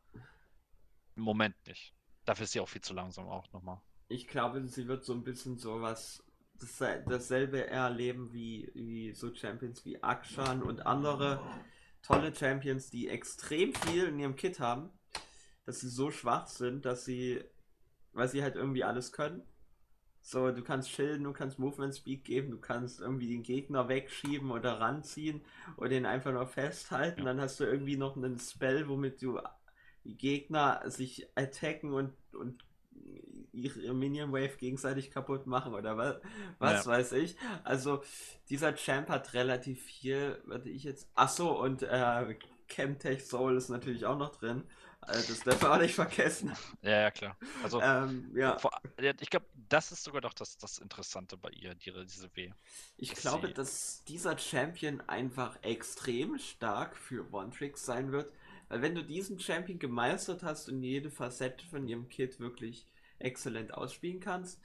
im 1.16 1.22
Moment 1.24 1.56
nicht. 1.68 1.94
Dafür 2.26 2.46
ist 2.46 2.54
sie 2.54 2.60
auch 2.60 2.70
viel 2.70 2.82
zu 2.82 2.96
langsam 2.96 3.28
auch 3.28 3.52
nochmal. 3.54 3.80
Ich 4.08 4.28
glaube, 4.28 4.66
sie 4.68 4.88
wird 4.88 5.06
so 5.06 5.14
ein 5.14 5.24
bisschen 5.24 5.58
sowas 5.60 6.24
das, 6.60 6.78
dasselbe 7.08 7.68
erleben 7.68 8.34
wie, 8.34 8.72
wie 8.74 9.14
so 9.14 9.34
Champions 9.34 9.86
wie 9.86 10.02
Akshan 10.04 10.62
und 10.62 10.86
andere 10.86 11.42
tolle 12.02 12.34
Champions, 12.34 12.90
die 12.90 13.10
extrem 13.10 13.74
viel 13.74 14.06
in 14.06 14.20
ihrem 14.20 14.36
Kit 14.36 14.60
haben, 14.60 14.90
dass 15.66 15.82
sie 15.82 15.90
so 15.90 16.12
schwach 16.12 16.48
sind, 16.48 16.86
dass 16.86 17.06
sie, 17.06 17.44
weil 18.14 18.28
sie 18.28 18.44
halt 18.44 18.56
irgendwie 18.56 18.84
alles 18.84 19.12
können. 19.12 19.44
So, 20.22 20.52
du 20.52 20.62
kannst 20.62 20.92
schilden, 20.92 21.24
du 21.24 21.32
kannst 21.32 21.58
Movement 21.58 21.96
Speed 21.96 22.26
geben, 22.26 22.52
du 22.52 22.60
kannst 22.60 23.00
irgendwie 23.00 23.30
den 23.30 23.44
Gegner 23.44 23.88
wegschieben 23.88 24.52
oder 24.52 24.80
ranziehen 24.80 25.42
oder 25.78 25.92
ihn 25.92 26.06
einfach 26.06 26.34
nur 26.34 26.48
festhalten. 26.48 27.22
Ja. 27.22 27.28
Dann 27.28 27.40
hast 27.40 27.60
du 27.60 27.64
irgendwie 27.64 27.96
noch 27.96 28.18
einen 28.18 28.38
Spell, 28.38 28.90
womit 28.90 29.22
du 29.22 29.40
die 30.04 30.18
Gegner 30.18 30.82
sich 30.90 31.28
attacken 31.36 31.94
und, 31.94 32.14
und 32.34 32.67
ihre 33.58 33.94
Minion 33.94 34.32
Wave 34.32 34.58
gegenseitig 34.58 35.12
kaputt 35.12 35.48
machen 35.48 35.74
oder 35.74 35.98
was, 35.98 36.16
was 36.60 36.86
ja. 36.86 36.92
weiß 36.92 37.12
ich. 37.14 37.36
Also 37.64 38.04
dieser 38.50 38.76
Champ 38.76 39.10
hat 39.10 39.34
relativ 39.34 39.84
viel, 39.84 40.42
würde 40.46 40.70
ich 40.70 40.84
jetzt. 40.84 41.10
Ach 41.16 41.30
so 41.30 41.60
und 41.60 41.84
äh, 41.84 42.36
Chemtech 42.68 43.26
Soul 43.26 43.58
ist 43.58 43.70
natürlich 43.70 44.06
auch 44.06 44.18
noch 44.18 44.36
drin. 44.36 44.64
Also 45.02 45.34
das 45.34 45.44
darf 45.44 45.62
man 45.62 45.72
auch 45.72 45.82
nicht 45.82 45.96
vergessen. 45.96 46.52
Ja, 46.82 47.02
ja, 47.02 47.12
klar. 47.12 47.38
Also, 47.64 47.82
ähm, 47.82 48.32
ja. 48.36 48.58
Vor, 48.58 48.72
ich 48.98 49.30
glaube, 49.30 49.46
das 49.70 49.92
ist 49.92 50.04
sogar 50.04 50.22
doch 50.22 50.34
das, 50.34 50.58
das 50.58 50.80
Interessante 50.80 51.38
bei 51.38 51.50
ihr, 51.52 51.76
die, 51.76 51.94
diese 52.06 52.36
W. 52.36 52.52
Ich 52.98 53.12
dass 53.12 53.22
glaube, 53.22 53.50
dass 53.50 54.04
dieser 54.06 54.38
Champion 54.38 55.02
einfach 55.08 55.58
extrem 55.62 56.38
stark 56.40 56.98
für 56.98 57.32
One-Tricks 57.32 57.86
sein 57.86 58.12
wird. 58.12 58.34
Weil 58.70 58.82
wenn 58.82 58.96
du 58.96 59.04
diesen 59.04 59.40
Champion 59.40 59.80
gemeistert 59.80 60.44
hast 60.44 60.68
und 60.68 60.84
jede 60.84 61.10
Facette 61.10 61.66
von 61.68 61.88
ihrem 61.88 62.10
Kit 62.10 62.40
wirklich 62.40 62.86
exzellent 63.20 63.74
ausspielen 63.74 64.20
kannst, 64.20 64.60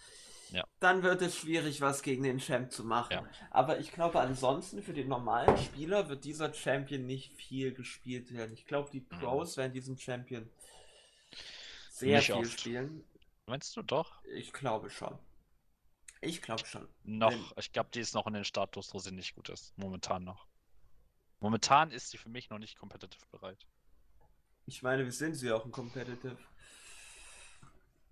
ja. 0.51 0.65
dann 0.81 1.03
wird 1.03 1.23
es 1.23 1.37
schwierig, 1.37 1.81
was 1.81 2.03
gegen 2.03 2.23
den 2.23 2.39
Champ 2.39 2.73
zu 2.73 2.85
machen. 2.85 3.13
Ja. 3.13 3.29
Aber 3.51 3.79
ich 3.81 3.93
glaube, 3.93 4.21
ansonsten 4.21 4.83
für 4.83 4.93
den 4.93 5.09
normalen 5.09 5.57
Spieler 5.59 6.09
wird 6.09 6.25
dieser 6.25 6.53
Champion 6.53 7.07
nicht 7.07 7.35
viel 7.35 7.73
gespielt 7.73 8.33
werden. 8.33 8.53
Ich 8.53 8.67
glaube, 8.67 8.91
die 8.91 9.01
mhm. 9.01 9.09
Pros 9.09 9.57
mhm. 9.57 9.61
werden 9.61 9.73
diesen 9.73 9.99
Champion 9.99 10.51
sehr 11.91 12.19
nicht 12.19 12.27
viel 12.27 12.35
oft. 12.37 12.61
spielen. 12.61 13.05
Meinst 13.47 13.77
du 13.77 13.83
doch? 13.83 14.23
Ich 14.25 14.53
glaube 14.53 14.91
schon. 14.91 15.19
Ich 16.21 16.41
glaube 16.41 16.65
schon. 16.65 16.89
Noch, 17.03 17.33
Wenn... 17.33 17.45
ich 17.57 17.73
glaube, 17.73 17.91
die 17.93 18.01
ist 18.01 18.15
noch 18.15 18.27
in 18.27 18.35
den 18.35 18.45
Status, 18.45 18.95
wo 18.95 18.99
sie 18.99 19.11
nicht 19.11 19.35
gut 19.35 19.49
ist. 19.49 19.77
Momentan 19.77 20.25
noch. 20.25 20.47
Momentan 21.41 21.91
ist 21.91 22.11
sie 22.11 22.19
für 22.19 22.29
mich 22.29 22.51
noch 22.51 22.59
nicht 22.59 22.79
competitive 22.79 23.27
bereit. 23.33 23.67
Ich 24.67 24.83
meine, 24.83 25.05
wir 25.05 25.11
sind 25.11 25.35
sie 25.35 25.51
auch 25.51 25.65
in 25.65 25.73
competitive. 25.73 26.39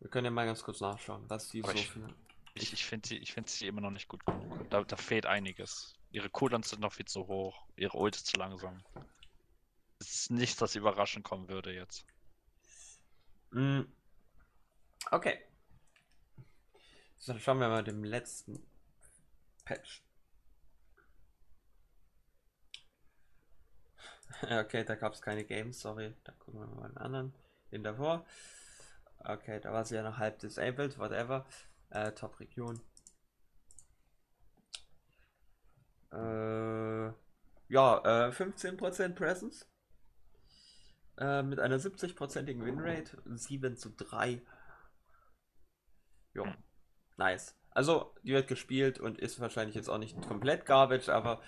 Wir 0.00 0.08
können 0.08 0.24
ja 0.24 0.30
mal 0.30 0.46
ganz 0.46 0.62
kurz 0.62 0.80
nachschauen, 0.80 1.24
was 1.28 1.50
die 1.50 1.62
Aber 1.62 1.72
so 1.72 1.78
ich, 1.78 1.88
für. 1.88 2.14
Ich, 2.54 2.72
ich 2.72 2.84
finde 2.84 3.08
sie, 3.08 3.24
find 3.26 3.48
sie 3.48 3.66
immer 3.66 3.80
noch 3.80 3.90
nicht 3.90 4.08
gut 4.08 4.24
genug. 4.24 4.68
Da, 4.70 4.82
da 4.82 4.96
fehlt 4.96 5.26
einiges. 5.26 5.94
Ihre 6.10 6.30
Cooldowns 6.30 6.70
sind 6.70 6.80
noch 6.80 6.92
viel 6.92 7.06
zu 7.06 7.28
hoch. 7.28 7.66
Ihre 7.76 7.96
Ult 7.96 8.16
ist 8.16 8.26
zu 8.26 8.36
langsam. 8.36 8.82
Es 10.00 10.22
ist 10.22 10.30
nichts, 10.30 10.56
das 10.56 10.74
überraschend 10.74 11.24
kommen 11.24 11.48
würde 11.48 11.72
jetzt. 11.72 12.04
Mm. 13.50 13.82
Okay. 15.10 15.38
So, 17.18 17.32
dann 17.32 17.40
schauen 17.40 17.60
wir 17.60 17.68
mal 17.68 17.84
dem 17.84 18.02
letzten 18.02 18.66
Patch. 19.64 20.02
okay, 24.42 24.84
da 24.84 24.94
gab 24.94 25.12
es 25.12 25.20
keine 25.20 25.44
Games, 25.44 25.78
sorry. 25.80 26.14
Da 26.24 26.32
gucken 26.32 26.60
wir 26.60 26.66
mal 26.66 26.86
einen 26.86 26.96
anderen. 26.96 27.34
Den 27.70 27.84
davor. 27.84 28.24
Okay, 29.24 29.60
da 29.60 29.72
war 29.72 29.84
sie 29.84 29.96
ja 29.96 30.02
noch 30.02 30.18
halb 30.18 30.38
disabled, 30.38 30.98
whatever. 30.98 31.46
Äh, 31.90 32.12
Top-Region. 32.12 32.80
Äh, 36.12 37.12
ja, 37.68 38.28
äh, 38.28 38.32
15% 38.32 39.14
Presence. 39.14 39.68
Äh, 41.18 41.42
mit 41.42 41.60
einer 41.60 41.78
70%igen 41.78 42.64
Winrate. 42.64 43.22
7 43.26 43.76
zu 43.76 43.90
3. 43.90 44.42
Jo, 46.32 46.46
nice. 47.16 47.56
Also, 47.72 48.14
die 48.22 48.32
wird 48.32 48.48
gespielt 48.48 48.98
und 48.98 49.18
ist 49.18 49.38
wahrscheinlich 49.40 49.76
jetzt 49.76 49.88
auch 49.88 49.98
nicht 49.98 50.20
komplett 50.26 50.66
garbage, 50.66 51.08
aber 51.08 51.40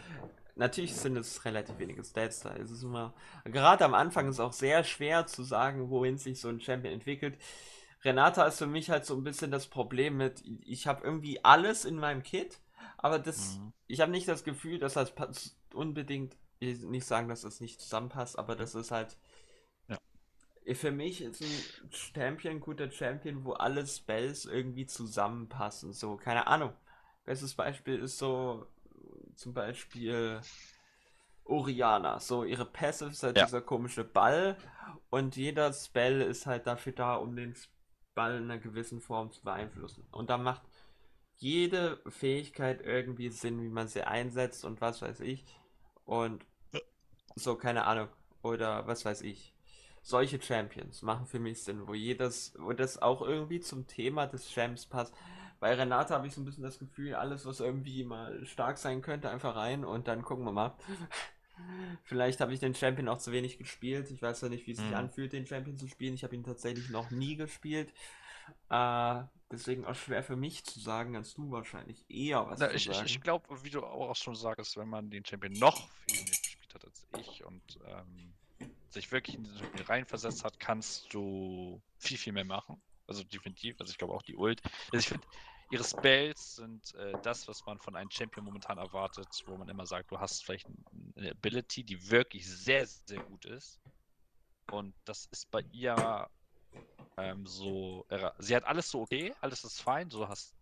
natürlich 0.56 0.94
sind 0.94 1.16
es 1.16 1.44
relativ 1.44 1.78
wenige 1.78 2.04
Stats 2.04 2.40
da. 2.40 2.54
Es 2.56 2.70
ist 2.70 2.82
immer, 2.82 3.14
gerade 3.44 3.84
am 3.84 3.94
Anfang 3.94 4.28
ist 4.28 4.36
es 4.36 4.40
auch 4.40 4.52
sehr 4.52 4.84
schwer 4.84 5.26
zu 5.26 5.42
sagen, 5.42 5.90
wohin 5.90 6.18
sich 6.18 6.40
so 6.40 6.48
ein 6.48 6.60
Champion 6.60 6.94
entwickelt. 6.94 7.38
Renata 8.04 8.46
ist 8.46 8.58
für 8.58 8.66
mich 8.66 8.90
halt 8.90 9.06
so 9.06 9.14
ein 9.14 9.24
bisschen 9.24 9.50
das 9.50 9.66
Problem 9.66 10.16
mit, 10.16 10.42
ich 10.64 10.86
habe 10.86 11.04
irgendwie 11.04 11.44
alles 11.44 11.84
in 11.84 11.96
meinem 11.96 12.22
Kit, 12.22 12.58
aber 12.98 13.18
das, 13.18 13.58
mhm. 13.58 13.72
ich 13.86 14.00
habe 14.00 14.10
nicht 14.10 14.28
das 14.28 14.44
Gefühl, 14.44 14.78
dass 14.78 14.94
das 14.94 15.12
unbedingt, 15.72 16.36
ich 16.58 16.80
nicht 16.82 17.06
sagen, 17.06 17.28
dass 17.28 17.42
das 17.42 17.60
nicht 17.60 17.80
zusammenpasst, 17.80 18.38
aber 18.38 18.56
das 18.56 18.74
ist 18.74 18.90
halt, 18.90 19.16
ja. 19.88 19.98
für 20.74 20.90
mich 20.90 21.22
ist 21.22 21.42
ein 21.42 21.90
Champion 21.90 22.60
guter 22.60 22.90
Champion, 22.90 23.44
wo 23.44 23.52
alle 23.52 23.86
Spells 23.86 24.46
irgendwie 24.46 24.86
zusammenpassen. 24.86 25.92
So, 25.92 26.16
keine 26.16 26.46
Ahnung. 26.48 26.72
Bestes 27.24 27.54
Beispiel 27.54 28.00
ist 28.00 28.18
so, 28.18 28.66
zum 29.34 29.54
Beispiel 29.54 30.40
Oriana. 31.44 32.20
So, 32.20 32.44
ihre 32.44 32.64
Passive 32.66 33.10
ist 33.10 33.22
halt 33.22 33.36
ja. 33.36 33.44
dieser 33.44 33.60
komische 33.60 34.04
Ball 34.04 34.56
und 35.10 35.36
jeder 35.36 35.72
Spell 35.72 36.20
ist 36.20 36.46
halt 36.46 36.66
dafür 36.66 36.92
da, 36.92 37.16
um 37.16 37.36
den 37.36 37.54
Ball 38.14 38.36
in 38.36 38.44
einer 38.44 38.58
gewissen 38.58 39.00
Form 39.00 39.30
zu 39.30 39.42
beeinflussen. 39.42 40.06
Und 40.10 40.30
da 40.30 40.38
macht 40.38 40.62
jede 41.36 42.00
Fähigkeit 42.08 42.82
irgendwie 42.82 43.30
Sinn, 43.30 43.62
wie 43.62 43.68
man 43.68 43.88
sie 43.88 44.02
einsetzt 44.02 44.64
und 44.64 44.80
was 44.80 45.02
weiß 45.02 45.20
ich. 45.20 45.44
Und 46.04 46.44
so, 47.34 47.56
keine 47.56 47.84
Ahnung. 47.84 48.08
Oder 48.42 48.86
was 48.86 49.04
weiß 49.04 49.22
ich. 49.22 49.54
Solche 50.02 50.40
Champions 50.42 51.02
machen 51.02 51.26
für 51.26 51.38
mich 51.38 51.62
Sinn, 51.62 51.86
wo 51.86 51.94
jedes, 51.94 52.54
wo 52.58 52.72
das 52.72 53.00
auch 53.00 53.22
irgendwie 53.22 53.60
zum 53.60 53.86
Thema 53.86 54.26
des 54.26 54.50
Champs 54.50 54.86
passt. 54.86 55.14
Bei 55.62 55.74
Renata 55.74 56.16
habe 56.16 56.26
ich 56.26 56.34
so 56.34 56.40
ein 56.40 56.44
bisschen 56.44 56.64
das 56.64 56.80
Gefühl, 56.80 57.14
alles, 57.14 57.46
was 57.46 57.60
irgendwie 57.60 58.02
mal 58.02 58.44
stark 58.46 58.78
sein 58.78 59.00
könnte, 59.00 59.30
einfach 59.30 59.54
rein 59.54 59.84
und 59.84 60.08
dann 60.08 60.22
gucken 60.22 60.44
wir 60.44 60.50
mal. 60.50 60.76
Vielleicht 62.02 62.40
habe 62.40 62.52
ich 62.52 62.58
den 62.58 62.74
Champion 62.74 63.08
auch 63.08 63.18
zu 63.18 63.30
wenig 63.30 63.58
gespielt. 63.58 64.10
Ich 64.10 64.20
weiß 64.20 64.40
ja 64.40 64.48
nicht, 64.48 64.66
wie 64.66 64.72
es 64.72 64.78
sich 64.78 64.88
mhm. 64.88 64.94
anfühlt, 64.94 65.32
den 65.32 65.46
Champion 65.46 65.78
zu 65.78 65.86
spielen. 65.86 66.14
Ich 66.14 66.24
habe 66.24 66.34
ihn 66.34 66.42
tatsächlich 66.42 66.90
noch 66.90 67.12
nie 67.12 67.36
gespielt. 67.36 67.92
Äh, 68.70 69.22
deswegen 69.52 69.84
auch 69.84 69.94
schwer 69.94 70.24
für 70.24 70.34
mich 70.34 70.64
zu 70.64 70.80
sagen, 70.80 71.14
als 71.14 71.32
du 71.34 71.52
wahrscheinlich 71.52 72.10
eher 72.10 72.44
was 72.44 72.58
Na, 72.58 72.68
zu 72.68 72.74
ich 72.74 72.88
ich 72.90 73.20
glaube, 73.20 73.62
wie 73.62 73.70
du 73.70 73.84
auch 73.84 74.16
schon 74.16 74.34
sagst, 74.34 74.76
wenn 74.76 74.88
man 74.88 75.10
den 75.10 75.24
Champion 75.24 75.52
noch 75.52 75.88
viel 76.08 76.24
mehr 76.24 76.38
gespielt 76.42 76.74
hat 76.74 76.84
als 76.84 77.06
ich 77.20 77.44
und 77.44 77.78
ähm, 77.86 78.34
sich 78.88 79.12
wirklich 79.12 79.36
in 79.36 79.44
den 79.44 79.56
Champion 79.56 79.86
reinversetzt 79.86 80.42
hat, 80.42 80.58
kannst 80.58 81.14
du 81.14 81.80
viel, 81.98 82.18
viel 82.18 82.32
mehr 82.32 82.44
machen. 82.44 82.82
Also 83.06 83.24
definitiv. 83.24 83.76
Also 83.78 83.90
ich 83.90 83.98
glaube 83.98 84.14
auch 84.14 84.22
die 84.22 84.36
Ult. 84.36 84.62
Also 84.90 84.98
ich 84.98 85.08
finde, 85.08 85.26
ihre 85.72 85.84
Spells 85.84 86.56
sind 86.56 86.94
äh, 86.96 87.14
das, 87.22 87.48
was 87.48 87.64
man 87.64 87.78
von 87.78 87.96
einem 87.96 88.10
Champion 88.10 88.44
momentan 88.44 88.76
erwartet, 88.76 89.28
wo 89.46 89.56
man 89.56 89.68
immer 89.70 89.86
sagt, 89.86 90.10
du 90.10 90.20
hast 90.20 90.44
vielleicht 90.44 90.66
eine 91.16 91.30
Ability, 91.30 91.82
die 91.82 92.10
wirklich 92.10 92.46
sehr, 92.46 92.86
sehr 92.86 93.20
gut 93.20 93.46
ist. 93.46 93.80
Und 94.70 94.94
das 95.06 95.26
ist 95.32 95.50
bei 95.50 95.62
ihr 95.72 96.28
ähm, 97.16 97.46
so. 97.46 98.06
Sie 98.38 98.54
hat 98.54 98.64
alles 98.64 98.90
so 98.90 99.00
okay, 99.00 99.34
alles 99.40 99.64
ist 99.64 99.80
fein. 99.80 100.10
Du 100.10 100.28
hast 100.28 100.54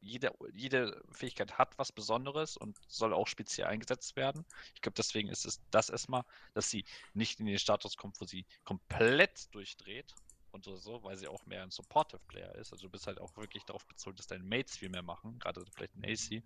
jede, 0.00 0.32
jede 0.52 1.02
Fähigkeit 1.12 1.56
hat 1.56 1.78
was 1.78 1.92
Besonderes 1.92 2.56
und 2.56 2.76
soll 2.88 3.14
auch 3.14 3.28
speziell 3.28 3.68
eingesetzt 3.68 4.16
werden. 4.16 4.44
Ich 4.74 4.80
glaube, 4.80 4.94
deswegen 4.96 5.28
ist 5.28 5.46
es 5.46 5.60
das 5.70 5.88
erstmal, 5.88 6.24
dass 6.54 6.68
sie 6.68 6.84
nicht 7.14 7.38
in 7.38 7.46
den 7.46 7.58
Status 7.60 7.96
kommt, 7.96 8.20
wo 8.20 8.24
sie 8.24 8.44
komplett 8.64 9.54
durchdreht 9.54 10.14
und 10.52 10.64
so, 10.64 10.76
so, 10.76 11.02
weil 11.04 11.16
sie 11.16 11.28
auch 11.28 11.46
mehr 11.46 11.62
ein 11.62 11.70
Supportive 11.70 12.20
Player 12.28 12.54
ist. 12.56 12.72
Also 12.72 12.86
du 12.86 12.90
bist 12.90 13.06
halt 13.06 13.20
auch 13.20 13.36
wirklich 13.36 13.64
darauf 13.64 13.86
bezogen, 13.86 14.16
dass 14.16 14.26
deine 14.26 14.44
Mates 14.44 14.76
viel 14.78 14.90
mehr 14.90 15.02
machen, 15.02 15.38
gerade 15.38 15.64
vielleicht 15.74 15.96
ein 15.96 16.04
AC. 16.04 16.44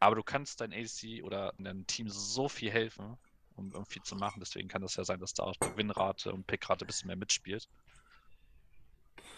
Aber 0.00 0.16
du 0.16 0.22
kannst 0.22 0.60
dein 0.60 0.72
AC 0.72 1.22
oder 1.24 1.54
deinem 1.58 1.86
Team 1.86 2.08
so 2.08 2.48
viel 2.48 2.70
helfen, 2.70 3.18
um, 3.56 3.72
um 3.74 3.86
viel 3.86 4.02
zu 4.02 4.16
machen. 4.16 4.40
Deswegen 4.40 4.68
kann 4.68 4.82
das 4.82 4.96
ja 4.96 5.04
sein, 5.04 5.20
dass 5.20 5.34
da 5.34 5.44
auch 5.44 5.56
die 5.56 5.76
Winrate 5.76 6.32
und 6.32 6.46
Pickrate 6.46 6.84
ein 6.84 6.86
bisschen 6.86 7.08
mehr 7.08 7.16
mitspielt. 7.16 7.68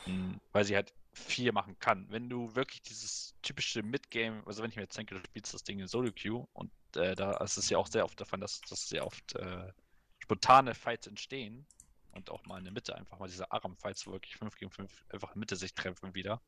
Mhm, 0.06 0.40
Weil 0.52 0.64
sie 0.64 0.74
halt 0.76 0.92
viel 1.12 1.52
machen 1.52 1.78
kann. 1.78 2.06
Wenn 2.10 2.28
du 2.28 2.54
wirklich 2.54 2.82
dieses 2.82 3.34
typische 3.42 3.82
Midgame, 3.82 4.42
also 4.46 4.62
wenn 4.62 4.70
ich 4.70 4.76
mir 4.76 4.82
jetzt 4.82 4.96
denke, 4.96 5.14
du 5.14 5.20
spielst 5.24 5.54
das 5.54 5.64
Ding 5.64 5.80
in 5.80 5.88
Solo 5.88 6.12
Queue 6.12 6.46
und 6.52 6.72
äh, 6.96 7.14
da 7.14 7.36
ist 7.38 7.56
es 7.56 7.68
ja 7.70 7.78
auch 7.78 7.86
sehr 7.88 8.04
oft 8.04 8.20
davon, 8.20 8.40
dass, 8.40 8.60
dass 8.62 8.88
sehr 8.88 9.06
oft 9.06 9.34
äh, 9.36 9.72
spontane 10.20 10.74
Fights 10.74 11.06
entstehen 11.06 11.66
und 12.12 12.30
auch 12.30 12.44
mal 12.46 12.58
in 12.58 12.64
der 12.64 12.72
Mitte 12.72 12.96
einfach 12.96 13.18
mal 13.18 13.28
diese 13.28 13.50
Aram-Fights, 13.52 14.06
wo 14.06 14.12
wirklich 14.12 14.36
5 14.36 14.56
gegen 14.56 14.70
5 14.70 15.04
einfach 15.10 15.34
in 15.34 15.40
Mitte 15.40 15.56
sich 15.56 15.74
treffen 15.74 16.14
wieder. 16.14 16.42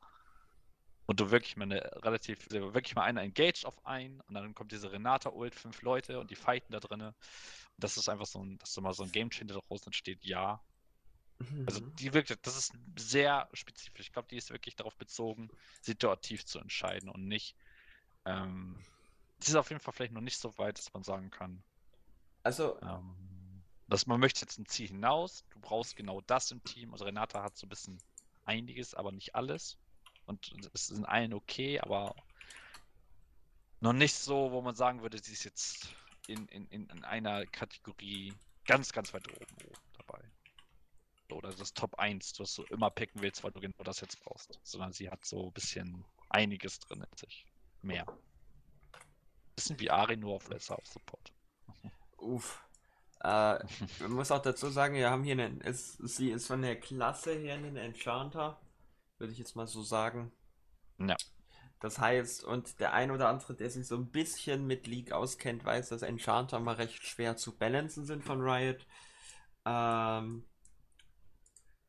Und 1.07 1.21
du 1.21 1.31
wirklich 1.31 1.57
mal 1.57 1.65
eine 1.65 1.83
relativ, 2.05 2.47
also 2.51 2.75
wirklich 2.75 2.95
mal 2.95 3.03
einer 3.05 3.23
engaged 3.23 3.67
auf 3.67 3.85
einen 3.85 4.21
und 4.23 4.35
dann 4.35 4.55
kommt 4.55 4.73
diese 4.73 4.93
Renata-Ult, 4.93 5.55
fünf 5.55 5.83
Leute 5.83 6.21
und 6.21 6.31
die 6.31 6.37
fighten 6.37 6.73
da 6.73 6.81
drinne. 6.81 7.09
Und 7.09 7.17
das 7.85 7.97
ist 7.97 8.09
einfach 8.09 8.27
so 8.27 8.43
ein, 8.45 8.59
dass 8.59 8.73
da 8.75 8.81
mal 8.81 8.93
so 8.95 9.03
ein 9.05 9.13
Game 9.13 9.31
Changer 9.31 9.55
daraus 9.55 9.87
entsteht, 9.87 10.25
ja. 10.25 10.63
Also 11.65 11.81
Mhm. 11.81 11.93
die 11.99 12.13
wirklich, 12.13 12.41
das 12.43 12.57
ist 12.57 12.73
sehr 12.99 13.49
spezifisch. 13.53 14.07
Ich 14.07 14.13
glaube, 14.13 14.29
die 14.29 14.37
ist 14.37 14.51
wirklich 14.51 14.77
darauf 14.77 14.97
bezogen, 14.97 15.51
situativ 15.81 16.45
zu 16.45 16.59
entscheiden 16.59 17.09
und 17.09 17.27
nicht. 17.29 17.57
Ähm, 18.27 18.85
sie 19.41 19.53
ist 19.53 19.57
auf 19.57 19.71
jeden 19.71 19.81
Fall 19.83 19.95
vielleicht 19.95 20.13
noch 20.15 20.23
nicht 20.23 20.39
so 20.41 20.59
weit, 20.59 20.79
dass 20.79 20.93
man 20.95 21.05
sagen 21.05 21.31
kann, 21.31 21.65
Also, 22.45 22.81
ähm, 22.83 23.32
dass 23.93 24.06
man 24.06 24.20
möchte 24.20 24.40
jetzt 24.40 24.59
ein 24.59 24.64
Ziel 24.64 24.89
hinaus. 24.89 25.44
Du 25.51 25.60
brauchst 25.60 25.97
genau 25.97 26.23
das 26.23 26.51
im 26.51 26.64
Team. 26.64 26.93
Also 26.93 27.05
Renata 27.05 27.43
hat 27.43 27.59
so 27.59 27.66
ein 27.66 27.69
bisschen 27.69 27.98
einiges, 28.47 28.94
aber 28.94 29.12
nicht 29.12 29.35
alles. 29.35 29.77
Und 30.24 30.51
es 30.73 30.86
sind 30.86 31.05
allen 31.05 31.35
okay, 31.35 31.78
aber 31.78 32.14
noch 33.81 33.93
nicht 33.93 34.14
so, 34.14 34.51
wo 34.51 34.62
man 34.62 34.74
sagen 34.74 35.02
würde, 35.02 35.19
sie 35.23 35.35
ist 35.35 35.44
jetzt 35.44 35.94
in, 36.27 36.47
in, 36.47 36.66
in 36.69 36.86
in 36.86 37.05
einer 37.05 37.44
Kategorie 37.44 38.32
ganz, 38.64 38.93
ganz 38.93 39.12
weit 39.12 39.28
oben, 39.28 39.56
oben 39.66 39.81
dabei. 39.98 40.24
Oder 41.31 41.52
das 41.52 41.74
Top 41.74 41.98
1, 41.98 42.40
was 42.40 42.55
du 42.55 42.62
immer 42.64 42.89
picken 42.89 43.20
willst, 43.20 43.44
weil 43.44 43.52
du 43.52 43.60
genau 43.60 43.85
das 43.85 44.01
jetzt 44.01 44.19
brauchst. 44.20 44.59
Sondern 44.62 44.94
sie 44.94 45.10
hat 45.10 45.23
so 45.23 45.48
ein 45.48 45.52
bisschen 45.52 46.02
einiges 46.31 46.78
drin 46.81 47.02
in 47.10 47.16
sich. 47.19 47.44
Mehr. 47.82 48.06
Bisschen 49.55 49.78
wie 49.81 49.90
Ari 49.90 50.16
nur 50.16 50.36
auf 50.36 50.48
Lesser 50.48 50.78
auf 50.78 50.86
Support. 50.86 51.31
uff. 52.16 52.64
Äh, 53.23 53.59
man 54.01 54.12
muss 54.12 54.31
auch 54.32 54.43
dazu 54.43 54.69
sagen, 54.70 54.94
wir 54.94 55.11
haben 55.11 55.24
hier 55.24 55.35
einen, 55.35 55.61
es, 55.62 55.94
sie 55.99 56.31
ist 56.31 56.47
von 56.49 56.62
der 56.62 56.81
Klasse 56.81 57.32
her 57.35 57.55
ein 57.55 57.77
Enchanter, 57.77 58.61
würde 59.19 59.32
ich 59.32 59.39
jetzt 59.39 59.57
mal 59.57 59.66
so 59.66 59.82
sagen. 59.82 60.32
Ja. 60.99 61.19
Das 61.81 61.99
heißt, 61.99 62.44
und 62.44 62.81
der 62.81 62.93
ein 62.94 63.11
oder 63.11 63.28
andere, 63.28 63.55
der 63.55 63.70
sich 63.70 63.86
so 63.86 63.97
ein 63.97 64.11
bisschen 64.11 64.66
mit 64.66 64.86
League 64.86 65.12
auskennt, 65.12 65.65
weiß, 65.65 65.89
dass 65.90 66.03
Enchanter 66.03 66.61
mal 66.61 66.77
recht 66.77 67.05
schwer 67.05 67.36
zu 67.36 67.57
balancen 67.59 68.05
sind 68.07 68.24
von 68.24 68.40
Riot. 68.40 68.86
Ähm, 69.66 70.47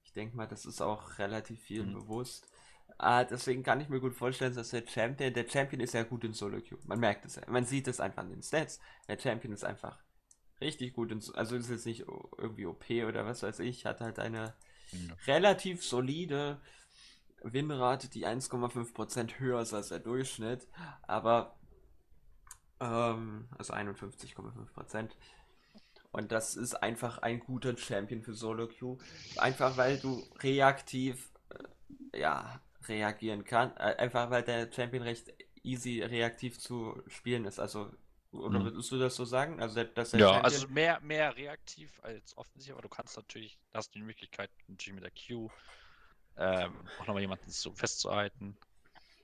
ich 0.04 0.14
denke 0.14 0.36
mal, 0.38 0.48
das 0.48 0.66
ist 0.66 0.82
auch 0.82 1.18
relativ 1.20 1.62
vielen 1.62 1.92
Mhm. 1.92 1.94
bewusst. 1.94 2.48
Äh, 3.00 3.26
deswegen 3.26 3.64
kann 3.64 3.82
ich 3.82 3.90
mir 3.90 4.00
gut 4.00 4.14
vorstellen, 4.16 4.56
dass 4.56 4.70
der 4.70 4.86
Champion, 4.88 5.34
der 5.34 5.48
Champion 5.50 5.82
ist 5.82 5.94
ja 5.94 6.04
gut 6.04 6.24
in 6.24 6.34
Solo 6.34 6.62
Queue. 6.62 6.80
Man 6.86 7.00
merkt 7.00 7.26
es, 7.26 7.36
ja. 7.36 7.44
man 7.48 7.66
sieht 7.66 7.88
es 7.88 8.00
einfach 8.00 8.24
an 8.24 8.30
den 8.30 8.44
Stats. 8.44 8.80
Der 9.08 9.20
Champion 9.20 9.54
ist 9.54 9.64
einfach 9.66 10.03
richtig 10.64 10.94
gut 10.94 11.12
in, 11.12 11.22
So- 11.22 11.34
also 11.36 11.56
ist 11.56 11.70
jetzt 11.70 11.86
nicht 11.86 12.06
irgendwie 12.38 12.66
OP 12.66 13.06
oder 13.06 13.26
was 13.26 13.44
weiß 13.44 13.60
ich, 13.60 13.86
hat 13.86 14.02
halt 14.02 14.20
eine 14.20 14.54
Ja. 14.92 15.18
relativ 15.28 15.84
solide 15.84 16.60
Winrate, 17.44 18.10
die 18.10 18.26
1,5% 18.26 19.40
höher 19.40 19.62
ist 19.62 19.74
als 19.74 19.90
der 19.90 20.00
Durchschnitt, 20.00 20.68
aber 21.04 21.56
ähm, 22.80 23.48
also 23.58 23.74
51,5%. 23.74 25.16
Und 26.12 26.32
das 26.32 26.56
ist 26.56 26.76
einfach 26.76 27.20
ein 27.20 27.40
guter 27.40 27.78
Champion 27.78 28.22
für 28.22 28.34
Solo 28.34 28.68
Queue. 28.68 28.98
Einfach 29.38 29.78
weil 29.78 29.98
du 30.00 30.24
reaktiv 30.42 31.32
äh, 32.14 32.20
ja, 32.22 32.62
reagieren 32.88 33.46
kannst. 33.46 33.78
Äh, 33.80 33.96
einfach 33.98 34.30
weil 34.32 34.44
der 34.44 34.72
Champion 34.72 35.04
recht 35.04 35.34
easy 35.64 36.02
reaktiv 36.04 36.60
zu 36.60 37.02
spielen 37.08 37.46
ist. 37.46 37.60
Also, 37.60 37.92
oder 38.34 38.60
Mhm. 38.60 38.66
würdest 38.66 38.92
du 38.92 39.00
das 39.00 39.16
so 39.16 39.26
sagen? 39.26 39.62
Also, 39.62 39.84
dass 39.84 40.12
Ja, 40.14 40.42
also 40.42 40.68
mehr, 40.68 41.00
mehr 41.02 41.36
reaktiv 41.36 42.00
als 42.04 42.36
offensiv, 42.38 42.74
aber 42.74 42.82
du 42.82 42.90
kannst 42.90 43.16
natürlich, 43.16 43.58
hast 43.74 43.94
du 43.94 44.00
die 44.00 44.06
Möglichkeit, 44.06 44.52
natürlich 44.68 44.96
mit 44.96 45.04
der 45.04 45.12
Q 45.12 45.50
ähm, 46.38 46.74
auch 47.00 47.08
nochmal 47.08 47.22
jemanden 47.22 47.50
so 47.52 47.74
festzuhalten. 47.74 48.58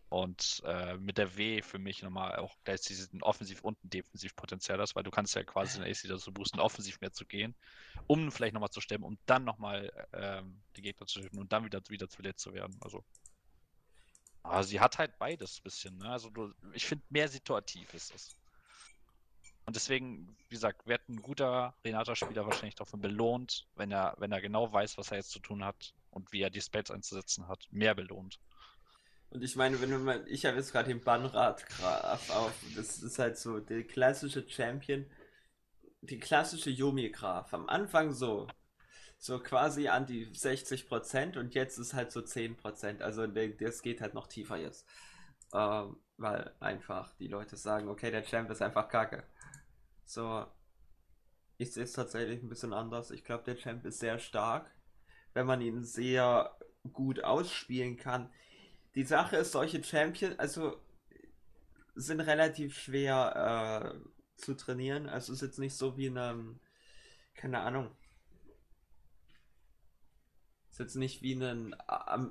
Und 0.10 0.64
äh, 0.66 0.98
mit 0.98 1.20
der 1.20 1.38
W 1.38 1.62
für 1.62 1.78
mich 1.78 2.02
nochmal 2.02 2.38
auch 2.38 2.56
gleich 2.64 2.82
diesen 2.82 3.22
Offensiv- 3.22 3.62
und 3.62 3.84
ein 3.84 3.92
Defensivpotenzial 3.92 4.80
hast, 4.80 4.96
weil 4.96 5.04
du 5.04 5.12
kannst 5.12 5.36
ja 5.36 5.44
quasi 5.44 5.80
den 5.80 5.88
AC 5.92 6.08
dazu 6.08 6.34
boosten, 6.34 6.60
offensiv 6.60 7.00
mehr 7.00 7.12
zu 7.12 7.26
gehen, 7.28 7.56
um 8.08 8.32
vielleicht 8.32 8.56
nochmal 8.56 8.72
zu 8.72 8.82
stemmen, 8.82 9.04
um 9.04 9.20
dann 9.28 9.44
nochmal 9.44 9.92
ähm, 10.14 10.64
die 10.76 10.82
Gegner 10.82 11.06
zu 11.06 11.22
töten 11.22 11.38
und 11.38 11.52
dann 11.54 11.64
wieder, 11.64 11.82
wieder 11.90 12.10
zuletzt 12.10 12.42
zu 12.42 12.54
werden. 12.54 12.76
Also. 12.82 13.04
Aber 14.42 14.64
sie 14.64 14.80
hat 14.80 14.98
halt 14.98 15.18
beides 15.20 15.60
ein 15.60 15.64
bisschen, 15.64 15.98
ne? 15.98 16.10
Also 16.10 16.30
du, 16.32 16.54
ich 16.74 16.86
finde, 16.86 17.06
mehr 17.10 17.28
situativ 17.28 17.94
ist 17.94 18.14
es. 18.16 18.39
Und 19.70 19.76
deswegen, 19.76 20.36
wie 20.48 20.56
gesagt, 20.56 20.88
wird 20.88 21.08
ein 21.10 21.22
guter 21.22 21.76
Renata-Spieler 21.86 22.44
wahrscheinlich 22.44 22.74
davon 22.74 23.02
belohnt, 23.02 23.68
wenn 23.76 23.92
er, 23.92 24.16
wenn 24.18 24.32
er 24.32 24.42
genau 24.42 24.74
weiß, 24.74 24.98
was 24.98 25.12
er 25.12 25.18
jetzt 25.18 25.30
zu 25.30 25.38
tun 25.38 25.64
hat 25.64 25.94
und 26.10 26.32
wie 26.32 26.42
er 26.42 26.50
die 26.50 26.60
Spells 26.60 26.90
einzusetzen 26.90 27.48
hat, 27.48 27.68
mehr 27.70 27.94
belohnt. 27.94 28.40
Und 29.30 29.44
ich 29.44 29.56
meine, 29.56 29.80
wenn 29.80 30.04
mal, 30.04 30.26
ich 30.28 30.48
habe 30.48 30.58
jetzt 30.58 30.72
gerade 30.72 30.88
den 30.88 31.04
Bannrad 31.04 31.68
Graf 31.68 32.32
auf, 32.32 32.52
das 32.76 32.98
ist 33.04 33.20
halt 33.20 33.38
so 33.38 33.60
der 33.60 33.84
klassische 33.84 34.44
Champion, 34.50 35.06
die 36.02 36.18
klassische 36.18 36.72
Yomi 36.72 37.12
Graf. 37.12 37.54
Am 37.54 37.70
Anfang 37.70 38.12
so, 38.12 38.48
so 39.20 39.38
quasi 39.38 39.88
an 39.88 40.08
die 40.08 40.26
60% 40.26 41.38
und 41.38 41.54
jetzt 41.54 41.78
ist 41.78 41.94
halt 41.94 42.12
so 42.12 42.22
10%. 42.22 43.02
Also 43.02 43.28
das 43.28 43.84
geht 43.84 44.02
halt 44.02 44.16
noch 44.16 44.26
tiefer 44.26 44.58
jetzt. 44.58 44.88
Ähm, 45.54 45.96
weil 46.18 46.52
einfach 46.60 47.14
die 47.20 47.28
Leute 47.28 47.56
sagen, 47.56 47.88
okay, 47.88 48.10
der 48.10 48.24
Champ 48.26 48.50
ist 48.50 48.64
einfach 48.64 48.90
kacke. 48.90 49.24
So, 50.10 50.44
ich 51.60 51.72
sehe 51.72 51.84
es 51.84 51.94
tatsächlich 51.94 52.42
ein 52.42 52.50
bisschen 52.50 52.74
anders. 52.74 53.12
Ich 53.12 53.24
glaube, 53.24 53.44
der 53.44 53.58
Champ 53.58 53.86
ist 53.86 54.00
sehr 54.00 54.18
stark, 54.18 54.74
wenn 55.36 55.46
man 55.46 55.62
ihn 55.62 55.84
sehr 55.84 56.58
gut 56.94 57.24
ausspielen 57.24 57.96
kann. 57.96 58.34
Die 58.96 59.04
Sache 59.04 59.36
ist, 59.36 59.52
solche 59.52 59.84
Champions, 59.84 60.40
also 60.40 60.82
sind 61.94 62.22
relativ 62.22 62.76
schwer 62.76 64.02
äh, 64.02 64.42
zu 64.42 64.56
trainieren. 64.56 65.08
Also 65.08 65.32
ist 65.32 65.44
jetzt 65.44 65.60
nicht 65.60 65.76
so 65.76 65.96
wie 65.96 66.08
in 66.08 66.18
einem, 66.18 66.60
keine 67.36 67.60
Ahnung. 67.60 67.96
Ist 70.72 70.80
jetzt 70.80 70.96
nicht 70.96 71.22
wie 71.22 71.36
ein, 71.36 71.76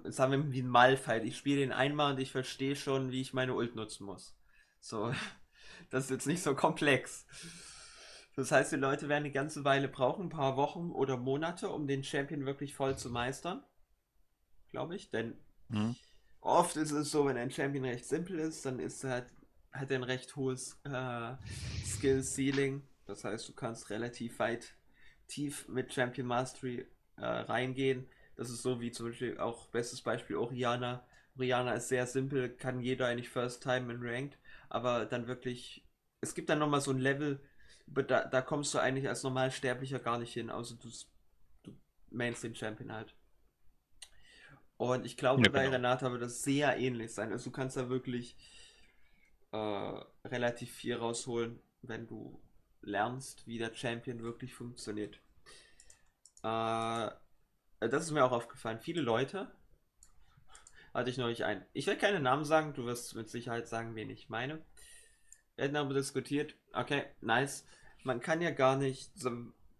sagen 0.06 0.32
wir 0.32 0.38
mal, 0.38 0.50
wie 0.50 0.62
ein 0.62 0.68
Malfight. 0.68 1.22
Ich 1.22 1.36
spiele 1.36 1.60
den 1.60 1.72
einmal 1.72 2.14
und 2.14 2.18
ich 2.18 2.32
verstehe 2.32 2.74
schon, 2.74 3.12
wie 3.12 3.20
ich 3.20 3.34
meine 3.34 3.54
Ult 3.54 3.76
nutzen 3.76 4.04
muss. 4.04 4.36
So, 4.80 5.14
das 5.90 6.04
ist 6.06 6.10
jetzt 6.10 6.26
nicht 6.26 6.42
so 6.42 6.56
komplex. 6.56 7.24
Das 8.38 8.52
heißt, 8.52 8.70
die 8.70 8.76
Leute 8.76 9.08
werden 9.08 9.24
eine 9.24 9.32
ganze 9.32 9.64
Weile 9.64 9.88
brauchen, 9.88 10.26
ein 10.26 10.30
paar 10.30 10.56
Wochen 10.56 10.92
oder 10.92 11.16
Monate, 11.16 11.70
um 11.70 11.88
den 11.88 12.04
Champion 12.04 12.46
wirklich 12.46 12.74
voll 12.74 12.96
zu 12.96 13.10
meistern. 13.10 13.64
Glaube 14.70 14.94
ich. 14.94 15.10
Denn 15.10 15.36
Mhm. 15.68 15.96
Oft 16.40 16.76
ist 16.76 16.92
es 16.92 17.10
so, 17.10 17.26
wenn 17.26 17.36
ein 17.36 17.50
Champion 17.50 17.84
recht 17.84 18.06
simpel 18.06 18.38
ist, 18.38 18.64
dann 18.64 18.78
ist 18.78 19.04
er 19.04 19.10
halt, 19.10 19.26
hat 19.72 19.90
er 19.90 19.98
ein 19.98 20.04
recht 20.04 20.36
hohes 20.36 20.80
äh, 20.84 21.34
Skill 21.84 22.22
Ceiling. 22.22 22.82
Das 23.06 23.24
heißt, 23.24 23.48
du 23.48 23.52
kannst 23.54 23.90
relativ 23.90 24.38
weit 24.38 24.74
tief 25.26 25.68
mit 25.68 25.92
Champion 25.92 26.26
Mastery 26.26 26.86
äh, 27.16 27.26
reingehen. 27.26 28.06
Das 28.36 28.50
ist 28.50 28.62
so 28.62 28.80
wie 28.80 28.92
zum 28.92 29.08
Beispiel 29.08 29.38
auch 29.38 29.66
bestes 29.68 30.00
Beispiel 30.00 30.36
Oriana. 30.36 31.04
Oriana 31.36 31.72
ist 31.74 31.88
sehr 31.88 32.06
simpel, 32.06 32.48
kann 32.48 32.80
jeder 32.80 33.08
eigentlich 33.08 33.28
First 33.30 33.62
Time 33.62 33.92
in 33.92 34.00
Ranked, 34.00 34.38
aber 34.68 35.06
dann 35.06 35.26
wirklich, 35.26 35.84
es 36.20 36.34
gibt 36.34 36.48
dann 36.48 36.60
nochmal 36.60 36.80
so 36.80 36.92
ein 36.92 36.98
Level, 36.98 37.40
da, 37.94 38.24
da 38.24 38.42
kommst 38.42 38.74
du 38.74 38.78
eigentlich 38.78 39.08
als 39.08 39.22
Normalsterblicher 39.22 39.98
gar 39.98 40.18
nicht 40.18 40.32
hin, 40.32 40.50
außer 40.50 40.76
du, 40.76 40.88
du 41.62 41.76
mainst 42.10 42.42
den 42.42 42.54
Champion 42.54 42.92
halt. 42.92 43.14
Und 44.76 45.04
ich 45.04 45.16
glaube, 45.16 45.42
ja, 45.42 45.50
bei 45.50 45.64
genau. 45.64 45.74
Renata 45.74 46.12
wird 46.12 46.22
das 46.22 46.42
sehr 46.42 46.78
ähnlich 46.78 47.12
sein. 47.12 47.32
Also 47.32 47.50
du 47.50 47.56
kannst 47.56 47.76
da 47.76 47.88
wirklich 47.88 48.36
äh, 49.50 49.56
relativ 50.24 50.72
viel 50.72 50.96
rausholen, 50.96 51.60
wenn 51.82 52.06
du 52.06 52.40
lernst, 52.82 53.46
wie 53.46 53.58
der 53.58 53.74
Champion 53.74 54.22
wirklich 54.22 54.54
funktioniert. 54.54 55.20
Äh, 56.42 57.10
das 57.80 58.04
ist 58.04 58.10
mir 58.12 58.24
auch 58.24 58.32
aufgefallen. 58.32 58.80
Viele 58.80 59.00
Leute 59.00 59.50
hatte 60.94 61.10
ich 61.10 61.18
nicht 61.18 61.44
ein. 61.44 61.64
Ich 61.72 61.86
werde 61.86 62.00
keine 62.00 62.20
Namen 62.20 62.44
sagen, 62.44 62.74
du 62.74 62.84
wirst 62.84 63.14
mit 63.14 63.28
Sicherheit 63.28 63.68
sagen, 63.68 63.94
wen 63.94 64.10
ich 64.10 64.28
meine. 64.28 64.64
Wir 65.56 65.64
hätten 65.64 65.74
darüber 65.74 65.94
diskutiert. 65.94 66.54
Okay, 66.72 67.04
nice. 67.20 67.66
Man 68.02 68.20
kann 68.20 68.40
ja 68.40 68.50
gar 68.50 68.76
nicht. 68.76 69.10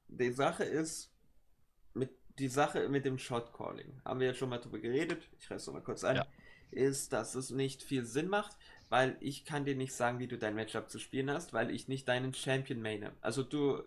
Die 0.08 0.32
Sache 0.32 0.64
ist, 0.64 1.12
mit 1.94 2.10
die 2.38 2.48
Sache 2.48 2.88
mit 2.88 3.04
dem 3.04 3.18
Shot 3.18 3.52
Calling, 3.52 4.00
haben 4.04 4.20
wir 4.20 4.28
ja 4.28 4.34
schon 4.34 4.48
mal 4.48 4.58
drüber 4.58 4.78
geredet. 4.78 5.28
Ich 5.38 5.50
reiße 5.50 5.72
mal 5.72 5.82
kurz 5.82 6.04
ein. 6.04 6.16
Ja. 6.16 6.26
Ist, 6.70 7.12
dass 7.12 7.34
es 7.34 7.50
nicht 7.50 7.82
viel 7.82 8.04
Sinn 8.04 8.28
macht, 8.28 8.56
weil 8.90 9.16
ich 9.20 9.44
kann 9.44 9.64
dir 9.64 9.74
nicht 9.74 9.94
sagen, 9.94 10.18
wie 10.18 10.26
du 10.26 10.36
dein 10.36 10.54
Matchup 10.54 10.90
zu 10.90 10.98
spielen 10.98 11.30
hast, 11.30 11.52
weil 11.52 11.70
ich 11.70 11.88
nicht 11.88 12.06
deinen 12.08 12.34
Champion 12.34 12.82
maine. 12.82 13.12
Also 13.22 13.42
du, 13.42 13.82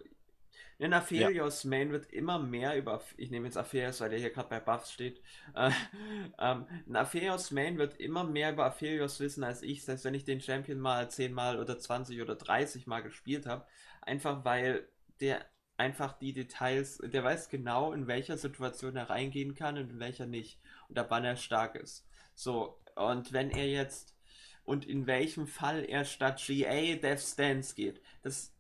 in 0.82 0.94
Aphelios 0.94 1.62
ja. 1.62 1.70
Main 1.70 1.92
wird 1.92 2.12
immer 2.12 2.40
mehr 2.40 2.76
über, 2.76 3.04
ich 3.16 3.30
nehme 3.30 3.46
jetzt 3.46 3.56
Aphelios, 3.56 4.02
weil 4.02 4.10
der 4.10 4.18
hier 4.18 4.32
gerade 4.32 4.50
bei 4.50 4.60
Buffs 4.60 4.92
steht. 4.92 5.22
Äh, 5.54 5.70
ähm, 6.40 6.66
ein 6.88 6.96
Aphelios 6.96 7.52
Main 7.52 7.78
wird 7.78 8.00
immer 8.00 8.24
mehr 8.24 8.52
über 8.52 8.66
Aphelios 8.66 9.20
wissen 9.20 9.44
als 9.44 9.62
ich, 9.62 9.84
selbst 9.84 10.06
wenn 10.06 10.16
ich 10.16 10.26
den 10.26 10.42
Champion 10.42 10.80
mal 10.80 11.08
10 11.08 11.34
mal 11.34 11.60
oder 11.60 11.78
20 11.78 12.20
oder 12.20 12.34
30 12.34 12.88
mal 12.88 13.02
gespielt 13.02 13.46
habe. 13.46 13.64
Einfach 14.02 14.44
weil 14.46 14.88
der 15.20 15.46
einfach 15.78 16.14
die 16.14 16.34
Details, 16.34 17.00
der 17.04 17.24
weiß 17.24 17.50
genau, 17.50 17.92
in 17.92 18.06
welcher 18.08 18.38
Situation 18.38 18.96
er 18.96 19.10
reingehen 19.10 19.56
kann 19.56 19.78
und 19.78 19.90
in 19.90 20.00
welcher 20.00 20.28
nicht. 20.28 20.60
Und 20.90 21.00
ab 21.00 21.08
wann 21.10 21.26
er 21.26 21.36
stark 21.36 21.76
ist. 21.76 22.06
So, 22.36 22.80
und 22.96 23.34
wenn 23.34 23.50
er 23.50 23.68
jetzt 23.68 24.16
und 24.64 24.86
in 24.86 25.08
welchem 25.08 25.48
Fall 25.48 25.84
er 25.86 26.06
statt 26.06 26.42
GA 26.46 26.96
Death 26.96 27.20
Stance 27.22 27.74
geht, 27.76 28.02
das 28.22 28.54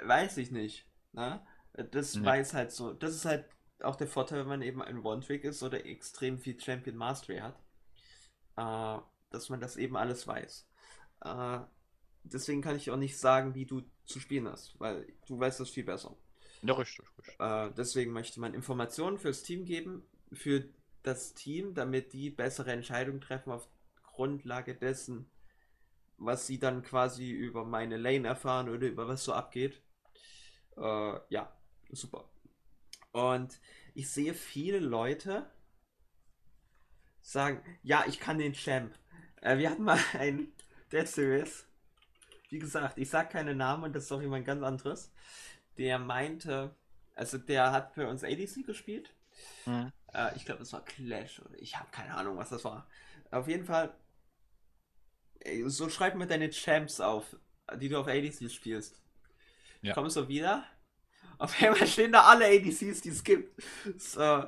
weiß 0.00 0.36
ich 0.38 0.50
nicht. 0.50 0.86
Ne? 1.12 1.44
Das 1.90 2.14
nee. 2.14 2.24
weiß 2.24 2.54
halt 2.54 2.70
so. 2.70 2.92
Das 2.92 3.14
ist 3.14 3.24
halt 3.24 3.46
auch 3.82 3.96
der 3.96 4.06
Vorteil, 4.06 4.40
wenn 4.40 4.48
man 4.48 4.62
eben 4.62 4.80
ein 4.80 5.04
One-Trick 5.04 5.44
ist 5.44 5.62
oder 5.62 5.84
extrem 5.84 6.38
viel 6.38 6.58
Champion 6.60 6.96
Mastery 6.96 7.38
hat. 7.38 7.58
Äh, 8.56 9.02
dass 9.30 9.48
man 9.48 9.60
das 9.60 9.76
eben 9.76 9.96
alles 9.96 10.26
weiß. 10.26 10.68
Äh, 11.24 11.58
deswegen 12.22 12.62
kann 12.62 12.76
ich 12.76 12.90
auch 12.90 12.96
nicht 12.96 13.18
sagen, 13.18 13.54
wie 13.54 13.66
du 13.66 13.82
zu 14.04 14.20
spielen 14.20 14.48
hast, 14.48 14.78
weil 14.80 15.06
du 15.26 15.38
weißt 15.38 15.60
das 15.60 15.70
viel 15.70 15.84
besser. 15.84 16.16
Ja, 16.62 16.74
richtig, 16.74 17.04
richtig. 17.18 17.40
Äh, 17.40 17.70
deswegen 17.76 18.12
möchte 18.12 18.40
man 18.40 18.54
Informationen 18.54 19.18
fürs 19.18 19.42
Team 19.42 19.64
geben, 19.64 20.06
für 20.32 20.68
das 21.02 21.34
Team, 21.34 21.74
damit 21.74 22.12
die 22.12 22.30
bessere 22.30 22.72
Entscheidungen 22.72 23.20
treffen 23.20 23.52
auf 23.52 23.68
Grundlage 24.02 24.74
dessen, 24.74 25.30
was 26.16 26.46
sie 26.46 26.58
dann 26.58 26.82
quasi 26.82 27.30
über 27.30 27.64
meine 27.64 27.96
Lane 27.96 28.28
erfahren 28.28 28.68
oder 28.68 28.86
über 28.86 29.08
was 29.08 29.24
so 29.24 29.32
abgeht. 29.32 29.82
Äh, 30.76 31.18
ja, 31.28 31.52
super. 31.90 32.30
Und 33.12 33.60
ich 33.94 34.10
sehe 34.10 34.34
viele 34.34 34.78
Leute 34.78 35.50
sagen, 37.20 37.62
ja, 37.82 38.04
ich 38.06 38.20
kann 38.20 38.38
den 38.38 38.54
Champ. 38.54 38.94
Äh, 39.40 39.58
wir 39.58 39.70
hatten 39.70 39.84
mal 39.84 39.98
ein 40.14 40.52
Dead 40.92 41.06
Series. 41.06 41.66
Wie 42.54 42.60
gesagt, 42.60 42.98
ich 42.98 43.10
sag 43.10 43.30
keine 43.30 43.52
Namen 43.52 43.82
und 43.82 43.96
das 43.96 44.04
ist 44.04 44.12
doch 44.12 44.22
jemand 44.22 44.46
ganz 44.46 44.62
anderes. 44.62 45.10
Der 45.76 45.98
meinte, 45.98 46.72
also 47.16 47.36
der 47.36 47.72
hat 47.72 47.94
für 47.94 48.06
uns 48.06 48.22
ADC 48.22 48.64
gespielt. 48.64 49.12
Mhm. 49.66 49.90
Äh, 50.12 50.36
ich 50.36 50.44
glaube, 50.44 50.60
das 50.60 50.72
war 50.72 50.84
Clash 50.84 51.40
oder 51.40 51.58
ich 51.58 51.76
habe 51.76 51.90
keine 51.90 52.14
Ahnung, 52.14 52.36
was 52.36 52.50
das 52.50 52.62
war. 52.62 52.86
Auf 53.32 53.48
jeden 53.48 53.64
Fall, 53.64 53.92
so 55.66 55.88
schreib 55.88 56.14
mir 56.14 56.28
deine 56.28 56.48
Champs 56.50 57.00
auf, 57.00 57.36
die 57.80 57.88
du 57.88 57.98
auf 57.98 58.06
ADC 58.06 58.48
spielst. 58.48 59.02
Ja. 59.82 59.92
Kommst 59.92 60.16
du 60.16 60.28
wieder? 60.28 60.64
Auf 61.38 61.60
einmal 61.60 61.88
stehen 61.88 62.12
da 62.12 62.22
alle 62.22 62.46
ADCs, 62.46 63.00
die 63.00 63.08
es 63.08 63.24
gibt. 63.24 63.60
So. 63.98 64.44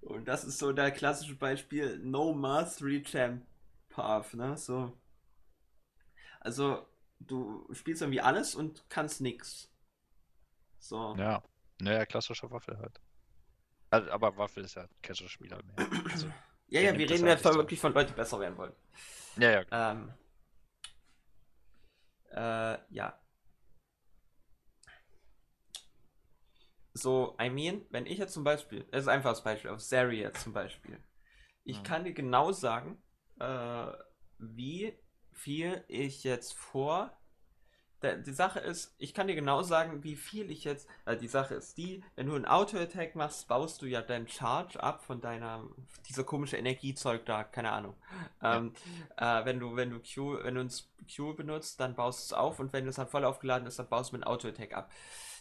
Und 0.00 0.26
das 0.26 0.42
ist 0.42 0.58
so 0.58 0.72
der 0.72 0.90
klassische 0.90 1.36
Beispiel 1.36 2.00
No 2.02 2.32
Mastery 2.32 3.04
Champ 3.04 3.46
Path, 3.88 4.34
ne? 4.34 4.56
So. 4.56 4.98
Also, 6.40 6.87
du 7.20 7.66
spielst 7.72 8.02
irgendwie 8.02 8.20
alles 8.20 8.54
und 8.54 8.84
kannst 8.88 9.20
nix. 9.20 9.70
So. 10.78 11.14
Ja. 11.16 11.42
Naja, 11.80 12.06
klassischer 12.06 12.50
Waffel 12.50 12.78
halt. 12.78 13.00
Also, 13.90 14.10
aber 14.10 14.36
Waffel 14.36 14.64
ist 14.64 14.74
ja 14.74 14.86
Casual-Spieler 15.02 15.62
mehr. 15.62 15.88
Also, 16.10 16.26
ja, 16.68 16.80
ja, 16.80 16.98
wir 16.98 17.08
reden 17.08 17.28
halt 17.28 17.44
ja 17.44 17.54
wirklich 17.54 17.80
von 17.80 17.94
Leuten, 17.94 18.08
die 18.10 18.16
besser 18.16 18.40
werden 18.40 18.56
wollen. 18.56 18.74
Ja, 19.36 19.50
ja. 19.50 19.92
Ähm, 19.92 20.12
äh, 22.30 22.78
ja. 22.90 23.18
So, 26.92 27.36
I 27.40 27.48
mean, 27.48 27.86
wenn 27.90 28.06
ich 28.06 28.18
jetzt 28.18 28.34
zum 28.34 28.42
Beispiel, 28.42 28.84
das 28.90 29.02
ist 29.02 29.08
einfach 29.08 29.30
das 29.30 29.44
Beispiel, 29.44 29.70
auf 29.70 29.80
Zaria 29.80 30.32
zum 30.32 30.52
Beispiel, 30.52 31.02
ich 31.62 31.78
mhm. 31.78 31.82
kann 31.84 32.04
dir 32.04 32.12
genau 32.12 32.50
sagen, 32.50 33.00
äh, 33.38 33.92
wie 34.38 34.98
viel 35.38 35.84
ich 35.88 36.24
jetzt 36.24 36.52
vor. 36.54 37.12
die 38.02 38.32
Sache 38.32 38.60
ist, 38.60 38.94
ich 38.98 39.12
kann 39.14 39.26
dir 39.26 39.34
genau 39.34 39.62
sagen, 39.62 40.04
wie 40.04 40.16
viel 40.16 40.50
ich 40.50 40.64
jetzt. 40.64 40.88
Äh, 41.04 41.16
die 41.16 41.28
Sache 41.28 41.54
ist 41.54 41.78
die, 41.78 42.04
wenn 42.16 42.26
du 42.26 42.34
einen 42.34 42.46
Auto-Attack 42.46 43.16
machst, 43.16 43.48
baust 43.48 43.82
du 43.82 43.86
ja 43.86 44.02
deinen 44.02 44.28
Charge 44.28 44.82
ab 44.82 45.02
von 45.02 45.20
deiner. 45.20 45.64
dieser 46.08 46.24
komische 46.24 46.56
Energiezeug 46.56 47.24
da, 47.26 47.44
keine 47.44 47.72
Ahnung. 47.72 47.94
Ähm, 48.42 48.72
äh, 49.16 49.44
wenn 49.44 49.58
du, 49.60 49.76
wenn 49.76 49.90
du 49.90 49.98
Q, 50.00 50.38
wenn 50.42 50.54
du 50.54 50.62
ein 50.62 50.70
Q 51.14 51.34
benutzt, 51.34 51.80
dann 51.80 51.94
baust 51.94 52.20
du 52.20 52.34
es 52.34 52.38
auf 52.38 52.60
und 52.60 52.72
wenn 52.72 52.86
es 52.86 52.96
dann 52.96 53.08
voll 53.08 53.24
aufgeladen 53.24 53.66
ist, 53.66 53.78
dann 53.78 53.88
baust 53.88 54.12
du 54.12 54.16
mit 54.16 54.24
einem 54.24 54.32
Auto-Attack 54.34 54.74
ab. 54.74 54.90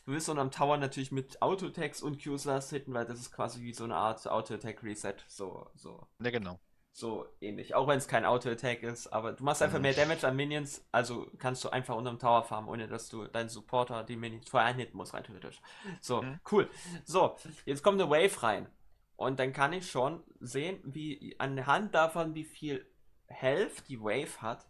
Du 0.06 0.14
willst 0.14 0.30
unterm 0.30 0.52
Tower 0.52 0.78
natürlich 0.78 1.12
mit 1.12 1.42
Auto-Attacks 1.42 2.02
und 2.02 2.24
Q-Slash 2.24 2.70
hitten, 2.70 2.94
weil 2.94 3.06
das 3.06 3.20
ist 3.20 3.32
quasi 3.34 3.62
wie 3.62 3.74
so 3.74 3.84
eine 3.84 3.96
Art 3.96 4.26
Auto-Attack-Reset. 4.26 5.16
So, 5.28 5.70
so. 5.76 6.08
Ja, 6.24 6.32
genau. 6.32 6.60
So 6.98 7.28
ähnlich. 7.42 7.76
Auch 7.76 7.88
wenn 7.88 8.00
es 8.00 8.08
kein 8.08 8.26
Auto-Attack 8.26 8.82
ist, 8.82 9.06
aber 9.14 9.34
du 9.34 9.44
machst 9.44 9.62
einfach 9.62 9.78
mhm. 9.78 9.84
mehr 9.84 9.94
Damage 9.94 10.28
an 10.28 10.36
Minions, 10.36 10.84
also 10.92 11.30
kannst 11.38 11.64
du 11.64 11.70
einfach 11.70 11.96
unterm 11.96 12.18
Tower 12.18 12.44
farmen, 12.44 12.68
ohne 12.68 12.88
dass 12.88 13.08
du 13.08 13.28
deinen 13.28 13.50
Supporter 13.50 14.04
die 14.04 14.16
Minions 14.16 14.50
vorher 14.50 14.70
einhitten 14.70 14.98
musst, 14.98 15.14
rein 15.14 15.24
theoretisch. 15.24 15.62
So, 16.02 16.24
mhm. 16.24 16.40
cool. 16.52 16.68
So, 17.06 17.36
jetzt 17.66 17.84
kommt 17.84 18.02
eine 18.02 18.10
Wave 18.10 18.42
rein. 18.42 18.68
Und 19.16 19.40
dann 19.40 19.54
kann 19.54 19.74
ich 19.74 19.92
schon 19.92 20.24
sehen, 20.40 20.80
wie 20.86 21.36
anhand 21.38 21.94
davon, 21.94 22.34
wie 22.34 22.46
viel 22.46 22.84
Health 23.28 23.88
die 23.90 24.02
Wave 24.02 24.42
hat, 24.42 24.68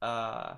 äh, 0.00 0.56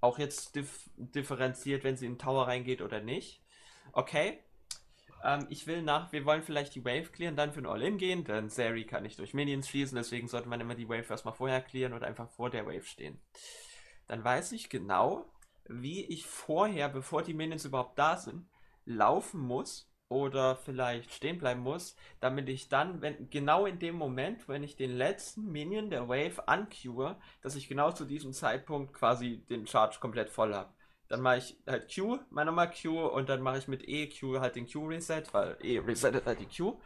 auch 0.00 0.20
jetzt 0.20 0.54
dif 0.54 0.88
differenziert, 0.94 1.82
wenn 1.82 1.96
sie 1.96 2.06
in 2.06 2.12
den 2.12 2.18
Tower 2.20 2.46
reingeht 2.46 2.80
oder 2.80 3.00
nicht. 3.00 3.42
Okay. 3.90 4.38
Ähm, 5.26 5.46
ich 5.50 5.66
will 5.66 5.82
nach, 5.82 6.12
wir 6.12 6.24
wollen 6.24 6.42
vielleicht 6.42 6.74
die 6.76 6.84
Wave 6.84 7.10
clearen, 7.10 7.34
dann 7.34 7.52
für 7.52 7.60
ein 7.60 7.66
All-In 7.66 7.98
gehen, 7.98 8.24
denn 8.24 8.48
Sari 8.48 8.84
kann 8.84 9.02
nicht 9.02 9.18
durch 9.18 9.34
Minions 9.34 9.68
schießen, 9.68 9.96
deswegen 9.96 10.28
sollte 10.28 10.48
man 10.48 10.60
immer 10.60 10.76
die 10.76 10.88
Wave 10.88 11.10
erstmal 11.10 11.34
vorher 11.34 11.60
clearen 11.60 11.94
oder 11.94 12.06
einfach 12.06 12.30
vor 12.30 12.48
der 12.48 12.64
Wave 12.64 12.84
stehen. 12.84 13.20
Dann 14.06 14.22
weiß 14.22 14.52
ich 14.52 14.70
genau, 14.70 15.32
wie 15.68 16.04
ich 16.04 16.26
vorher, 16.26 16.88
bevor 16.88 17.22
die 17.22 17.34
Minions 17.34 17.64
überhaupt 17.64 17.98
da 17.98 18.16
sind, 18.16 18.48
laufen 18.84 19.40
muss, 19.40 19.90
oder 20.08 20.56
vielleicht 20.56 21.12
stehen 21.12 21.38
bleiben 21.38 21.62
muss, 21.62 21.96
damit 22.20 22.48
ich 22.48 22.68
dann, 22.68 23.00
wenn 23.02 23.28
genau 23.30 23.66
in 23.66 23.78
dem 23.78 23.96
Moment, 23.96 24.48
wenn 24.48 24.62
ich 24.62 24.76
den 24.76 24.96
letzten 24.96 25.50
Minion 25.50 25.90
der 25.90 26.08
Wave 26.08 26.44
uncure, 26.46 27.18
dass 27.42 27.56
ich 27.56 27.68
genau 27.68 27.90
zu 27.90 28.04
diesem 28.04 28.32
Zeitpunkt 28.32 28.92
quasi 28.94 29.44
den 29.48 29.66
Charge 29.66 29.98
komplett 29.98 30.30
voll 30.30 30.54
habe. 30.54 30.72
Dann 31.08 31.20
mache 31.20 31.38
ich 31.38 31.56
halt 31.66 31.92
Q, 31.94 32.18
meine 32.30 32.50
nochmal 32.50 32.70
Q 32.70 33.06
und 33.06 33.28
dann 33.28 33.40
mache 33.42 33.58
ich 33.58 33.68
mit 33.68 33.88
E 33.88 34.08
Q 34.08 34.40
halt 34.40 34.56
den 34.56 34.66
Q 34.70 34.86
Reset, 34.86 35.22
weil 35.32 35.56
E 35.62 35.78
resettet 35.78 36.26
halt 36.26 36.40
die 36.40 36.46
Q. 36.46 36.80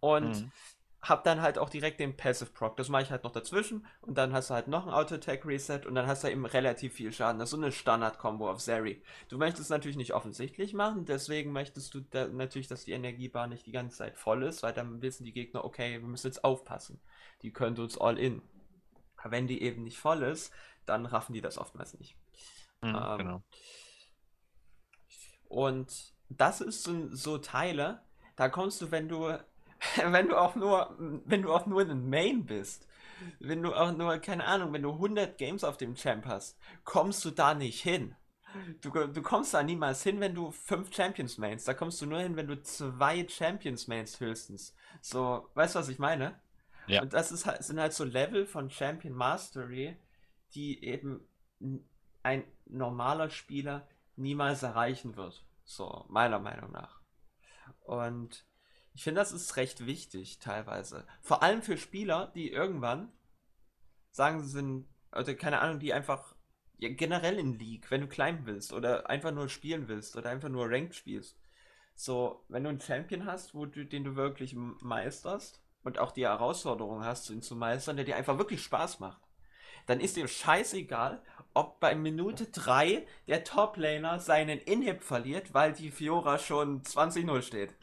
Und 0.00 0.42
mhm 0.42 0.52
hab 1.08 1.24
dann 1.24 1.40
halt 1.40 1.58
auch 1.58 1.68
direkt 1.68 2.00
den 2.00 2.16
Passive 2.16 2.50
Proc. 2.50 2.76
Das 2.76 2.88
mache 2.88 3.02
ich 3.02 3.10
halt 3.10 3.24
noch 3.24 3.32
dazwischen 3.32 3.86
und 4.00 4.18
dann 4.18 4.32
hast 4.32 4.50
du 4.50 4.54
halt 4.54 4.68
noch 4.68 4.86
ein 4.86 4.92
Auto-Attack 4.92 5.46
Reset 5.46 5.80
und 5.86 5.94
dann 5.94 6.06
hast 6.06 6.24
du 6.24 6.30
eben 6.30 6.46
relativ 6.46 6.94
viel 6.94 7.12
Schaden. 7.12 7.38
Das 7.38 7.48
ist 7.48 7.50
so 7.52 7.56
eine 7.56 7.72
Standard-Kombo 7.72 8.50
auf 8.50 8.58
Zeri. 8.58 9.02
Du 9.28 9.38
möchtest 9.38 9.70
natürlich 9.70 9.96
nicht 9.96 10.14
offensichtlich 10.14 10.74
machen, 10.74 11.04
deswegen 11.04 11.52
möchtest 11.52 11.94
du 11.94 12.00
da 12.00 12.26
natürlich, 12.28 12.68
dass 12.68 12.84
die 12.84 12.92
Energiebar 12.92 13.46
nicht 13.46 13.66
die 13.66 13.72
ganze 13.72 13.98
Zeit 13.98 14.16
voll 14.16 14.42
ist, 14.42 14.62
weil 14.62 14.72
dann 14.72 15.02
wissen 15.02 15.24
die 15.24 15.32
Gegner, 15.32 15.64
okay, 15.64 16.00
wir 16.00 16.08
müssen 16.08 16.26
jetzt 16.26 16.44
aufpassen. 16.44 17.00
Die 17.42 17.52
können 17.52 17.78
uns 17.78 17.98
all 17.98 18.18
in. 18.18 18.42
Aber 19.16 19.30
wenn 19.32 19.46
die 19.46 19.62
eben 19.62 19.84
nicht 19.84 19.98
voll 19.98 20.22
ist, 20.22 20.52
dann 20.86 21.06
raffen 21.06 21.32
die 21.32 21.40
das 21.40 21.58
oftmals 21.58 21.98
nicht. 21.98 22.16
Mhm, 22.82 22.96
ähm, 22.96 23.18
genau. 23.18 23.42
Und 25.48 26.14
das 26.28 26.60
ist 26.60 26.82
so, 26.82 27.14
so 27.14 27.38
Teile, 27.38 28.02
da 28.34 28.48
kommst 28.48 28.80
du, 28.82 28.90
wenn 28.90 29.08
du 29.08 29.38
wenn 29.96 30.28
du 30.28 30.36
auch 30.36 30.54
nur, 30.54 30.94
wenn 30.98 31.42
du 31.42 31.52
auch 31.52 31.66
nur 31.66 31.82
ein 31.82 32.08
Main 32.08 32.46
bist, 32.46 32.86
wenn 33.40 33.62
du 33.62 33.74
auch 33.74 33.92
nur, 33.92 34.18
keine 34.18 34.44
Ahnung, 34.44 34.72
wenn 34.72 34.82
du 34.82 34.92
100 34.92 35.38
Games 35.38 35.64
auf 35.64 35.76
dem 35.76 35.94
Champ 35.94 36.26
hast, 36.26 36.58
kommst 36.84 37.24
du 37.24 37.30
da 37.30 37.54
nicht 37.54 37.82
hin. 37.82 38.14
Du, 38.80 38.90
du 38.90 39.22
kommst 39.22 39.52
da 39.52 39.62
niemals 39.62 40.02
hin, 40.02 40.20
wenn 40.20 40.34
du 40.34 40.50
fünf 40.50 40.94
Champions 40.94 41.36
Mains. 41.36 41.64
Da 41.64 41.74
kommst 41.74 42.00
du 42.00 42.06
nur 42.06 42.20
hin, 42.20 42.36
wenn 42.36 42.46
du 42.46 42.62
zwei 42.62 43.26
Champions 43.28 43.86
Mains 43.86 44.18
höchstens. 44.18 44.74
So, 45.02 45.48
weißt 45.54 45.74
du, 45.74 45.78
was 45.78 45.88
ich 45.88 45.98
meine? 45.98 46.40
Ja. 46.86 47.02
Und 47.02 47.12
das 47.12 47.32
ist 47.32 47.44
halt, 47.44 47.62
sind 47.64 47.80
halt 47.80 47.92
so 47.92 48.04
Level 48.04 48.46
von 48.46 48.70
Champion 48.70 49.14
Mastery, 49.14 49.96
die 50.54 50.82
eben 50.84 51.28
ein 52.26 52.44
normaler 52.66 53.30
Spieler 53.30 53.86
niemals 54.16 54.64
erreichen 54.64 55.16
wird. 55.16 55.46
So, 55.64 56.04
meiner 56.08 56.40
Meinung 56.40 56.72
nach. 56.72 57.00
Und 57.84 58.44
ich 58.94 59.04
finde, 59.04 59.20
das 59.20 59.30
ist 59.30 59.56
recht 59.56 59.86
wichtig 59.86 60.40
teilweise. 60.40 61.06
Vor 61.22 61.44
allem 61.44 61.62
für 61.62 61.76
Spieler, 61.76 62.32
die 62.34 62.50
irgendwann 62.50 63.12
sagen, 64.10 64.42
sie 64.42 64.48
sind, 64.48 64.88
oder 65.12 65.34
keine 65.34 65.60
Ahnung, 65.60 65.78
die 65.78 65.92
einfach 65.92 66.34
ja, 66.78 66.88
generell 66.88 67.38
in 67.38 67.58
League, 67.58 67.90
wenn 67.92 68.00
du 68.00 68.08
climben 68.08 68.46
willst 68.46 68.72
oder 68.72 69.08
einfach 69.08 69.30
nur 69.30 69.48
spielen 69.48 69.86
willst 69.86 70.16
oder 70.16 70.30
einfach 70.30 70.48
nur 70.48 70.68
Ranked 70.68 70.96
spielst. 70.96 71.38
So, 71.94 72.44
wenn 72.48 72.64
du 72.64 72.70
einen 72.70 72.80
Champion 72.80 73.24
hast, 73.24 73.54
wo 73.54 73.66
du, 73.66 73.86
den 73.86 74.02
du 74.02 74.16
wirklich 74.16 74.54
meisterst 74.56 75.62
und 75.84 75.98
auch 75.98 76.10
die 76.10 76.26
Herausforderung 76.26 77.04
hast, 77.04 77.30
ihn 77.30 77.40
zu 77.40 77.54
meistern, 77.54 77.96
der 77.96 78.04
dir 78.04 78.16
einfach 78.16 78.36
wirklich 78.36 78.62
Spaß 78.62 78.98
macht, 78.98 79.22
dann 79.86 80.00
ist 80.00 80.16
dir 80.16 80.28
scheißegal, 80.28 81.22
ob 81.56 81.80
bei 81.80 81.94
Minute 81.94 82.46
3 82.46 83.06
der 83.26 83.44
Top-Laner 83.44 84.20
seinen 84.20 84.58
Inhib 84.60 85.02
verliert, 85.02 85.54
weil 85.54 85.72
die 85.72 85.90
Fiora 85.90 86.38
schon 86.38 86.82
20-0 86.82 87.42
steht 87.42 87.74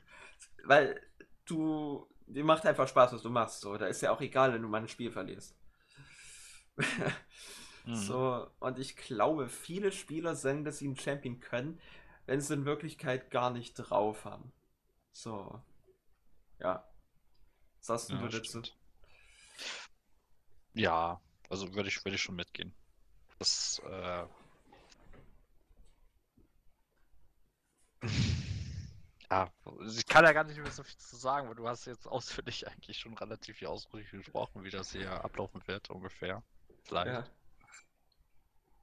weil 0.63 0.99
du, 1.45 2.07
dir 2.25 2.43
macht 2.43 2.65
einfach 2.65 2.87
Spaß, 2.87 3.13
was 3.13 3.21
du 3.21 3.29
machst. 3.29 3.61
So, 3.61 3.77
da 3.77 3.87
ist 3.87 4.01
ja 4.01 4.11
auch 4.11 4.21
egal, 4.21 4.53
wenn 4.53 4.61
du 4.61 4.67
mal 4.67 4.81
ein 4.81 4.87
Spiel 4.87 5.11
verlierst. 5.11 5.55
mhm. 7.85 7.95
So, 7.95 8.49
und 8.59 8.79
ich 8.79 8.95
glaube, 8.95 9.49
viele 9.49 9.91
Spieler 9.91 10.35
sagen, 10.35 10.63
dass 10.63 10.79
sie 10.79 10.87
einen 10.87 10.97
Champion 10.97 11.39
können, 11.39 11.79
wenn 12.25 12.41
sie 12.41 12.53
in 12.53 12.65
Wirklichkeit 12.65 13.29
gar 13.29 13.51
nicht 13.51 13.75
drauf 13.75 14.25
haben. 14.25 14.51
So. 15.11 15.61
Ja. 16.59 16.87
Was 17.79 17.87
sagst 17.87 18.09
du 18.11 18.15
ja, 18.15 18.27
dazu? 18.27 18.61
Ja, 20.73 21.21
also 21.49 21.73
würde 21.75 21.89
ich, 21.89 22.03
würde 22.03 22.15
ich 22.15 22.21
schon 22.21 22.35
mitgehen. 22.35 22.73
Das, 23.43 23.81
äh... 23.85 24.25
Ja, 29.29 29.51
ich 29.85 30.05
kann 30.05 30.23
ja 30.23 30.31
gar 30.31 30.45
nicht 30.45 30.57
mehr 30.57 30.71
so 30.71 30.81
viel 30.83 30.95
zu 30.95 31.17
sagen, 31.17 31.49
weil 31.49 31.55
du 31.55 31.67
hast 31.67 31.85
jetzt 31.85 32.07
ausführlich 32.07 32.65
eigentlich 32.71 32.97
schon 32.97 33.17
relativ 33.17 33.57
viel 33.57 33.67
ausführlich 33.67 34.09
gesprochen, 34.11 34.63
wie 34.63 34.69
das 34.69 34.93
hier 34.93 35.11
ablaufen 35.25 35.61
wird, 35.67 35.89
ungefähr. 35.89 36.41
Vielleicht. 36.83 37.07
Ja. 37.07 37.27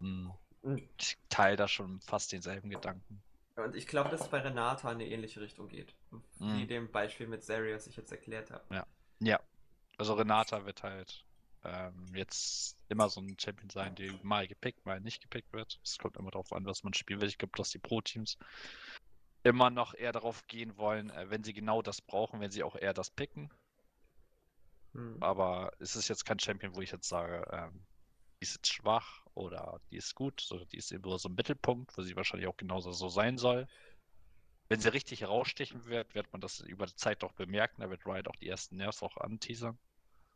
Hm. 0.01 0.33
hm. 0.63 0.89
Ich 0.99 1.17
teile 1.31 1.57
da 1.57 1.67
schon 1.67 2.03
fast 2.03 2.31
denselben 2.33 2.69
Gedanken. 2.69 3.23
Und 3.57 3.75
ich 3.75 3.87
glaube, 3.87 4.11
dass 4.11 4.21
es 4.21 4.29
bei 4.29 4.41
Renata 4.41 4.91
in 4.93 4.97
eine 4.97 5.09
ähnliche 5.09 5.41
Richtung 5.41 5.69
geht. 5.69 5.95
Wie 6.39 6.61
hm. 6.61 6.69
dem 6.69 6.93
Beispiel 6.93 7.29
mit 7.29 7.43
Zaria, 7.45 7.73
das 7.73 7.87
ich 7.87 7.97
jetzt 7.97 8.13
erklärt 8.13 8.51
habe. 8.51 8.75
Ja. 8.75 8.87
Ja. 9.21 9.41
Also 9.97 10.13
Renata 10.13 10.67
wird 10.67 10.83
halt 10.83 11.25
ähm, 11.65 12.07
jetzt 12.15 12.77
immer 12.89 13.09
so 13.09 13.21
ein 13.21 13.37
Champion 13.39 13.71
sein, 13.71 13.95
der 13.95 14.13
mal 14.23 14.47
gepickt, 14.49 14.85
mal 14.87 15.01
nicht 15.01 15.23
gepickt 15.23 15.53
wird. 15.53 15.79
Es 15.85 15.99
kommt 15.99 16.17
immer 16.17 16.31
darauf 16.31 16.53
an, 16.53 16.65
was 16.65 16.83
man 16.83 16.95
spielen 16.95 17.21
will. 17.21 17.29
Ich 17.29 17.39
glaube, 17.39 17.57
dass 17.57 17.71
die 17.71 17.79
Pro-Teams 17.79 18.39
immer 19.43 19.71
noch 19.71 19.95
eher 19.95 20.13
darauf 20.13 20.47
gehen 20.47 20.77
wollen, 20.77 21.11
äh, 21.11 21.31
wenn 21.31 21.45
sie 21.45 21.53
genau 21.53 21.83
das 21.83 22.01
brauchen, 22.01 22.41
wenn 22.41 22.51
sie 22.51 22.63
auch 22.63 22.77
eher 22.77 22.95
das 22.95 23.11
picken. 23.11 23.51
Hm. 24.95 25.17
Aber 25.21 25.73
es 25.79 25.97
ist 25.97 26.09
jetzt 26.09 26.25
kein 26.25 26.39
Champion, 26.39 26.75
wo 26.75 26.81
ich 26.81 26.93
jetzt 26.93 27.09
sage, 27.09 27.47
ähm, 27.53 27.87
die 28.41 28.45
ist 28.45 28.55
jetzt 28.55 28.73
schwach 28.73 29.27
oder 29.35 29.81
die 29.91 29.97
ist 29.97 30.15
gut, 30.15 30.41
sondern 30.41 30.69
die 30.69 30.79
ist 30.79 30.93
eben 30.93 31.19
so 31.19 31.29
ein 31.29 31.35
Mittelpunkt, 31.35 31.97
wo 31.97 32.03
sie 32.03 32.17
wahrscheinlich 32.17 32.49
auch 32.49 32.57
genauso 32.57 32.93
so 32.93 33.09
sein 33.09 33.39
soll. 33.39 33.69
Wenn 34.69 34.81
sie 34.81 34.93
richtig 34.93 35.23
herausstechen 35.23 35.85
wird, 35.87 36.15
wird 36.15 36.33
man 36.33 36.41
das 36.41 36.61
über 36.61 36.87
die 36.87 36.95
Zeit 36.95 37.23
doch 37.23 37.33
bemerken. 37.33 37.83
Da 37.83 37.91
wird 37.91 38.07
Riot 38.07 38.29
auch 38.29 38.37
die 38.37 38.49
ersten 38.49 38.77
Nerves 38.77 39.03
auch 39.03 39.17
anteasern. 39.17 39.77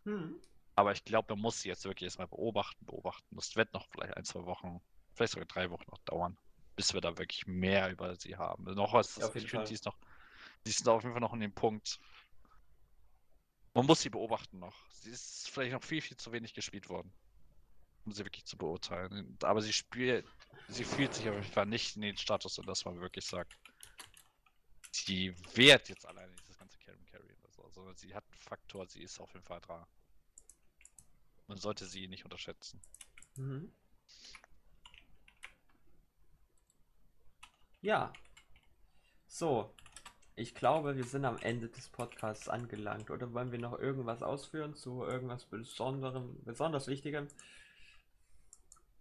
Hm. 0.05 0.41
Aber 0.77 0.93
ich 0.93 1.05
glaube, 1.05 1.35
man 1.35 1.43
muss 1.43 1.61
sie 1.61 1.69
jetzt 1.69 1.85
wirklich 1.85 2.09
erstmal 2.09 2.29
beobachten, 2.29 2.85
beobachten. 2.85 3.37
Das 3.37 3.55
wird 3.57 3.73
noch 3.73 3.87
vielleicht 3.91 4.17
ein, 4.17 4.25
zwei 4.25 4.45
Wochen, 4.45 4.81
vielleicht 5.15 5.33
sogar 5.33 5.47
drei 5.47 5.71
Wochen 5.71 5.85
noch 5.91 5.99
dauern 5.99 6.37
bis 6.77 6.93
wir 6.93 7.01
da 7.01 7.17
wirklich 7.17 7.47
mehr 7.47 7.91
über 7.91 8.17
sie 8.17 8.37
haben. 8.37 8.65
Noch 8.75 8.93
was, 8.93 9.17
ja, 9.17 9.27
ich 9.35 9.51
finde, 9.51 9.67
die 9.67 9.75
ist 9.75 9.85
noch, 9.85 9.97
die 10.67 10.71
ist 10.71 10.89
auf 10.89 11.03
jeden 11.03 11.15
Fall 11.15 11.21
noch 11.21 11.33
in 11.33 11.41
dem 11.41 11.53
Punkt. 11.53 12.01
Man 13.75 13.87
muss 13.87 14.01
sie 14.01 14.11
beobachten 14.11 14.59
noch. 14.59 14.89
Sie 14.91 15.11
ist 15.11 15.51
vielleicht 15.51 15.73
noch 15.73 15.83
viel, 15.83 16.01
viel 16.01 16.17
zu 16.17 16.33
wenig 16.33 16.55
gespielt 16.55 16.89
worden, 16.89 17.13
um 18.05 18.13
sie 18.13 18.25
wirklich 18.25 18.45
zu 18.45 18.57
beurteilen. 18.57 19.37
Aber 19.43 19.61
sie 19.63 19.73
spielt, 19.73 20.25
sie 20.69 20.85
fühlt 20.85 21.15
sich 21.15 21.29
auf 21.29 21.35
jeden 21.35 21.53
Fall 21.53 21.67
nicht 21.67 21.97
in 21.97 22.03
den 22.03 22.17
Status, 22.17 22.59
und 22.59 22.67
dass 22.67 22.85
man 22.85 23.01
wirklich 23.01 23.25
sagt, 23.25 23.53
sie 24.93 25.35
wehrt 25.55 25.89
jetzt 25.89 26.07
alleine 26.07 26.33
dieses 26.37 26.57
ganze 26.57 26.79
Carry 26.79 27.05
Carry 27.11 27.35
oder 27.43 27.51
so. 27.51 27.65
Also 27.65 27.93
sie 27.95 28.15
hat 28.15 28.25
einen 28.25 28.41
Faktor, 28.41 28.87
sie 28.87 29.03
ist 29.03 29.21
auf 29.21 29.33
jeden 29.33 29.45
Fall 29.45 29.61
dran. 29.61 29.85
Man 31.47 31.59
sollte 31.59 31.85
sie 31.87 32.09
nicht 32.09 32.25
unterschätzen. 32.25 32.81
Mhm. 33.37 33.73
Ja. 37.83 38.13
So. 39.27 39.75
Ich 40.37 40.55
glaube, 40.55 40.97
wir 40.97 41.05
sind 41.05 41.25
am 41.25 41.39
Ende 41.39 41.69
des 41.69 41.89
Podcasts 41.89 42.49
angelangt. 42.49 43.11
Oder 43.11 43.33
wollen 43.33 43.53
wir 43.53 43.59
noch 43.61 43.79
irgendwas 43.79 44.23
ausführen 44.23 44.75
zu 44.75 45.05
irgendwas 45.05 45.45
Besonderem, 45.45 46.43
besonders 46.45 46.89
Wichtigem? 46.89 47.29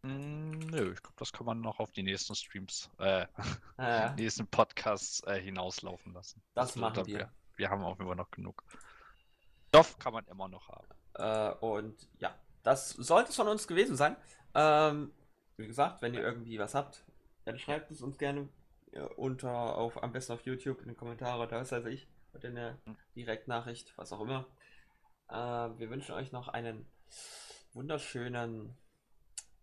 Mm, 0.03 0.60
nö, 0.60 0.94
ich 0.94 1.02
glaube, 1.02 1.15
das 1.18 1.32
kann 1.32 1.45
man 1.45 1.61
noch 1.61 1.80
auf 1.80 1.91
die 1.91 2.03
nächsten 2.03 2.36
Streams, 2.36 2.90
äh, 2.99 3.26
äh. 3.78 4.14
nächsten 4.15 4.45
Podcasts 4.48 5.24
äh, 5.24 5.41
hinauslaufen 5.41 6.14
lassen. 6.14 6.44
Das, 6.53 6.68
das 6.68 6.76
machen 6.76 7.07
wir. 7.07 7.20
wir. 7.20 7.34
Wir 7.56 7.70
haben 7.70 7.84
auf 7.84 7.98
jeden 7.98 8.10
Fall 8.10 8.18
noch 8.18 8.30
genug. 8.30 8.64
Stoff 9.70 9.98
kann 9.98 10.14
man 10.14 10.28
immer 10.28 10.49
noch 10.49 10.68
haben. 10.68 10.88
Äh, 11.15 11.52
und 11.52 12.07
ja, 12.19 12.35
das 12.64 12.90
sollte 12.91 13.30
es 13.30 13.35
von 13.35 13.48
uns 13.48 13.68
gewesen 13.68 13.95
sein. 13.95 14.15
Ähm, 14.56 15.11
wie 15.57 15.68
gesagt, 15.68 16.02
wenn 16.02 16.14
ihr 16.14 16.22
irgendwie 16.22 16.60
was 16.60 16.76
habt, 16.76 17.03
dann 17.45 17.60
schreibt 17.60 17.91
es 17.91 18.02
uns 18.02 18.18
gerne 18.18 18.49
unter 19.15 19.76
auf 19.76 20.02
am 20.03 20.11
besten 20.11 20.34
auf 20.34 20.45
YouTube 20.45 20.81
in 20.81 20.88
den 20.88 20.98
Kommentaren, 20.98 21.49
da 21.49 21.61
ist 21.61 21.73
also 21.73 21.88
ich 21.88 22.07
oder 22.34 22.49
in 22.49 22.56
der. 22.56 22.77
Direktnachricht, 23.15 23.94
was 23.98 24.11
auch 24.11 24.22
immer. 24.22 24.45
Äh, 25.30 25.35
wir 25.35 25.90
wünschen 25.90 26.15
euch 26.15 26.31
noch 26.31 26.48
einen 26.48 26.85
wunderschönen 27.73 28.76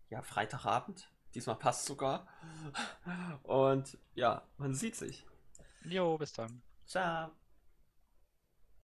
ja, 0.09 0.21
Freitagabend. 0.21 1.09
Diesmal 1.33 1.55
passt 1.55 1.85
sogar. 1.85 2.27
Und 3.43 3.97
ja, 4.15 4.43
man 4.57 4.73
sieht 4.73 4.95
sich. 4.95 5.25
Jo, 5.85 6.17
bis 6.17 6.33
dann. 6.33 6.61
Ciao. 6.85 7.31